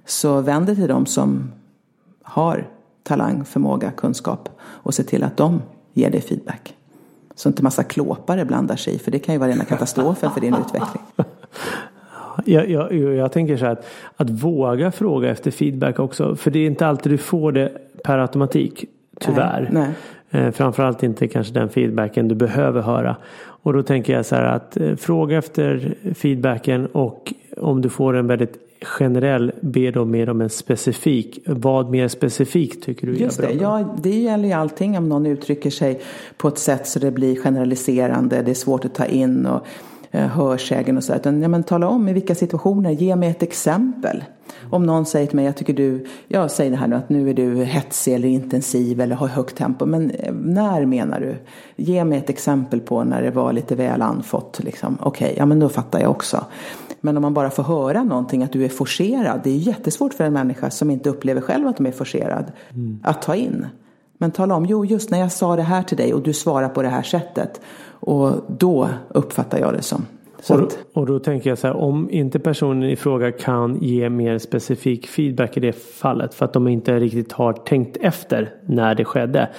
Så 0.05 0.41
vänd 0.41 0.65
dig 0.65 0.75
till 0.75 0.87
dem 0.87 1.05
som 1.05 1.51
har 2.23 2.67
talang, 3.03 3.45
förmåga, 3.45 3.91
kunskap 3.91 4.49
och 4.61 4.93
se 4.93 5.03
till 5.03 5.23
att 5.23 5.37
de 5.37 5.61
ger 5.93 6.09
dig 6.09 6.21
feedback. 6.21 6.75
Så 7.35 7.49
inte 7.49 7.63
massa 7.63 7.83
klåpare 7.83 8.45
blandar 8.45 8.75
sig 8.75 8.95
i, 8.95 8.99
för 8.99 9.11
det 9.11 9.19
kan 9.19 9.35
ju 9.35 9.39
vara 9.39 9.51
rena 9.51 9.65
katastrofen 9.65 10.31
för 10.31 10.41
din 10.41 10.55
utveckling. 10.55 11.03
Jag, 12.45 12.69
jag, 12.69 12.93
jag 12.93 13.31
tänker 13.31 13.57
så 13.57 13.65
här 13.65 13.71
att, 13.71 13.85
att 14.15 14.29
våga 14.29 14.91
fråga 14.91 15.29
efter 15.29 15.51
feedback 15.51 15.99
också. 15.99 16.35
För 16.35 16.51
det 16.51 16.59
är 16.59 16.67
inte 16.67 16.87
alltid 16.87 17.11
du 17.11 17.17
får 17.17 17.51
det 17.51 17.71
per 18.03 18.17
automatik. 18.17 18.85
Tyvärr. 19.19 19.69
Nej, 19.71 19.93
nej. 20.29 20.45
Eh, 20.45 20.51
framförallt 20.51 21.03
inte 21.03 21.27
kanske 21.27 21.53
den 21.53 21.69
feedbacken 21.69 22.27
du 22.27 22.35
behöver 22.35 22.81
höra. 22.81 23.15
Och 23.61 23.73
då 23.73 23.83
tänker 23.83 24.13
jag 24.13 24.25
så 24.25 24.35
här 24.35 24.43
att 24.43 24.77
eh, 24.77 24.95
fråga 24.95 25.37
efter 25.37 25.95
feedbacken 26.15 26.85
och 26.85 27.33
om 27.57 27.81
du 27.81 27.89
får 27.89 28.15
en 28.15 28.27
väldigt 28.27 28.57
generell, 28.81 29.51
be 29.61 29.91
då 29.91 30.05
mer 30.05 30.29
om 30.29 30.41
en 30.41 30.49
specifik. 30.49 31.39
Vad 31.45 31.89
mer 31.89 32.07
specifikt 32.07 32.83
tycker 32.83 33.07
du 33.07 33.13
Just 33.13 33.39
är 33.39 33.43
bra? 33.43 33.51
det, 33.51 33.61
ja, 33.61 33.95
det 34.03 34.19
gäller 34.19 34.47
ju 34.47 34.53
allting 34.53 34.97
om 34.97 35.09
någon 35.09 35.25
uttrycker 35.25 35.69
sig 35.69 36.01
på 36.37 36.47
ett 36.47 36.57
sätt 36.57 36.87
så 36.87 36.99
det 36.99 37.11
blir 37.11 37.35
generaliserande, 37.35 38.41
det 38.41 38.51
är 38.51 38.55
svårt 38.55 38.85
att 38.85 38.95
ta 38.95 39.05
in 39.05 39.45
och 39.45 39.65
hörsägen 40.11 40.97
och 40.97 41.03
så. 41.03 41.15
Utan, 41.15 41.41
ja, 41.41 41.47
men 41.47 41.63
tala 41.63 41.87
om 41.87 42.09
i 42.09 42.13
vilka 42.13 42.35
situationer, 42.35 42.91
ge 42.91 43.15
mig 43.15 43.29
ett 43.29 43.43
exempel. 43.43 44.23
Om 44.69 44.85
någon 44.85 45.05
säger 45.05 45.27
till 45.27 45.35
mig, 45.35 45.45
jag 45.45 45.55
tycker 45.55 45.73
du, 45.73 46.05
jag 46.27 46.51
säger 46.51 46.71
det 46.71 46.77
här 46.77 46.87
nu 46.87 46.95
att 46.95 47.09
nu 47.09 47.29
är 47.29 47.33
du 47.33 47.63
hetsig 47.63 48.13
eller 48.13 48.27
intensiv 48.27 49.01
eller 49.01 49.15
har 49.15 49.27
högt 49.27 49.55
tempo. 49.55 49.85
Men 49.85 50.11
eh, 50.11 50.33
när 50.33 50.85
menar 50.85 51.19
du? 51.19 51.35
Ge 51.75 52.03
mig 52.03 52.17
ett 52.17 52.29
exempel 52.29 52.79
på 52.79 53.03
när 53.03 53.21
det 53.21 53.31
var 53.31 53.53
lite 53.53 53.75
väl 53.75 54.01
anfått. 54.01 54.59
Liksom. 54.63 54.97
Okej, 55.01 55.25
okay, 55.25 55.37
ja 55.37 55.45
men 55.45 55.59
då 55.59 55.69
fattar 55.69 55.99
jag 55.99 56.11
också. 56.11 56.45
Men 57.01 57.17
om 57.17 57.21
man 57.21 57.33
bara 57.33 57.49
får 57.49 57.63
höra 57.63 58.03
någonting 58.03 58.43
att 58.43 58.51
du 58.51 58.65
är 58.65 58.69
forcerad. 58.69 59.41
Det 59.43 59.49
är 59.49 59.55
jättesvårt 59.55 60.13
för 60.13 60.23
en 60.23 60.33
människa 60.33 60.69
som 60.69 60.89
inte 60.89 61.09
upplever 61.09 61.41
själv 61.41 61.67
att 61.67 61.77
de 61.77 61.85
är 61.85 61.91
forcerad. 61.91 62.51
Mm. 62.73 62.99
Att 63.03 63.21
ta 63.21 63.35
in. 63.35 63.67
Men 64.17 64.31
tala 64.31 64.55
om, 64.55 64.65
jo 64.65 64.85
just 64.85 65.09
när 65.09 65.19
jag 65.19 65.31
sa 65.31 65.55
det 65.55 65.61
här 65.61 65.83
till 65.83 65.97
dig 65.97 66.13
och 66.13 66.21
du 66.21 66.33
svarar 66.33 66.69
på 66.69 66.81
det 66.81 66.89
här 66.89 67.03
sättet. 67.03 67.61
Och 67.99 68.31
då 68.47 68.89
uppfattar 69.09 69.59
jag 69.59 69.73
det 69.73 69.81
som. 69.81 70.05
Och, 70.49 70.59
att, 70.59 70.79
och, 70.93 71.05
då 71.05 71.19
tänker 71.19 71.49
jag 71.49 71.57
så 71.57 71.67
här, 71.67 71.75
om 71.75 72.09
inte 72.09 72.39
personen 72.39 72.89
i 72.89 72.95
fråga 72.95 73.31
kan 73.31 73.77
ge 73.81 74.09
mer 74.09 74.37
specifik 74.37 75.07
feedback 75.07 75.57
i 75.57 75.59
det 75.59 75.73
fallet 75.73 76.33
för 76.33 76.45
att 76.45 76.53
de 76.53 76.67
inte 76.67 76.99
riktigt 76.99 77.31
har 77.31 77.53
tänkt 77.53 77.97
efter 77.97 78.53
när 78.65 78.95
det 78.95 79.05
skedde. 79.05 79.49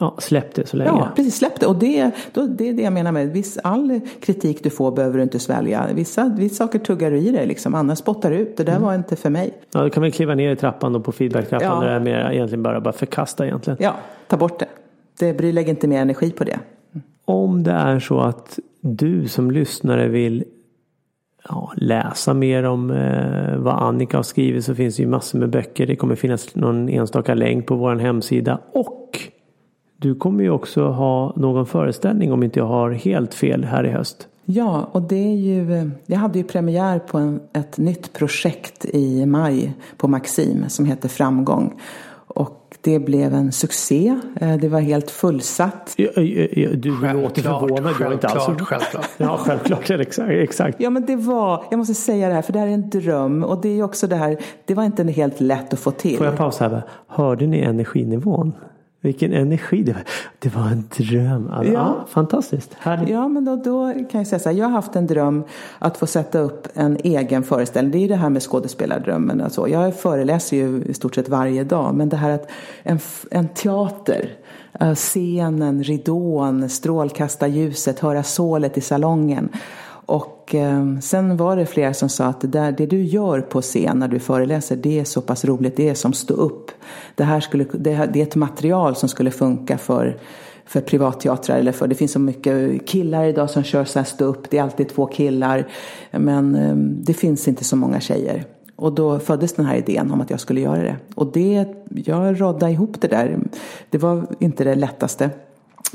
Ja, 0.00 0.14
släpp 0.18 0.54
det 0.54 0.66
så 0.66 0.76
länge. 0.76 0.90
Ja, 0.90 1.08
precis. 1.16 1.36
Släpp 1.36 1.60
det. 1.60 1.66
Och 1.66 1.76
det, 1.76 2.10
då, 2.32 2.46
det 2.46 2.68
är 2.68 2.72
det 2.72 2.82
jag 2.82 2.92
menar 2.92 3.12
med 3.12 3.32
viss, 3.32 3.58
all 3.64 4.00
kritik 4.20 4.62
du 4.62 4.70
får 4.70 4.92
behöver 4.92 5.16
du 5.16 5.22
inte 5.22 5.38
svälja. 5.38 5.86
Vissa, 5.94 6.34
vissa 6.38 6.54
saker 6.54 6.78
tuggar 6.78 7.10
du 7.10 7.18
i 7.18 7.30
dig 7.30 7.46
liksom, 7.46 7.74
annars 7.74 7.98
spottar 7.98 8.30
du 8.30 8.36
ut. 8.36 8.56
Det 8.56 8.64
där 8.64 8.72
mm. 8.72 8.82
var 8.82 8.94
inte 8.94 9.16
för 9.16 9.30
mig. 9.30 9.52
Ja, 9.72 9.82
du 9.82 9.90
kan 9.90 10.02
väl 10.02 10.12
kliva 10.12 10.34
ner 10.34 10.52
i 10.52 10.56
trappan 10.56 10.92
då 10.92 11.00
på 11.00 11.12
feedbacktrappan 11.12 11.68
ja. 11.68 11.80
där 11.80 11.90
det 11.90 11.96
är 11.96 12.00
mer 12.00 12.30
egentligen 12.32 12.62
bara, 12.62 12.80
bara 12.80 12.92
förkasta 12.92 13.46
egentligen. 13.46 13.76
Ja, 13.80 13.94
ta 14.28 14.36
bort 14.36 14.58
det. 14.58 14.68
det 15.18 15.32
bry, 15.32 15.52
lägg 15.52 15.68
inte 15.68 15.88
mer 15.88 16.00
energi 16.00 16.30
på 16.30 16.44
det. 16.44 16.58
Om 17.28 17.62
det 17.62 17.72
är 17.72 17.98
så 17.98 18.20
att 18.20 18.58
du 18.80 19.28
som 19.28 19.50
lyssnare 19.50 20.08
vill 20.08 20.44
ja, 21.48 21.72
läsa 21.76 22.34
mer 22.34 22.62
om 22.62 22.90
eh, 22.90 23.56
vad 23.56 23.74
Annika 23.74 24.16
har 24.16 24.22
skrivit 24.22 24.64
så 24.64 24.74
finns 24.74 24.96
det 24.96 25.02
ju 25.02 25.08
massor 25.08 25.38
med 25.38 25.50
böcker. 25.50 25.86
Det 25.86 25.96
kommer 25.96 26.14
finnas 26.14 26.54
någon 26.54 26.88
enstaka 26.88 27.34
länk 27.34 27.66
på 27.66 27.76
vår 27.76 27.96
hemsida. 27.96 28.58
Och 28.72 29.18
du 29.96 30.14
kommer 30.14 30.44
ju 30.44 30.50
också 30.50 30.88
ha 30.88 31.32
någon 31.36 31.66
föreställning 31.66 32.32
om 32.32 32.42
inte 32.42 32.58
jag 32.58 32.66
har 32.66 32.90
helt 32.90 33.34
fel 33.34 33.64
här 33.64 33.84
i 33.86 33.90
höst. 33.90 34.28
Ja, 34.44 34.88
och 34.92 35.02
det 35.02 35.16
är 35.16 35.36
ju, 35.36 35.90
jag 36.06 36.18
hade 36.18 36.38
ju 36.38 36.44
premiär 36.44 36.98
på 36.98 37.18
en, 37.18 37.40
ett 37.52 37.78
nytt 37.78 38.12
projekt 38.12 38.84
i 38.84 39.26
maj 39.26 39.74
på 39.96 40.08
Maxim 40.08 40.68
som 40.68 40.84
heter 40.84 41.08
Framgång. 41.08 41.80
Det 42.86 42.98
blev 42.98 43.34
en 43.34 43.52
succé. 43.52 44.18
Eh, 44.40 44.56
det 44.56 44.68
var 44.68 44.80
helt 44.80 45.10
fullsatt. 45.10 45.94
Du 45.96 46.12
låter 47.12 47.42
förvånad. 47.42 47.94
Självklart, 47.94 48.60
självklart. 48.60 49.10
Ja, 49.16 49.36
självklart. 49.36 49.90
Exakt, 49.90 50.30
exakt. 50.30 50.80
Ja, 50.80 50.90
men 50.90 51.06
det 51.06 51.16
var, 51.16 51.64
jag 51.70 51.78
måste 51.78 51.94
säga 51.94 52.28
det 52.28 52.34
här, 52.34 52.42
för 52.42 52.52
det 52.52 52.58
här 52.58 52.66
är 52.66 52.72
en 52.72 52.90
dröm. 52.90 53.44
Och 53.44 53.60
det 53.62 53.68
är 53.78 53.82
också 53.82 54.06
det 54.06 54.16
här, 54.16 54.38
det 54.64 54.74
var 54.74 54.84
inte 54.84 55.02
helt 55.02 55.40
lätt 55.40 55.72
att 55.72 55.78
få 55.78 55.90
till. 55.90 56.16
Får 56.16 56.26
jag 56.26 56.36
pausa 56.36 56.68
här? 56.68 56.82
Hörde 57.06 57.46
ni 57.46 57.58
energinivån? 57.58 58.52
Vilken 59.06 59.32
energi 59.32 59.82
det 59.82 59.92
var. 59.92 60.02
Det 60.38 60.54
var 60.54 60.62
en 60.62 60.84
dröm. 60.96 61.50
Alltså, 61.50 61.72
ja. 61.72 61.96
ja. 61.98 62.06
fantastiskt. 62.08 62.74
Härligt. 62.78 63.08
Ja, 63.08 63.28
men 63.28 63.44
då, 63.44 63.56
då 63.56 63.92
kan 63.92 64.20
jag 64.20 64.26
säga 64.26 64.38
så 64.38 64.48
här. 64.48 64.56
Jag 64.56 64.66
har 64.66 64.72
haft 64.72 64.96
en 64.96 65.06
dröm 65.06 65.44
att 65.78 65.96
få 65.96 66.06
sätta 66.06 66.38
upp 66.38 66.68
en 66.74 66.98
egen 67.04 67.42
föreställning. 67.42 67.92
Det 67.92 67.98
är 67.98 68.00
ju 68.00 68.08
det 68.08 68.16
här 68.16 68.30
med 68.30 68.42
skådespelardrömmen. 68.42 69.40
Och 69.40 69.52
så. 69.52 69.68
Jag 69.68 69.96
föreläser 69.96 70.56
ju 70.56 70.84
i 70.84 70.94
stort 70.94 71.14
sett 71.14 71.28
varje 71.28 71.64
dag. 71.64 71.94
Men 71.94 72.08
det 72.08 72.16
här 72.16 72.30
att 72.30 72.50
en, 72.82 72.98
en 73.30 73.48
teater 73.48 74.30
eh, 74.80 74.94
scenen, 74.94 75.82
ridån, 75.82 76.68
strålkastarljuset, 76.68 77.98
höra 77.98 78.22
sålet 78.22 78.78
i 78.78 78.80
salongen. 78.80 79.48
Och 80.06 80.54
eh, 80.54 80.98
sen 80.98 81.36
var 81.36 81.56
det 81.56 81.66
flera 81.66 81.94
som 81.94 82.08
sa 82.08 82.24
att 82.24 82.40
det, 82.40 82.48
där, 82.48 82.72
det 82.72 82.86
du 82.86 83.02
gör 83.02 83.40
på 83.40 83.62
scen 83.62 83.98
när 83.98 84.08
du 84.08 84.18
föreläser, 84.18 84.76
det 84.76 85.00
är 85.00 85.04
så 85.04 85.20
pass 85.20 85.44
roligt, 85.44 85.76
det 85.76 85.88
är 85.88 85.94
som 85.94 86.12
stå 86.12 86.34
upp. 86.34 86.70
Det 87.14 87.24
här 87.24 87.40
skulle, 87.40 87.64
det, 87.72 88.10
det 88.12 88.20
är 88.20 88.22
ett 88.22 88.36
material 88.36 88.96
som 88.96 89.08
skulle 89.08 89.30
funka 89.30 89.78
för 89.78 90.18
för 90.68 90.80
privatteatrar 90.80 91.58
eller 91.58 91.72
för, 91.72 91.86
det 91.86 91.94
finns 91.94 92.12
så 92.12 92.18
mycket 92.18 92.86
killar 92.86 93.24
idag 93.24 93.50
som 93.50 93.62
kör 93.62 93.84
så 93.84 93.98
här 93.98 94.06
stå 94.06 94.24
upp, 94.24 94.50
det 94.50 94.58
är 94.58 94.62
alltid 94.62 94.88
två 94.88 95.06
killar. 95.06 95.68
Men 96.10 96.54
eh, 96.54 96.74
det 96.76 97.14
finns 97.14 97.48
inte 97.48 97.64
så 97.64 97.76
många 97.76 98.00
tjejer. 98.00 98.44
Och 98.76 98.92
då 98.92 99.18
föddes 99.18 99.52
den 99.52 99.66
här 99.66 99.76
idén 99.76 100.10
om 100.10 100.20
att 100.20 100.30
jag 100.30 100.40
skulle 100.40 100.60
göra 100.60 100.82
det. 100.82 100.96
Och 101.14 101.32
det, 101.32 101.66
jag 101.90 102.40
rådde 102.40 102.70
ihop 102.70 103.00
det 103.00 103.08
där. 103.08 103.38
Det 103.90 103.98
var 103.98 104.26
inte 104.38 104.64
det 104.64 104.74
lättaste. 104.74 105.30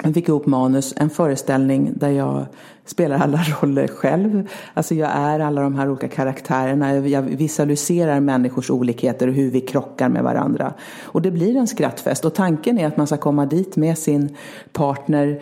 Jag 0.04 0.14
fick 0.14 0.28
ihop 0.28 0.46
manus, 0.46 0.94
en 0.98 1.10
föreställning 1.10 1.94
där 1.96 2.10
jag 2.10 2.46
spelar 2.86 3.20
alla 3.20 3.38
roller 3.62 3.88
själv. 3.88 4.50
Alltså 4.74 4.96
jag 4.96 5.10
är 5.12 5.40
alla 5.40 5.62
de 5.62 5.76
här 5.76 5.90
olika 5.90 6.08
karaktärerna. 6.08 6.98
Jag 6.98 7.22
visualiserar 7.22 8.20
människors 8.20 8.70
olikheter 8.70 9.28
och 9.28 9.34
hur 9.34 9.52
vi 9.52 9.62
krockar 9.62 10.10
med 10.10 10.24
varandra. 10.24 10.74
Och 11.04 11.22
det 11.22 11.32
blir 11.32 11.58
en 11.58 11.68
skrattfest. 11.68 12.26
Och 12.26 12.34
tanken 12.34 12.80
är 12.80 12.88
att 12.88 12.98
man 12.98 13.08
ska 13.08 13.18
komma 13.18 13.46
dit 13.46 13.76
med 13.76 13.98
sin 13.98 14.36
partner 14.72 15.42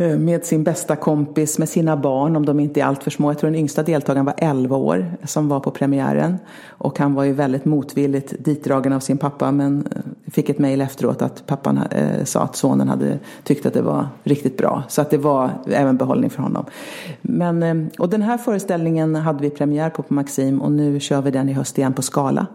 Eh, 0.00 0.18
med 0.18 0.44
sin 0.44 0.64
bästa 0.64 0.96
kompis, 0.96 1.58
med 1.58 1.68
sina 1.68 1.96
barn 1.96 2.36
om 2.36 2.46
de 2.46 2.60
inte 2.60 2.80
är 2.80 2.84
alltför 2.84 3.10
små. 3.10 3.30
Jag 3.30 3.38
tror 3.38 3.50
den 3.50 3.60
yngsta 3.60 3.82
deltagaren 3.82 4.24
var 4.24 4.34
11 4.38 4.76
år 4.76 5.16
som 5.24 5.48
var 5.48 5.60
på 5.60 5.70
premiären. 5.70 6.38
Och 6.68 6.98
han 6.98 7.14
var 7.14 7.24
ju 7.24 7.32
väldigt 7.32 7.64
motvilligt 7.64 8.34
ditdragen 8.38 8.92
av 8.92 9.00
sin 9.00 9.18
pappa 9.18 9.52
men 9.52 9.86
eh, 9.96 10.30
fick 10.32 10.48
ett 10.48 10.58
mejl 10.58 10.80
efteråt 10.80 11.22
att 11.22 11.46
pappan 11.46 11.78
eh, 11.78 12.24
sa 12.24 12.42
att 12.42 12.56
sonen 12.56 12.88
hade 12.88 13.18
tyckt 13.44 13.66
att 13.66 13.74
det 13.74 13.82
var 13.82 14.08
riktigt 14.24 14.56
bra. 14.56 14.82
Så 14.88 15.02
att 15.02 15.10
det 15.10 15.18
var 15.18 15.50
även 15.66 15.96
behållning 15.96 16.30
för 16.30 16.42
honom. 16.42 16.64
Men, 17.22 17.62
eh, 17.62 17.76
och 17.98 18.08
den 18.08 18.22
här 18.22 18.38
föreställningen 18.38 19.14
hade 19.14 19.42
vi 19.42 19.50
premiär 19.50 19.90
på 19.90 20.02
på 20.02 20.14
Maxim 20.14 20.62
och 20.62 20.72
nu 20.72 21.00
kör 21.00 21.22
vi 21.22 21.30
den 21.30 21.48
i 21.48 21.52
höst 21.52 21.78
igen 21.78 21.92
på 21.92 22.02
Skala. 22.02 22.46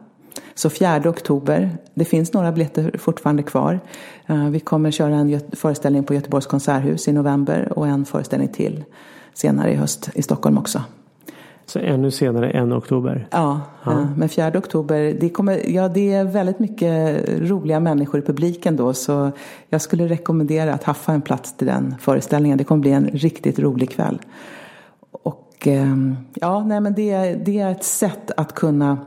Så 0.56 0.70
4 0.70 1.10
oktober, 1.10 1.78
det 1.94 2.06
finns 2.06 2.34
några 2.34 2.52
biljetter 2.52 2.98
fortfarande 2.98 3.44
kvar. 3.44 3.80
Eh, 4.28 4.50
vi 4.50 4.60
kommer 4.60 4.92
köra 4.92 5.16
en 5.16 5.40
föreställning 5.52 6.04
på 6.04 6.14
Göteborgs 6.14 6.46
konserthus 6.46 7.08
i 7.08 7.14
november 7.14 7.74
och 7.76 7.88
en 7.88 8.06
föreställning 8.06 8.50
till 8.50 8.84
senare 9.34 9.72
i 9.72 9.76
höst 9.76 10.10
i 10.14 10.22
Stockholm 10.22 10.58
också. 10.58 10.82
Så 11.66 11.80
ännu 11.80 12.12
senare 12.12 12.50
än 12.50 12.74
oktober? 12.74 13.28
Ja, 13.32 13.62
ja. 13.84 13.92
Eh, 13.92 14.06
men 14.18 14.30
4 14.30 14.52
oktober, 14.58 15.18
det, 15.20 15.30
kommer, 15.30 15.70
ja, 15.70 15.88
det 15.88 16.14
är 16.14 16.24
väldigt 16.24 16.60
mycket 16.60 17.26
roliga 17.30 17.80
människor 17.80 18.20
i 18.20 18.24
publiken 18.24 18.76
då 18.76 18.94
så 18.94 19.32
jag 19.70 19.82
skulle 19.82 20.08
rekommendera 20.08 20.74
att 20.74 20.84
haffa 20.84 21.14
en 21.14 21.22
plats 21.22 21.58
till 21.58 21.68
den 21.68 21.96
föreställningen. 22.00 22.58
Det 22.58 22.64
kommer 22.64 22.82
bli 22.82 22.92
en 22.92 23.08
riktigt 23.08 23.60
rolig 23.60 23.90
kväll. 23.90 24.20
Och 25.12 25.68
eh, 25.68 25.96
ja, 26.34 26.64
nej 26.64 26.82
men 26.82 26.94
det, 26.94 27.34
det 27.46 27.60
är 27.60 27.72
ett 27.72 27.84
sätt 27.84 28.32
att 28.38 28.56
kunna 28.56 28.98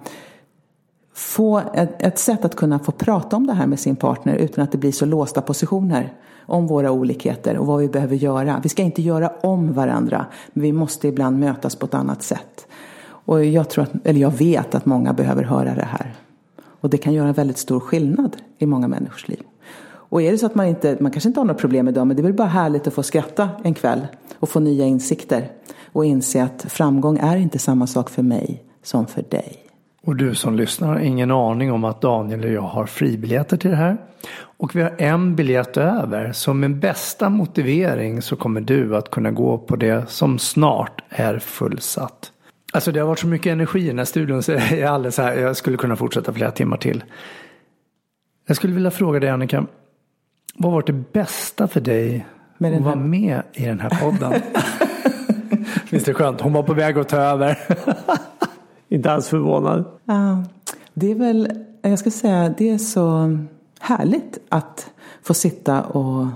få 1.19 1.63
ett, 1.75 2.03
ett, 2.03 2.19
sätt 2.19 2.45
att 2.45 2.57
kunna 2.57 2.79
få 2.79 2.93
prata 2.93 3.37
om 3.37 3.47
det 3.47 3.53
här 3.53 3.67
med 3.67 3.81
sin 3.81 3.97
partner 3.97 4.35
utan 4.35 4.65
att 4.65 4.73
det 4.73 4.79
blir 4.79 4.93
så 4.93 5.07
låsta 5.07 5.41
positioner 5.41 6.13
om 6.47 6.67
våra 6.67 6.91
olikheter 6.91 7.57
och 7.57 7.67
vad 7.67 7.81
vi 7.81 7.89
behöver 7.89 8.17
göra. 8.17 8.61
Vi 8.63 8.69
ska 8.69 8.83
inte 8.83 9.03
göra 9.03 9.33
om 9.41 9.73
varandra, 9.73 10.27
men 10.53 10.63
vi 10.63 10.73
måste 10.73 11.09
ibland 11.09 11.39
mötas 11.39 11.77
på 11.77 11.87
ett 11.87 11.95
annat 11.95 12.23
sätt. 12.23 12.67
Och 13.03 13.45
jag 13.45 13.69
tror 13.69 13.85
att, 13.85 13.91
eller 14.05 14.21
jag 14.21 14.31
vet 14.31 14.75
att 14.75 14.87
många 14.87 15.13
behöver 15.13 15.43
höra 15.43 15.75
det 15.75 15.89
här. 15.91 16.15
Och 16.81 16.91
det 16.91 16.99
kan 16.99 17.15
göra 17.15 17.29
en 17.29 17.35
väldigt 17.35 17.59
stor 17.59 17.81
skillnad 17.81 18.37
i 18.59 18.67
många 18.67 18.89
människors 18.89 19.29
liv. 19.29 19.43
Och 19.85 20.23
är 20.23 20.33
det 20.33 20.39
så 20.39 20.47
att 20.47 20.55
man 20.55 20.67
inte, 20.67 20.97
man 21.01 21.13
kanske 21.13 21.29
inte 21.29 21.41
har 21.41 21.45
något 21.45 21.59
problem 21.59 21.89
idag, 21.89 22.07
men 22.07 22.17
det 22.17 22.21
är 22.21 22.25
väl 22.25 22.33
bara 22.33 22.49
härligt 22.49 22.87
att 22.87 22.95
få 22.95 23.03
skratta 23.03 23.49
en 23.63 23.75
kväll 23.75 24.07
och 24.39 24.49
få 24.49 24.61
nya 24.61 24.87
insikter 24.87 25.51
och 25.93 26.05
inse 26.05 26.43
att 26.43 26.67
framgång 26.69 27.19
är 27.19 27.37
inte 27.37 27.59
samma 27.59 27.87
sak 27.87 28.11
för 28.11 28.23
mig 28.23 28.65
som 28.83 29.07
för 29.07 29.23
dig. 29.23 29.68
Och 30.09 30.17
du 30.17 30.35
som 30.35 30.57
lyssnar 30.57 30.89
har 30.89 30.99
ingen 30.99 31.31
aning 31.31 31.73
om 31.73 31.85
att 31.85 32.01
Daniel 32.01 32.45
och 32.45 32.51
jag 32.51 32.63
har 32.63 32.87
fribiljetter 32.87 33.57
till 33.57 33.71
det 33.71 33.77
här. 33.77 33.97
Och 34.41 34.77
vi 34.77 34.83
har 34.83 34.95
en 34.99 35.37
biljett 35.37 35.77
över. 35.77 36.33
Så 36.33 36.55
med 36.55 36.77
bästa 36.77 37.29
motivering 37.29 38.23
så 38.23 38.37
kommer 38.37 38.61
du 38.61 38.97
att 38.97 39.11
kunna 39.11 39.31
gå 39.31 39.59
på 39.59 39.77
det 39.77 40.11
som 40.11 40.39
snart 40.39 41.03
är 41.09 41.39
fullsatt. 41.39 42.33
Alltså 42.73 42.93
det 42.93 43.01
har 43.01 43.07
varit 43.07 43.19
så 43.19 43.27
mycket 43.27 43.53
energi 43.53 43.81
i 43.81 43.87
den 43.87 43.99
här 43.99 44.05
studion 44.05 44.43
så 44.43 44.53
jag 44.53 44.73
är 44.73 44.87
alldeles 44.87 45.19
här. 45.19 45.35
Jag 45.35 45.57
skulle 45.57 45.77
kunna 45.77 45.97
fortsätta 45.97 46.33
flera 46.33 46.51
timmar 46.51 46.77
till. 46.77 47.05
Jag 48.47 48.57
skulle 48.57 48.75
vilja 48.75 48.91
fråga 48.91 49.21
dig 49.21 49.31
Annika. 49.31 49.67
Vad 50.55 50.73
var 50.73 50.83
det 50.87 51.13
bästa 51.13 51.69
för 51.69 51.81
dig 51.81 52.27
Med 52.59 52.75
att 52.75 52.83
vara 52.83 52.97
med 52.97 53.43
i 53.53 53.65
den 53.65 53.81
här 53.81 53.91
podden? 53.91 54.33
Visst 55.91 56.09
är 56.09 56.13
det 56.13 56.19
skönt? 56.19 56.41
Hon 56.41 56.53
var 56.53 56.63
på 56.63 56.75
väg 56.75 56.99
att 56.99 57.09
ta 57.09 57.17
över. 57.17 57.59
Inte 58.89 59.13
alls 59.13 59.29
förvånad. 59.29 59.85
Ja, 60.05 60.43
det 60.95 61.11
är 61.11 61.15
väl, 61.15 61.53
jag 61.83 61.99
ska 61.99 62.11
säga, 62.11 62.55
det 62.59 62.71
är 62.71 62.79
så 62.79 63.39
härligt 63.81 64.39
att 64.49 64.91
få 65.23 65.35
sitta 65.35 65.83
och 65.83 66.27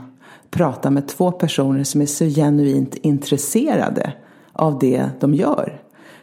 prata 0.50 0.90
med 0.90 1.09
två 1.09 1.32
personer 1.32 1.84
som 1.84 2.00
är 2.00 2.07
så 2.07 2.24
genuint 2.24 2.95
intresserade 2.95 4.12
av 4.53 4.79
det 4.79 5.11
de 5.20 5.34
gör. 5.34 5.80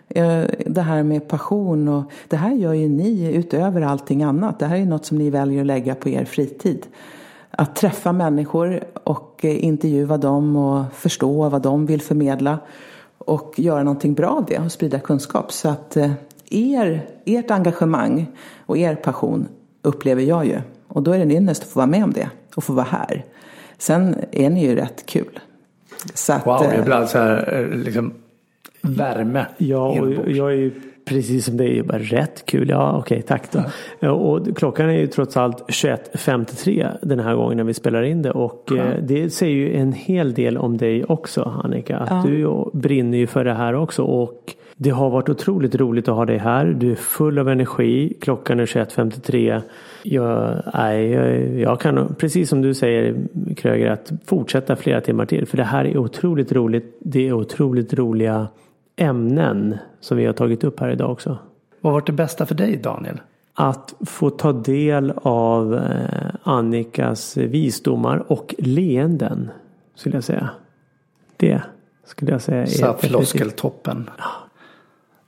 Eh, 0.10 0.44
det 0.66 0.82
här 0.82 1.04
med 1.04 1.28
passion 1.28 1.88
och 1.88 2.04
det 2.28 2.36
här 2.38 2.54
gör 2.54 2.74
ju 2.74 2.90
ni 2.90 3.36
utöver 3.36 3.82
allting 3.82 4.24
annat. 4.24 4.60
Det 4.60 4.66
här 4.66 4.78
är 4.78 4.86
något 4.86 5.06
som 5.06 5.18
ni 5.18 5.30
väljer 5.30 5.62
att 5.62 5.68
lägga 5.68 5.96
på 5.96 6.10
er 6.10 6.26
fritid. 6.26 6.88
Att 7.52 7.76
träffa 7.76 8.12
människor 8.12 8.84
och 9.04 9.40
eh, 9.46 9.66
intervjua 9.66 10.18
dem 10.18 10.56
och 10.56 10.94
förstå 10.94 11.50
vad 11.50 11.62
de 11.62 11.86
vill 11.86 12.02
förmedla 12.02 12.60
och 13.30 13.60
göra 13.60 13.84
någonting 13.84 14.14
bra 14.14 14.30
av 14.30 14.46
det 14.46 14.60
och 14.60 14.72
sprida 14.72 15.00
kunskap. 15.00 15.52
Så 15.52 15.70
att 15.70 15.98
eh, 15.98 16.12
er, 16.50 17.06
ert 17.26 17.52
engagemang 17.52 18.28
och 18.66 18.78
er 18.78 18.96
passion 18.96 19.48
upplever 19.82 20.22
jag 20.22 20.46
ju. 20.46 20.62
Och 20.88 21.04
då 21.04 21.12
är 21.12 21.18
det 21.18 21.24
en 21.24 21.32
ynnest 21.32 21.64
att 21.64 21.70
få 21.70 21.80
vara 21.80 21.88
med 21.88 22.04
om 22.04 22.14
det 22.14 22.30
och 22.56 22.64
få 22.64 22.74
vara 22.74 22.86
här. 22.90 23.26
Sen 23.78 24.16
är 24.32 24.50
ni 24.50 24.66
ju 24.66 24.76
rätt 24.76 25.06
kul. 25.06 25.40
Så 26.14 26.34
att, 26.34 26.46
Wow, 26.46 26.66
det 26.72 26.84
blir 26.84 26.94
alltså 26.94 27.18
här, 27.18 27.54
eh, 27.54 27.78
liksom 27.78 28.14
värme. 28.82 29.46
Ja, 29.58 30.02
och 30.02 30.32
jag 30.32 30.52
är 30.52 30.58
ju 30.58 30.82
precis 31.10 31.46
som 31.46 31.58
dig, 31.58 31.84
bara 31.84 32.00
rätt 32.00 32.46
kul. 32.46 32.70
Ja, 32.70 32.98
okej, 32.98 33.22
tack 33.22 33.52
då. 33.52 33.60
Ja, 34.00 34.12
Och 34.12 34.58
klockan 34.58 34.90
är 34.90 34.94
ju 35.00 35.08
trots 35.08 35.38
allt 35.38 35.64
21.53 35.70 36.98
den 37.02 37.20
här 37.20 37.36
gången 37.36 37.58
när 37.58 37.64
vi 37.64 37.74
spelar 37.74 38.04
in 38.04 38.22
det. 38.22 38.32
Och 38.32 38.72
eh, 38.72 38.94
det 39.04 39.30
säger 39.30 39.56
ju 39.56 39.76
en 39.76 39.94
hel 39.94 40.34
del 40.34 40.58
om 40.58 40.78
dig 40.78 41.04
också, 41.06 41.54
Annika. 41.64 41.98
Att 41.98 42.10
Ja. 42.10 42.24
du 42.28 42.38
ju 42.40 42.64
brinner 42.74 43.18
ju 43.18 43.28
för 43.28 43.44
det 43.44 43.54
här 43.54 43.74
också. 43.76 44.04
Och 44.04 44.56
det 44.76 44.90
har 44.90 45.10
varit 45.10 45.30
otroligt 45.30 45.76
roligt 45.76 46.08
att 46.08 46.16
ha 46.16 46.26
dig 46.26 46.38
här. 46.38 46.66
Du 46.66 46.92
är 46.92 46.96
full 46.96 47.40
av 47.40 47.50
energi. 47.50 48.14
Klockan 48.22 48.60
är 48.60 48.66
21.53. 48.66 49.62
Jag, 50.04 50.62
nej, 50.74 51.10
jag, 51.12 51.60
jag 51.60 51.80
kan, 51.80 52.16
precis 52.16 52.50
som 52.50 52.62
du 52.62 52.74
säger 52.74 53.16
Kröger, 53.58 53.90
att 53.92 54.12
fortsätta 54.26 54.76
flera 54.76 55.02
timmar 55.02 55.26
till. 55.26 55.46
För 55.46 55.58
det 55.58 55.64
här 55.64 55.86
är 55.86 55.98
otroligt 55.98 56.52
roligt. 56.52 56.98
Det 57.00 57.28
är 57.28 57.34
otroligt 57.34 57.94
roliga 57.94 58.48
ämnen 59.00 59.78
som 60.00 60.18
vi 60.18 60.26
har 60.26 60.34
tagit 60.34 60.64
upp 60.64 60.80
här 60.80 60.90
idag 60.90 61.12
också. 61.12 61.38
Vad 61.82 61.94
var 61.94 62.02
det 62.06 62.12
bästa 62.12 62.46
för 62.46 62.56
dig 62.56 62.78
Daniel? 62.78 63.22
Att 63.54 63.94
få 64.06 64.30
ta 64.30 64.54
del 64.54 65.14
av 65.22 65.76
eh, 65.76 66.30
Annikas 66.44 67.38
visdomar 67.38 68.32
och 68.32 68.56
leenden 68.58 69.52
skulle 69.96 70.16
jag 70.16 70.24
säga. 70.24 70.50
Det 71.38 71.62
skulle 72.06 72.32
jag 72.32 72.42
säga 72.42 72.62
är 72.62 72.66
definitivt- 72.66 73.10
floskeltoppen. 73.10 74.10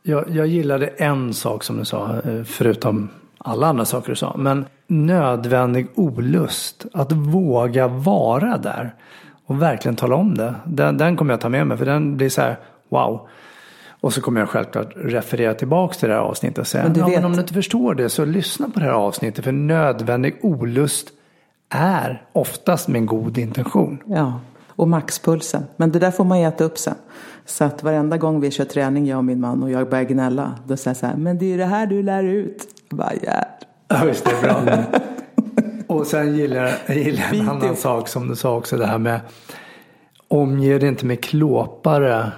Jag, 0.03 0.29
jag 0.29 0.47
gillade 0.47 0.87
en 0.87 1.33
sak 1.33 1.63
som 1.63 1.77
du 1.77 1.85
sa, 1.85 2.15
eh, 2.25 2.43
förutom 2.43 3.09
alla 3.37 3.67
andra 3.67 3.85
saker 3.85 4.09
du 4.09 4.15
sa. 4.15 4.35
Men 4.37 4.65
nödvändig 4.87 5.87
olust. 5.95 6.85
Att 6.93 7.11
våga 7.11 7.87
vara 7.87 8.57
där. 8.57 8.95
Och 9.45 9.61
verkligen 9.61 9.95
tala 9.95 10.15
om 10.15 10.35
det. 10.35 10.55
Den, 10.65 10.97
den 10.97 11.15
kommer 11.17 11.33
jag 11.33 11.41
ta 11.41 11.49
med 11.49 11.67
mig. 11.67 11.77
För 11.77 11.85
den 11.85 12.17
blir 12.17 12.29
så 12.29 12.41
här, 12.41 12.57
wow. 12.89 13.27
Och 14.01 14.13
så 14.13 14.21
kommer 14.21 14.39
jag 14.39 14.49
självklart 14.49 14.93
referera 14.95 15.53
tillbaks 15.53 15.97
till 15.97 16.09
det 16.09 16.15
här 16.15 16.21
avsnittet 16.21 16.57
och 16.57 16.67
säga. 16.67 16.83
Men 16.83 16.95
ja, 16.95 17.07
men 17.07 17.25
om 17.25 17.33
du 17.33 17.39
inte 17.39 17.53
förstår 17.53 17.95
det 17.95 18.09
så 18.09 18.25
lyssna 18.25 18.69
på 18.69 18.79
det 18.79 18.85
här 18.85 18.91
avsnittet. 18.91 19.43
För 19.43 19.51
nödvändig 19.51 20.37
olust 20.41 21.07
är 21.69 22.25
oftast 22.33 22.87
med 22.87 22.99
en 22.99 23.05
god 23.05 23.37
intention. 23.37 24.03
Ja, 24.05 24.39
och 24.67 24.87
maxpulsen. 24.87 25.63
Men 25.77 25.91
det 25.91 25.99
där 25.99 26.11
får 26.11 26.23
man 26.23 26.37
äta 26.37 26.63
upp 26.63 26.77
sen. 26.77 26.95
Så 27.45 27.63
att 27.63 27.83
varenda 27.83 28.17
gång 28.17 28.39
vi 28.39 28.51
kör 28.51 28.65
träning, 28.65 29.07
jag 29.07 29.17
och 29.17 29.25
min 29.25 29.39
man, 29.39 29.63
och 29.63 29.71
jag 29.71 29.89
börjar 29.89 30.03
gnälla, 30.03 30.55
då 30.65 30.77
säger 30.77 30.89
jag 30.89 30.97
så 30.97 31.05
här, 31.05 31.15
men 31.15 31.37
det 31.37 31.45
är 31.45 31.49
ju 31.49 31.57
det 31.57 31.65
här 31.65 31.85
du 31.85 32.03
lär 32.03 32.23
ut. 32.23 32.67
Jag 32.89 32.97
bara, 32.97 33.11
ja. 33.21 33.45
Ja, 33.87 34.05
visst 34.05 34.25
det 34.25 34.47
är 34.47 34.61
bra. 34.63 34.83
Och 35.87 36.07
sen 36.07 36.35
gillar 36.35 36.79
jag, 36.87 36.97
en 37.37 37.49
annan 37.49 37.75
sak 37.75 38.07
som 38.07 38.27
du 38.27 38.35
sa 38.35 38.57
också. 38.57 38.77
Det 38.77 38.85
här 38.85 38.97
med 38.97 39.19
omge 40.27 40.77
dig 40.77 40.89
inte 40.89 41.05
med 41.05 41.23
klåpare 41.23 42.31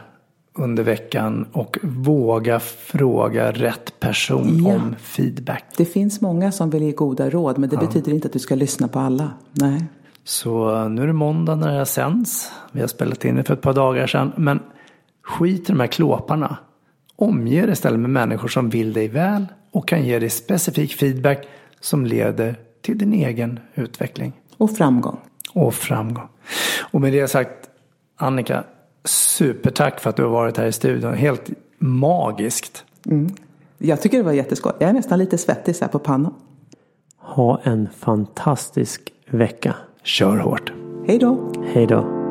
under 0.55 0.83
veckan 0.83 1.45
och 1.51 1.77
våga 1.83 2.59
fråga 2.59 3.51
rätt 3.51 3.99
person 3.99 4.63
Ja. 4.65 4.75
om 4.75 4.95
feedback. 4.99 5.63
Det 5.77 5.85
finns 5.85 6.21
många 6.21 6.51
som 6.51 6.69
vill 6.69 6.83
ge 6.83 6.91
goda 6.91 7.29
råd, 7.29 7.57
men 7.57 7.69
det 7.69 7.77
betyder 7.77 8.11
inte 8.13 8.27
att 8.27 8.33
du 8.33 8.39
ska 8.39 8.55
lyssna 8.55 8.87
på 8.87 8.99
alla. 8.99 9.31
Nej. 9.51 9.85
Så 10.23 10.87
nu 10.87 11.03
är 11.03 11.07
det 11.07 11.13
måndag 11.13 11.55
när 11.55 11.67
det 11.71 11.77
här 11.77 11.85
sänds. 11.85 12.51
Vi 12.71 12.81
har 12.81 12.87
spelat 12.87 13.25
in 13.25 13.35
det 13.35 13.43
för 13.43 13.53
ett 13.53 13.61
par 13.61 13.73
dagar 13.73 14.07
sedan. 14.07 14.31
Men 14.37 14.59
skit 15.23 15.69
i 15.69 15.73
de 15.73 15.79
här 15.79 15.87
klåparna. 15.87 16.57
Omge 17.15 17.61
dig 17.61 17.71
istället 17.71 17.99
med 17.99 18.09
människor 18.09 18.47
som 18.47 18.69
vill 18.69 18.93
dig 18.93 19.07
väl 19.07 19.45
och 19.71 19.87
kan 19.87 20.05
ge 20.05 20.19
dig 20.19 20.29
specifik 20.29 20.93
feedback 20.93 21.47
som 21.79 22.05
leder 22.05 22.55
till 22.81 22.97
din 22.97 23.13
egen 23.13 23.59
utveckling. 23.75 24.33
Och 24.57 24.71
framgång. 24.77 25.17
och 25.53 25.73
framgång. 25.73 26.27
Och 26.91 27.01
med 27.01 27.13
det 27.13 27.27
sagt, 27.27 27.69
Annika, 28.17 28.63
supertack 29.05 29.99
för 29.99 30.09
att 30.09 30.15
du 30.15 30.23
har 30.23 30.29
varit 30.29 30.57
här 30.57 30.65
i 30.65 30.71
studion. 30.71 31.13
Helt 31.13 31.49
magiskt. 31.79 32.85
Jag 33.77 34.01
tycker 34.01 34.17
det 34.17 34.23
var 34.23 34.31
jätteskoj. 34.31 34.71
Jag 34.79 34.89
är 34.89 34.93
nästan 34.93 35.19
lite 35.19 35.37
svettig 35.37 35.75
så 35.75 35.85
här 35.85 35.91
på 35.91 35.99
pannan. 35.99 36.33
Ha 37.17 37.59
en 37.63 37.89
fantastisk 37.99 39.13
vecka. 39.29 39.75
Kör 40.03 40.37
hårt. 40.37 40.73
Hej 41.07 41.19
då! 41.19 41.51
Hej 41.73 41.87
då. 41.87 42.22